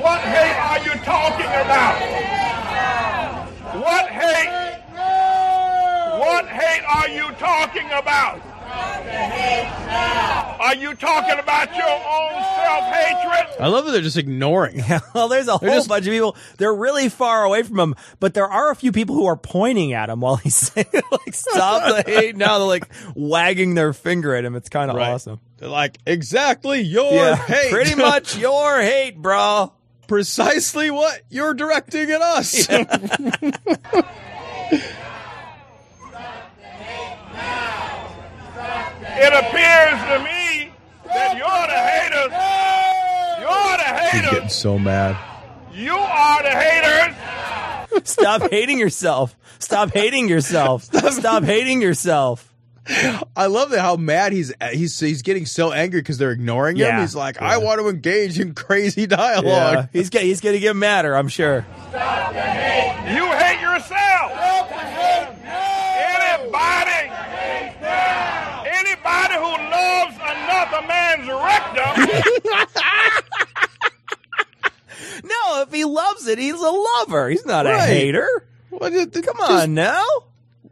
What 0.00 0.20
hate 0.20 0.56
are 0.58 0.78
you 0.80 0.92
talking 1.04 1.46
about? 1.46 2.00
What 3.74 4.08
hate? 4.08 4.67
What 6.18 6.46
hate 6.48 6.82
are 6.84 7.08
you 7.08 7.30
talking 7.36 7.86
about? 7.92 8.40
Are 10.60 10.74
you 10.74 10.94
talking 10.94 11.38
about 11.38 11.74
your 11.74 11.86
own 11.88 12.42
self-hatred? 12.56 13.60
I 13.60 13.68
love 13.68 13.86
that 13.86 13.92
they're 13.92 14.00
just 14.02 14.16
ignoring. 14.18 14.78
Yeah, 14.78 15.00
well, 15.14 15.28
there's 15.28 15.48
a 15.48 15.56
whole 15.56 15.68
just- 15.68 15.88
bunch 15.88 16.06
of 16.06 16.12
people. 16.12 16.36
They're 16.58 16.74
really 16.74 17.08
far 17.08 17.44
away 17.44 17.62
from 17.62 17.78
him, 17.80 17.94
but 18.20 18.34
there 18.34 18.46
are 18.48 18.70
a 18.70 18.74
few 18.76 18.92
people 18.92 19.14
who 19.14 19.26
are 19.26 19.36
pointing 19.36 19.92
at 19.94 20.10
him 20.10 20.20
while 20.20 20.36
he's 20.36 20.56
saying, 20.72 20.86
like, 20.92 21.34
stop 21.34 22.04
the 22.04 22.10
hate 22.10 22.36
now. 22.36 22.58
They're 22.58 22.66
like 22.68 22.88
wagging 23.14 23.74
their 23.74 23.92
finger 23.92 24.34
at 24.34 24.44
him. 24.44 24.54
It's 24.56 24.68
kind 24.68 24.90
of 24.90 24.96
Right. 24.96 25.12
awesome. 25.12 25.40
They're 25.58 25.68
like, 25.68 25.98
exactly 26.06 26.80
your 26.80 27.12
Yeah, 27.12 27.36
hate. 27.36 27.70
pretty 27.72 27.94
much 27.96 28.36
your 28.36 28.80
hate, 28.80 29.16
bro. 29.16 29.72
Precisely 30.08 30.90
what 30.90 31.20
you're 31.30 31.54
directing 31.54 32.10
at 32.10 32.20
us. 32.22 32.66
It 39.20 39.32
appears 39.32 39.98
to 40.08 40.18
me 40.24 40.72
that 41.06 41.36
you're 41.36 41.66
the 41.68 41.80
haters. 41.90 42.32
You're 43.40 43.76
the 43.76 43.84
haters. 43.84 44.20
He's 44.22 44.30
getting 44.30 44.48
so 44.48 44.78
mad. 44.78 45.16
You 45.72 45.94
are 45.96 46.42
the 46.42 46.50
haters. 46.50 48.08
Stop 48.08 48.50
hating 48.50 48.78
yourself. 48.78 49.36
Stop 49.58 49.92
hating 49.92 50.28
yourself. 50.28 50.84
Stop 51.12 51.44
hating 51.44 51.82
yourself. 51.82 52.44
I 53.36 53.46
love 53.46 53.70
that 53.70 53.80
how 53.80 53.96
mad 53.96 54.32
he's 54.32 54.52
he's 54.72 54.98
he's 54.98 55.20
getting 55.22 55.44
so 55.44 55.72
angry 55.72 56.00
because 56.00 56.16
they're 56.16 56.30
ignoring 56.30 56.76
him. 56.76 56.86
Yeah. 56.86 57.00
He's 57.02 57.14
like, 57.14 57.40
I 57.42 57.58
want 57.58 57.80
to 57.80 57.88
engage 57.88 58.40
in 58.40 58.54
crazy 58.54 59.06
dialogue. 59.06 59.44
Yeah, 59.44 59.86
he's 59.92 60.08
get, 60.08 60.22
he's 60.22 60.40
gonna 60.40 60.58
get 60.58 60.74
madder, 60.74 61.14
I'm 61.14 61.28
sure. 61.28 61.66
You 61.92 61.98
hate 63.32 63.60
yourself. 63.60 64.32
Anybody, 66.00 67.10
anybody 68.72 69.34
who 69.34 69.52
loves 69.70 70.16
another 70.16 70.86
man's 70.88 71.28
rectum, 71.28 72.08
No, 75.58 75.62
if 75.64 75.72
he 75.72 75.84
loves 75.84 76.26
it, 76.28 76.38
he's 76.38 76.54
a 76.54 76.70
lover. 76.70 77.28
He's 77.28 77.44
not 77.44 77.66
a 77.66 77.70
Right. 77.70 77.88
hater. 77.88 78.28
What 78.70 78.92
is- 78.92 79.06
Come 79.06 79.22
just- 79.38 79.50
on 79.50 79.74
now. 79.74 80.04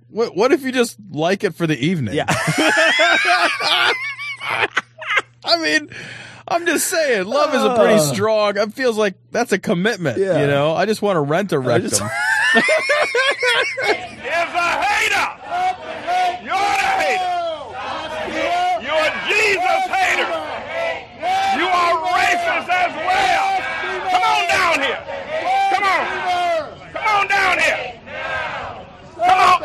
What, 0.08 0.36
what 0.36 0.52
if 0.52 0.62
you 0.62 0.70
just 0.72 0.96
like 1.10 1.42
it 1.44 1.54
for 1.54 1.66
the 1.66 1.76
evening? 1.78 2.14
Yeah. 2.14 2.24
I 5.44 5.56
mean, 5.60 5.90
I'm 6.48 6.64
just 6.66 6.86
saying, 6.88 7.26
love 7.26 7.54
is 7.54 7.62
a 7.62 7.74
pretty 7.76 7.94
Uh. 7.94 8.12
strong. 8.14 8.56
It 8.56 8.72
feels 8.74 8.96
like 8.96 9.14
that's 9.30 9.52
a 9.52 9.58
commitment. 9.58 10.18
Yeah. 10.18 10.40
You 10.40 10.46
know, 10.46 10.74
I 10.74 10.86
just 10.86 11.02
want 11.02 11.16
to 11.16 11.20
rent 11.20 11.52
a 11.52 11.58
rectum. 11.58 11.90
just- 11.90 12.00
is 12.00 12.08
a 14.54 14.68
hater. 14.82 15.28
You're 16.44 16.54
the 16.56 16.90
hater. 17.02 17.34
You're 18.86 19.04
a 19.04 19.12
Jesus 19.28 19.84
hater. 19.90 20.30
You 21.58 21.66
are 21.66 21.94
racist 22.14 22.68
as 22.68 22.92
well. 22.94 23.48
Come 24.10 24.22
on 24.22 24.42
down 24.48 24.76
here. 24.82 25.00
Come 25.74 25.84
on. 25.84 26.04
Come 26.92 27.06
on 27.06 27.28
down 27.58 27.64
here. 27.64 27.96
Come 29.14 29.38
on. 29.38 29.60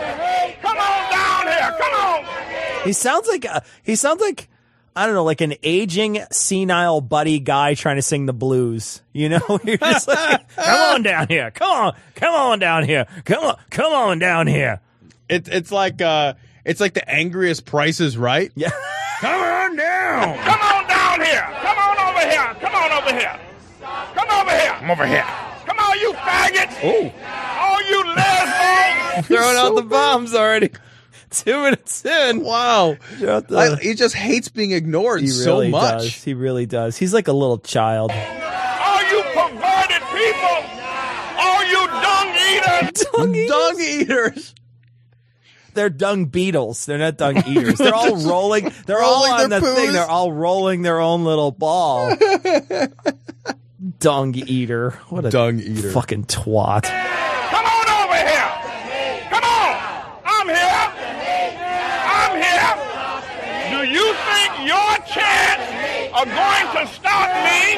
Come 0.62 0.78
on 0.78 1.12
down 1.12 1.48
here. 1.48 1.78
Come 1.78 1.94
on. 1.94 2.84
He 2.84 2.94
sounds 2.94 3.28
like 3.28 3.46
uh, 3.46 3.62
he 3.84 3.96
sounds 3.96 4.22
like 4.22 4.48
I 4.96 5.06
don't 5.06 5.16
know, 5.16 5.24
like 5.24 5.42
an 5.42 5.54
aging 5.64 6.22
senile 6.32 7.00
buddy 7.00 7.40
guy 7.40 7.76
trying 7.76 7.96
to 7.96 8.02
sing 8.02 8.26
the 8.26 8.34
blues. 8.34 9.02
You 9.14 9.30
know, 9.30 9.60
you're 9.64 9.78
just 9.78 10.08
like, 10.08 10.50
come 10.56 10.96
on 10.96 11.04
down 11.04 11.28
here, 11.28 11.52
come 11.52 11.72
on, 11.72 11.96
come 12.16 12.34
on 12.34 12.60
down 12.60 12.84
here, 12.84 13.06
come 13.24 13.44
on, 13.44 13.58
come 13.70 13.94
on 13.94 14.20
down 14.20 14.48
here. 14.48 14.82
It's 15.30 15.48
it's 15.48 15.72
like 15.72 16.02
uh, 16.02 16.34
it's 16.66 16.82
like 16.82 16.94
the 16.94 17.10
angriest 17.10 17.66
prices, 17.66 18.18
right? 18.18 18.52
Yeah. 18.56 18.72
Come 19.22 19.42
on 19.42 19.76
down. 19.76 20.38
Come 20.40 20.60
on 20.62 20.88
down 20.88 21.22
here. 21.22 21.48
Come 21.62 21.78
on 21.78 22.00
over 22.10 22.30
here. 22.30 22.56
Come 22.60 22.76
on 22.76 22.92
over 22.92 23.14
here. 23.20 23.40
Come 24.16 24.30
over 24.30 24.52
here. 24.52 24.76
Come 24.80 24.92
over 24.92 25.08
here. 25.08 25.26
Come 25.66 25.80
on, 25.80 26.00
you 26.00 26.14
faggots. 26.14 26.80
Oh, 26.84 27.12
All 29.16 29.18
you 29.18 29.22
lesbos. 29.22 29.28
throwing 29.28 29.58
out 29.58 29.76
the 29.76 29.82
bombs 29.84 30.34
already. 30.36 30.70
Two 31.30 31.64
minutes 31.64 32.04
in. 32.06 32.44
Wow. 32.44 32.98
The- 33.20 33.46
I- 33.80 33.82
he 33.82 33.94
just 33.94 34.16
hates 34.16 34.50
being 34.50 34.72
ignored 34.72 35.22
he 35.22 35.28
so 35.28 35.56
really 35.56 35.70
much. 35.70 36.00
does. 36.04 36.24
He 36.24 36.34
really 36.34 36.66
does. 36.66 36.98
He's 36.98 37.14
like 37.14 37.28
a 37.30 37.34
little 37.34 37.58
child. 37.60 38.12
Are 38.12 39.04
you 39.04 39.22
perverted 39.24 40.02
people. 40.10 40.64
Are 41.40 41.66
you 41.66 41.88
dung 41.88 42.36
eaters. 42.36 43.06
Dung 43.14 43.36
eaters? 43.36 43.50
Dung 43.50 43.80
eaters. 43.82 44.56
They're 45.74 45.90
dung 45.90 46.26
beetles. 46.26 46.86
They're 46.86 46.98
not 46.98 47.16
dung 47.18 47.38
eaters. 47.48 47.78
They're 47.78 47.94
all 47.96 48.18
rolling. 48.18 48.74
They're 48.88 49.02
all 49.02 49.32
on 49.32 49.50
their 49.50 49.62
the 49.62 49.74
thing. 49.74 49.94
They're 49.94 50.06
all 50.06 50.34
rolling 50.34 50.82
their 50.82 51.00
own 51.00 51.24
little 51.24 51.52
ball. 51.52 52.14
dung 54.00 54.36
eater. 54.36 54.92
What 55.08 55.24
a 55.26 55.30
Dung 55.30 55.60
eater. 55.60 55.92
fucking 55.92 56.26
twat. 56.26 56.84
Come 56.84 57.66
on 57.66 57.88
over 58.04 58.16
here. 58.16 58.52
Come 59.30 59.44
on. 59.46 59.76
I'm 60.26 60.48
here. 60.48 60.92
I'm 62.12 62.36
here. 62.42 62.76
Do 63.72 63.90
you 63.90 64.14
think 64.14 64.68
your 64.68 64.98
chance 65.08 66.11
are 66.30 66.74
going 66.74 66.88
to 66.88 66.94
stop 66.94 67.30
me? 67.44 67.74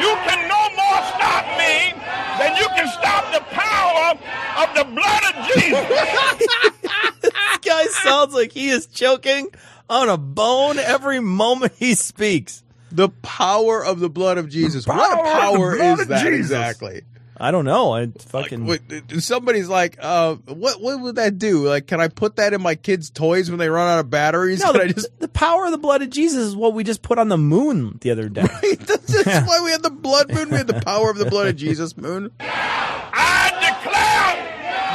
You 0.00 0.12
can 0.26 0.48
no 0.48 0.62
more 0.76 1.00
stop 1.14 1.46
me 1.58 1.94
than 2.38 2.56
you 2.56 2.66
can 2.68 2.88
stop 2.88 3.32
the 3.32 3.40
power 3.54 4.18
of 4.62 4.74
the 4.74 4.84
blood 4.84 5.22
of 5.30 5.54
Jesus. 5.54 6.48
This 7.22 7.32
guy 7.64 7.86
sounds 7.86 8.34
like 8.34 8.52
he 8.52 8.68
is 8.68 8.86
choking 8.86 9.48
on 9.90 10.08
a 10.08 10.16
bone 10.16 10.78
every 10.78 11.18
moment 11.18 11.72
he 11.76 11.94
speaks. 11.94 12.62
The 12.92 13.08
power 13.08 13.84
of 13.84 13.98
the 13.98 14.08
blood 14.08 14.38
of 14.38 14.48
Jesus. 14.48 14.86
what 14.86 14.96
power 14.96 15.18
of 15.18 15.24
the 15.24 15.40
power 15.58 15.76
blood 15.76 15.94
is 15.94 16.00
of 16.02 16.08
that 16.08 16.24
Jesus. 16.24 16.38
exactly? 16.38 17.02
I 17.38 17.50
don't 17.50 17.64
know. 17.64 17.94
I 17.94 18.06
fucking 18.06 18.66
Wait, 18.66 18.80
somebody's 19.20 19.68
like, 19.68 19.96
uh, 20.00 20.36
what 20.46 20.80
what 20.80 21.00
would 21.00 21.16
that 21.16 21.38
do? 21.38 21.68
Like, 21.68 21.86
can 21.86 22.00
I 22.00 22.08
put 22.08 22.36
that 22.36 22.52
in 22.52 22.62
my 22.62 22.74
kids' 22.74 23.10
toys 23.10 23.50
when 23.50 23.58
they 23.58 23.68
run 23.68 23.88
out 23.88 23.98
of 24.00 24.10
batteries? 24.10 24.60
no. 24.60 24.72
The, 24.72 24.82
I 24.82 24.88
just 24.88 25.18
the 25.18 25.28
power 25.28 25.66
of 25.66 25.72
the 25.72 25.78
blood 25.78 26.02
of 26.02 26.10
Jesus 26.10 26.44
is 26.46 26.56
what 26.56 26.74
we 26.74 26.84
just 26.84 27.02
put 27.02 27.18
on 27.18 27.28
the 27.28 27.38
moon 27.38 27.98
the 28.00 28.10
other 28.10 28.28
day. 28.28 28.42
That's 28.80 29.12
just 29.12 29.46
why 29.46 29.60
we 29.64 29.70
had 29.70 29.82
the 29.82 29.90
blood 29.90 30.32
moon. 30.32 30.50
We 30.50 30.56
had 30.56 30.66
the 30.66 30.80
power 30.80 31.10
of 31.10 31.18
the 31.18 31.26
blood 31.26 31.48
of 31.48 31.56
Jesus 31.56 31.96
moon. 31.96 32.30
I 32.40 33.50
declare 33.60 34.32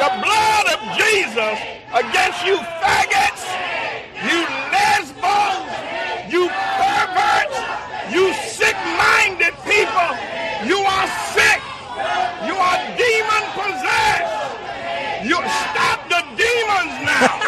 the 0.01 0.11
blood 0.23 0.65
of 0.73 0.79
Jesus 0.97 1.57
against 1.93 2.45
you 2.45 2.57
faggots, 2.81 3.45
you 4.25 4.39
lesbos, 4.73 5.69
you 6.31 6.49
perverts, 6.79 7.59
you 8.13 8.33
sick-minded 8.49 9.53
people. 9.65 10.09
You 10.65 10.77
are 10.77 11.07
sick. 11.33 11.61
You 12.45 12.55
are 12.55 12.77
demon 12.97 13.43
possessed. 13.53 14.31
You 15.24 15.36
stop 15.36 16.09
the 16.09 16.24
demons 16.38 16.93
now. 17.05 17.41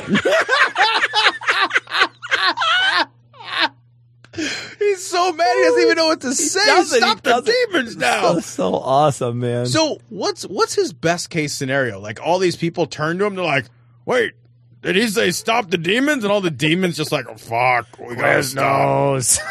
He's 4.80 5.06
so 5.06 5.32
mad 5.32 5.56
he 5.56 5.64
doesn't 5.64 5.82
even 5.82 5.96
know 5.96 6.08
what 6.08 6.22
to 6.22 6.34
say. 6.34 6.66
doesn't, 6.66 6.96
he 6.96 7.02
Stop 7.02 7.22
the 7.22 7.42
demons 7.72 7.96
now. 7.96 8.34
That's 8.34 8.48
so 8.48 8.74
awesome, 8.76 9.40
man. 9.40 9.68
So 9.68 10.00
what's 10.10 10.44
what's 10.44 10.74
his 10.74 10.92
best 10.92 11.30
case 11.30 11.54
scenario? 11.54 12.00
Like 12.00 12.20
all 12.22 12.40
these 12.40 12.56
people 12.56 12.88
turn 12.88 13.20
to 13.20 13.26
him, 13.26 13.36
they're 13.36 13.46
like, 13.46 13.66
"Wait, 14.06 14.34
did 14.82 14.96
he 14.96 15.08
say 15.08 15.32
stop 15.32 15.70
the 15.70 15.78
demons?" 15.78 16.24
And 16.24 16.34
all 16.34 16.42
the 16.42 16.52
demons 16.52 16.98
just 16.98 17.12
like, 17.12 17.26
oh, 17.30 17.36
"Fuck, 17.36 18.00
we 18.00 18.16
gotta 18.16 18.44
stop." 18.44 18.88
knows? 18.88 19.40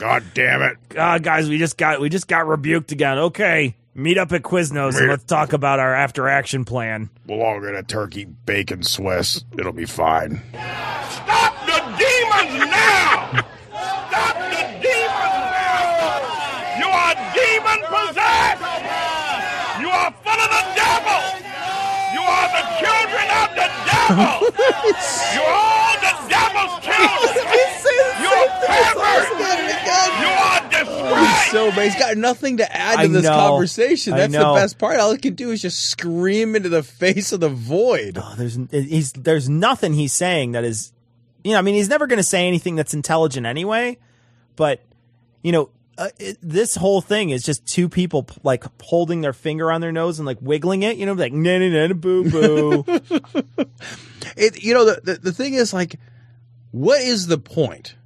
God 0.00 0.24
damn 0.34 0.62
it! 0.62 0.76
God, 0.90 1.22
guys, 1.22 1.48
we 1.48 1.58
just 1.58 1.76
got 1.76 2.00
we 2.00 2.08
just 2.08 2.28
got 2.28 2.46
rebuked 2.46 2.92
again. 2.92 3.18
Okay, 3.18 3.74
meet 3.94 4.16
up 4.18 4.32
at 4.32 4.42
Quiznos 4.42 4.98
and 4.98 5.08
let's 5.08 5.24
talk 5.24 5.52
about 5.52 5.80
our 5.80 5.94
after 5.94 6.28
action 6.28 6.64
plan. 6.64 7.10
We'll 7.26 7.42
all 7.42 7.60
get 7.60 7.74
a 7.74 7.82
turkey 7.82 8.24
bacon 8.24 8.82
Swiss. 8.82 9.44
It'll 9.58 9.72
be 9.72 9.86
fine. 9.86 10.40
Stop 10.52 11.66
the 11.66 11.78
demons 11.98 12.70
now. 12.70 13.44
Stop 13.70 14.36
the 14.38 14.64
demons 14.80 15.48
now. 15.50 16.78
You 16.78 16.86
are 16.86 17.14
demon 17.34 17.80
possessed. 17.90 18.62
You 19.80 19.88
are 19.88 20.12
full 20.22 20.40
of 20.40 20.50
the 20.50 20.64
devil. 20.74 21.37
You 22.28 22.34
are 22.36 22.48
the 22.52 22.64
children 22.76 23.26
of 23.40 23.48
the 23.56 23.68
devil. 23.88 24.36
you 25.32 25.42
are 25.48 25.56
all 25.56 25.96
the 25.96 26.14
devil's 26.28 26.76
children. 26.84 27.40
You 28.20 28.28
are 28.28 28.50
perverts. 28.60 29.32
You 30.20 30.28
are 30.28 30.58
He's 31.18 31.50
so 31.50 31.70
bad. 31.70 31.84
He's 31.84 31.96
got 31.98 32.16
nothing 32.16 32.58
to 32.58 32.76
add 32.76 32.96
to 32.96 33.00
I 33.00 33.06
this 33.06 33.22
know. 33.22 33.30
conversation. 33.30 34.14
That's 34.14 34.32
the 34.32 34.38
best 34.38 34.78
part. 34.78 35.00
All 35.00 35.12
he 35.12 35.18
can 35.18 35.34
do 35.34 35.50
is 35.50 35.62
just 35.62 35.78
scream 35.90 36.54
into 36.54 36.68
the 36.68 36.82
face 36.82 37.32
of 37.32 37.40
the 37.40 37.48
void. 37.48 38.18
Oh, 38.20 38.34
there's 38.36 38.58
he's 38.70 39.12
there's 39.12 39.48
nothing 39.48 39.94
he's 39.94 40.12
saying 40.12 40.52
that 40.52 40.64
is, 40.64 40.92
you 41.44 41.52
know, 41.52 41.58
I 41.58 41.62
mean, 41.62 41.74
he's 41.74 41.88
never 41.88 42.06
going 42.06 42.18
to 42.18 42.22
say 42.22 42.46
anything 42.46 42.76
that's 42.76 42.94
intelligent 42.94 43.46
anyway. 43.46 43.98
But 44.56 44.82
you 45.42 45.52
know, 45.52 45.70
uh, 45.98 46.08
it, 46.18 46.38
this 46.40 46.74
whole 46.76 47.00
thing 47.02 47.30
is 47.30 47.42
just 47.42 47.66
two 47.66 47.88
people 47.88 48.22
p- 48.22 48.36
like 48.42 48.64
holding 48.82 49.20
their 49.20 49.32
finger 49.34 49.70
on 49.70 49.80
their 49.82 49.92
nose 49.92 50.18
and 50.18 50.24
like 50.26 50.38
wiggling 50.40 50.82
it. 50.84 50.96
You 50.96 51.04
know, 51.06 51.12
like 51.12 51.32
na 51.34 51.58
na 51.58 51.86
na 51.88 51.92
boo 51.94 52.30
boo. 52.30 52.84
It, 54.36 54.62
you 54.62 54.74
know, 54.74 54.84
the, 54.84 55.00
the 55.02 55.14
the 55.14 55.32
thing 55.32 55.54
is 55.54 55.72
like, 55.72 55.98
what 56.70 57.00
is 57.00 57.26
the 57.26 57.38
point 57.38 57.96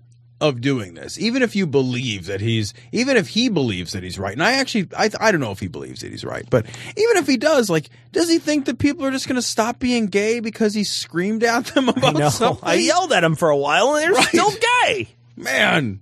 of 0.40 0.60
doing 0.60 0.94
this? 0.94 1.18
Even 1.18 1.42
if 1.42 1.54
you 1.54 1.66
believe 1.66 2.26
that 2.26 2.40
he's, 2.40 2.72
even 2.90 3.16
if 3.16 3.28
he 3.28 3.48
believes 3.48 3.92
that 3.92 4.02
he's 4.02 4.18
right, 4.18 4.32
and 4.32 4.42
I 4.42 4.52
actually, 4.54 4.88
I 4.96 5.10
I 5.20 5.30
don't 5.32 5.40
know 5.40 5.50
if 5.50 5.60
he 5.60 5.66
believes 5.68 6.00
that 6.00 6.10
he's 6.10 6.24
right, 6.24 6.46
but 6.48 6.64
even 6.96 7.16
if 7.16 7.26
he 7.26 7.36
does, 7.36 7.68
like, 7.68 7.90
does 8.12 8.28
he 8.30 8.38
think 8.38 8.64
that 8.66 8.78
people 8.78 9.04
are 9.04 9.10
just 9.10 9.26
going 9.28 9.36
to 9.36 9.42
stop 9.42 9.78
being 9.78 10.06
gay 10.06 10.40
because 10.40 10.72
he 10.74 10.84
screamed 10.84 11.42
at 11.44 11.66
them 11.66 11.88
I 11.90 11.92
about 11.92 12.14
know. 12.14 12.28
something? 12.30 12.66
I 12.68 12.74
yelled 12.74 13.12
at 13.12 13.24
him 13.24 13.34
for 13.36 13.50
a 13.50 13.56
while, 13.56 13.94
and 13.94 14.02
they're 14.04 14.12
Right. 14.12 14.28
still 14.28 14.52
gay. 14.86 15.08
Man, 15.36 16.00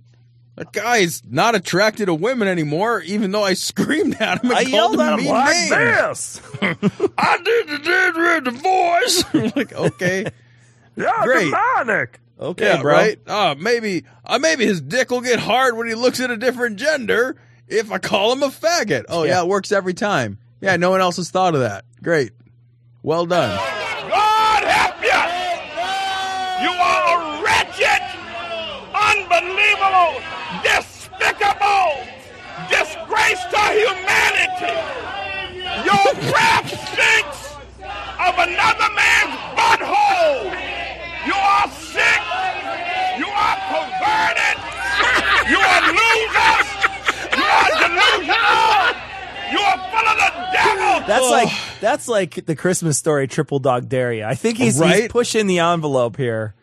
that 0.55 0.71
guy's 0.73 1.21
not 1.27 1.55
attracted 1.55 2.07
to 2.07 2.13
women 2.13 2.47
anymore, 2.47 3.01
even 3.01 3.31
though 3.31 3.43
I 3.43 3.53
screamed 3.55 4.15
at 4.19 4.43
him 4.43 4.51
and 4.51 4.59
I 4.59 4.63
called 4.63 4.69
yelled 4.71 4.93
him 4.95 4.99
at 5.01 5.13
him 5.13 5.19
mean 5.25 5.27
like 5.33 5.55
names. 5.55 5.69
this. 5.69 6.41
I 7.17 7.37
did 7.43 7.67
the 7.67 7.77
did 7.83 8.15
with 8.15 8.43
the 8.45 8.51
voice. 8.51 9.55
like, 9.55 9.73
okay. 9.73 10.25
Yeah, 10.95 11.11
Great. 11.23 11.45
demonic. 11.45 12.19
Okay, 12.39 12.65
yeah, 12.65 12.81
bro. 12.81 12.91
right? 12.93 13.19
Uh, 13.27 13.55
maybe 13.57 14.03
uh, 14.25 14.39
maybe 14.39 14.65
his 14.65 14.81
dick 14.81 15.11
will 15.11 15.21
get 15.21 15.39
hard 15.39 15.77
when 15.77 15.87
he 15.87 15.93
looks 15.93 16.19
at 16.19 16.31
a 16.31 16.37
different 16.37 16.77
gender 16.77 17.37
if 17.67 17.91
I 17.91 17.99
call 17.99 18.33
him 18.33 18.41
a 18.43 18.47
faggot. 18.49 19.05
Oh, 19.09 19.23
yeah, 19.23 19.29
Yeah. 19.37 19.41
it 19.43 19.47
works 19.47 19.71
every 19.71 19.93
time. 19.93 20.39
Yeah, 20.59 20.75
no 20.77 20.89
one 20.89 21.01
else 21.01 21.17
has 21.17 21.29
thought 21.29 21.53
of 21.53 21.61
that. 21.61 21.85
Great. 22.03 22.31
Well 23.03 23.25
done. 23.27 23.55
God 24.09 24.63
help 24.63 25.01
you! 25.01 26.65
You 26.65 26.71
are 26.81 27.39
a 27.39 27.43
wretched, 27.43 28.01
unbelievable, 28.93 30.21
despicable 30.61 32.05
disgrace 32.69 33.43
to 33.51 33.60
humanity. 33.71 34.75
Your 35.87 36.07
breath 36.31 36.69
stinks 36.91 37.55
of 38.19 38.33
another 38.37 38.89
man's 38.93 39.35
butthole. 39.57 40.51
You 41.25 41.33
are 41.35 41.67
sick. 41.71 42.21
You 43.17 43.27
are 43.27 43.57
perverted. 43.71 44.57
You 45.49 45.59
are 45.59 45.81
losers. 45.91 46.67
You 47.37 47.45
are 47.45 47.69
delusional. 47.81 48.81
You 49.51 49.59
are 49.59 49.79
full 49.91 50.07
of 50.07 50.17
the 50.17 50.31
devil. 50.53 51.07
That's 51.07 51.29
like 51.29 51.49
that's 51.81 52.07
like 52.07 52.45
the 52.45 52.55
Christmas 52.55 52.97
story 52.97 53.27
triple 53.27 53.59
dog 53.59 53.89
dare 53.89 54.25
I 54.25 54.35
think 54.35 54.57
he's, 54.57 54.79
he's 54.79 55.07
pushing 55.09 55.47
the 55.47 55.59
envelope 55.59 56.17
here. 56.17 56.53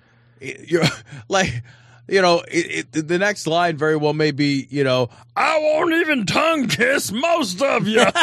You're 0.40 0.84
like, 1.28 1.62
you 2.08 2.22
know, 2.22 2.42
it, 2.48 2.86
it, 2.92 3.06
the 3.08 3.18
next 3.18 3.46
line 3.46 3.76
very 3.76 3.96
well 3.96 4.14
may 4.14 4.30
be, 4.30 4.66
you 4.70 4.82
know, 4.82 5.10
I 5.36 5.58
won't 5.58 5.92
even 5.92 6.24
tongue 6.26 6.66
kiss 6.68 7.12
most 7.12 7.60
of 7.62 7.86
you. 7.86 8.04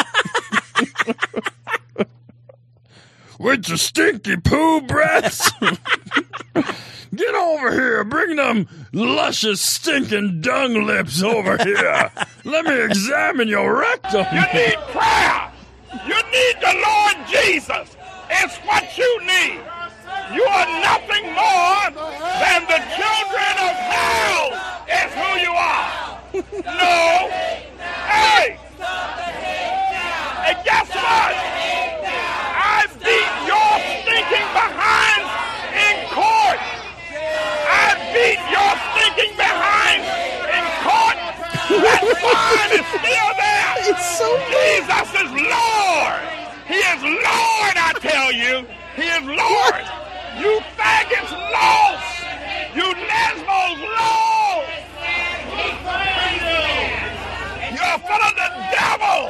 With 3.38 3.68
your 3.68 3.78
stinky 3.78 4.36
poo 4.38 4.80
breaths. 4.80 5.50
Get 7.14 7.34
over 7.34 7.70
here. 7.72 8.02
Bring 8.04 8.36
them 8.36 8.66
luscious, 8.92 9.60
stinking 9.60 10.40
dung 10.40 10.84
lips 10.84 11.22
over 11.22 11.56
here. 11.58 12.10
Let 12.44 12.64
me 12.64 12.80
examine 12.82 13.48
your 13.48 13.78
rectum. 13.78 14.26
You 14.32 14.40
need 14.40 14.78
prayer. 14.88 15.52
You 16.06 16.14
need 16.14 16.56
the 16.60 16.84
Lord 16.86 17.16
Jesus. 17.28 17.96
It's 18.30 18.56
what 18.58 18.98
you 18.98 19.20
need. 19.26 19.60
You 20.34 20.42
are 20.42 20.66
nothing 20.82 21.24
more 21.32 21.86
than 22.42 22.66
the 22.66 22.82
children 22.98 23.52
of 23.62 23.74
hell. 23.86 24.58
Is 24.90 25.12
who 25.14 25.30
you 25.38 25.52
are. 25.52 26.20
No. 26.66 27.30
Hey. 28.10 28.58
And 30.46 30.56
guess 30.64 30.88
what? 30.90 31.32
I 32.58 32.86
beat 33.00 33.32
your 33.46 33.72
stinking 34.02 34.48
behinds 34.50 35.30
in 35.78 35.96
court. 36.10 36.60
I 37.70 37.94
beat 38.12 38.42
your 38.50 38.72
stinking 38.90 39.32
behinds 39.38 40.10
in 40.50 40.64
court. 40.82 41.18
That 41.86 42.02
fine 42.26 42.72
is 42.74 42.86
still 42.98 43.30
there. 43.38 43.72
It's 43.94 44.06
so 44.18 44.28
Jesus 44.50 45.08
is 45.22 45.30
Lord. 45.38 46.20
He 46.66 46.82
is 46.82 47.02
Lord, 47.02 47.76
I 47.78 47.92
tell 48.00 48.32
you. 48.32 48.66
He 48.96 49.06
is 49.08 49.24
Lord. 49.24 50.05
You 50.38 50.60
faggots 50.76 51.32
lost. 51.32 52.24
You 52.74 52.84
lesbos 52.92 53.78
lost. 53.96 54.68
You're 57.72 57.98
full 58.04 58.22
of 58.22 58.34
the 58.36 58.50
devil. 58.76 59.20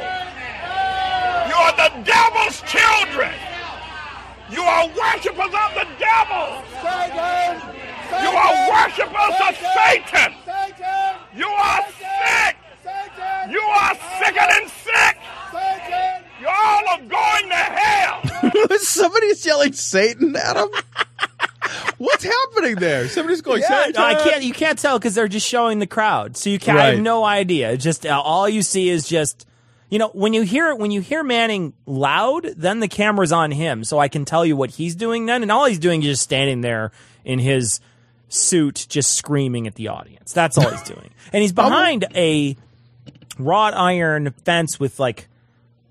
You 1.48 1.54
are 1.54 1.76
the 1.78 1.90
devil's 2.02 2.60
children. 2.62 3.34
You 4.50 4.62
are 4.62 4.88
worshippers 4.88 5.54
of 5.54 5.70
the 5.78 5.86
devil. 5.98 6.62
You 8.22 8.30
are 8.30 8.54
worshipers 8.70 9.36
of 9.46 9.56
Satan. 9.78 10.34
You 11.36 11.46
are 11.46 11.82
sick. 11.98 12.56
You 13.50 13.62
are 13.62 13.94
sicker 14.18 14.46
than 14.50 14.68
sick. 14.68 16.25
You 16.40 16.46
all 16.48 16.88
are 16.88 16.98
going 16.98 17.48
to 17.48 17.54
hell. 17.54 18.78
Somebody's 18.78 19.44
yelling 19.44 19.72
Satan 19.72 20.36
at 20.36 20.56
him. 20.56 20.68
What's 21.98 22.24
happening 22.24 22.76
there? 22.76 23.08
Somebody's 23.08 23.40
going 23.40 23.62
Yeah, 23.62 23.84
Satan. 23.84 24.00
no, 24.00 24.04
I 24.06 24.14
can't. 24.14 24.42
You 24.44 24.52
can't 24.52 24.78
tell 24.78 24.98
because 24.98 25.14
they're 25.14 25.28
just 25.28 25.46
showing 25.46 25.78
the 25.78 25.86
crowd, 25.86 26.36
so 26.36 26.50
you 26.50 26.58
can't. 26.58 26.78
I 26.78 26.86
have 26.92 27.00
no 27.00 27.24
idea. 27.24 27.76
Just 27.76 28.04
uh, 28.04 28.20
all 28.20 28.48
you 28.48 28.62
see 28.62 28.90
is 28.90 29.08
just, 29.08 29.46
you 29.88 29.98
know, 29.98 30.08
when 30.10 30.34
you 30.34 30.42
hear 30.42 30.74
when 30.74 30.90
you 30.90 31.00
hear 31.00 31.22
Manning 31.22 31.72
loud, 31.86 32.44
then 32.56 32.80
the 32.80 32.88
camera's 32.88 33.32
on 33.32 33.50
him, 33.50 33.82
so 33.82 33.98
I 33.98 34.08
can 34.08 34.24
tell 34.26 34.44
you 34.44 34.56
what 34.56 34.70
he's 34.72 34.94
doing 34.94 35.24
then, 35.26 35.42
and 35.42 35.50
all 35.50 35.64
he's 35.64 35.78
doing 35.78 36.02
is 36.02 36.08
just 36.08 36.22
standing 36.22 36.60
there 36.60 36.92
in 37.24 37.38
his 37.38 37.80
suit, 38.28 38.86
just 38.90 39.14
screaming 39.14 39.66
at 39.66 39.74
the 39.76 39.88
audience. 39.88 40.32
That's 40.34 40.58
all 40.58 40.68
he's 40.68 40.82
doing, 40.82 41.10
and 41.32 41.40
he's 41.40 41.52
behind 41.52 42.04
a 42.14 42.56
wrought 43.38 43.72
iron 43.74 44.32
fence 44.44 44.78
with 44.78 45.00
like 45.00 45.28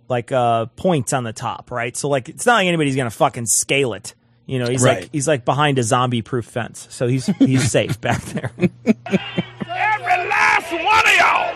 like 0.08 0.32
uh 0.32 0.66
points 0.76 1.14
on 1.14 1.24
the 1.24 1.34
top, 1.34 1.72
right? 1.72 1.96
So 1.98 2.08
like 2.10 2.30
it's 2.30 2.46
not 2.46 2.56
like 2.56 2.68
anybody's 2.68 2.96
gonna 2.96 3.10
fucking 3.10 3.46
scale 3.48 3.94
it. 3.94 4.14
You 4.46 4.60
know, 4.60 4.68
he's 4.68 4.84
Right. 4.84 5.02
like 5.02 5.10
he's 5.12 5.28
like 5.28 5.44
behind 5.46 5.80
a 5.80 5.84
zombie 5.84 6.22
proof 6.22 6.46
fence. 6.46 6.88
So 6.92 7.08
he's 7.08 7.26
he's 7.38 7.70
safe 7.72 8.00
back 8.00 8.22
there. 8.26 8.52
Every 8.58 8.70
last 10.30 10.72
one 10.72 11.08
of 11.08 11.16
y'all. 11.18 11.56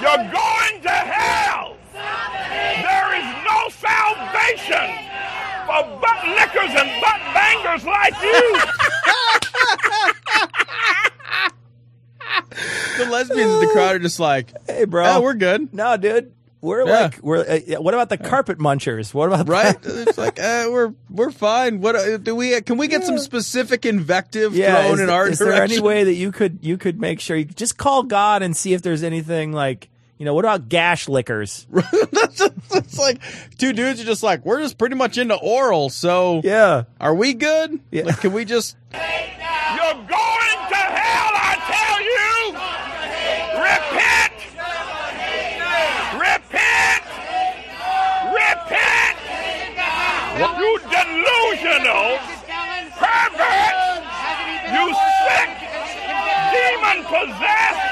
You're 0.00 0.30
going 0.32 0.82
to 0.82 0.90
hell. 0.90 1.76
There 1.94 3.14
is 3.16 3.24
no 3.44 3.68
salvation 3.70 4.90
for 5.64 5.82
butt 6.00 6.28
lickers 6.28 6.74
and 6.78 7.00
butt 7.00 7.20
bangers 7.32 7.84
like 7.84 8.14
you. 8.22 8.60
The 12.98 13.06
lesbians 13.06 13.52
in 13.52 13.60
the 13.60 13.70
crowd 13.72 13.96
are 13.96 13.98
just 13.98 14.20
like, 14.20 14.52
hey, 14.68 14.84
bro, 14.84 15.04
"Yeah, 15.04 15.18
we're 15.18 15.34
good. 15.34 15.74
No, 15.74 15.96
dude, 15.96 16.32
we're 16.64 16.86
Yeah. 16.86 16.92
like 17.02 17.18
we're. 17.22 17.38
Uh, 17.40 17.80
what 17.80 17.94
about 17.94 18.08
the 18.08 18.18
carpet 18.18 18.58
munchers? 18.58 19.12
What 19.14 19.28
about 19.28 19.48
right? 19.48 19.76
it's 19.84 20.18
like 20.18 20.40
uh, 20.40 20.66
we're 20.70 20.94
we're 21.10 21.30
fine. 21.30 21.80
What 21.80 21.94
uh, 21.94 22.16
do 22.16 22.34
we? 22.34 22.60
Can 22.62 22.78
we 22.78 22.88
get 22.88 23.04
some 23.04 23.18
specific 23.18 23.84
invective 23.86 24.56
Yeah, 24.56 24.82
thrown 24.82 24.94
is, 24.94 25.00
in 25.00 25.10
our 25.10 25.28
is 25.28 25.38
direction? 25.38 25.54
there 25.54 25.62
any 25.64 25.80
way 25.80 26.04
that 26.04 26.14
you 26.14 26.32
could 26.32 26.58
you 26.62 26.78
could 26.78 26.98
make 27.00 27.20
sure 27.20 27.36
you 27.36 27.44
just 27.44 27.76
call 27.76 28.02
God 28.02 28.42
and 28.42 28.56
see 28.56 28.72
if 28.74 28.82
there's 28.82 29.02
anything 29.02 29.52
like 29.52 29.88
you 30.18 30.24
know 30.24 30.32
what 30.34 30.44
about 30.44 30.68
gash 30.68 31.08
lickers? 31.08 31.66
it's 31.74 32.98
like 32.98 33.20
two 33.58 33.72
dudes 33.72 34.00
are 34.00 34.04
just 34.04 34.22
like 34.22 34.44
we're 34.46 34.60
just 34.60 34.78
pretty 34.78 34.94
much 34.94 35.18
into 35.18 35.34
oral. 35.34 35.90
So 35.90 36.40
yeah, 36.44 36.84
are 37.00 37.14
we 37.14 37.34
good? 37.34 37.78
Yeah. 37.90 38.04
Like, 38.04 38.20
can 38.20 38.32
we 38.32 38.44
just? 38.44 38.76
You're 38.92 39.00
going 39.00 40.08
to 40.70 40.76
hell, 40.76 41.32
I 41.34 41.56
tell 41.66 42.00
you. 42.00 42.54
Repent. 43.58 44.32
Repent. 46.14 47.04
Repent. 48.32 49.18
You 50.58 50.78
delusional 51.84 52.16
pervert. 52.96 53.76
You 54.72 54.84
sick, 55.28 55.50
demon 56.50 57.04
possessed. 57.04 57.84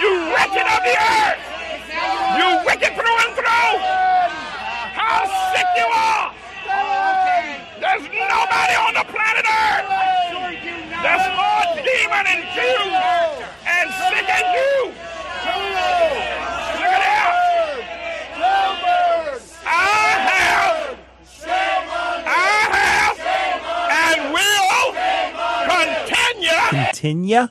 You 0.00 0.10
wretched 0.32 0.66
of 0.66 0.82
the 0.86 0.94
earth. 0.94 1.42
You 2.38 2.48
wicked 2.64 2.94
through 2.94 3.18
and 3.26 3.34
through. 3.34 3.74
How 4.94 5.26
sick 5.52 5.66
you 5.76 5.86
are. 5.86 6.32
There's 7.80 8.02
nobody 8.02 8.74
on 8.86 8.94
the 8.94 9.04
planet 9.12 9.46
Earth 9.46 9.88
that's 11.02 11.26
more 11.36 11.66
demon 11.84 12.26
and 12.26 12.42
Jew 12.54 12.82
and 13.66 13.90
sick 14.08 14.28
as 14.28 14.46
you. 14.54 14.92
Look 16.78 16.92
at 16.92 17.02
that. 17.02 17.46
I 19.66 20.08
have, 20.30 20.98
I 22.26 22.58
have, 22.76 23.18
and 23.90 24.32
will 24.32 24.66
continue. 26.84 27.48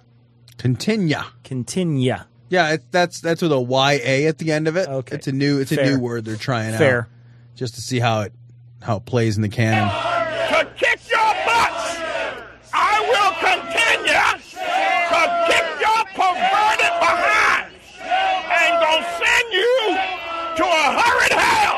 Continue. 0.58 1.18
Continue. 1.44 2.16
Yeah, 2.50 2.74
it, 2.74 2.84
that's 2.92 3.20
that's 3.22 3.42
with 3.42 3.52
a 3.52 3.60
Y 3.60 4.00
A 4.04 4.28
at 4.28 4.38
the 4.38 4.52
end 4.52 4.68
of 4.68 4.78
it. 4.78 4.88
Okay, 4.88 5.16
it's 5.16 5.28
a 5.28 5.32
new 5.32 5.60
it's 5.60 5.72
a 5.72 5.84
new 5.84 6.00
word 6.00 6.26
they're 6.26 6.36
trying 6.36 6.74
out. 6.74 6.78
Fair. 6.80 7.10
just 7.56 7.76
to 7.76 7.82
see 7.82 8.00
how 8.00 8.22
it 8.22 8.34
how 8.82 8.98
it 8.98 9.06
plays 9.06 9.36
in 9.36 9.42
the 9.42 9.50
canon. 9.50 9.90
to 9.90 10.66
kick 10.78 11.00
your 11.10 11.34
butts. 11.46 11.98
I 12.72 13.02
will 13.02 13.34
continue 13.42 14.14
to 14.14 15.22
kick 15.50 15.66
your 15.82 16.02
perverted 16.14 16.94
behind 17.02 17.74
and 18.06 18.72
gonna 18.80 19.10
send 19.18 19.48
you 19.52 19.74
to 20.58 20.64
a 20.64 20.86
hurried 21.02 21.34
hell. 21.34 21.78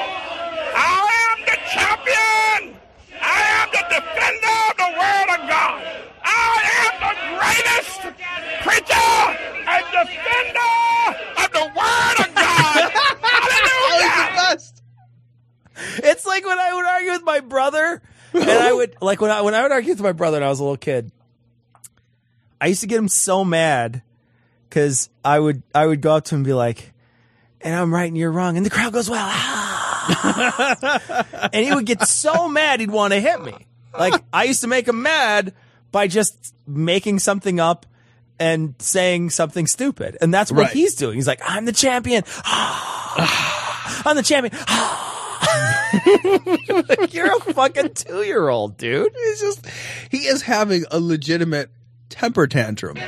I 0.75 0.99
am 1.31 1.37
the 1.47 1.57
champion. 1.71 2.75
I 3.21 3.39
am 3.55 3.67
the 3.71 3.83
defender 3.87 4.57
of 4.67 4.75
the 4.83 4.91
word 4.99 5.29
of 5.31 5.41
God. 5.47 5.79
I 6.27 6.51
am 6.83 6.93
the 7.07 7.13
greatest 7.39 7.99
preacher 8.67 9.11
and 9.67 9.85
defender 9.95 10.75
of 11.39 11.49
the 11.55 11.65
word 11.71 12.17
of 12.27 12.29
God. 12.35 12.91
Hallelujah. 13.21 14.57
It's 16.03 16.25
like 16.37 16.45
when 16.45 16.59
I 16.59 16.73
would 16.73 16.85
argue 16.85 17.11
with 17.11 17.23
my 17.23 17.39
brother, 17.39 18.01
and 18.33 18.49
I 18.49 18.71
would 18.71 18.95
like 19.01 19.21
when 19.21 19.31
I 19.31 19.41
when 19.41 19.55
I 19.55 19.63
would 19.63 19.71
argue 19.71 19.91
with 19.93 20.01
my 20.01 20.11
brother 20.11 20.37
when 20.37 20.43
I 20.43 20.49
was 20.49 20.59
a 20.59 20.63
little 20.63 20.77
kid. 20.77 21.11
I 22.61 22.67
used 22.67 22.81
to 22.81 22.87
get 22.87 22.97
him 22.97 23.07
so 23.07 23.43
mad 23.45 24.01
because 24.69 25.09
I 25.23 25.39
would 25.39 25.63
I 25.73 25.85
would 25.85 26.01
go 26.01 26.15
up 26.15 26.25
to 26.25 26.35
him 26.35 26.39
and 26.39 26.45
be 26.45 26.53
like, 26.53 26.93
"And 27.61 27.73
I'm 27.75 27.93
right 27.93 28.07
and 28.07 28.17
you're 28.17 28.31
wrong," 28.31 28.57
and 28.57 28.65
the 28.65 28.69
crowd 28.69 28.93
goes, 28.93 29.09
"Well, 29.09 29.19
ah." 29.29 31.49
and 31.53 31.65
he 31.65 31.73
would 31.73 31.85
get 31.85 32.03
so 32.07 32.47
mad 32.47 32.79
he'd 32.79 32.91
want 32.91 33.13
to 33.13 33.19
hit 33.19 33.41
me. 33.43 33.53
Like 33.97 34.21
I 34.31 34.43
used 34.45 34.61
to 34.61 34.67
make 34.67 34.87
him 34.87 35.01
mad 35.01 35.53
by 35.91 36.07
just 36.07 36.53
making 36.67 37.19
something 37.19 37.59
up 37.59 37.85
and 38.39 38.75
saying 38.79 39.31
something 39.31 39.65
stupid. 39.65 40.17
And 40.21 40.33
that's 40.33 40.51
what 40.51 40.65
Right. 40.65 40.71
he's 40.73 40.95
doing. 40.95 41.15
He's 41.15 41.27
like, 41.27 41.41
I'm 41.43 41.65
the 41.65 41.71
champion. 41.71 42.23
I'm 42.45 44.15
the 44.15 44.23
champion. 44.23 44.53
Like, 45.43 47.13
You're 47.13 47.35
a 47.35 47.39
fucking 47.53 47.93
two 47.93 48.23
year 48.23 48.49
old, 48.49 48.77
dude. 48.77 49.11
He's 49.15 49.39
just 49.39 49.65
he 50.09 50.19
is 50.27 50.41
having 50.43 50.85
a 50.91 50.99
legitimate 50.99 51.69
temper 52.09 52.47
tantrum. 52.47 52.97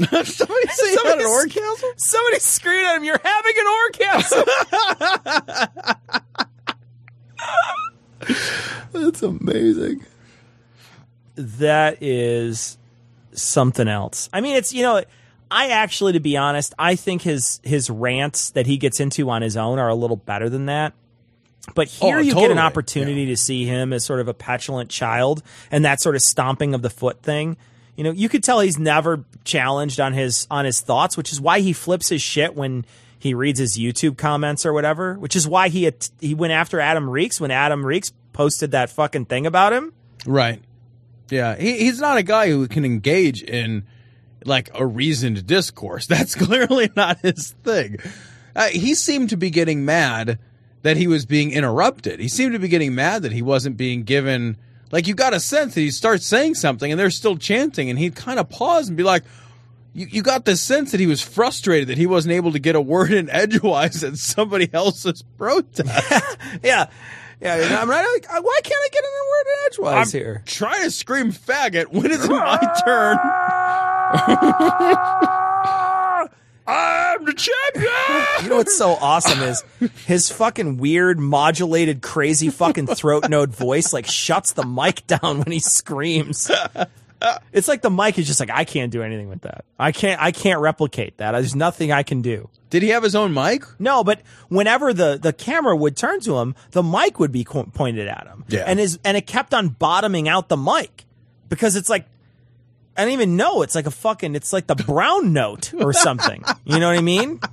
Somebody 0.00 0.68
say 0.72 0.92
you 0.92 1.00
had 1.04 1.18
an 1.18 1.26
orgasm? 1.26 1.88
Somebody 1.96 2.38
screamed 2.38 2.86
at 2.86 2.96
him, 2.96 3.04
You're 3.04 3.20
having 3.22 3.52
an 3.58 3.66
orgasm. 3.66 4.44
That's 8.92 9.22
amazing. 9.22 10.04
that 11.36 12.02
is 12.02 12.76
something 13.32 13.88
else. 13.88 14.28
I 14.32 14.40
mean, 14.40 14.56
it's 14.56 14.72
you 14.72 14.82
know, 14.82 15.02
I 15.50 15.68
actually, 15.68 16.12
to 16.14 16.20
be 16.20 16.36
honest, 16.36 16.74
I 16.78 16.94
think 16.96 17.22
his 17.22 17.60
his 17.64 17.90
rants 17.90 18.50
that 18.50 18.66
he 18.66 18.76
gets 18.76 19.00
into 19.00 19.28
on 19.30 19.42
his 19.42 19.56
own 19.56 19.78
are 19.78 19.88
a 19.88 19.94
little 19.94 20.16
better 20.16 20.48
than 20.48 20.66
that. 20.66 20.92
But 21.74 21.88
oh, 22.00 22.06
here 22.06 22.16
Oh, 22.16 22.20
you 22.20 22.32
get 22.34 22.36
an 22.44 22.48
totally. 22.50 22.58
opportunity 22.60 23.26
to 23.26 23.36
see 23.36 23.64
him 23.66 23.92
as 23.92 24.04
sort 24.04 24.20
of 24.20 24.28
a 24.28 24.34
petulant 24.34 24.90
child 24.90 25.42
and 25.70 25.84
that 25.84 26.00
sort 26.00 26.16
of 26.16 26.22
stomping 26.22 26.74
of 26.74 26.82
the 26.82 26.90
foot 26.90 27.22
thing. 27.22 27.56
You 27.96 28.04
know, 28.04 28.12
you 28.12 28.28
could 28.30 28.42
tell 28.42 28.60
he's 28.60 28.78
never 28.78 29.24
challenged 29.44 30.00
on 30.00 30.12
his 30.14 30.46
on 30.50 30.64
his 30.64 30.80
thoughts, 30.80 31.16
which 31.16 31.32
is 31.32 31.40
why 31.40 31.60
he 31.60 31.72
flips 31.72 32.08
his 32.08 32.22
shit 32.22 32.54
when 32.54 32.86
he 33.18 33.34
reads 33.34 33.58
his 33.58 33.76
YouTube 33.78 34.16
comments 34.16 34.64
or 34.64 34.72
whatever. 34.72 35.14
Which 35.14 35.36
is 35.36 35.46
why 35.46 35.68
he 35.68 35.90
he 36.20 36.34
went 36.34 36.52
after 36.54 36.80
Adam 36.80 37.08
Reeks 37.10 37.40
when 37.40 37.50
Adam 37.50 37.84
Reeks 37.84 38.10
posted 38.32 38.70
that 38.70 38.88
fucking 38.90 39.26
thing 39.26 39.46
about 39.46 39.72
him. 39.74 39.92
Right. 40.24 40.62
Yeah, 41.30 41.56
he, 41.56 41.78
he's 41.78 42.00
not 42.00 42.16
a 42.18 42.22
guy 42.22 42.48
who 42.48 42.66
can 42.68 42.84
engage 42.84 43.42
in 43.42 43.84
like 44.44 44.70
a 44.74 44.84
reasoned 44.86 45.46
discourse. 45.46 46.06
That's 46.08 46.34
clearly 46.34 46.90
not 46.96 47.18
his 47.20 47.54
thing. 47.64 47.98
Uh, 48.54 48.66
he 48.68 48.94
seemed 48.94 49.30
to 49.30 49.36
be 49.36 49.50
getting 49.50 49.84
mad 49.84 50.38
that 50.82 50.96
he 50.96 51.06
was 51.06 51.26
being 51.26 51.52
interrupted. 51.52 52.20
He 52.20 52.28
seemed 52.28 52.52
to 52.54 52.58
be 52.58 52.68
getting 52.68 52.94
mad 52.94 53.22
that 53.22 53.32
he 53.32 53.42
wasn't 53.42 53.76
being 53.76 54.02
given. 54.02 54.56
Like 54.90 55.06
you 55.06 55.14
got 55.14 55.34
a 55.34 55.40
sense 55.40 55.74
that 55.74 55.80
he 55.80 55.90
starts 55.90 56.26
saying 56.26 56.54
something 56.54 56.90
and 56.90 56.98
they're 56.98 57.10
still 57.10 57.36
chanting, 57.36 57.90
and 57.90 57.98
he'd 57.98 58.16
kind 58.16 58.40
of 58.40 58.48
pause 58.48 58.88
and 58.88 58.96
be 58.96 59.02
like, 59.02 59.22
"You, 59.92 60.06
you 60.10 60.22
got 60.22 60.44
this 60.44 60.60
sense 60.60 60.90
that 60.90 61.00
he 61.00 61.06
was 61.06 61.22
frustrated 61.22 61.88
that 61.88 61.98
he 61.98 62.06
wasn't 62.06 62.32
able 62.32 62.52
to 62.52 62.58
get 62.58 62.74
a 62.74 62.80
word 62.80 63.12
in 63.12 63.30
edgewise 63.30 64.02
at 64.02 64.16
somebody 64.16 64.68
else's 64.72 65.22
protest." 65.38 66.38
yeah. 66.64 66.86
Yeah, 67.40 67.78
I'm 67.80 67.88
right. 67.88 68.06
Like, 68.14 68.28
uh, 68.30 68.42
why 68.42 68.60
can't 68.62 68.80
I 68.82 68.88
get 68.92 69.02
in 69.02 69.10
a 69.10 69.24
word 69.30 69.46
in 69.46 69.66
edgewise 69.66 70.14
I'm 70.14 70.20
here? 70.20 70.42
trying 70.46 70.82
to 70.82 70.90
scream 70.90 71.32
faggot 71.32 71.90
when 71.92 72.10
it's 72.10 72.28
my 72.28 72.58
turn. 72.84 73.16
I'm 76.66 77.24
the 77.24 77.32
champion. 77.32 78.44
You 78.44 78.50
know 78.50 78.56
what's 78.58 78.76
so 78.76 78.90
awesome 78.92 79.40
is 79.40 79.64
his 80.06 80.30
fucking 80.30 80.76
weird, 80.76 81.18
modulated, 81.18 82.02
crazy 82.02 82.48
fucking 82.50 82.86
throat 82.86 83.28
note 83.28 83.50
voice 83.50 83.92
like 83.92 84.06
shuts 84.06 84.52
the 84.52 84.64
mic 84.64 85.04
down 85.06 85.38
when 85.38 85.50
he 85.50 85.58
screams. 85.58 86.50
It's 87.52 87.68
like 87.68 87.82
the 87.82 87.90
mic 87.90 88.18
is 88.18 88.26
just 88.26 88.40
like 88.40 88.50
I 88.50 88.64
can't 88.64 88.90
do 88.92 89.02
anything 89.02 89.28
with 89.28 89.42
that. 89.42 89.64
I 89.78 89.92
can't. 89.92 90.20
I 90.22 90.32
can't 90.32 90.60
replicate 90.60 91.18
that. 91.18 91.32
There's 91.32 91.54
nothing 91.54 91.92
I 91.92 92.02
can 92.02 92.22
do. 92.22 92.48
Did 92.70 92.82
he 92.82 92.90
have 92.90 93.02
his 93.02 93.14
own 93.14 93.34
mic? 93.34 93.64
No, 93.78 94.04
but 94.04 94.20
whenever 94.48 94.92
the 94.94 95.18
the 95.20 95.32
camera 95.32 95.76
would 95.76 95.96
turn 95.96 96.20
to 96.20 96.38
him, 96.38 96.54
the 96.70 96.82
mic 96.82 97.18
would 97.18 97.32
be 97.32 97.44
co- 97.44 97.64
pointed 97.64 98.08
at 98.08 98.26
him. 98.26 98.44
Yeah. 98.48 98.64
and 98.66 98.78
his 98.78 98.98
and 99.04 99.16
it 99.16 99.26
kept 99.26 99.52
on 99.52 99.68
bottoming 99.68 100.28
out 100.28 100.48
the 100.48 100.56
mic 100.56 101.04
because 101.48 101.76
it's 101.76 101.88
like 101.90 102.06
I 102.96 103.04
don't 103.04 103.12
even 103.12 103.36
know. 103.36 103.62
It's 103.62 103.74
like 103.74 103.86
a 103.86 103.90
fucking. 103.90 104.34
It's 104.34 104.52
like 104.52 104.66
the 104.66 104.76
brown 104.76 105.32
note 105.42 105.74
or 105.74 105.92
something. 105.92 106.44
You 106.64 106.78
know 106.78 106.88
what 106.88 106.98
I 106.98 107.02
mean? 107.02 107.40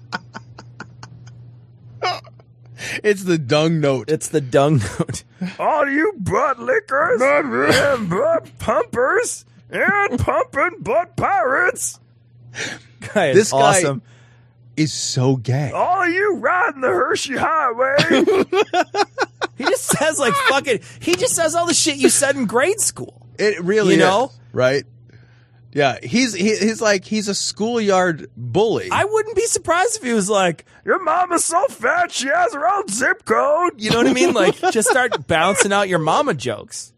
It's 3.03 3.24
the 3.24 3.38
dung 3.39 3.80
note. 3.80 4.09
It's 4.09 4.28
the 4.28 4.39
dung 4.41 4.78
note. 4.99 5.24
All 5.59 5.89
you 5.89 6.13
butt 6.20 6.59
lickers 6.59 7.20
and 7.22 8.07
butt 8.09 8.57
pumpers 8.59 9.45
and 9.70 10.20
pumping 10.20 10.78
butt 10.82 11.15
pirates. 11.15 11.99
Guy 13.13 13.28
is 13.28 13.36
This 13.36 13.51
guy 13.51 13.57
awesome. 13.59 14.01
is 14.76 14.91
so 14.93 15.36
gay. 15.36 15.72
All 15.72 16.07
you 16.07 16.36
riding 16.38 16.82
the 16.82 16.88
Hershey 16.88 17.36
Highway. 17.38 18.26
He 19.57 19.63
just 19.63 19.86
says 19.86 20.20
like 20.20 20.36
fucking. 20.49 20.82
He 20.99 21.15
just 21.15 21.34
says 21.36 21.55
all 21.55 21.65
the 21.65 21.74
shit 21.74 21.97
you 21.97 22.09
said 22.09 22.36
in 22.36 22.45
grade 22.45 22.80
school. 22.80 23.26
It 23.39 23.59
really 23.63 23.93
You 23.95 23.99
know? 24.01 24.26
is, 24.26 24.39
right? 24.53 24.84
Yeah, 25.74 25.97
he's 26.03 26.36
he, 26.36 26.55
he's 26.55 26.80
like 26.80 27.05
he's 27.05 27.28
a 27.28 27.34
schoolyard 27.34 28.30
bully. 28.38 28.89
I 28.91 29.05
wouldn't 29.05 29.36
be 29.36 29.47
surprised 29.47 29.97
if 29.97 30.03
he 30.03 30.13
was 30.13 30.30
like, 30.30 30.65
Your 30.86 31.03
mama's 31.03 31.43
so 31.43 31.65
fat 31.70 32.11
she 32.11 32.28
has 32.28 32.53
her 32.53 32.68
own 32.68 32.88
zip 32.88 33.26
code. 33.26 33.82
you 33.82 33.89
know 33.89 33.97
what 33.97 34.05
I 34.07 34.13
mean? 34.13 34.36
Like, 34.36 34.55
just 34.72 34.89
start 34.89 35.26
bouncing 35.26 35.74
out 35.74 35.89
your 35.89 35.99
mama 35.99 36.36
jokes. 36.36 36.93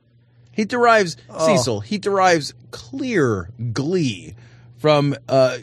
He 0.52 0.66
derives 0.66 1.16
Oh. 1.30 1.46
Cecil. 1.56 1.80
He 1.80 1.98
derives 1.98 2.54
clear 2.72 3.50
glee 3.74 4.36
from 4.78 5.16
uh, 5.28 5.58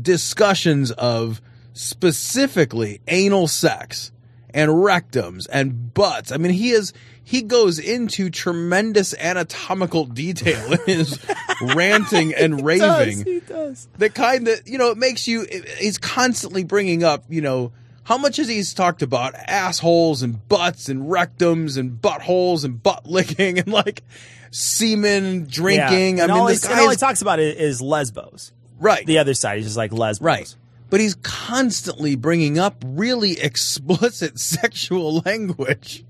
discussions 0.00 0.90
of 0.92 1.40
specifically 1.72 3.00
anal 3.08 3.48
sex 3.48 4.12
and 4.50 4.70
rectums 4.70 5.46
and 5.50 5.94
butts. 5.94 6.32
I 6.32 6.36
mean, 6.36 6.52
he 6.52 6.70
is 6.70 6.92
he 7.24 7.42
goes 7.42 7.78
into 7.78 8.30
tremendous 8.30 9.14
anatomical 9.14 10.04
detail 10.04 10.72
in 10.72 10.80
his 10.86 11.18
ranting 11.74 12.34
and 12.34 12.64
raving. 12.64 13.24
He 13.24 13.40
does. 13.40 13.88
the 13.98 14.10
kind 14.10 14.46
that 14.46 14.66
you 14.66 14.78
know 14.78 14.90
it 14.90 14.98
makes 14.98 15.26
you 15.28 15.46
he's 15.78 15.98
constantly 15.98 16.64
bringing 16.64 17.04
up 17.04 17.24
you 17.28 17.40
know 17.40 17.72
how 18.04 18.18
much 18.18 18.36
has 18.38 18.48
he's 18.48 18.74
talked 18.74 19.02
about 19.02 19.34
assholes 19.34 20.22
and 20.22 20.46
butts 20.48 20.88
and 20.88 21.02
rectums 21.08 21.76
and 21.78 22.00
buttholes 22.00 22.64
and 22.64 22.82
butt 22.82 23.06
licking 23.06 23.58
and 23.58 23.68
like 23.68 24.02
semen 24.50 25.46
drinking 25.48 26.18
Yeah. 26.18 26.24
I 26.24 26.26
mean 26.26 26.36
all, 26.36 26.46
this 26.46 26.64
he, 26.66 26.72
and 26.72 26.80
all 26.80 26.90
he 26.90 26.96
talks 26.96 27.22
about 27.22 27.38
is, 27.40 27.54
is 27.56 27.82
lesbos. 27.82 28.52
right 28.78 29.06
The 29.06 29.18
other 29.18 29.34
side, 29.34 29.56
he's 29.58 29.66
just 29.66 29.76
like 29.76 29.92
lesbos. 29.92 30.24
right 30.24 30.56
but 30.90 31.00
he's 31.00 31.14
constantly 31.22 32.16
bringing 32.16 32.58
up 32.58 32.82
really 32.84 33.40
explicit 33.40 34.38
sexual 34.38 35.20
language 35.24 36.04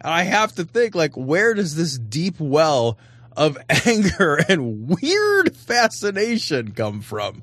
and 0.00 0.12
i 0.12 0.22
have 0.24 0.52
to 0.56 0.64
think 0.64 0.94
like 0.96 1.14
where 1.16 1.54
does 1.54 1.76
this 1.76 1.96
deep 1.98 2.40
well 2.40 2.98
of 3.36 3.56
anger 3.86 4.36
and 4.48 4.88
weird 4.88 5.54
fascination 5.54 6.72
come 6.72 7.00
from 7.02 7.42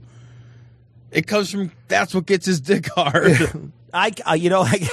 it 1.12 1.28
comes 1.28 1.52
from 1.52 1.72
that's 1.88 2.14
what 2.14 2.26
gets 2.26 2.46
his 2.46 2.62
dick 2.62 2.88
hard 2.88 3.72
I, 3.94 4.12
uh, 4.30 4.34
you 4.34 4.50
know, 4.50 4.62
I, 4.66 4.90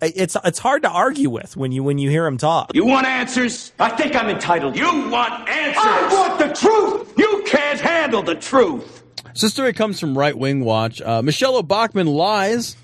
it's 0.00 0.36
it's 0.44 0.58
hard 0.58 0.82
to 0.82 0.90
argue 0.90 1.30
with 1.30 1.56
when 1.56 1.72
you 1.72 1.82
when 1.84 1.98
you 1.98 2.10
hear 2.10 2.26
him 2.26 2.38
talk. 2.38 2.74
You 2.74 2.84
want 2.84 3.06
answers? 3.06 3.72
I 3.78 3.90
think 3.90 4.16
I'm 4.16 4.28
entitled. 4.28 4.76
You 4.76 5.08
want 5.08 5.48
answers? 5.48 5.82
I 5.84 6.08
want 6.12 6.38
the 6.38 6.52
truth. 6.52 7.14
You 7.16 7.44
can't 7.46 7.80
handle 7.80 8.22
the 8.22 8.34
truth. 8.34 9.02
So 9.34 9.46
this 9.46 9.52
story 9.54 9.72
comes 9.72 10.00
from 10.00 10.18
Right 10.18 10.36
Wing 10.36 10.64
Watch. 10.64 11.00
Uh, 11.00 11.22
Michele 11.22 11.62
Bachmann 11.62 12.08
lies 12.08 12.76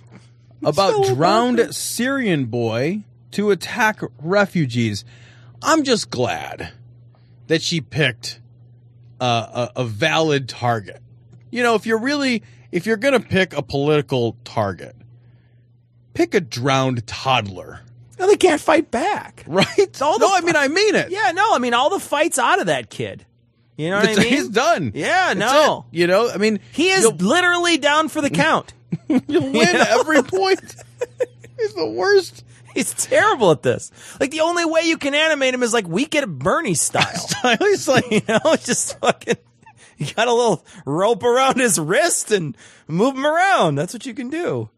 about 0.64 1.06
drowned 1.06 1.74
Syrian 1.74 2.46
boy 2.46 3.02
to 3.32 3.50
attack 3.50 4.00
refugees. 4.22 5.04
I'm 5.60 5.82
just 5.82 6.10
glad 6.10 6.72
that 7.48 7.62
she 7.62 7.80
picked 7.80 8.40
uh, 9.20 9.68
a, 9.76 9.80
a 9.82 9.84
valid 9.84 10.48
target. 10.48 11.02
You 11.50 11.62
know, 11.62 11.74
if 11.74 11.84
you're 11.84 11.98
really, 11.98 12.42
if 12.72 12.86
you're 12.86 12.96
going 12.96 13.20
to 13.20 13.26
pick 13.26 13.56
a 13.56 13.62
political 13.62 14.36
target, 14.44 14.94
pick 16.14 16.34
a 16.34 16.40
drowned 16.40 17.06
toddler. 17.06 17.80
No, 18.18 18.26
they 18.26 18.36
can't 18.36 18.60
fight 18.60 18.90
back. 18.90 19.44
Right? 19.46 20.02
All 20.02 20.18
no, 20.18 20.28
I 20.34 20.40
mean, 20.42 20.56
I 20.56 20.68
mean 20.68 20.94
it. 20.94 21.10
Yeah, 21.10 21.32
no, 21.32 21.54
I 21.54 21.58
mean 21.58 21.72
all 21.72 21.90
the 21.90 22.00
fights 22.00 22.38
out 22.38 22.60
of 22.60 22.66
that 22.66 22.90
kid. 22.90 23.24
You 23.78 23.90
know 23.90 24.00
what 24.00 24.08
I 24.08 24.16
mean? 24.16 24.28
He's 24.28 24.48
done. 24.48 24.92
Yeah, 24.94 25.34
That's 25.34 25.38
no. 25.38 25.86
it. 25.92 25.96
You 25.96 26.06
know, 26.08 26.28
I 26.30 26.36
mean, 26.36 26.58
He 26.72 26.90
is 26.90 27.06
literally 27.22 27.78
down 27.78 28.08
for 28.08 28.20
the 28.20 28.28
count. 28.28 28.74
You'll 29.08 29.42
win 29.52 29.76
every 29.76 30.22
point. 30.22 30.60
He's 31.58 31.74
the 31.74 31.86
worst. 31.88 32.44
He's 32.74 32.92
terrible 32.92 33.52
at 33.52 33.62
this. 33.62 33.90
Like 34.20 34.32
the 34.32 34.40
only 34.40 34.64
way 34.64 34.82
you 34.82 34.98
can 34.98 35.14
animate 35.14 35.54
him 35.54 35.62
is 35.62 35.72
like 35.72 35.88
we 35.88 36.06
get 36.06 36.24
a 36.24 36.26
Bernie 36.26 36.74
style. 36.74 37.26
He's 37.58 37.88
like, 37.88 38.10
you 38.10 38.20
know, 38.28 38.40
it's 38.46 38.66
just 38.66 38.98
fucking. 38.98 39.36
You 40.06 40.14
got 40.14 40.28
a 40.28 40.32
little 40.32 40.64
rope 40.86 41.24
around 41.24 41.58
his 41.58 41.76
wrist 41.76 42.30
and 42.30 42.56
move 42.86 43.16
him 43.16 43.26
around. 43.26 43.74
That's 43.74 43.92
what 43.92 44.06
you 44.06 44.14
can 44.14 44.30
do. 44.30 44.70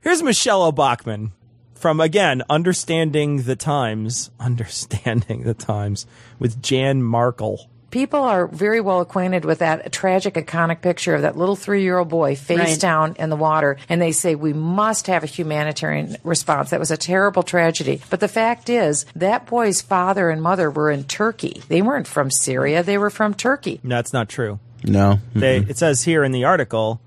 Here's 0.00 0.22
Michele 0.22 0.70
Bachmann 0.70 1.32
from 1.74 1.98
again 1.98 2.44
understanding 2.48 3.42
the 3.42 3.56
times, 3.56 4.30
understanding 4.38 5.42
the 5.42 5.54
times 5.54 6.06
with 6.38 6.62
Jan 6.62 7.02
Markell. 7.02 7.66
People 7.92 8.20
are 8.24 8.48
very 8.48 8.80
well 8.80 9.00
acquainted 9.00 9.44
with 9.44 9.60
that 9.60 9.92
tragic, 9.92 10.34
iconic 10.34 10.80
picture 10.80 11.14
of 11.14 11.22
that 11.22 11.36
little 11.36 11.54
three 11.54 11.82
year 11.82 11.98
old 11.98 12.08
boy 12.08 12.34
face 12.34 12.58
Right. 12.58 12.80
down 12.80 13.14
in 13.20 13.30
the 13.30 13.36
water. 13.36 13.76
And 13.88 14.02
they 14.02 14.10
say 14.10 14.34
we 14.34 14.52
must 14.52 15.06
have 15.06 15.22
a 15.22 15.26
humanitarian 15.26 16.16
response. 16.24 16.70
That 16.70 16.80
was 16.80 16.90
a 16.90 16.96
terrible 16.96 17.44
tragedy. 17.44 18.00
But 18.10 18.18
the 18.18 18.26
fact 18.26 18.68
is, 18.68 19.06
that 19.14 19.46
boy's 19.46 19.80
father 19.80 20.28
and 20.30 20.42
mother 20.42 20.68
were 20.70 20.90
in 20.90 21.04
Turkey. 21.04 21.62
They 21.68 21.82
weren't 21.82 22.08
from 22.08 22.30
Syria, 22.32 22.82
they 22.82 22.98
were 22.98 23.10
from 23.10 23.34
Turkey. 23.34 23.78
No, 23.84 23.94
that's 23.96 24.12
not 24.12 24.28
true. 24.28 24.58
No. 24.82 25.20
They, 25.32 25.58
it 25.58 25.78
says 25.78 26.02
here 26.02 26.24
in 26.24 26.32
the 26.32 26.44
article, 26.44 27.00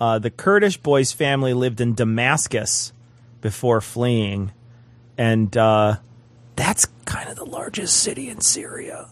uh, 0.00 0.18
the 0.18 0.30
Kurdish 0.30 0.78
boy's 0.78 1.12
family 1.12 1.54
lived 1.54 1.80
in 1.80 1.94
Damascus 1.94 2.92
before 3.40 3.80
fleeing, 3.80 4.50
and 5.16 5.54
uh, 5.56 5.96
that's 6.56 6.86
kind 7.04 7.28
of 7.28 7.36
the 7.36 7.44
largest 7.44 7.98
city 8.02 8.28
in 8.28 8.40
Syria. 8.40 9.08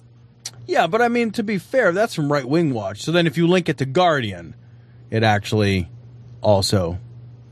Yeah, 0.68 0.86
but 0.86 1.00
I 1.02 1.08
mean, 1.08 1.30
to 1.32 1.42
be 1.42 1.58
fair, 1.58 1.92
that's 1.92 2.14
from 2.14 2.30
Right 2.30 2.44
Wing 2.48 2.72
Watch. 2.74 3.02
So 3.02 3.10
then 3.10 3.26
if 3.26 3.36
you 3.36 3.48
link 3.48 3.68
it 3.68 3.78
to 3.78 3.86
Guardian, 3.86 4.54
it 5.10 5.22
actually 5.24 5.88
also 6.42 6.98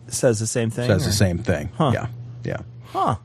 says 0.06 0.38
the 0.38 0.46
same 0.46 0.70
thing. 0.70 0.86
Says 0.86 1.02
or- 1.02 1.06
the 1.08 1.12
same 1.14 1.38
thing. 1.38 1.70
Huh. 1.76 1.90
Yeah. 1.94 2.06
Yeah. 2.44 2.60
Huh. 2.84 3.16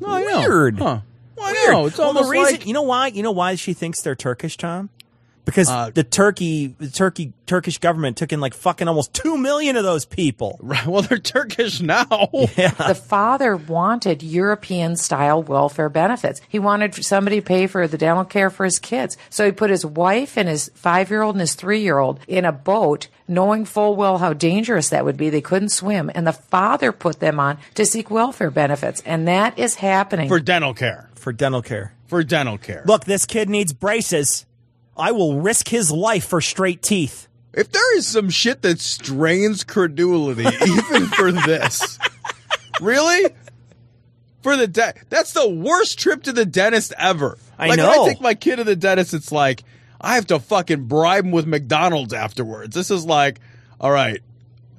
No, 0.00 0.08
I 0.08 0.22
know. 0.22 0.38
Weird. 0.40 0.78
Huh. 0.78 1.00
Well, 1.36 1.46
I 1.46 1.52
Weird. 1.52 1.70
know. 1.72 1.86
It's 1.86 1.98
well, 1.98 2.08
almost 2.08 2.24
the 2.26 2.30
reason, 2.30 2.54
like- 2.54 2.66
you 2.66 2.72
know 2.72 2.82
why? 2.82 3.08
You 3.08 3.22
know 3.22 3.30
why 3.30 3.54
she 3.56 3.74
thinks 3.74 4.00
they're 4.00 4.14
Turkish, 4.16 4.56
Tom? 4.56 4.88
Because 5.46 5.70
Uh, 5.70 5.90
the 5.94 6.04
Turkey, 6.04 6.74
the 6.78 6.90
Turkey, 6.90 7.32
Turkish 7.46 7.78
government 7.78 8.16
took 8.18 8.32
in 8.32 8.40
like 8.40 8.52
fucking 8.52 8.88
almost 8.88 9.14
two 9.14 9.38
million 9.38 9.76
of 9.76 9.84
those 9.84 10.04
people. 10.04 10.58
Right. 10.66 10.84
Well, 10.86 11.02
they're 11.02 11.18
Turkish 11.18 11.80
now. 11.80 12.28
Yeah. 12.56 12.70
The 12.72 12.94
father 12.96 13.56
wanted 13.56 14.22
European 14.24 14.96
style 14.96 15.42
welfare 15.42 15.88
benefits. 15.88 16.40
He 16.48 16.58
wanted 16.58 16.94
somebody 17.04 17.36
to 17.40 17.46
pay 17.46 17.68
for 17.68 17.86
the 17.86 17.96
dental 17.96 18.24
care 18.24 18.50
for 18.50 18.64
his 18.64 18.80
kids. 18.80 19.16
So 19.30 19.46
he 19.46 19.52
put 19.52 19.70
his 19.70 19.86
wife 19.86 20.36
and 20.36 20.48
his 20.48 20.70
five 20.74 21.08
year 21.10 21.22
old 21.22 21.36
and 21.36 21.40
his 21.40 21.54
three 21.54 21.80
year 21.82 21.98
old 21.98 22.18
in 22.26 22.44
a 22.44 22.50
boat, 22.52 23.06
knowing 23.28 23.64
full 23.64 23.94
well 23.94 24.18
how 24.18 24.32
dangerous 24.32 24.88
that 24.88 25.04
would 25.04 25.16
be. 25.16 25.30
They 25.30 25.40
couldn't 25.40 25.68
swim. 25.68 26.10
And 26.14 26.26
the 26.26 26.32
father 26.32 26.90
put 26.90 27.20
them 27.20 27.38
on 27.38 27.58
to 27.74 27.86
seek 27.86 28.10
welfare 28.10 28.50
benefits. 28.50 29.00
And 29.06 29.28
that 29.28 29.56
is 29.58 29.76
happening. 29.76 30.28
For 30.28 30.40
dental 30.40 30.74
care. 30.74 31.08
For 31.14 31.32
dental 31.32 31.62
care. 31.62 31.92
For 32.08 32.24
dental 32.24 32.58
care. 32.58 32.82
Look, 32.86 33.04
this 33.04 33.24
kid 33.26 33.48
needs 33.48 33.72
braces. 33.72 34.45
I 34.96 35.12
will 35.12 35.40
risk 35.40 35.68
his 35.68 35.90
life 35.90 36.26
for 36.26 36.40
straight 36.40 36.82
teeth. 36.82 37.28
If 37.52 37.70
there 37.70 37.96
is 37.96 38.06
some 38.06 38.30
shit 38.30 38.62
that 38.62 38.80
strains 38.80 39.64
credulity, 39.64 40.42
even 40.66 41.06
for 41.06 41.32
this, 41.32 41.98
really? 42.80 43.34
For 44.42 44.56
the 44.56 44.66
de- 44.66 44.94
that's 45.08 45.32
the 45.32 45.48
worst 45.48 45.98
trip 45.98 46.22
to 46.24 46.32
the 46.32 46.44
dentist 46.44 46.92
ever. 46.98 47.38
I 47.58 47.68
like 47.68 47.78
when. 47.78 47.88
I 47.88 48.08
take 48.08 48.20
my 48.20 48.34
kid 48.34 48.56
to 48.56 48.64
the 48.64 48.76
dentist, 48.76 49.14
it's 49.14 49.32
like 49.32 49.64
I 50.00 50.14
have 50.14 50.26
to 50.28 50.38
fucking 50.38 50.84
bribe 50.84 51.24
him 51.24 51.30
with 51.32 51.46
McDonald's 51.46 52.12
afterwards. 52.12 52.74
This 52.74 52.90
is 52.90 53.04
like, 53.04 53.40
all 53.80 53.90
right, 53.90 54.20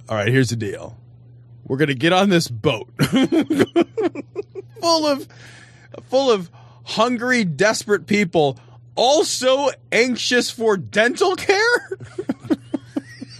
all 0.07 0.15
right. 0.15 0.27
Here's 0.27 0.49
the 0.49 0.55
deal: 0.55 0.95
we're 1.65 1.77
gonna 1.77 1.95
get 1.95 2.13
on 2.13 2.29
this 2.29 2.47
boat 2.47 2.89
full 4.79 5.07
of 5.07 5.27
full 6.09 6.31
of 6.31 6.49
hungry, 6.83 7.43
desperate 7.43 8.07
people, 8.07 8.59
all 8.97 9.23
so 9.23 9.71
anxious 9.91 10.49
for 10.51 10.75
dental 10.75 11.35
care. 11.37 11.97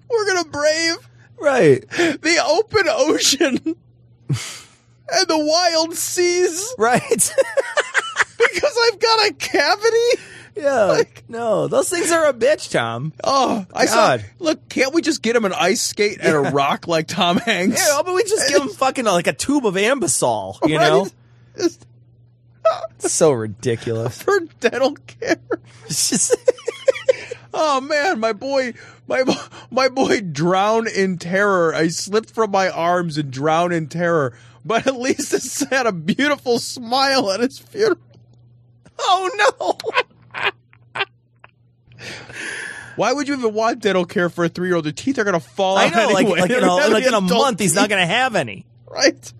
We're 0.09 0.25
gonna 0.25 0.49
brave 0.49 1.09
right 1.39 1.87
the 1.89 2.43
open 2.45 2.83
ocean 2.89 3.57
and 3.65 5.27
the 5.27 5.37
wild 5.37 5.95
seas, 5.95 6.73
right? 6.77 7.09
because 8.37 8.77
I've 8.91 8.99
got 8.99 9.27
a 9.29 9.33
cavity. 9.33 10.23
Yeah, 10.55 10.83
Like, 10.85 11.23
no, 11.29 11.67
those 11.67 11.89
things 11.89 12.11
are 12.11 12.25
a 12.27 12.33
bitch, 12.33 12.69
Tom. 12.71 13.13
Oh, 13.23 13.65
I 13.73 13.85
God. 13.85 14.19
saw. 14.19 14.25
Look, 14.39 14.67
can't 14.67 14.93
we 14.93 15.01
just 15.01 15.21
get 15.21 15.33
him 15.35 15.45
an 15.45 15.53
ice 15.53 15.81
skate 15.81 16.17
and 16.21 16.35
a 16.35 16.39
rock 16.51 16.85
like 16.85 17.07
Tom 17.07 17.37
Hanks? 17.37 17.87
Yeah, 17.87 18.01
but 18.03 18.13
we 18.13 18.23
just 18.23 18.49
give 18.49 18.61
him 18.63 18.67
fucking 18.75 19.05
like 19.05 19.27
a 19.27 19.33
tube 19.33 19.65
of 19.65 19.75
Anbesol, 19.75 20.57
you 20.67 20.77
know? 20.77 21.07
It's 21.55 21.77
so 22.99 23.31
ridiculous. 23.31 24.21
for 24.23 24.39
dental 24.59 24.95
care. 24.95 25.37
oh 27.53 27.81
man, 27.81 28.19
my 28.19 28.33
boy, 28.33 28.73
my 29.07 29.23
my 29.71 29.89
boy 29.89 30.21
drowned 30.21 30.87
in 30.87 31.17
terror. 31.17 31.73
I 31.73 31.87
slipped 31.87 32.31
from 32.31 32.51
my 32.51 32.69
arms 32.69 33.17
and 33.17 33.31
drowned 33.31 33.73
in 33.73 33.87
terror. 33.87 34.37
But 34.65 34.87
at 34.87 34.97
least 34.97 35.33
it 35.33 35.69
had 35.69 35.87
a 35.87 35.91
beautiful 35.91 36.59
smile 36.59 37.31
at 37.31 37.39
his 37.39 37.59
funeral. 37.59 37.97
Oh 38.99 39.77
no! 40.43 40.53
Why 42.97 43.13
would 43.13 43.29
you 43.29 43.35
even 43.35 43.53
want 43.53 43.79
dental 43.79 44.03
care 44.03 44.29
for 44.29 44.43
a 44.43 44.49
three 44.49 44.67
year 44.67 44.75
old? 44.75 44.83
The 44.83 44.91
teeth 44.91 45.17
are 45.19 45.23
gonna 45.23 45.39
fall 45.39 45.77
I 45.77 45.85
out. 45.85 45.93
know, 45.93 46.07
like, 46.09 46.25
anyway. 46.25 46.41
like, 46.41 46.51
in 46.51 46.63
a, 46.63 46.75
like 46.75 47.05
in 47.05 47.13
a 47.13 47.21
month, 47.21 47.59
he's 47.61 47.73
not 47.73 47.87
going 47.87 48.01
to 48.01 48.05
have 48.05 48.35
any. 48.35 48.65
Right. 48.85 49.33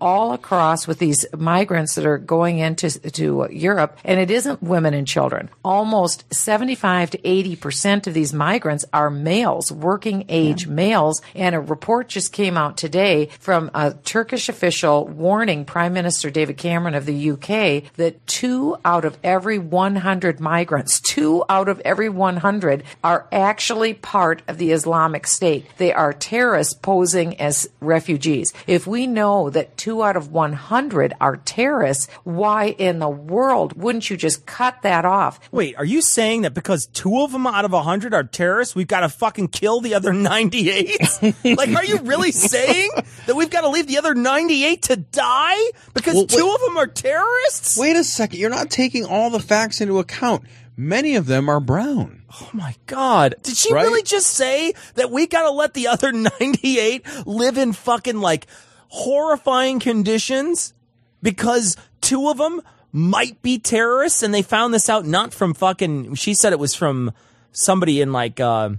All 0.00 0.32
across 0.32 0.86
with 0.86 0.98
these 0.98 1.24
migrants 1.36 1.94
that 1.94 2.06
are 2.06 2.18
going 2.18 2.58
into 2.58 2.90
to 2.90 3.48
Europe, 3.50 3.98
and 4.04 4.20
it 4.20 4.30
isn't 4.30 4.62
women 4.62 4.94
and 4.94 5.06
children. 5.06 5.50
Almost 5.64 6.24
75 6.32 7.10
to 7.10 7.28
80 7.28 7.56
percent 7.56 8.06
of 8.06 8.14
these 8.14 8.32
migrants 8.32 8.84
are 8.92 9.10
males, 9.10 9.72
working 9.72 10.24
age 10.28 10.66
males. 10.66 11.20
And 11.34 11.54
a 11.54 11.60
report 11.60 12.08
just 12.08 12.32
came 12.32 12.56
out 12.56 12.76
today 12.76 13.26
from 13.38 13.70
a 13.74 13.94
Turkish 14.04 14.48
official 14.48 15.06
warning 15.06 15.64
Prime 15.64 15.92
Minister 15.92 16.30
David 16.30 16.56
Cameron 16.56 16.94
of 16.94 17.06
the 17.06 17.30
UK 17.30 17.92
that 17.94 18.26
two 18.26 18.76
out 18.84 19.04
of 19.04 19.18
every 19.22 19.58
100 19.58 20.40
migrants, 20.40 21.00
two 21.00 21.44
out 21.48 21.68
of 21.68 21.80
every 21.84 22.08
100 22.08 22.84
are 23.02 23.26
actually 23.32 23.94
part 23.94 24.42
of 24.48 24.58
the 24.58 24.72
Islamic 24.72 25.26
State. 25.26 25.66
They 25.78 25.92
are 25.92 26.12
terrorists 26.12 26.74
posing 26.74 27.40
as 27.40 27.68
refugees. 27.80 28.52
If 28.66 28.86
we 28.86 29.06
know 29.06 29.50
that 29.50 29.65
two 29.76 30.02
out 30.02 30.16
of 30.16 30.30
100 30.32 31.14
are 31.20 31.36
terrorists, 31.38 32.08
why 32.24 32.66
in 32.78 32.98
the 32.98 33.08
world 33.08 33.72
wouldn't 33.74 34.08
you 34.10 34.16
just 34.16 34.46
cut 34.46 34.82
that 34.82 35.04
off? 35.04 35.40
Wait, 35.50 35.76
are 35.76 35.84
you 35.84 36.00
saying 36.02 36.42
that 36.42 36.54
because 36.54 36.86
two 36.86 37.20
of 37.22 37.32
them 37.32 37.46
out 37.46 37.64
of 37.64 37.72
hundred 37.72 38.14
are 38.14 38.24
terrorists, 38.24 38.74
we've 38.74 38.86
got 38.88 39.00
to 39.00 39.08
fucking 39.08 39.48
kill 39.48 39.80
the 39.80 39.94
other 39.94 40.12
ninety-eight? 40.12 41.00
like, 41.44 41.74
are 41.74 41.84
you 41.84 41.98
really 41.98 42.32
saying 42.32 42.90
that 43.26 43.34
we've 43.36 43.50
got 43.50 43.62
to 43.62 43.68
leave 43.68 43.86
the 43.86 43.98
other 43.98 44.14
ninety-eight 44.14 44.82
to 44.82 44.96
die 44.96 45.70
because 45.94 46.14
Well, 46.14 46.26
two 46.26 46.44
wait- 46.46 46.54
of 46.54 46.60
them 46.62 46.76
are 46.76 46.86
terrorists? 46.86 47.78
Wait 47.78 47.96
a 47.96 48.04
second. 48.04 48.38
You're 48.38 48.50
not 48.50 48.70
taking 48.70 49.04
all 49.04 49.30
the 49.30 49.40
facts 49.40 49.80
into 49.80 49.98
account. 49.98 50.42
Many 50.78 51.16
of 51.16 51.24
them 51.26 51.48
are 51.48 51.58
brown. 51.60 52.22
Oh 52.38 52.50
my 52.52 52.74
god! 52.86 53.34
Did 53.42 53.56
she 53.56 53.72
Right? 53.72 53.82
really 53.84 54.02
just 54.02 54.26
say 54.26 54.74
that 54.96 55.10
we 55.10 55.26
got 55.26 55.44
to 55.44 55.50
let 55.50 55.72
the 55.72 55.86
other 55.86 56.12
ninety-eight 56.12 57.06
live 57.26 57.56
in 57.56 57.72
fucking 57.72 58.20
like 58.20 58.46
horrifying 58.88 59.80
conditions 59.80 60.74
because 61.22 61.76
two 62.00 62.28
of 62.28 62.38
them 62.38 62.60
might 62.92 63.42
be 63.42 63.58
terrorists, 63.58 64.22
and 64.22 64.32
they 64.32 64.42
found 64.42 64.72
this 64.72 64.88
out 64.88 65.04
not 65.04 65.34
from 65.34 65.54
fucking. 65.54 66.14
She 66.14 66.34
said 66.34 66.52
it 66.52 66.58
was 66.58 66.74
from 66.74 67.12
somebody 67.52 68.00
in 68.00 68.12
like. 68.12 68.40
Uh, 68.40 68.70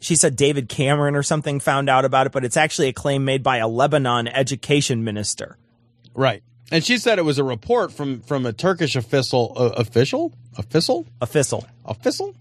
she 0.00 0.16
said 0.16 0.36
David 0.36 0.68
Cameron 0.68 1.16
or 1.16 1.22
something 1.22 1.60
found 1.60 1.88
out 1.90 2.04
about 2.04 2.26
it, 2.26 2.32
but 2.32 2.44
it's 2.44 2.56
actually 2.56 2.88
a 2.88 2.92
claim 2.92 3.24
made 3.24 3.42
by 3.42 3.58
a 3.58 3.68
Lebanon 3.68 4.26
education 4.28 5.04
minister. 5.04 5.58
Right. 6.14 6.42
And 6.70 6.82
she 6.82 6.96
said 6.96 7.18
it 7.18 7.24
was 7.24 7.38
a 7.38 7.44
report 7.44 7.92
from 7.92 8.20
from 8.22 8.46
a 8.46 8.52
Turkish 8.52 8.96
official 8.96 9.52
uh, 9.56 9.70
official 9.76 10.32
official 10.56 11.06
Official. 11.20 11.66
official 11.84 12.34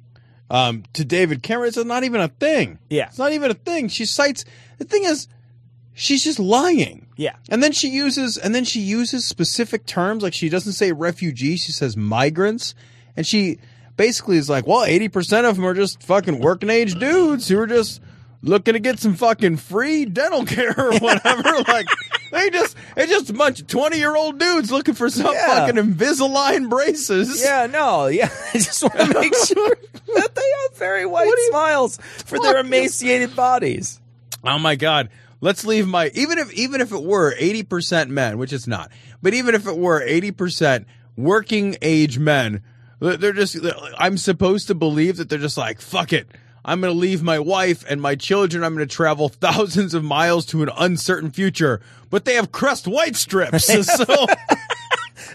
um, 0.49 0.83
to 0.93 1.03
David 1.05 1.43
Cameron. 1.43 1.69
It's 1.69 1.77
not 1.77 2.03
even 2.03 2.21
a 2.21 2.27
thing. 2.27 2.79
Yeah. 2.89 3.07
It's 3.07 3.17
not 3.17 3.33
even 3.33 3.51
a 3.51 3.55
thing. 3.55 3.87
She 3.89 4.05
cites 4.05 4.45
the 4.77 4.85
thing 4.85 5.03
is 5.03 5.27
she's 6.01 6.23
just 6.23 6.39
lying. 6.39 7.05
Yeah. 7.15 7.35
And 7.49 7.61
then 7.61 7.71
she 7.71 7.89
uses 7.89 8.37
and 8.37 8.55
then 8.55 8.65
she 8.65 8.79
uses 8.81 9.27
specific 9.27 9.85
terms 9.85 10.23
like 10.23 10.33
she 10.33 10.49
doesn't 10.49 10.73
say 10.73 10.91
refugee, 10.91 11.55
she 11.57 11.71
says 11.71 11.95
migrants, 11.95 12.73
and 13.15 13.25
she 13.27 13.59
basically 13.97 14.37
is 14.37 14.49
like, 14.49 14.65
well, 14.65 14.83
eighty 14.83 15.07
percent 15.09 15.45
of 15.45 15.55
them 15.55 15.65
are 15.65 15.75
just 15.75 16.01
fucking 16.03 16.39
working 16.39 16.69
age 16.71 16.95
dudes 16.95 17.47
who 17.47 17.59
are 17.59 17.67
just 17.67 18.01
looking 18.41 18.73
to 18.73 18.79
get 18.79 18.97
some 18.99 19.13
fucking 19.13 19.57
free 19.57 20.05
dental 20.05 20.43
care 20.55 20.73
or 20.77 20.97
whatever. 20.97 21.63
like 21.67 21.85
they 22.31 22.49
just 22.49 22.75
it's 22.97 23.11
just 23.11 23.29
a 23.29 23.33
bunch 23.33 23.61
of 23.61 23.67
twenty 23.67 23.97
year 23.99 24.15
old 24.15 24.39
dudes 24.39 24.71
looking 24.71 24.95
for 24.95 25.09
some 25.09 25.31
Yeah. 25.31 25.47
fucking 25.67 25.75
Invisalign 25.75 26.69
braces. 26.69 27.43
Yeah, 27.43 27.67
no, 27.67 28.07
yeah. 28.07 28.29
I 28.53 28.57
just 28.57 28.81
want 28.81 28.95
to 28.99 29.19
make 29.19 29.35
sure 29.35 29.75
that 30.15 30.33
they 30.33 30.41
have 30.63 30.77
very 30.79 31.05
white 31.05 31.31
smiles 31.49 31.97
for 32.25 32.39
their 32.39 32.57
emaciated 32.57 33.35
bodies. 33.35 33.99
Oh 34.43 34.57
my 34.57 34.75
god. 34.75 35.09
Let's 35.41 35.65
leave 35.65 35.87
my 35.87 36.11
even 36.13 36.37
if 36.37 36.53
even 36.53 36.81
if 36.81 36.91
it 36.91 37.03
were 37.03 37.35
80% 37.35 38.09
men, 38.09 38.37
which 38.37 38.53
it's 38.53 38.67
not. 38.67 38.91
But 39.21 39.33
even 39.33 39.55
if 39.55 39.67
it 39.67 39.77
were 39.77 39.99
80% 39.99 40.85
working 41.17 41.75
age 41.81 42.19
men, 42.19 42.61
they're 42.99 43.33
just 43.33 43.57
I'm 43.97 44.17
supposed 44.17 44.67
to 44.67 44.75
believe 44.75 45.17
that 45.17 45.29
they're 45.29 45.39
just 45.39 45.57
like 45.57 45.81
fuck 45.81 46.13
it. 46.13 46.27
I'm 46.63 46.79
going 46.79 46.93
to 46.93 46.99
leave 46.99 47.23
my 47.23 47.39
wife 47.39 47.83
and 47.89 47.99
my 47.99 48.13
children. 48.13 48.63
I'm 48.63 48.75
going 48.75 48.87
to 48.87 48.95
travel 48.95 49.29
thousands 49.29 49.95
of 49.95 50.03
miles 50.03 50.45
to 50.47 50.61
an 50.61 50.69
uncertain 50.77 51.31
future. 51.31 51.81
But 52.11 52.25
they 52.25 52.35
have 52.35 52.51
crest 52.51 52.87
white 52.87 53.15
strips. 53.15 53.65
so 53.87 54.05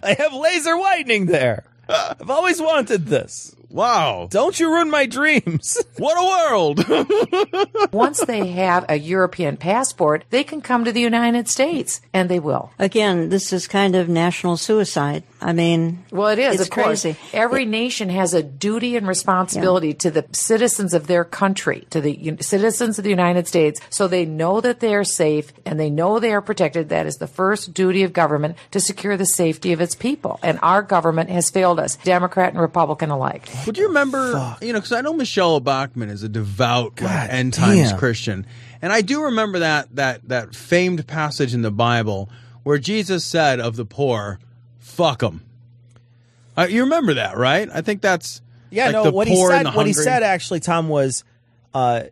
I 0.02 0.14
have 0.14 0.32
laser 0.32 0.76
whitening 0.76 1.26
there. 1.26 1.64
I've 1.88 2.30
always 2.30 2.60
wanted 2.60 3.06
this. 3.06 3.55
Wow. 3.70 4.28
Don't 4.30 4.58
you 4.58 4.72
ruin 4.72 4.90
my 4.90 5.06
dreams. 5.06 5.76
What 5.98 6.18
a 6.18 6.26
world. 6.50 7.92
Once 7.92 8.20
they 8.20 8.48
have 8.48 8.84
a 8.88 8.98
European 8.98 9.56
passport, 9.56 10.24
they 10.28 10.44
can 10.44 10.60
come 10.60 10.84
to 10.84 10.92
the 10.92 11.00
United 11.00 11.48
States, 11.48 12.02
and 12.12 12.28
they 12.28 12.38
will. 12.38 12.70
Again, 12.78 13.30
this 13.30 13.50
is 13.50 13.66
kind 13.66 13.96
of 13.96 14.10
national 14.10 14.58
suicide. 14.58 15.24
I 15.46 15.52
mean, 15.52 16.04
Well, 16.10 16.26
it 16.26 16.40
is, 16.40 16.54
It's 16.54 16.64
of 16.64 16.70
course. 16.70 17.02
crazy. 17.02 17.16
Every 17.32 17.64
nation 17.66 18.08
has 18.08 18.34
a 18.34 18.42
duty 18.42 18.96
and 18.96 19.06
responsibility 19.06 19.94
to 19.94 20.10
the 20.10 20.24
citizens 20.32 20.92
of 20.92 21.06
their 21.06 21.22
country, 21.22 21.86
to 21.90 22.00
the 22.00 22.18
u- 22.18 22.36
citizens 22.40 22.98
of 22.98 23.04
the 23.04 23.10
United 23.10 23.46
States, 23.46 23.80
so 23.88 24.08
they 24.08 24.24
know 24.24 24.60
that 24.60 24.80
they 24.80 24.92
are 24.92 25.04
safe 25.04 25.52
and 25.64 25.78
they 25.78 25.88
know 25.88 26.18
they 26.18 26.32
are 26.32 26.40
protected. 26.42 26.88
That 26.88 27.06
is 27.06 27.18
the 27.18 27.28
first 27.28 27.72
duty 27.72 28.02
of 28.02 28.12
government 28.12 28.56
to 28.72 28.80
secure 28.80 29.16
the 29.16 29.24
safety 29.24 29.72
of 29.72 29.80
its 29.80 29.94
people. 29.94 30.40
And 30.42 30.58
our 30.62 30.82
government 30.82 31.30
has 31.30 31.48
failed 31.48 31.78
us, 31.78 31.94
Democrat 31.94 32.52
and 32.52 32.60
Republican 32.60 33.10
alike. 33.10 33.48
Would 33.66 33.78
you 33.78 33.86
remember, 33.86 34.56
you 34.60 34.72
know, 34.72 34.80
because 34.80 34.90
I 34.92 35.00
know 35.00 35.12
Michele 35.12 35.60
Bachmann 35.60 36.08
is 36.08 36.24
a 36.24 36.28
devout 36.28 37.00
like, 37.00 37.30
end 37.32 37.54
times 37.54 37.90
damn. 37.90 37.98
Christian, 38.00 38.46
and 38.82 38.92
I 38.92 39.00
do 39.00 39.22
remember 39.22 39.60
that 39.60 39.94
that 39.94 40.26
that 40.28 40.56
famed 40.56 41.06
passage 41.06 41.54
in 41.54 41.62
the 41.62 41.70
Bible 41.70 42.28
where 42.64 42.78
Jesus 42.78 43.22
said 43.24 43.60
of 43.60 43.76
the 43.76 43.84
poor, 43.84 44.40
"Fuck 44.96 45.20
them." 45.20 45.42
Uh, 46.56 46.66
you 46.68 46.84
remember 46.84 47.14
that, 47.14 47.36
right? 47.36 47.68
I 47.72 47.82
think 47.82 48.00
that's 48.00 48.40
Yeah, 48.70 48.86
like 48.86 48.92
no. 48.92 49.10
What 49.10 49.28
he 49.28 49.36
said, 49.36 49.74
what 49.74 49.86
he 49.86 49.92
said, 49.92 50.22
actually, 50.22 50.60
Tom 50.60 50.88
was, 50.88 51.22
uh, 51.74 52.04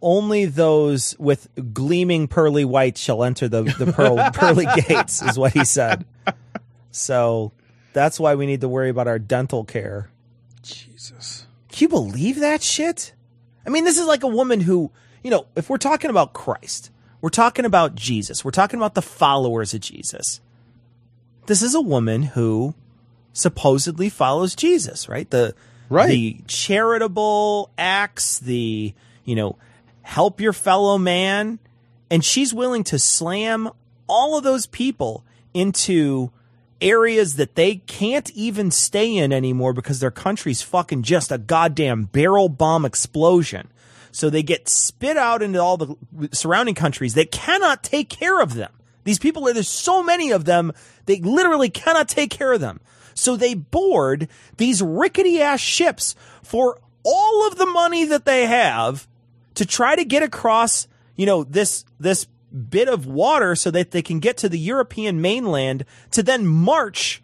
only 0.00 0.46
those 0.46 1.14
with 1.18 1.48
gleaming 1.72 2.26
pearly 2.26 2.64
whites 2.64 3.00
shall 3.00 3.22
enter 3.22 3.48
the 3.48 3.62
the 3.62 3.92
pearl, 3.92 4.16
pearly 4.34 4.66
gates, 4.88 5.22
is 5.22 5.38
what 5.38 5.52
he 5.52 5.64
said. 5.64 6.04
So 6.90 7.52
that's 7.92 8.18
why 8.20 8.34
we 8.34 8.46
need 8.46 8.60
to 8.62 8.68
worry 8.68 8.88
about 8.88 9.08
our 9.08 9.18
dental 9.18 9.64
care. 9.64 10.10
Jesus, 10.62 11.46
can 11.70 11.82
you 11.82 11.88
believe 11.88 12.40
that 12.40 12.62
shit? 12.62 13.14
I 13.66 13.70
mean, 13.70 13.84
this 13.84 13.98
is 13.98 14.06
like 14.06 14.22
a 14.22 14.28
woman 14.28 14.60
who, 14.60 14.90
you 15.22 15.30
know, 15.30 15.46
if 15.56 15.70
we're 15.70 15.78
talking 15.78 16.10
about 16.10 16.32
Christ, 16.32 16.90
we're 17.20 17.30
talking 17.30 17.64
about 17.64 17.94
Jesus, 17.94 18.44
we're 18.44 18.50
talking 18.50 18.78
about 18.78 18.94
the 18.94 19.02
followers 19.02 19.72
of 19.72 19.80
Jesus. 19.80 20.40
This 21.46 21.62
is 21.62 21.74
a 21.74 21.80
woman 21.80 22.22
who 22.22 22.74
supposedly 23.32 24.08
follows 24.08 24.54
Jesus, 24.54 25.08
right? 25.08 25.28
The 25.30 25.54
Right. 25.88 26.08
the 26.08 26.36
charitable 26.46 27.70
acts, 27.76 28.38
the 28.38 28.94
you 29.24 29.34
know, 29.36 29.56
help 30.02 30.40
your 30.40 30.52
fellow 30.52 30.96
man, 30.98 31.58
and 32.10 32.24
she's 32.24 32.54
willing 32.54 32.82
to 32.84 32.98
slam 32.98 33.70
all 34.08 34.36
of 34.36 34.44
those 34.44 34.66
people 34.66 35.24
into 35.54 36.30
areas 36.80 37.36
that 37.36 37.54
they 37.54 37.76
can't 37.76 38.30
even 38.30 38.70
stay 38.70 39.16
in 39.16 39.32
anymore 39.32 39.72
because 39.72 40.00
their 40.00 40.10
country's 40.10 40.62
fucking 40.62 41.02
just 41.02 41.30
a 41.30 41.38
goddamn 41.38 42.04
barrel 42.04 42.48
bomb 42.48 42.84
explosion. 42.84 43.68
So 44.10 44.28
they 44.28 44.42
get 44.42 44.68
spit 44.68 45.16
out 45.16 45.42
into 45.42 45.60
all 45.60 45.76
the 45.76 45.96
surrounding 46.32 46.74
countries 46.74 47.14
that 47.14 47.30
cannot 47.30 47.82
take 47.82 48.08
care 48.08 48.40
of 48.40 48.54
them. 48.54 48.70
These 49.04 49.18
people, 49.18 49.42
there's 49.44 49.68
so 49.68 50.02
many 50.02 50.30
of 50.30 50.44
them, 50.44 50.72
they 51.06 51.20
literally 51.20 51.70
cannot 51.70 52.08
take 52.08 52.30
care 52.30 52.52
of 52.52 52.60
them. 52.60 52.80
So 53.14 53.36
they 53.36 53.54
board 53.54 54.28
these 54.56 54.82
rickety 54.82 55.40
ass 55.40 55.60
ships 55.60 56.14
for 56.42 56.78
all 57.04 57.46
of 57.46 57.58
the 57.58 57.66
money 57.66 58.04
that 58.04 58.24
they 58.24 58.46
have 58.46 59.08
to 59.54 59.66
try 59.66 59.96
to 59.96 60.04
get 60.04 60.22
across, 60.22 60.88
you 61.16 61.26
know, 61.26 61.44
this, 61.44 61.84
this 62.00 62.26
bit 62.52 62.88
of 62.88 63.06
water 63.06 63.54
so 63.54 63.70
that 63.70 63.90
they 63.90 64.02
can 64.02 64.20
get 64.20 64.36
to 64.38 64.48
the 64.48 64.58
European 64.58 65.20
mainland 65.20 65.84
to 66.10 66.22
then 66.22 66.46
march, 66.46 67.22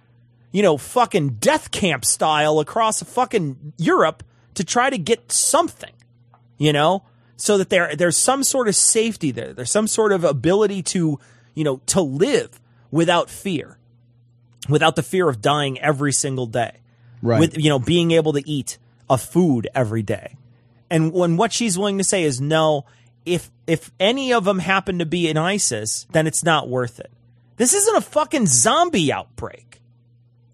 you 0.53 0.63
know, 0.63 0.77
fucking 0.77 1.35
death 1.35 1.71
camp 1.71 2.05
style 2.05 2.59
across 2.61 3.03
fucking 3.03 3.73
Europe 3.77 4.23
to 4.55 4.65
try 4.65 4.91
to 4.91 4.99
get 4.99 5.31
something, 5.31 5.93
you 6.57 6.73
know, 6.73 7.05
so 7.37 7.57
that 7.59 7.71
there, 7.71 7.95
there's 7.95 8.17
some 8.17 8.43
sort 8.43 8.69
of 8.69 8.75
safety 8.75 9.31
there. 9.31 9.53
There's 9.53 9.71
some 9.71 9.87
sort 9.87 10.13
of 10.13 10.25
ability 10.25 10.83
to, 10.85 11.21
you 11.55 11.65
know, 11.65 11.81
to 11.87 12.01
live 12.01 12.61
without 12.91 13.29
fear, 13.31 13.79
without 14.69 14.97
the 14.97 15.03
fear 15.03 15.29
of 15.29 15.41
dying 15.41 15.79
every 15.81 16.13
single 16.13 16.47
day 16.47 16.73
Right. 17.21 17.41
with 17.41 17.59
you 17.59 17.69
know 17.69 17.79
being 17.81 18.13
able 18.13 18.33
to 18.35 18.49
eat 18.49 18.79
a 19.11 19.19
food 19.19 19.67
every 19.75 20.03
day 20.03 20.37
and 20.89 21.13
when 21.13 21.37
what 21.37 21.53
she's 21.53 21.77
willing 21.77 21.99
to 21.99 22.05
say 22.05 22.23
is 22.23 22.41
no 22.41 22.85
if 23.27 23.51
if 23.67 23.91
any 23.99 24.33
of 24.33 24.45
them 24.45 24.61
happen 24.61 25.01
to 25.01 25.07
be 25.07 25.29
in 25.29 25.37
isis 25.37 26.07
then 26.13 26.29
it's 26.29 26.45
not 26.45 26.69
worth 26.69 27.01
it 27.01 27.11
this 27.57 27.75
isn't 27.75 27.97
a 27.97 28.01
fucking 28.01 28.47
zombie 28.47 29.13
outbreak 29.13 29.81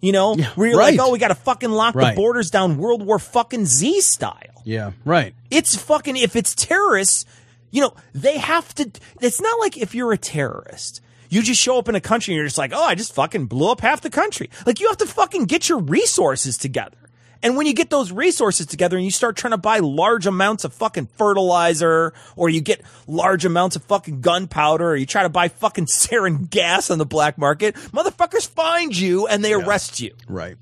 you 0.00 0.10
know 0.12 0.36
where 0.54 0.68
you're 0.70 0.78
right. 0.78 0.96
like 0.96 1.06
oh 1.06 1.12
we 1.12 1.18
gotta 1.18 1.34
fucking 1.34 1.70
lock 1.70 1.94
Right. 1.94 2.14
the 2.14 2.16
borders 2.16 2.50
down 2.50 2.78
world 2.78 3.04
war 3.04 3.18
fucking 3.18 3.66
z 3.66 4.00
style 4.00 4.62
yeah, 4.64 4.92
right. 5.04 5.34
it's 5.50 5.76
fucking 5.76 6.16
if 6.16 6.34
it's 6.34 6.54
terrorists, 6.54 7.26
you 7.70 7.82
know, 7.82 7.92
they 8.14 8.38
have 8.38 8.74
to 8.76 8.90
it's 9.20 9.38
not 9.42 9.60
like 9.60 9.76
if 9.76 9.94
you're 9.94 10.12
a 10.12 10.16
terrorist. 10.16 11.02
You 11.34 11.42
just 11.42 11.60
show 11.60 11.78
up 11.78 11.88
in 11.88 11.94
a 11.94 12.00
country 12.00 12.32
and 12.32 12.36
you're 12.36 12.46
just 12.46 12.58
like, 12.58 12.72
"Oh, 12.72 12.84
I 12.84 12.94
just 12.94 13.12
fucking 13.14 13.46
blew 13.46 13.70
up 13.70 13.80
half 13.80 14.00
the 14.00 14.10
country." 14.10 14.48
Like 14.66 14.78
you 14.80 14.86
have 14.88 14.98
to 14.98 15.06
fucking 15.06 15.46
get 15.46 15.68
your 15.68 15.78
resources 15.80 16.56
together. 16.56 16.96
And 17.42 17.56
when 17.58 17.66
you 17.66 17.74
get 17.74 17.90
those 17.90 18.10
resources 18.10 18.64
together 18.66 18.96
and 18.96 19.04
you 19.04 19.10
start 19.10 19.36
trying 19.36 19.50
to 19.50 19.58
buy 19.58 19.78
large 19.80 20.26
amounts 20.26 20.64
of 20.64 20.72
fucking 20.72 21.08
fertilizer 21.18 22.14
or 22.36 22.48
you 22.48 22.60
get 22.62 22.80
large 23.06 23.44
amounts 23.44 23.76
of 23.76 23.82
fucking 23.84 24.22
gunpowder 24.22 24.88
or 24.88 24.96
you 24.96 25.04
try 25.06 25.24
to 25.24 25.28
buy 25.28 25.48
fucking 25.48 25.84
sarin 26.00 26.48
gas 26.48 26.88
on 26.90 26.96
the 26.98 27.04
black 27.04 27.36
market, 27.36 27.74
motherfuckers 27.92 28.48
find 28.48 28.96
you 28.96 29.26
and 29.26 29.44
they 29.44 29.52
arrest 29.52 30.00
you. 30.00 30.14
Right. 30.28 30.56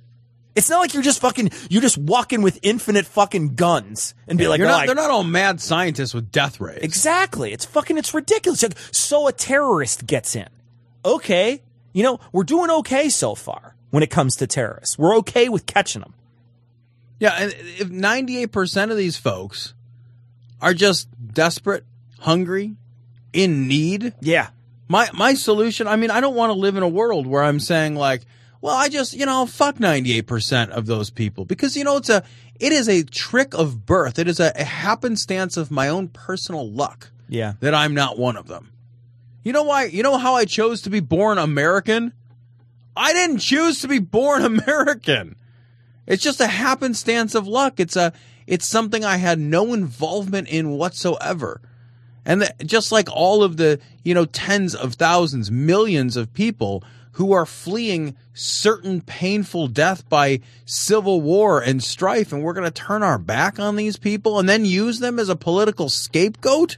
It's 0.56 0.68
not 0.68 0.80
like 0.80 0.92
you're 0.92 1.04
just 1.04 1.20
fucking 1.20 1.50
you 1.70 1.80
just 1.80 1.96
walk 1.96 2.32
in 2.32 2.42
with 2.42 2.58
infinite 2.62 3.06
fucking 3.06 3.54
guns 3.54 4.14
and 4.26 4.36
be 4.36 4.48
like, 4.48 4.58
You're 4.58 4.68
"Oh, 4.68 4.72
not, 4.72 4.82
I- 4.82 4.86
they're 4.86 4.94
not 4.96 5.10
all 5.10 5.22
mad 5.24 5.60
scientists 5.60 6.14
with 6.14 6.32
death 6.32 6.60
rays. 6.60 6.80
Exactly. 6.82 7.52
It's 7.52 7.64
fucking, 7.64 7.96
it's 7.96 8.12
ridiculous. 8.12 8.62
Like, 8.62 8.76
So 8.90 9.28
a 9.28 9.32
terrorist 9.32 10.06
gets 10.06 10.34
in. 10.34 10.48
Okay. 11.04 11.62
You 11.92 12.02
know, 12.02 12.20
we're 12.32 12.44
doing 12.44 12.70
okay 12.70 13.08
so 13.08 13.34
far 13.34 13.74
when 13.90 14.02
it 14.02 14.10
comes 14.10 14.36
to 14.36 14.46
terrorists. 14.46 14.98
We're 14.98 15.16
okay 15.18 15.48
with 15.48 15.66
catching 15.66 16.00
them. 16.02 16.14
Yeah, 17.20 17.34
and 17.38 17.52
if 17.52 17.88
98% 17.88 18.90
of 18.90 18.96
these 18.96 19.16
folks 19.16 19.74
are 20.60 20.74
just 20.74 21.08
desperate, 21.32 21.84
hungry, 22.20 22.74
in 23.32 23.68
need. 23.68 24.14
Yeah. 24.20 24.48
My 24.88 25.08
my 25.14 25.34
solution, 25.34 25.86
I 25.86 25.96
mean, 25.96 26.10
I 26.10 26.20
don't 26.20 26.34
want 26.34 26.50
to 26.50 26.58
live 26.58 26.76
in 26.76 26.82
a 26.82 26.88
world 26.88 27.26
where 27.26 27.42
I'm 27.42 27.60
saying 27.60 27.94
like, 27.94 28.22
well, 28.60 28.74
I 28.76 28.88
just, 28.88 29.14
you 29.14 29.24
know, 29.26 29.46
fuck 29.46 29.76
98% 29.76 30.70
of 30.70 30.86
those 30.86 31.10
people 31.10 31.44
because 31.44 31.76
you 31.76 31.84
know 31.84 31.96
it's 31.96 32.10
a 32.10 32.22
it 32.58 32.72
is 32.72 32.88
a 32.88 33.02
trick 33.04 33.54
of 33.54 33.86
birth. 33.86 34.18
It 34.18 34.28
is 34.28 34.38
a, 34.40 34.52
a 34.56 34.64
happenstance 34.64 35.56
of 35.56 35.70
my 35.70 35.88
own 35.88 36.08
personal 36.08 36.68
luck 36.70 37.10
Yeah. 37.28 37.54
that 37.60 37.74
I'm 37.74 37.94
not 37.94 38.18
one 38.18 38.36
of 38.36 38.48
them. 38.48 38.71
You 39.42 39.52
know 39.52 39.64
why? 39.64 39.84
You 39.84 40.02
know 40.02 40.18
how 40.18 40.34
I 40.34 40.44
chose 40.44 40.82
to 40.82 40.90
be 40.90 41.00
born 41.00 41.38
American? 41.38 42.12
I 42.96 43.12
didn't 43.12 43.38
choose 43.38 43.80
to 43.80 43.88
be 43.88 43.98
born 43.98 44.44
American. 44.44 45.36
It's 46.06 46.22
just 46.22 46.40
a 46.40 46.46
happenstance 46.46 47.34
of 47.34 47.46
luck. 47.46 47.80
It's 47.80 47.96
a 47.96 48.12
it's 48.46 48.66
something 48.66 49.04
I 49.04 49.16
had 49.16 49.38
no 49.38 49.72
involvement 49.72 50.48
in 50.48 50.70
whatsoever. 50.70 51.60
And 52.24 52.42
the, 52.42 52.54
just 52.64 52.92
like 52.92 53.08
all 53.10 53.42
of 53.42 53.56
the, 53.56 53.80
you 54.04 54.14
know, 54.14 54.24
tens 54.24 54.74
of 54.74 54.94
thousands, 54.94 55.50
millions 55.50 56.16
of 56.16 56.34
people 56.34 56.84
who 57.12 57.32
are 57.32 57.46
fleeing 57.46 58.16
certain 58.32 59.00
painful 59.00 59.68
death 59.68 60.08
by 60.08 60.40
civil 60.64 61.20
war 61.20 61.60
and 61.60 61.82
strife 61.82 62.32
and 62.32 62.42
we're 62.42 62.54
going 62.54 62.64
to 62.64 62.70
turn 62.70 63.02
our 63.02 63.18
back 63.18 63.58
on 63.58 63.76
these 63.76 63.96
people 63.96 64.38
and 64.38 64.48
then 64.48 64.64
use 64.64 64.98
them 64.98 65.18
as 65.18 65.28
a 65.28 65.36
political 65.36 65.88
scapegoat? 65.88 66.76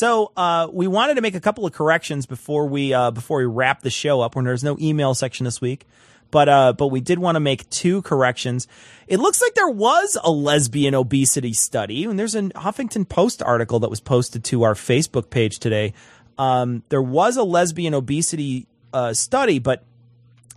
So 0.00 0.32
uh, 0.34 0.68
we 0.72 0.86
wanted 0.86 1.16
to 1.16 1.20
make 1.20 1.34
a 1.34 1.40
couple 1.40 1.66
of 1.66 1.74
corrections 1.74 2.24
before 2.24 2.66
we 2.66 2.94
uh, 2.94 3.10
before 3.10 3.36
we 3.36 3.44
wrap 3.44 3.82
the 3.82 3.90
show 3.90 4.22
up. 4.22 4.34
When 4.34 4.46
there's 4.46 4.64
no 4.64 4.78
email 4.80 5.14
section 5.14 5.44
this 5.44 5.60
week, 5.60 5.86
but 6.30 6.48
uh, 6.48 6.72
but 6.72 6.86
we 6.86 7.02
did 7.02 7.18
want 7.18 7.36
to 7.36 7.40
make 7.40 7.68
two 7.68 8.00
corrections. 8.00 8.66
It 9.08 9.20
looks 9.20 9.42
like 9.42 9.54
there 9.54 9.68
was 9.68 10.16
a 10.24 10.30
lesbian 10.30 10.94
obesity 10.94 11.52
study, 11.52 12.04
and 12.04 12.18
there's 12.18 12.34
a 12.34 12.44
Huffington 12.44 13.06
Post 13.06 13.42
article 13.42 13.80
that 13.80 13.90
was 13.90 14.00
posted 14.00 14.42
to 14.44 14.62
our 14.62 14.72
Facebook 14.72 15.28
page 15.28 15.58
today. 15.58 15.92
Um, 16.38 16.82
there 16.88 17.02
was 17.02 17.36
a 17.36 17.42
lesbian 17.42 17.92
obesity 17.92 18.66
uh, 18.94 19.12
study, 19.12 19.58
but 19.58 19.84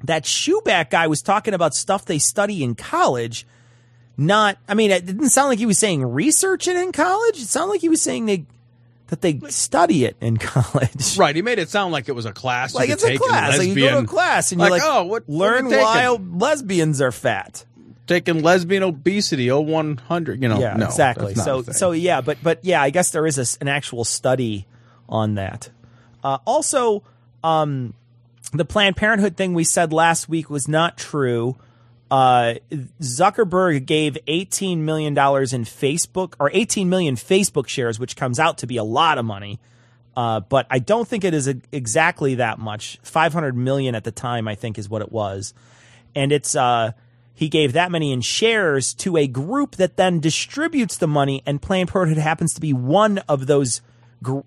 that 0.05 0.23
shoeback 0.23 0.89
guy 0.89 1.07
was 1.07 1.21
talking 1.21 1.53
about 1.53 1.73
stuff 1.73 2.05
they 2.05 2.19
study 2.19 2.63
in 2.63 2.75
college. 2.75 3.45
Not, 4.15 4.57
I 4.67 4.75
mean, 4.75 4.91
it 4.91 5.05
didn't 5.05 5.29
sound 5.29 5.49
like 5.49 5.59
he 5.59 5.65
was 5.65 5.79
saying 5.79 6.03
research 6.03 6.67
it 6.67 6.75
in 6.75 6.91
college. 6.91 7.37
It 7.37 7.47
sounded 7.47 7.71
like 7.71 7.81
he 7.81 7.89
was 7.89 8.01
saying 8.01 8.27
they 8.27 8.45
that 9.07 9.21
they 9.21 9.39
study 9.49 10.05
it 10.05 10.15
in 10.21 10.37
college. 10.51 11.17
Right. 11.17 11.35
He 11.35 11.41
made 11.41 11.59
it 11.59 11.69
sound 11.69 11.91
like 11.91 12.09
it 12.09 12.13
was 12.13 12.25
a 12.25 12.31
class. 12.31 12.73
Like 12.73 12.89
it's 12.89 13.03
a 13.03 13.17
class. 13.17 13.57
Like 13.57 13.67
you 13.67 13.75
go 13.75 13.89
to 13.89 13.97
a 13.99 14.07
class 14.07 14.51
and 14.51 14.61
you're 14.61 14.69
like, 14.69 14.81
oh, 14.83 15.03
what 15.03 15.23
what 15.27 15.37
learn 15.37 15.69
taking? 15.69 15.83
why 15.83 16.07
lesbians 16.09 17.01
are 17.01 17.11
fat. 17.11 17.65
taking 18.07 18.41
lesbian 18.41 18.83
obesity, 18.83 19.51
oh 19.51 19.59
one 19.61 19.97
hundred. 19.97 20.41
You 20.41 20.49
know, 20.49 20.59
yeah, 20.59 20.75
no, 20.75 20.85
exactly. 20.85 21.35
So 21.35 21.63
so 21.63 21.91
yeah, 21.91 22.21
but 22.21 22.37
but 22.41 22.63
yeah, 22.63 22.81
I 22.81 22.89
guess 22.91 23.11
there 23.11 23.27
is 23.27 23.37
a 23.37 23.61
an 23.61 23.67
actual 23.67 24.03
study 24.03 24.67
on 25.09 25.35
that. 25.35 25.69
Uh, 26.23 26.37
also, 26.45 27.03
um, 27.43 27.93
the 28.53 28.65
Planned 28.65 28.95
Parenthood 28.95 29.35
thing 29.35 29.53
we 29.53 29.63
said 29.63 29.91
last 29.91 30.29
week 30.29 30.49
was 30.49 30.67
not 30.67 30.97
true. 30.97 31.57
Uh, 32.13 32.59
Zuckerberg 33.01 33.87
gave 33.87 34.19
$18 34.27 34.77
million 34.77 35.13
in 35.13 35.15
Facebook 35.15 36.35
or 36.39 36.51
18 36.53 36.87
million 36.87 37.15
Facebook 37.15 37.67
shares, 37.67 37.99
which 37.99 38.15
comes 38.15 38.39
out 38.39 38.59
to 38.59 38.67
be 38.67 38.77
a 38.77 38.83
lot 38.83 39.17
of 39.17 39.25
money. 39.25 39.59
Uh, 40.15 40.39
but 40.41 40.67
I 40.69 40.77
don't 40.77 41.07
think 41.07 41.23
it 41.23 41.33
is 41.33 41.47
a, 41.47 41.55
exactly 41.71 42.35
that 42.35 42.59
much. 42.59 42.99
500 43.01 43.57
million 43.57 43.95
at 43.95 44.03
the 44.03 44.11
time, 44.11 44.47
I 44.47 44.53
think, 44.53 44.77
is 44.77 44.87
what 44.87 45.01
it 45.01 45.11
was. 45.11 45.55
And 46.13 46.31
it's, 46.31 46.55
uh, 46.55 46.91
he 47.33 47.49
gave 47.49 47.73
that 47.73 47.89
many 47.89 48.11
in 48.11 48.21
shares 48.21 48.93
to 48.93 49.17
a 49.17 49.25
group 49.25 49.77
that 49.77 49.97
then 49.97 50.19
distributes 50.19 50.97
the 50.97 51.07
money, 51.07 51.41
and 51.47 51.59
Planned 51.59 51.89
Parenthood 51.89 52.19
happens 52.19 52.53
to 52.53 52.61
be 52.61 52.73
one 52.73 53.17
of 53.27 53.47
those, 53.47 53.81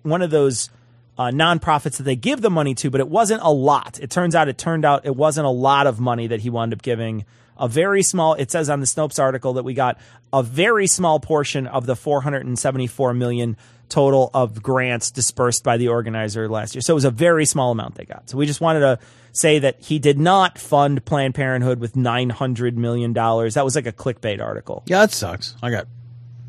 one 0.03 0.21
of 0.21 0.31
those 0.31 0.69
uh, 1.17 1.31
nonprofits 1.31 1.97
that 1.97 2.03
they 2.03 2.15
give 2.15 2.39
the 2.39 2.49
money 2.49 2.73
to, 2.75 2.89
but 2.89 3.01
it 3.01 3.09
wasn't 3.09 3.41
a 3.43 3.51
lot. 3.51 3.99
It 4.01 4.09
turns 4.09 4.35
out 4.35 4.47
it 4.47 4.57
turned 4.57 4.85
out 4.85 5.05
it 5.05 5.17
wasn't 5.17 5.47
a 5.47 5.49
lot 5.49 5.85
of 5.85 5.99
money 5.99 6.27
that 6.27 6.39
he 6.39 6.49
wound 6.49 6.71
up 6.71 6.81
giving. 6.81 7.25
A 7.59 7.67
very 7.67 8.03
small, 8.03 8.33
it 8.33 8.51
says 8.51 8.69
on 8.69 8.79
the 8.79 8.85
Snopes 8.85 9.19
article 9.19 9.53
that 9.53 9.63
we 9.63 9.73
got 9.73 9.97
a 10.31 10.43
very 10.43 10.87
small 10.87 11.19
portion 11.19 11.67
of 11.67 11.85
the 11.85 11.95
474 11.95 13.13
million 13.13 13.57
total 13.89 14.29
of 14.33 14.61
grants 14.61 15.11
dispersed 15.11 15.63
by 15.63 15.77
the 15.77 15.87
organizer 15.87 16.49
last 16.49 16.75
year. 16.75 16.81
So 16.81 16.93
it 16.93 16.95
was 16.95 17.05
a 17.05 17.11
very 17.11 17.45
small 17.45 17.71
amount 17.71 17.95
they 17.95 18.05
got. 18.05 18.29
So 18.29 18.37
we 18.37 18.45
just 18.45 18.61
wanted 18.61 18.81
to 18.81 18.99
say 19.31 19.59
that 19.59 19.79
he 19.79 19.99
did 19.99 20.19
not 20.19 20.57
fund 20.57 21.05
Planned 21.05 21.35
Parenthood 21.35 21.79
with 21.79 21.93
$900 21.93 22.73
million. 22.75 23.13
That 23.13 23.63
was 23.63 23.75
like 23.75 23.85
a 23.85 23.91
clickbait 23.91 24.41
article. 24.41 24.83
Yeah, 24.87 25.01
that 25.01 25.11
sucks. 25.11 25.55
I 25.61 25.71
got 25.71 25.87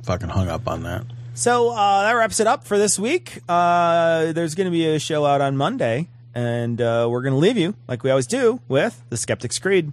fucking 0.04 0.28
hung 0.28 0.48
up 0.48 0.66
on 0.66 0.82
that. 0.84 1.04
So 1.34 1.70
uh, 1.70 2.02
that 2.02 2.12
wraps 2.12 2.40
it 2.40 2.46
up 2.48 2.64
for 2.64 2.78
this 2.78 2.98
week. 2.98 3.40
Uh, 3.48 4.32
there's 4.32 4.54
going 4.56 4.64
to 4.64 4.72
be 4.72 4.86
a 4.88 4.98
show 4.98 5.24
out 5.24 5.40
on 5.40 5.56
Monday, 5.56 6.08
and 6.34 6.80
uh, 6.80 7.06
we're 7.08 7.22
going 7.22 7.34
to 7.34 7.38
leave 7.38 7.56
you, 7.56 7.74
like 7.86 8.02
we 8.02 8.10
always 8.10 8.26
do, 8.26 8.60
with 8.66 9.00
The 9.10 9.16
Skeptic's 9.16 9.58
Creed. 9.60 9.92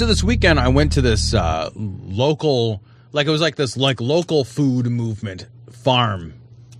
So 0.00 0.06
this 0.06 0.24
weekend 0.24 0.58
I 0.58 0.68
went 0.68 0.92
to 0.92 1.02
this 1.02 1.34
uh, 1.34 1.68
local, 1.76 2.82
like 3.12 3.26
it 3.26 3.30
was 3.30 3.42
like 3.42 3.56
this 3.56 3.76
like 3.76 4.00
local 4.00 4.44
food 4.44 4.86
movement 4.86 5.46
farm 5.70 6.32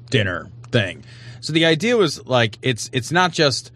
dinner 0.09 0.49
thing. 0.73 1.05
So 1.43 1.53
the 1.53 1.67
idea 1.67 1.99
was 1.99 2.25
like 2.25 2.57
it's 2.63 2.89
it's 2.95 3.13
not 3.13 3.33
just 3.33 3.73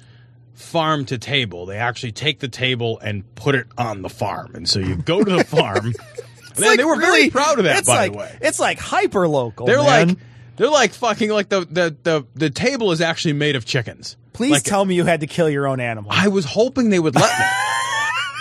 farm 0.55 1.05
to 1.05 1.19
table. 1.19 1.67
They 1.67 1.77
actually 1.77 2.13
take 2.13 2.41
the 2.41 2.49
table 2.49 2.99
and 3.01 3.23
put 3.35 3.55
it 3.55 3.67
on 3.77 4.01
the 4.01 4.09
farm, 4.09 4.55
and 4.55 4.67
so 4.67 4.81
you 4.81 4.97
go 4.97 5.23
to 5.23 5.31
the 5.37 5.45
farm. 5.45 5.93
Man, 6.59 6.69
like 6.71 6.79
they 6.79 6.85
were 6.85 6.97
really- 6.97 7.29
very 7.29 7.31
proud 7.31 7.59
of 7.59 7.67
that, 7.67 7.81
it's 7.81 7.87
by 7.87 7.97
like, 7.97 8.13
the 8.13 8.19
way. 8.19 8.39
It's 8.41 8.59
like 8.59 8.79
hyper 8.79 9.29
local. 9.29 9.67
They're 9.67 9.77
man. 9.83 10.09
like 10.09 10.19
they're 10.57 10.71
like 10.71 10.95
fucking 10.95 11.29
like 11.29 11.51
the 11.51 11.67
the 11.67 11.95
the 12.03 12.27
the 12.35 12.49
table 12.49 12.93
is 12.93 13.03
actually 13.03 13.35
made 13.35 13.57
of 13.57 13.67
chickens. 13.67 14.17
Please 14.33 14.53
Like, 14.53 14.63
tell 14.63 14.87
me 14.87 14.95
you 14.95 15.05
had 15.05 15.21
to 15.21 15.27
kill 15.27 15.51
your 15.51 15.69
own 15.69 15.81
animal. 15.81 16.11
I 16.11 16.29
was 16.29 16.47
hoping 16.47 16.89
they 16.89 16.99
would 16.99 17.15
let 17.15 17.39
me. 17.39 17.45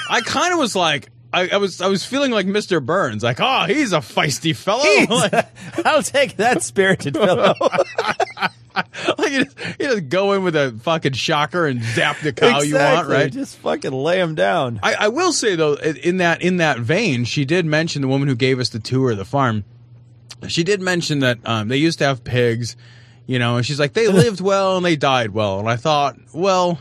I 0.10 0.22
kind 0.22 0.54
of 0.54 0.60
was 0.60 0.76
like, 0.76 1.10
I, 1.32 1.50
I 1.50 1.58
was, 1.58 1.82
I 1.82 1.88
was 1.88 2.06
feeling 2.06 2.32
like 2.32 2.46
Mr. 2.46 2.84
Burns, 2.86 3.24
like, 3.24 3.40
oh, 3.40 3.66
he's 3.66 3.92
a 3.94 4.00
feisty 4.00 4.56
fellow. 4.56 4.84
Like, 5.10 5.48
I'll 5.86 6.04
take 6.04 6.38
that 6.38 6.62
spirited 6.62 7.16
fellow. 7.16 7.56
like 9.18 9.32
you, 9.32 9.46
just, 9.46 9.58
you 9.80 9.88
just 9.88 10.10
go 10.10 10.34
in 10.34 10.44
with 10.44 10.56
a 10.56 10.78
fucking 10.84 11.14
shocker 11.14 11.66
and 11.68 11.82
zap 11.84 12.20
the 12.22 12.34
cow 12.34 12.62
you 12.62 12.76
want, 12.76 12.84
Exactly. 12.92 13.16
right? 13.16 13.32
Just 13.32 13.58
fucking 13.58 13.92
lay 13.92 14.20
him 14.20 14.36
down. 14.36 14.80
I, 14.84 14.94
I 14.96 15.08
will 15.10 15.34
say 15.34 15.56
though, 15.56 15.74
in 15.76 16.18
that 16.18 16.42
in 16.42 16.58
that 16.58 16.80
vein, 16.80 17.26
she 17.26 17.46
did 17.46 17.66
mention 17.66 18.02
the 18.02 18.08
woman 18.08 18.28
who 18.28 18.36
gave 18.36 18.60
us 18.60 18.70
the 18.70 18.80
tour 18.80 19.12
of 19.12 19.18
the 19.18 19.26
farm. 19.26 19.64
She 20.48 20.64
did 20.64 20.82
mention 20.82 21.20
that 21.20 21.40
um, 21.46 21.68
they 21.68 21.78
used 21.78 22.00
to 22.00 22.06
have 22.06 22.24
pigs, 22.24 22.76
you 23.28 23.40
know, 23.40 23.58
and 23.58 23.66
she's 23.66 23.80
like 23.80 23.94
they 23.94 24.08
lived 24.08 24.42
well 24.42 24.78
and 24.78 24.86
they 24.86 24.96
died 24.96 25.32
well, 25.32 25.60
and 25.60 25.70
I 25.70 25.78
thought, 25.78 26.18
well, 26.34 26.80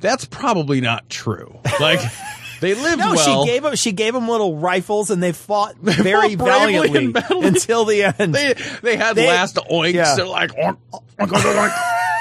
that's 0.00 0.24
probably 0.24 0.80
not 0.80 1.08
true. 1.10 1.58
Like 1.80 2.00
they 2.60 2.74
lived 2.74 2.98
No, 2.98 3.14
well. 3.14 3.44
she 3.44 3.50
gave 3.50 3.62
them 3.62 3.74
She 3.76 3.92
gave 3.92 4.14
him 4.14 4.28
little 4.28 4.56
rifles, 4.56 5.10
and 5.10 5.22
they 5.22 5.32
fought 5.32 5.76
very 5.80 6.36
fought 6.36 6.44
valiantly 6.46 7.14
until 7.30 7.84
the 7.84 8.02
end. 8.18 8.34
they 8.34 8.54
they 8.82 8.96
had 8.96 9.16
They- 9.16 9.26
last 9.28 9.56
oinks. 9.56 9.94
yeah. 9.94 10.14
They're 10.16 10.26
like 10.26 10.52
oink, 10.52 10.76
oink, 10.92 11.28
oink, 11.28 11.72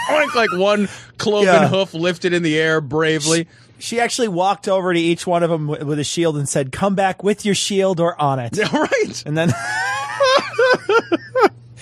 oink, 0.10 0.36
like 0.36 0.54
one 0.54 0.88
cloven 1.18 1.46
Yeah. 1.46 1.68
hoof 1.68 1.94
lifted 1.94 2.34
in 2.34 2.44
the 2.44 2.58
air 2.58 2.82
bravely. 2.82 3.48
She 3.80 4.00
actually 4.00 4.30
walked 4.30 4.68
over 4.68 4.92
to 4.92 5.00
each 5.00 5.28
one 5.28 5.44
of 5.44 5.52
them 5.52 5.68
with 5.68 5.84
with 5.84 6.00
a 6.00 6.04
shield 6.04 6.36
and 6.38 6.50
said, 6.50 6.72
"Come 6.72 6.96
back 6.96 7.24
with 7.24 7.46
your 7.46 7.54
shield 7.54 8.00
or 8.00 8.20
on 8.20 8.40
it." 8.40 8.58
Yeah, 8.58 8.76
right. 8.76 9.24
And 9.24 9.38
then, 9.38 9.54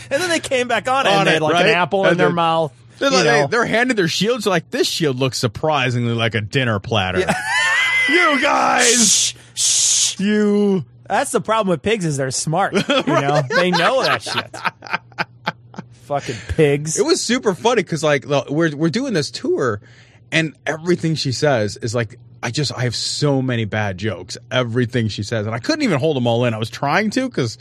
and 0.10 0.22
then 0.22 0.30
they 0.30 0.40
came 0.40 0.68
back 0.68 0.88
on, 0.90 1.06
it, 1.08 1.10
and 1.10 1.28
they 1.28 1.34
had 1.34 1.42
like 1.42 1.54
right? 1.54 1.66
an 1.68 1.76
apple 1.76 2.04
And 2.04 2.14
in 2.14 2.18
their 2.18 2.32
mouth. 2.32 2.74
They're, 3.00 3.12
like, 3.12 3.50
they, 3.50 3.58
are 3.58 3.66
handed 3.66 3.98
their 3.98 4.08
shields. 4.08 4.46
Like 4.46 4.70
this 4.72 4.88
shield 4.88 5.18
looks 5.18 5.38
surprisingly 5.38 6.14
like 6.14 6.36
a 6.36 6.42
dinner 6.42 6.80
platter. 6.80 7.20
you 8.10 8.42
guys, 8.42 9.34
shh, 9.54 10.20
you. 10.20 10.86
That's 11.08 11.32
the 11.32 11.42
problem 11.42 11.70
with 11.70 11.82
pigs 11.82 12.06
is 12.06 12.18
they're 12.18 12.32
smart. 12.32 12.74
You 12.74 12.82
know, 13.08 13.42
they 13.50 13.70
know 13.72 14.02
that 14.04 14.24
shit. 14.24 14.56
Fucking 16.06 16.36
pigs. 16.50 16.98
It 16.98 17.06
was 17.06 17.22
super 17.22 17.54
funny 17.54 17.84
because 17.84 18.04
like 18.04 18.26
we're 18.50 18.76
we're 18.76 18.90
doing 18.90 19.14
this 19.14 19.30
tour, 19.30 19.82
and 20.32 20.56
everything 20.66 21.16
she 21.16 21.32
says 21.32 21.78
is 21.78 21.94
like 21.94 22.18
I 22.42 22.52
just 22.52 22.72
I 22.74 22.84
have 22.84 22.96
so 22.96 23.42
many 23.42 23.66
bad 23.66 23.98
jokes. 23.98 24.38
Everything 24.52 25.08
she 25.08 25.24
says, 25.24 25.46
and 25.46 25.56
I 25.56 25.60
couldn't 25.60 25.82
even 25.82 26.00
hold 26.00 26.16
them 26.16 26.28
all 26.28 26.46
in. 26.46 26.54
I 26.54 26.58
was 26.58 26.70
trying 26.70 27.10
to 27.12 27.28
because 27.28 27.58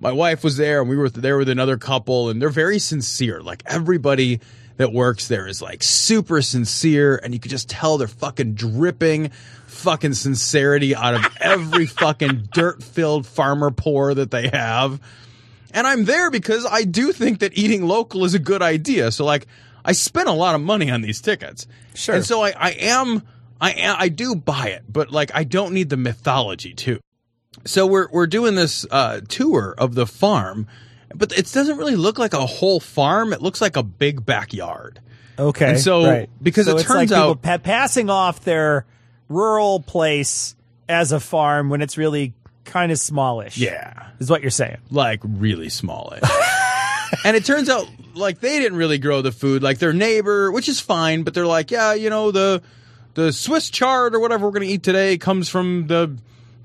my 0.00 0.12
wife 0.12 0.44
was 0.44 0.56
there, 0.56 0.80
and 0.80 0.90
we 0.90 0.96
were 0.96 1.08
there 1.08 1.38
with 1.38 1.48
another 1.48 1.78
couple, 1.78 2.30
and 2.30 2.42
they're 2.42 2.48
very 2.48 2.78
sincere. 2.78 3.40
Like 3.40 3.62
everybody 3.66 4.40
that 4.76 4.92
works 4.92 5.28
there 5.28 5.46
is 5.46 5.62
like 5.62 5.82
super 5.82 6.42
sincere, 6.42 7.20
and 7.22 7.32
you 7.32 7.40
could 7.40 7.50
just 7.50 7.68
tell 7.68 7.98
they're 7.98 8.08
fucking 8.08 8.54
dripping. 8.54 9.30
Fucking 9.66 10.14
sincerity 10.14 10.94
out 10.94 11.14
of 11.14 11.36
every 11.40 11.86
fucking 11.86 12.48
dirt 12.52 12.80
filled 12.80 13.26
farmer 13.26 13.72
pour 13.72 14.14
that 14.14 14.30
they 14.30 14.48
have. 14.48 15.00
And 15.72 15.84
I'm 15.84 16.04
there 16.04 16.30
because 16.30 16.64
I 16.64 16.84
do 16.84 17.10
think 17.12 17.40
that 17.40 17.58
eating 17.58 17.84
local 17.84 18.24
is 18.24 18.34
a 18.34 18.38
good 18.38 18.62
idea. 18.62 19.10
So 19.10 19.24
like 19.24 19.48
I 19.84 19.92
spent 19.92 20.28
a 20.28 20.32
lot 20.32 20.54
of 20.54 20.60
money 20.60 20.90
on 20.90 21.02
these 21.02 21.20
tickets. 21.20 21.66
Sure. 21.94 22.14
And 22.14 22.24
so 22.24 22.42
I, 22.42 22.54
I 22.56 22.70
am, 22.70 23.22
I 23.60 23.72
am, 23.72 23.96
I 23.98 24.08
do 24.08 24.36
buy 24.36 24.68
it, 24.68 24.84
but 24.88 25.10
like 25.10 25.32
I 25.34 25.44
don't 25.44 25.74
need 25.74 25.90
the 25.90 25.96
mythology 25.96 26.72
too. 26.72 27.00
So 27.64 27.86
we're 27.86 28.08
we're 28.10 28.26
doing 28.26 28.54
this 28.54 28.86
uh, 28.90 29.20
tour 29.28 29.74
of 29.78 29.94
the 29.94 30.06
farm, 30.06 30.66
but 31.14 31.36
it 31.36 31.50
doesn't 31.52 31.76
really 31.76 31.96
look 31.96 32.18
like 32.18 32.34
a 32.34 32.46
whole 32.46 32.80
farm. 32.80 33.32
It 33.32 33.42
looks 33.42 33.60
like 33.60 33.76
a 33.76 33.82
big 33.82 34.24
backyard. 34.24 35.00
Okay. 35.38 35.70
And 35.70 35.80
so 35.80 36.06
right. 36.06 36.30
because 36.42 36.66
So 36.66 36.76
it 36.76 36.82
turns 36.82 36.88
like 36.88 37.08
people 37.08 37.22
out 37.22 37.42
pa- 37.42 37.58
passing 37.58 38.10
off 38.10 38.44
their 38.44 38.86
rural 39.28 39.80
place 39.80 40.54
as 40.88 41.12
a 41.12 41.20
farm 41.20 41.70
when 41.70 41.82
it's 41.82 41.96
really 41.98 42.34
kind 42.64 42.92
of 42.92 42.98
smallish. 42.98 43.58
Yeah. 43.58 44.08
Is 44.18 44.30
what 44.30 44.42
you're 44.42 44.50
saying. 44.50 44.78
like 44.90 45.20
really 45.24 45.68
smallish. 45.68 46.22
and 47.24 47.36
it 47.36 47.44
turns 47.44 47.68
out 47.68 47.88
like 48.14 48.40
they 48.40 48.58
didn't 48.60 48.78
really 48.78 48.98
grow 48.98 49.22
the 49.22 49.32
food 49.32 49.62
like 49.62 49.78
their 49.78 49.92
neighbor, 49.92 50.50
which 50.52 50.68
is 50.68 50.80
fine, 50.80 51.22
but 51.22 51.34
they're 51.34 51.46
like, 51.46 51.70
yeah, 51.70 51.94
you 51.94 52.10
know, 52.10 52.30
the 52.30 52.62
the 53.14 53.32
Swiss 53.32 53.70
chard 53.70 54.14
or 54.14 54.20
whatever 54.20 54.46
we're 54.46 54.52
going 54.52 54.66
to 54.66 54.72
eat 54.72 54.82
today 54.82 55.18
comes 55.18 55.48
from 55.48 55.86
the 55.86 56.16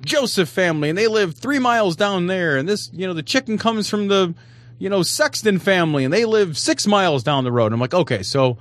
Joseph 0.06 0.50
family 0.50 0.90
and 0.90 0.98
they 0.98 1.08
live 1.08 1.36
3 1.36 1.60
miles 1.60 1.96
down 1.96 2.28
there 2.28 2.58
and 2.58 2.68
this, 2.68 2.90
you 2.94 3.06
know, 3.08 3.14
the 3.14 3.24
chicken 3.24 3.58
comes 3.58 3.90
from 3.90 4.08
the 4.08 4.34
you 4.82 4.90
know, 4.90 5.04
Sexton 5.04 5.60
family 5.60 6.06
and 6.06 6.14
they 6.14 6.24
live 6.24 6.58
6 6.58 6.88
miles 6.88 7.22
down 7.22 7.44
the 7.44 7.52
road. 7.52 7.74
I'm 7.74 7.82
like, 7.82 7.94
okay, 7.94 8.24
so 8.24 8.58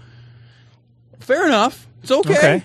fair 1.21 1.47
enough. 1.47 1.87
It's 2.03 2.11
okay. 2.11 2.37
Okay. 2.39 2.63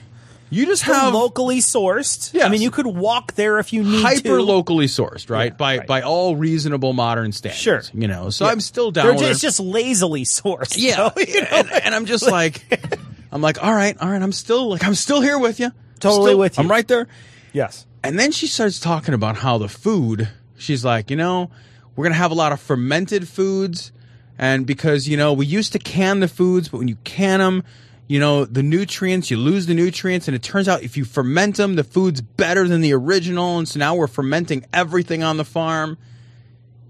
You 0.50 0.68
just 0.68 0.84
Still 0.84 0.94
have 0.94 1.14
locally 1.16 1.60
sourced. 1.60 2.32
Yeah, 2.32 2.46
I 2.46 2.50
mean, 2.50 2.62
you 2.62 2.70
could 2.70 2.86
walk 2.86 3.34
there 3.34 3.58
if 3.58 3.74
you 3.74 3.82
need 3.84 4.02
to. 4.02 4.02
hyper 4.04 4.40
locally 4.42 4.86
sourced, 4.86 5.28
right? 5.30 5.58
by 5.58 5.80
by 5.80 6.02
all 6.04 6.36
reasonable 6.36 6.94
modern 6.94 7.32
standards. 7.32 7.60
Sure. 7.62 7.82
You 7.92 8.08
know, 8.08 8.30
so 8.30 8.46
Yeah. 8.46 8.52
I'm 8.52 8.60
still 8.60 8.92
down 8.92 9.06
They're 9.06 9.14
with 9.14 9.22
ju- 9.22 9.28
it. 9.30 9.32
It's 9.32 9.42
just 9.42 9.60
lazily 9.60 10.26
sourced. 10.26 10.76
Yeah, 10.78 11.10
you 11.18 11.42
know? 11.42 11.48
and, 11.52 11.72
and 11.72 11.96
I'm 11.96 12.06
just 12.06 12.28
like, 12.30 12.62
I'm 13.32 13.42
like, 13.42 13.64
all 13.64 13.74
right, 13.74 13.98
all 14.00 14.10
right, 14.10 14.22
I'm 14.22 14.32
still 14.32 14.70
like, 14.70 14.84
I'm 14.84 14.94
still 14.94 15.22
here 15.22 15.40
with 15.40 15.60
you, 15.60 15.72
Totally 16.00 16.32
Still- 16.32 16.38
with 16.40 16.58
you. 16.60 16.64
I'm 16.64 16.70
right 16.70 16.88
there. 16.88 17.08
Yes. 17.52 17.88
And 18.04 18.20
then 18.20 18.32
she 18.32 18.48
starts 18.48 18.80
talking 18.80 19.14
about 19.14 19.38
how 19.38 19.58
the 19.58 19.70
food. 19.70 20.28
She's 20.58 20.84
like, 20.84 21.10
you 21.10 21.16
know, 21.16 21.50
we're 21.96 22.04
gonna 22.06 22.16
have 22.16 22.32
a 22.32 22.36
lot 22.36 22.52
of 22.52 22.60
fermented 22.60 23.28
foods, 23.28 23.92
and 24.38 24.66
because 24.66 25.08
you 25.08 25.16
know 25.18 25.34
we 25.34 25.46
used 25.46 25.72
to 25.74 25.80
can 25.80 26.20
the 26.20 26.28
foods, 26.28 26.68
but 26.70 26.80
when 26.80 26.88
you 26.88 26.98
can 27.04 27.40
them, 27.40 27.64
you 28.08 28.20
know 28.20 28.46
the 28.46 28.64
nutrients, 28.64 29.32
you 29.32 29.38
lose 29.38 29.66
the 29.68 29.74
nutrients, 29.74 30.28
and 30.28 30.36
it 30.36 30.44
turns 30.44 30.68
out 30.68 30.84
if 30.84 30.98
you 30.98 31.06
ferment 31.06 31.56
them, 31.58 31.76
the 31.76 31.84
food's 31.84 32.20
better 32.22 32.68
than 32.68 32.82
the 32.82 32.94
original, 32.94 33.58
and 33.58 33.68
so 33.68 33.80
now 33.80 33.96
we're 33.96 34.08
fermenting 34.08 34.66
everything 34.74 35.24
on 35.24 35.38
the 35.38 35.46
farm. 35.46 35.98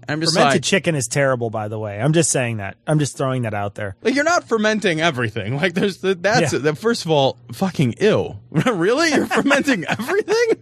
I'm 0.06 0.20
just 0.20 0.34
Fermented 0.34 0.56
like, 0.56 0.62
chicken 0.64 0.94
is 0.96 1.08
terrible, 1.08 1.48
by 1.48 1.68
the 1.68 1.78
way. 1.78 1.98
I'm 1.98 2.12
just 2.12 2.30
saying 2.30 2.58
that. 2.58 2.76
I'm 2.86 2.98
just 2.98 3.16
throwing 3.16 3.42
that 3.42 3.54
out 3.54 3.74
there. 3.74 3.96
Like 4.02 4.14
you're 4.14 4.24
not 4.24 4.44
fermenting 4.44 5.00
everything. 5.00 5.56
Like 5.56 5.72
there's 5.72 5.98
the, 5.98 6.14
that's 6.14 6.52
Yeah. 6.52 6.58
that. 6.58 6.76
First 6.76 7.06
of 7.06 7.10
all, 7.10 7.38
fucking 7.52 7.94
ill. 8.00 8.38
really, 8.50 9.10
you're 9.10 9.24
fermenting 9.26 9.84
everything 9.88 10.58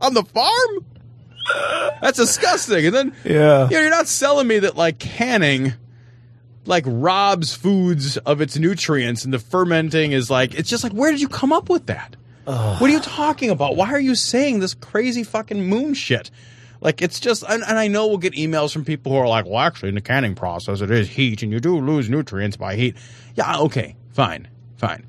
on 0.00 0.14
the 0.14 0.22
farm? 0.24 0.84
That's 2.00 2.18
disgusting. 2.18 2.86
And 2.86 2.94
then 2.94 3.12
Yeah. 3.24 3.64
you 3.68 3.74
know, 3.76 3.80
you're 3.80 3.90
not 3.90 4.08
selling 4.08 4.46
me 4.46 4.58
that 4.60 4.76
like 4.76 4.98
canning 4.98 5.72
like 6.66 6.84
robs 6.86 7.54
foods 7.54 8.16
of 8.18 8.40
its 8.40 8.56
nutrients 8.58 9.24
and 9.24 9.32
the 9.32 9.38
fermenting 9.38 10.12
is 10.12 10.30
like 10.30 10.54
it's 10.54 10.68
just 10.68 10.84
like 10.84 10.92
where 10.92 11.10
did 11.10 11.20
you 11.20 11.28
come 11.28 11.52
up 11.52 11.68
with 11.68 11.86
that? 11.86 12.16
What 12.44 12.82
are 12.82 12.88
you 12.88 13.00
talking 13.00 13.48
about? 13.50 13.76
Why 13.76 13.90
are 13.92 14.00
you 14.00 14.14
saying 14.16 14.58
this 14.58 14.74
crazy 14.74 15.22
fucking 15.22 15.66
moon 15.68 15.94
shit? 15.94 16.30
Like 16.80 17.00
it's 17.02 17.20
just, 17.20 17.44
and, 17.48 17.62
and 17.62 17.78
I 17.78 17.86
know 17.88 18.06
we'll 18.08 18.18
get 18.18 18.32
emails 18.32 18.72
from 18.72 18.84
people 18.84 19.12
who 19.12 19.18
are 19.18 19.28
like, 19.28 19.44
"Well, 19.44 19.58
actually, 19.58 19.90
in 19.90 19.94
the 19.94 20.00
canning 20.00 20.34
process, 20.34 20.80
it 20.80 20.90
is 20.90 21.10
heat, 21.10 21.42
and 21.44 21.52
you 21.52 21.60
do 21.60 21.78
lose 21.78 22.08
nutrients 22.08 22.56
by 22.56 22.74
heat." 22.74 22.96
Yeah, 23.36 23.58
okay, 23.58 23.94
fine, 24.12 24.48
fine. 24.78 25.04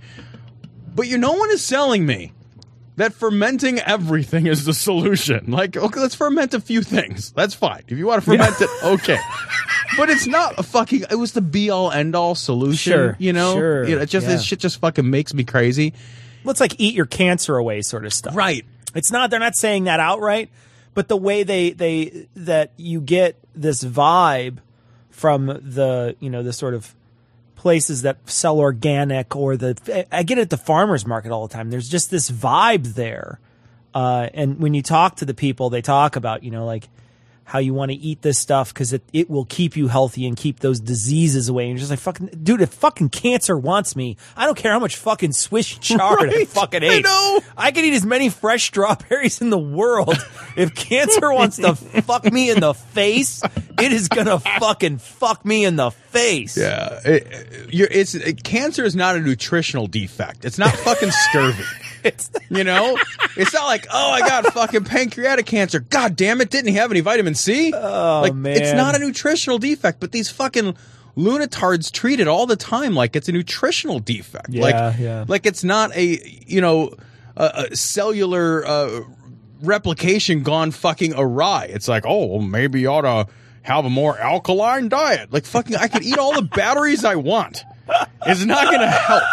But 0.93 1.07
you, 1.07 1.17
no 1.17 1.31
one 1.31 1.49
is 1.49 1.63
selling 1.65 2.05
me 2.05 2.33
that 2.97 3.13
fermenting 3.13 3.79
everything 3.79 4.47
is 4.47 4.65
the 4.65 4.73
solution. 4.73 5.45
Like, 5.51 5.75
okay, 5.75 5.99
let's 5.99 6.15
ferment 6.15 6.53
a 6.53 6.61
few 6.61 6.81
things. 6.81 7.31
That's 7.31 7.53
fine. 7.53 7.83
If 7.87 7.97
you 7.97 8.07
want 8.07 8.23
to 8.23 8.29
ferment 8.29 8.55
it, 8.59 8.69
okay. 8.83 9.17
But 9.97 10.09
it's 10.09 10.25
not 10.25 10.57
a 10.57 10.63
fucking. 10.63 11.05
It 11.11 11.15
was 11.15 11.33
the 11.33 11.41
be 11.41 11.69
all 11.69 11.91
end 11.91 12.15
all 12.15 12.33
solution. 12.33 12.93
Sure, 12.93 13.15
you 13.19 13.33
know. 13.33 13.55
sure, 13.55 13.83
You 13.85 13.95
know, 13.97 14.01
it 14.03 14.05
just 14.09 14.25
yeah. 14.25 14.33
this 14.33 14.43
shit 14.43 14.59
just 14.59 14.79
fucking 14.79 15.09
makes 15.09 15.33
me 15.33 15.43
crazy. 15.43 15.93
Well, 16.43 16.51
it's 16.51 16.61
like 16.61 16.75
eat 16.79 16.95
your 16.95 17.05
cancer 17.05 17.57
away 17.57 17.81
sort 17.81 18.05
of 18.05 18.13
stuff. 18.13 18.33
Right. 18.33 18.65
It's 18.95 19.11
not 19.11 19.29
they're 19.29 19.39
not 19.39 19.55
saying 19.55 19.83
that 19.85 19.99
outright, 19.99 20.49
but 20.93 21.09
the 21.09 21.17
way 21.17 21.43
they 21.43 21.71
they 21.71 22.27
that 22.35 22.71
you 22.77 23.01
get 23.01 23.35
this 23.53 23.83
vibe 23.83 24.59
from 25.09 25.47
the, 25.47 26.15
you 26.19 26.29
know, 26.29 26.41
the 26.41 26.53
sort 26.53 26.73
of 26.73 26.95
places 27.61 28.01
that 28.01 28.27
sell 28.27 28.59
organic 28.59 29.35
or 29.35 29.55
the 29.55 30.07
I 30.11 30.23
get 30.23 30.39
it 30.39 30.41
at 30.41 30.49
the 30.49 30.57
farmers 30.57 31.05
market 31.05 31.31
all 31.31 31.47
the 31.47 31.53
time. 31.53 31.69
There's 31.69 31.87
just 31.87 32.09
this 32.09 32.31
vibe 32.31 32.95
there. 32.95 33.39
Uh, 33.93 34.29
and 34.33 34.59
when 34.59 34.73
you 34.73 34.81
talk 34.81 35.17
to 35.17 35.25
the 35.25 35.35
people, 35.35 35.69
they 35.69 35.83
talk 35.83 36.15
about, 36.15 36.41
you 36.41 36.49
know, 36.49 36.65
like 36.65 36.89
how 37.51 37.59
you 37.59 37.73
want 37.73 37.91
to 37.91 37.97
eat 37.97 38.21
this 38.21 38.39
stuff 38.39 38.73
because 38.73 38.93
it, 38.93 39.03
it 39.11 39.29
will 39.29 39.43
keep 39.43 39.75
you 39.75 39.89
healthy 39.89 40.25
and 40.25 40.37
keep 40.37 40.61
those 40.61 40.79
diseases 40.79 41.49
away. 41.49 41.63
And 41.65 41.71
you're 41.71 41.79
just 41.79 41.89
like, 41.91 41.99
fucking, 41.99 42.27
dude, 42.43 42.61
if 42.61 42.69
fucking 42.69 43.09
cancer 43.09 43.57
wants 43.57 43.93
me, 43.93 44.15
I 44.37 44.45
don't 44.45 44.57
care 44.57 44.71
how 44.71 44.79
much 44.79 44.95
fucking 44.95 45.33
Swiss 45.33 45.67
chard 45.79 46.21
I 46.21 46.25
Right. 46.27 46.47
fucking 46.47 46.81
I 46.81 46.99
know. 47.01 47.41
I 47.57 47.71
can 47.71 47.83
eat 47.83 47.93
as 47.93 48.05
many 48.05 48.29
fresh 48.29 48.63
strawberries 48.67 49.41
in 49.41 49.49
the 49.49 49.57
world. 49.57 50.15
if 50.55 50.73
cancer 50.75 51.33
wants 51.33 51.57
to 51.57 51.75
fuck 51.75 52.23
me 52.31 52.49
in 52.49 52.61
the 52.61 52.73
face, 52.73 53.41
it 53.79 53.91
is 53.91 54.07
gonna 54.07 54.39
fucking 54.39 54.99
fuck 54.99 55.43
me 55.45 55.65
in 55.65 55.75
the 55.75 55.91
face. 55.91 56.55
Yeah, 56.57 57.01
it, 57.03 57.27
it's 57.69 58.15
it, 58.15 58.43
cancer 58.45 58.85
is 58.85 58.95
not 58.95 59.17
a 59.17 59.19
nutritional 59.19 59.87
defect. 59.87 60.45
It's 60.45 60.57
not 60.57 60.73
fucking 60.73 61.11
scurvy. 61.11 61.63
You 62.49 62.65
know, 62.65 62.97
it's 63.37 63.53
not 63.53 63.65
like 63.65 63.87
oh 63.89 64.11
I 64.11 64.19
got 64.19 64.45
fucking 64.47 64.83
pancreatic 64.83 65.45
cancer. 65.45 65.79
God 65.79 66.17
damn 66.17 66.41
it, 66.41 66.49
didn't 66.49 66.67
he 66.67 66.75
have 66.75 66.91
any 66.91 66.99
vitamin 66.99 67.33
C? 67.33 67.73
Oh 67.73 68.21
like 68.23 68.33
man, 68.33 68.57
it's 68.57 68.73
not 68.73 68.93
a 68.95 68.99
nutritional 68.99 69.57
defect, 69.57 70.01
but 70.01 70.11
these 70.11 70.29
fucking 70.29 70.75
lunatards 71.15 71.91
treat 71.91 72.19
it 72.19 72.27
all 72.27 72.45
the 72.45 72.55
time 72.55 72.93
like 72.93 73.15
it's 73.15 73.29
a 73.29 73.31
nutritional 73.31 73.99
defect. 73.99 74.49
Yeah, 74.49 74.61
like 74.63 74.99
yeah. 74.99 75.25
like 75.27 75.45
it's 75.45 75.63
not 75.63 75.95
a 75.95 76.19
you 76.45 76.59
know 76.59 76.93
a, 77.37 77.67
a 77.71 77.75
cellular 77.75 78.65
uh, 78.65 79.01
replication 79.61 80.43
gone 80.43 80.71
fucking 80.71 81.13
awry. 81.15 81.67
It's 81.69 81.87
like 81.87 82.03
oh 82.05 82.25
well, 82.25 82.41
maybe 82.41 82.81
you 82.81 82.89
ought 82.89 83.01
to 83.01 83.31
have 83.63 83.85
a 83.85 83.89
more 83.89 84.17
alkaline 84.19 84.89
diet. 84.89 85.31
Like 85.31 85.45
fucking, 85.45 85.75
I 85.75 85.87
could 85.87 86.03
eat 86.03 86.17
all 86.17 86.33
the 86.33 86.41
batteries 86.55 87.05
I 87.05 87.15
want. 87.15 87.63
It's 88.25 88.45
not 88.45 88.65
going 88.65 88.81
to 88.81 88.87
help. 88.87 89.23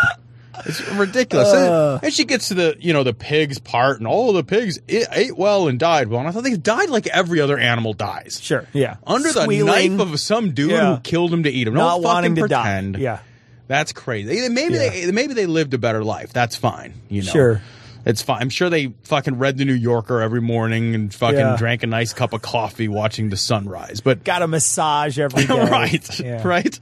It's 0.66 0.86
ridiculous. 0.92 1.48
Uh. 1.48 2.00
and 2.02 2.12
she 2.12 2.24
gets 2.24 2.48
to 2.48 2.54
the 2.54 2.76
you 2.80 2.92
know 2.92 3.04
the 3.04 3.14
pigs 3.14 3.58
part, 3.58 3.98
and 3.98 4.06
all 4.06 4.32
the 4.32 4.44
pigs 4.44 4.78
ate 4.88 5.36
well 5.36 5.68
and 5.68 5.78
died 5.78 6.08
well. 6.08 6.20
And 6.20 6.28
I 6.28 6.32
thought 6.32 6.44
they 6.44 6.56
died 6.56 6.90
like 6.90 7.06
every 7.08 7.40
other 7.40 7.58
animal 7.58 7.92
dies. 7.92 8.38
Sure, 8.42 8.66
yeah. 8.72 8.96
Under 9.06 9.32
the 9.32 9.46
knife 9.46 10.00
of 10.00 10.18
some 10.20 10.52
dude 10.52 10.70
Yeah. 10.70 10.96
who 10.96 11.00
killed 11.02 11.32
him 11.32 11.42
to 11.44 11.50
eat 11.50 11.66
him. 11.68 11.74
Not 11.74 11.94
Don't 11.96 12.02
wanting 12.04 12.36
fucking 12.36 12.44
to 12.44 12.48
die. 12.48 12.98
Yeah. 12.98 13.18
That's 13.66 13.92
crazy. 13.92 14.48
Maybe 14.48 14.76
they 14.78 15.10
maybe 15.12 15.34
they 15.34 15.46
lived 15.46 15.74
a 15.74 15.78
better 15.78 16.02
life. 16.02 16.32
That's 16.32 16.56
fine. 16.56 16.94
You 17.08 17.22
know. 17.22 17.30
Sure. 17.32 17.62
It's 18.06 18.22
fine. 18.22 18.40
I'm 18.40 18.48
sure 18.48 18.70
they 18.70 18.94
fucking 19.02 19.36
read 19.38 19.58
the 19.58 19.66
New 19.66 19.74
Yorker 19.74 20.22
every 20.22 20.40
morning 20.40 20.94
and 20.94 21.12
fucking 21.12 21.38
Yeah. 21.38 21.56
drank 21.58 21.82
a 21.82 21.86
nice 21.86 22.14
cup 22.14 22.32
of 22.32 22.40
coffee 22.40 22.88
watching 22.88 23.28
the 23.28 23.36
sunrise. 23.36 24.00
But 24.00 24.24
Got 24.24 24.40
a 24.40 24.46
massage 24.46 25.18
every 25.18 25.44
day. 25.46 25.54
right, 25.70 26.20
Yeah. 26.20 26.46
right. 26.48 26.78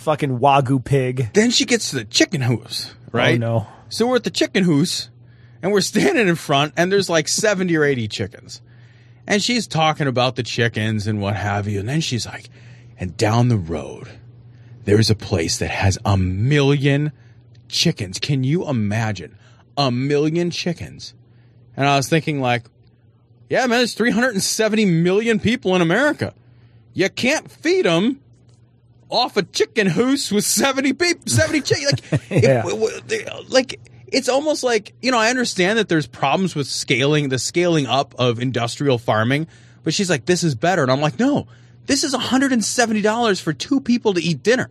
Fucking 0.00 0.38
wagyu 0.38 0.82
pig. 0.82 1.28
Then 1.34 1.50
she 1.50 1.66
gets 1.66 1.90
to 1.90 1.96
the 1.96 2.04
chicken 2.04 2.40
hoose, 2.40 2.94
right? 3.12 3.34
Oh, 3.34 3.38
no. 3.38 3.66
So 3.90 4.06
we're 4.06 4.16
at 4.16 4.24
the 4.24 4.30
chicken 4.30 4.64
hoose, 4.64 5.10
and 5.62 5.72
we're 5.72 5.82
standing 5.82 6.26
in 6.26 6.36
front, 6.36 6.72
and 6.74 6.90
there's 6.90 7.10
like 7.10 7.28
70 7.28 7.76
or 7.76 7.84
80 7.84 8.08
chickens. 8.08 8.62
And 9.26 9.42
she's 9.42 9.66
talking 9.66 10.06
about 10.06 10.36
the 10.36 10.42
chickens 10.42 11.06
and 11.06 11.20
what 11.20 11.36
have 11.36 11.68
you. 11.68 11.80
And 11.80 11.88
then 11.88 12.00
she's 12.00 12.24
like, 12.24 12.48
and 12.98 13.14
down 13.18 13.48
the 13.48 13.58
road, 13.58 14.08
there's 14.84 15.10
a 15.10 15.14
place 15.14 15.58
that 15.58 15.68
has 15.68 15.98
a 16.02 16.16
million 16.16 17.12
chickens. 17.68 18.18
Can 18.18 18.42
you 18.42 18.66
imagine? 18.66 19.36
A 19.76 19.90
million 19.90 20.50
chickens. 20.50 21.12
And 21.76 21.86
I 21.86 21.96
was 21.96 22.08
thinking, 22.08 22.40
like, 22.40 22.64
yeah, 23.50 23.66
man, 23.66 23.80
there's 23.80 23.94
370 23.94 24.86
million 24.86 25.38
people 25.40 25.76
in 25.76 25.82
America. 25.82 26.32
You 26.94 27.10
can't 27.10 27.50
feed 27.50 27.84
them 27.84 28.20
off 29.10 29.36
a 29.36 29.42
chicken 29.42 29.86
hoose 29.86 30.30
with 30.32 30.44
70 30.44 30.92
people, 30.94 31.22
70 31.26 31.60
chickens. 31.62 32.12
Like, 32.12 32.42
Yeah. 32.42 32.62
w- 32.62 32.76
w- 32.78 33.00
they- 33.06 33.26
like, 33.48 33.80
it's 34.08 34.28
almost 34.28 34.62
like, 34.64 34.94
you 35.02 35.10
know, 35.10 35.18
I 35.18 35.30
understand 35.30 35.78
that 35.78 35.88
there's 35.88 36.06
problems 36.06 36.54
with 36.54 36.66
scaling, 36.66 37.28
the 37.28 37.38
scaling 37.38 37.86
up 37.86 38.14
of 38.18 38.40
industrial 38.40 38.98
farming, 38.98 39.46
but 39.84 39.94
she's 39.94 40.10
like, 40.10 40.26
this 40.26 40.42
is 40.42 40.54
better. 40.54 40.82
And 40.82 40.90
I'm 40.90 41.00
like, 41.00 41.18
no, 41.18 41.46
this 41.86 42.02
is 42.04 42.14
$170 42.14 43.40
for 43.40 43.52
two 43.52 43.80
people 43.80 44.14
to 44.14 44.20
eat 44.22 44.42
dinner. 44.42 44.68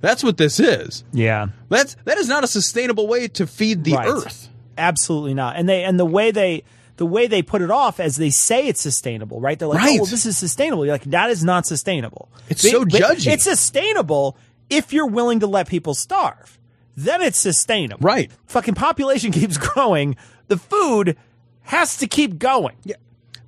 That's 0.00 0.22
what 0.22 0.36
this 0.36 0.60
is. 0.60 1.04
Yeah. 1.12 1.48
That's, 1.68 1.96
that 2.04 2.18
is 2.18 2.28
not 2.28 2.44
a 2.44 2.46
sustainable 2.46 3.06
way 3.08 3.28
to 3.28 3.46
feed 3.46 3.84
the 3.84 3.94
Right. 3.94 4.08
earth. 4.08 4.48
Absolutely 4.78 5.32
not. 5.34 5.56
And 5.56 5.66
they 5.68 5.84
and 5.84 5.98
the 5.98 6.04
way 6.04 6.30
they 6.32 6.62
the 6.96 7.06
way 7.06 7.26
they 7.26 7.42
put 7.42 7.62
it 7.62 7.70
off 7.70 8.00
as 8.00 8.16
they 8.16 8.30
say 8.30 8.66
it's 8.66 8.80
sustainable, 8.80 9.40
right? 9.40 9.58
They're 9.58 9.68
like, 9.68 9.82
oh, 9.82 9.84
Right. 9.84 9.98
"Oh, 9.98 10.02
well, 10.02 10.10
this 10.10 10.26
is 10.26 10.36
sustainable." 10.36 10.84
You're 10.84 10.94
like, 10.94 11.04
"That 11.04 11.30
is 11.30 11.44
not 11.44 11.66
sustainable." 11.66 12.28
It's 12.48 12.62
so 12.62 12.84
judgy. 12.84 13.32
It's 13.32 13.44
sustainable 13.44 14.36
if 14.70 14.92
you're 14.92 15.06
willing 15.06 15.40
to 15.40 15.46
let 15.46 15.68
people 15.68 15.94
starve, 15.94 16.58
then 16.96 17.22
it's 17.22 17.38
sustainable. 17.38 18.00
Right. 18.06 18.30
Fucking 18.46 18.74
population 18.74 19.32
keeps 19.38 19.58
growing. 19.58 20.16
The 20.48 20.56
food 20.56 21.16
has 21.62 21.98
to 21.98 22.06
keep 22.06 22.38
going. 22.38 22.76
Yeah. 22.84 22.96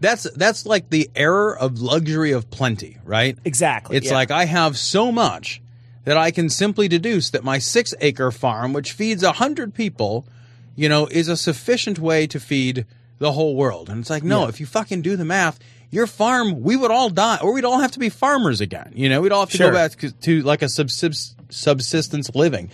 That's 0.00 0.30
that's 0.30 0.64
like 0.64 0.90
the 0.90 1.10
error 1.16 1.58
of 1.58 1.80
luxury 1.80 2.30
of 2.32 2.50
plenty, 2.50 2.98
right? 3.04 3.36
Exactly. 3.44 3.96
It's 3.96 4.06
yeah. 4.08 4.14
like 4.14 4.30
I 4.30 4.44
have 4.44 4.78
so 4.78 5.10
much 5.10 5.60
that 6.04 6.16
I 6.16 6.30
can 6.30 6.48
simply 6.50 6.86
deduce 6.86 7.30
that 7.30 7.42
my 7.42 7.58
six 7.58 7.94
acre 8.00 8.30
farm, 8.30 8.72
which 8.72 8.92
feeds 8.92 9.24
a 9.24 9.32
hundred 9.32 9.74
people, 9.74 10.24
you 10.76 10.88
know, 10.88 11.06
is 11.06 11.26
a 11.26 11.36
sufficient 11.36 11.98
way 11.98 12.28
to 12.28 12.38
feed 12.38 12.86
the 13.18 13.32
whole 13.32 13.54
world. 13.56 13.88
And 13.88 14.00
it's 14.00 14.10
like, 14.10 14.22
no, 14.22 14.42
Yeah. 14.42 14.48
if 14.48 14.60
you 14.60 14.66
fucking 14.66 15.02
do 15.02 15.16
the 15.16 15.24
math, 15.24 15.58
your 15.90 16.06
farm, 16.06 16.60
we 16.62 16.76
would 16.76 16.90
all 16.90 17.10
die, 17.10 17.38
or 17.42 17.52
we'd 17.52 17.64
all 17.64 17.80
have 17.80 17.92
to 17.92 17.98
be 17.98 18.08
farmers 18.10 18.60
again. 18.60 18.92
You 18.94 19.08
know, 19.08 19.20
we'd 19.20 19.32
all 19.32 19.40
have 19.40 19.50
to 19.50 19.56
Sure. 19.56 19.70
go 19.70 19.74
back 19.74 19.92
to, 20.22 20.42
like 20.42 20.62
a 20.62 20.68
subsist, 20.68 21.34
subsistence 21.48 22.30
living. 22.34 22.70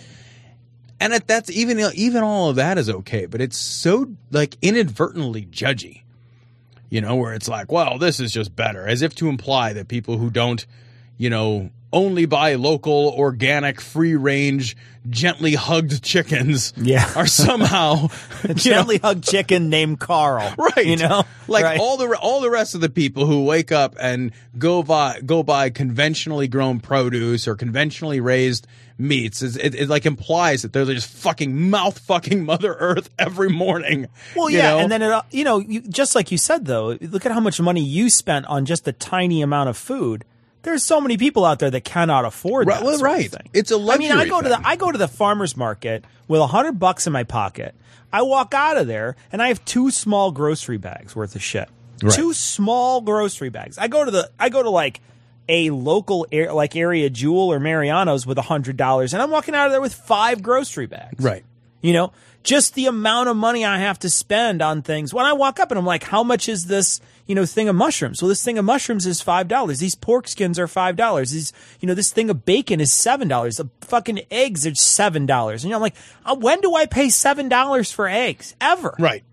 And 1.00 1.12
it, 1.12 1.26
that's 1.26 1.50
even 1.50 1.78
even 1.94 2.22
all 2.22 2.50
of 2.50 2.56
that 2.56 2.78
is 2.78 2.88
okay, 2.88 3.26
but 3.26 3.40
it's 3.40 3.58
so 3.58 4.12
like 4.30 4.56
inadvertently 4.62 5.46
judgy 5.46 6.00
you 6.90 7.00
know, 7.00 7.16
where 7.16 7.34
it's 7.34 7.48
like, 7.48 7.72
well, 7.72 7.98
this 7.98 8.20
is 8.20 8.30
just 8.30 8.54
better, 8.54 8.86
as 8.86 9.02
if 9.02 9.12
to 9.16 9.28
imply 9.28 9.72
that 9.72 9.88
people 9.88 10.16
who 10.16 10.30
don't, 10.30 10.64
you 11.18 11.28
know, 11.28 11.68
only 11.94 12.26
buy 12.26 12.54
local, 12.56 13.14
organic, 13.16 13.80
free 13.80 14.16
range, 14.16 14.76
gently 15.08 15.54
hugged 15.54 16.02
chickens 16.02 16.72
Yeah. 16.76 17.10
are 17.16 17.26
somehow 17.26 18.08
you 18.42 18.48
know, 18.48 18.54
gently 18.54 18.98
hugged 18.98 19.24
chicken 19.24 19.70
named 19.70 20.00
Carl. 20.00 20.52
Right. 20.58 20.86
You 20.86 20.96
know? 20.96 21.24
like 21.48 21.64
Right. 21.64 21.78
all 21.80 21.96
the 21.96 22.16
all 22.18 22.40
the 22.40 22.50
rest 22.50 22.74
of 22.74 22.80
the 22.80 22.88
people 22.88 23.26
who 23.26 23.44
wake 23.44 23.70
up 23.70 23.94
and 24.00 24.32
go 24.58 24.82
buy 24.82 25.20
go 25.24 25.42
buy 25.42 25.70
conventionally 25.70 26.48
grown 26.48 26.80
produce 26.80 27.46
or 27.46 27.54
conventionally 27.54 28.18
raised 28.20 28.66
meats 28.96 29.42
is 29.42 29.56
it, 29.56 29.74
it 29.74 29.88
like 29.88 30.06
implies 30.06 30.62
that 30.62 30.72
they're 30.72 30.84
just 30.86 31.10
fucking 31.10 31.68
mouth 31.70 31.98
fucking 31.98 32.44
mother 32.44 32.74
earth 32.78 33.10
every 33.18 33.50
morning 33.50 34.08
Well, 34.36 34.48
yeah, 34.48 34.70
know? 34.70 34.78
and 34.78 34.90
then 34.92 35.02
it, 35.02 35.22
you 35.32 35.44
know, 35.44 35.58
you, 35.58 35.80
just 35.82 36.14
like 36.14 36.30
you 36.32 36.38
said, 36.38 36.64
though, 36.66 36.96
look 37.00 37.26
at 37.26 37.32
how 37.32 37.40
much 37.40 37.60
money 37.60 37.82
you 37.84 38.08
spent 38.08 38.46
on 38.46 38.64
just 38.64 38.86
a 38.88 38.92
tiny 38.92 39.42
amount 39.42 39.68
of 39.68 39.76
food. 39.76 40.24
There's 40.64 40.82
so 40.82 41.00
many 41.00 41.16
people 41.16 41.44
out 41.44 41.58
there 41.60 41.70
that 41.70 41.84
cannot 41.84 42.24
afford 42.24 42.66
Right, 42.66 42.80
that. 42.80 42.84
well, 42.84 42.98
right. 42.98 43.30
thing. 43.30 43.48
It's 43.52 43.70
a 43.70 43.76
I 43.76 43.96
mean, 43.98 44.10
I 44.10 44.16
luxury 44.24 44.30
go 44.30 44.40
to 44.42 44.48
the 44.48 44.60
I 44.64 44.76
go 44.76 44.90
to 44.90 44.98
the 44.98 45.08
farmers 45.08 45.56
market 45.56 46.04
with 46.26 46.40
a 46.40 46.46
hundred 46.46 46.78
bucks 46.78 47.06
in 47.06 47.12
my 47.12 47.22
pocket. 47.24 47.74
I 48.12 48.22
walk 48.22 48.54
out 48.54 48.76
of 48.76 48.86
there 48.86 49.16
and 49.32 49.42
I 49.42 49.48
have 49.48 49.64
two 49.64 49.90
small 49.90 50.30
grocery 50.32 50.78
bags 50.78 51.14
worth 51.14 51.34
of 51.36 51.42
shit. 51.42 51.68
Right. 52.02 52.12
Two 52.14 52.32
small 52.32 53.00
grocery 53.00 53.50
bags. 53.50 53.78
I 53.78 53.88
go 53.88 54.04
to 54.04 54.10
the 54.10 54.30
I 54.38 54.48
go 54.48 54.62
to 54.62 54.70
like 54.70 55.00
a 55.48 55.70
local 55.70 56.26
air, 56.32 56.52
like 56.52 56.74
area 56.74 57.10
Jewel 57.10 57.52
or 57.52 57.60
Mariano's 57.60 58.26
with 58.26 58.38
a 58.38 58.42
hundred 58.42 58.76
dollars, 58.76 59.12
and 59.12 59.22
I'm 59.22 59.30
walking 59.30 59.54
out 59.54 59.66
of 59.66 59.72
there 59.72 59.80
with 59.80 59.94
five 59.94 60.42
grocery 60.42 60.86
bags. 60.86 61.22
right 61.22 61.44
You 61.82 61.92
know, 61.92 62.12
just 62.44 62.74
the 62.74 62.86
amount 62.86 63.28
of 63.28 63.36
money 63.36 63.64
I 63.64 63.78
have 63.78 63.98
to 64.00 64.10
spend 64.10 64.62
on 64.62 64.82
things. 64.82 65.12
When 65.12 65.26
I 65.26 65.32
walk 65.32 65.58
up 65.58 65.70
and 65.70 65.78
I'm 65.78 65.86
like, 65.86 66.04
how 66.04 66.22
much 66.22 66.48
is 66.48 66.66
this, 66.66 67.00
you 67.26 67.34
know, 67.34 67.46
thing 67.46 67.68
of 67.68 67.74
mushrooms? 67.74 68.22
Well, 68.22 68.28
this 68.28 68.44
thing 68.44 68.58
of 68.58 68.64
mushrooms 68.64 69.06
is 69.06 69.22
$5. 69.22 69.78
These 69.78 69.94
pork 69.94 70.28
skins 70.28 70.58
are 70.58 70.66
$5. 70.66 71.32
These, 71.32 71.52
you 71.80 71.88
know, 71.88 71.94
this 71.94 72.12
thing 72.12 72.30
of 72.30 72.44
bacon 72.44 72.80
is 72.80 72.90
$7. 72.92 73.56
The 73.56 73.68
fucking 73.80 74.20
eggs 74.30 74.66
are 74.66 74.70
$7. 74.70 75.52
And 75.52 75.62
you 75.64 75.70
know, 75.70 75.76
I'm 75.76 75.82
like, 75.82 75.96
uh, 76.24 76.36
when 76.36 76.60
do 76.60 76.74
I 76.74 76.86
pay 76.86 77.06
$7 77.06 77.92
for 77.92 78.08
eggs? 78.08 78.54
Ever. 78.60 78.94
right 78.98 79.24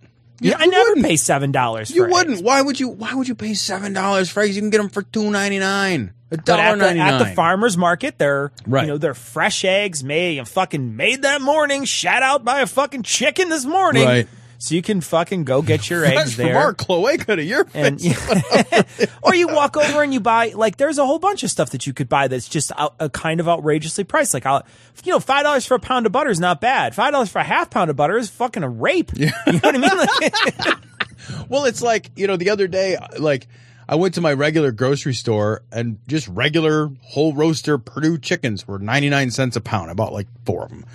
Yeah, 0.42 0.56
I 0.58 0.66
never 0.66 0.96
pay 0.96 1.14
$7 1.14 1.94
You 1.96 2.06
eggs. 2.06 2.14
wouldn't. 2.14 2.44
Why 2.44 2.62
would 2.62 2.80
you? 2.80 2.90
Why 2.90 3.14
would 3.14 3.28
you 3.28 3.36
pay 3.36 3.54
seven 3.54 3.94
dollars 3.94 4.30
for 4.30 4.42
eggs? 4.42 4.56
You 4.56 4.62
can 4.64 4.72
get 4.72 4.80
them 4.80 4.90
for 4.90 5.04
two 5.04 5.30
ninety 5.30 5.60
nine. 5.60 6.14
A 6.32 6.38
But 6.38 6.46
dollar 6.46 6.62
at 6.62 6.80
the, 6.80 7.00
at 7.00 7.18
the 7.20 7.26
farmer's 7.36 7.78
market, 7.78 8.18
they're 8.18 8.52
Right. 8.66 8.82
you 8.82 8.88
know 8.88 8.98
they're 8.98 9.14
fresh 9.14 9.64
eggs 9.66 10.04
made 10.04 10.40
and 10.40 10.48
fucking 10.48 10.96
made 10.96 11.22
that 11.24 11.42
morning, 11.42 11.86
shot 11.86 12.24
out 12.24 12.44
by 12.44 12.62
a 12.62 12.68
fucking 12.68 13.04
chicken 13.04 13.50
this 13.50 13.66
morning. 13.66 14.06
Right. 14.06 14.28
So 14.62 14.76
you 14.76 14.84
can 14.84 15.02
fucking 15.02 15.46
go 15.46 15.64
get 15.64 15.90
your 15.90 16.06
eggs 16.06 16.36
from 16.36 16.46
there. 16.46 16.58
our 16.58 16.72
cloaca 16.76 17.36
to 17.36 17.44
your 17.44 17.66
and 17.74 18.00
or 19.24 19.34
you 19.34 19.48
walk 19.48 19.76
over 19.76 20.04
and 20.04 20.14
you 20.14 20.20
buy 20.20 20.52
like 20.54 20.78
there's 20.78 21.00
a 21.00 21.06
whole 21.06 21.18
bunch 21.18 21.42
of 21.42 21.50
stuff 21.50 21.72
that 21.72 21.88
you 21.88 21.94
could 21.94 22.08
buy 22.08 22.28
that's 22.28 22.48
just 22.48 22.72
out, 22.78 22.94
a 23.00 23.10
kind 23.10 23.40
of 23.40 23.50
outrageously 23.50 24.04
priced. 24.04 24.36
Like, 24.36 24.46
I'll, 24.46 24.64
you 25.04 25.12
know, 25.12 25.20
five 25.20 25.46
dollars 25.46 25.66
for 25.66 25.74
a 25.74 25.80
pound 25.80 26.06
of 26.06 26.12
butter 26.12 26.30
is 26.30 26.40
not 26.40 26.62
bad. 26.62 26.94
Five 26.94 27.12
dollars 27.12 27.32
for 27.32 27.40
a 27.40 27.44
half 27.44 27.72
pound 27.72 27.90
of 27.90 27.96
butter 27.96 28.18
is 28.20 28.30
fucking 28.30 28.62
a 28.62 28.70
rape. 28.70 29.12
Yeah. 29.16 29.32
You 29.48 29.54
know 29.54 29.60
what 29.64 29.76
I 29.76 29.78
mean? 29.80 29.98
Like, 29.98 30.78
well, 31.50 31.66
it's 31.66 31.82
like 31.82 32.12
you 32.16 32.28
know 32.28 32.38
the 32.38 32.52
other 32.52 32.68
day, 32.68 32.98
like 33.18 33.48
I 33.90 33.96
went 33.96 34.14
to 34.14 34.22
my 34.22 34.34
regular 34.34 34.72
grocery 34.72 35.16
store 35.16 35.64
and 35.72 35.98
just 36.08 36.28
regular 36.28 36.92
whole 37.02 37.34
roaster 37.34 37.80
Perdue 37.80 38.20
chickens 38.20 38.68
were 38.68 38.78
ninety 38.78 39.10
nine 39.10 39.32
cents 39.32 39.56
a 39.56 39.62
pound. 39.62 39.90
I 39.90 39.96
bought 39.96 40.14
like 40.14 40.28
four 40.46 40.66
of 40.66 40.70
them. 40.70 40.86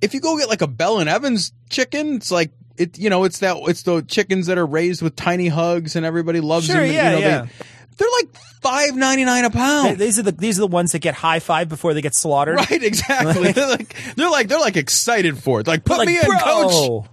If 0.00 0.14
you 0.14 0.20
go 0.20 0.38
get 0.38 0.48
like 0.48 0.62
a 0.62 0.66
Bell 0.66 0.98
and 0.98 1.08
Evans 1.08 1.52
chicken, 1.68 2.16
it's 2.16 2.32
like 2.32 2.50
it. 2.76 2.98
You 2.98 3.10
know, 3.10 3.24
it's 3.24 3.38
that 3.40 3.56
it's 3.68 3.82
the 3.82 4.02
chickens 4.02 4.46
that 4.46 4.58
are 4.58 4.66
raised 4.66 5.02
with 5.02 5.16
tiny 5.16 5.48
hugs 5.48 5.96
and 5.96 6.04
everybody 6.06 6.40
loves 6.40 6.66
Sure, 6.66 6.76
them. 6.76 6.84
and, 6.84 6.92
yeah, 6.94 7.10
you 7.14 7.20
know, 7.20 7.26
yeah. 7.26 7.42
They, 7.42 7.50
they're 7.98 8.08
like 8.20 8.34
five 8.62 8.96
ninety 8.96 9.24
nine 9.24 9.44
a 9.44 9.50
pound. 9.50 9.98
these 9.98 10.18
are 10.18 10.22
the 10.22 10.32
these 10.32 10.58
are 10.58 10.62
the 10.62 10.66
ones 10.66 10.92
that 10.92 11.00
get 11.00 11.14
high 11.14 11.40
five 11.40 11.68
before 11.68 11.92
they 11.94 12.00
get 12.00 12.14
slaughtered. 12.16 12.56
Right, 12.56 12.82
exactly. 12.82 13.52
they're 13.52 13.68
like 13.68 13.94
they're 14.16 14.30
like 14.30 14.48
they're 14.48 14.58
like 14.60 14.76
excited 14.76 15.38
for 15.38 15.60
it. 15.60 15.66
Like 15.66 15.84
put 15.84 15.98
Like, 15.98 16.06
me 16.08 16.18
in, 16.18 16.24
coach. 16.24 17.06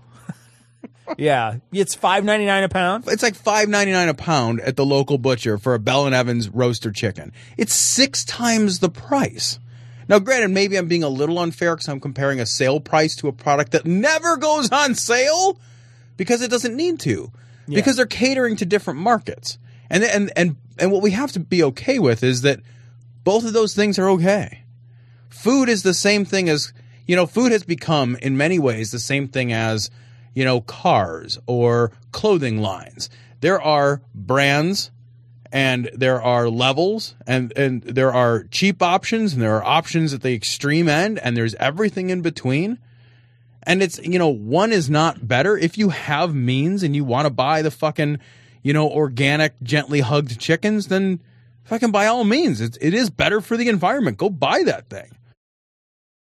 yeah, 1.18 1.58
it's 1.74 1.96
five 1.96 2.24
ninety 2.24 2.46
nine 2.46 2.64
a 2.64 2.70
pound. 2.70 3.06
It's 3.08 3.24
like 3.24 3.36
five 3.36 3.68
ninety 3.68 3.92
nine 3.92 4.10
a 4.10 4.14
pound 4.14 4.62
at 4.62 4.76
the 4.78 4.86
local 4.86 5.18
butcher 5.18 5.58
for 5.58 5.74
a 5.74 5.80
Bell 5.80 6.06
and 6.06 6.16
Evans 6.16 6.50
roaster 6.50 6.92
chicken. 6.92 7.34
It's 7.58 7.74
six 7.74 8.24
times 8.24 8.80
the 8.80 8.90
price. 8.90 9.60
Now, 10.10 10.18
granted, 10.18 10.50
maybe 10.50 10.76
I'm 10.76 10.88
being 10.88 11.04
a 11.04 11.10
little 11.10 11.38
unfair 11.38 11.76
because 11.76 11.88
I'm 11.88 12.00
comparing 12.00 12.40
a 12.42 12.46
sale 12.48 12.80
price 12.80 13.16
to 13.18 13.28
a 13.28 13.32
product 13.32 13.72
that 13.74 13.86
never 13.86 14.38
goes 14.38 14.72
on 14.72 14.96
sale 14.96 15.60
because 16.18 16.42
it 16.42 16.50
doesn't 16.50 16.76
need 16.76 17.00
to, 17.02 17.32
because 17.68 17.96
they're 17.96 18.08
catering 18.08 18.56
to 18.58 18.66
different 18.66 19.00
markets. 19.00 19.60
And 19.90 20.04
and 20.04 20.32
and 20.36 20.58
and 20.80 20.92
what 20.92 21.04
we 21.04 21.12
have 21.12 21.32
to 21.34 21.40
be 21.40 21.64
okay 21.64 22.00
with 22.00 22.24
is 22.24 22.42
that 22.42 22.60
both 23.24 23.46
of 23.46 23.54
those 23.54 23.76
things 23.76 24.00
are 24.00 24.10
okay. 24.10 24.64
Food 25.30 25.70
is 25.70 25.84
the 25.84 25.94
same 25.94 26.26
thing 26.26 26.50
as 26.50 26.74
you 27.06 27.16
know. 27.16 27.28
Food 27.28 27.52
has 27.52 27.64
become, 27.64 28.16
in 28.16 28.36
many 28.36 28.58
ways, 28.58 28.90
the 28.92 29.00
same 29.00 29.28
thing 29.28 29.54
as 29.54 29.92
you 30.34 30.44
know 30.44 30.62
cars 30.62 31.38
or 31.46 31.92
clothing 32.12 32.60
lines. 32.60 33.12
There 33.42 33.62
are 33.62 34.02
brands 34.16 34.90
and 35.52 35.90
there 35.94 36.22
are 36.22 36.50
levels 36.50 37.16
and 37.26 37.52
and 37.56 37.82
there 37.84 38.14
are 38.14 38.44
cheap 38.46 38.82
options 38.82 39.34
and 39.34 39.42
there 39.42 39.56
are 39.56 39.64
options 39.64 40.14
at 40.14 40.22
the 40.22 40.34
extreme 40.34 40.88
end 40.88 41.20
and 41.20 41.36
there's 41.36 41.56
everything 41.56 42.10
in 42.10 42.22
between. 42.22 42.78
And 43.64 43.82
it's 43.82 44.00
you 44.00 44.20
know 44.20 44.30
one 44.30 44.72
is 44.72 44.90
not 44.90 45.28
better. 45.28 45.58
If 45.58 45.78
you 45.78 45.90
have 45.90 46.34
means 46.34 46.84
and 46.84 46.96
you 46.96 47.04
want 47.04 47.26
to 47.26 47.32
buy 47.32 47.62
the 47.62 47.72
fucking 47.72 48.20
you 48.62 48.74
know 48.74 48.90
organic 48.90 49.60
gently 49.64 50.02
hugged 50.02 50.40
chickens 50.40 50.88
then 50.88 51.22
fucking 51.64 51.92
by 51.92 52.08
all 52.08 52.24
means 52.24 52.62
it's, 52.62 52.78
it 52.82 52.94
is 52.94 53.10
better 53.10 53.42
for 53.42 53.58
the 53.58 53.70
environment. 53.70 54.18
Go 54.18 54.30
buy 54.30 54.64
that 54.64 54.90
thing 54.90 55.12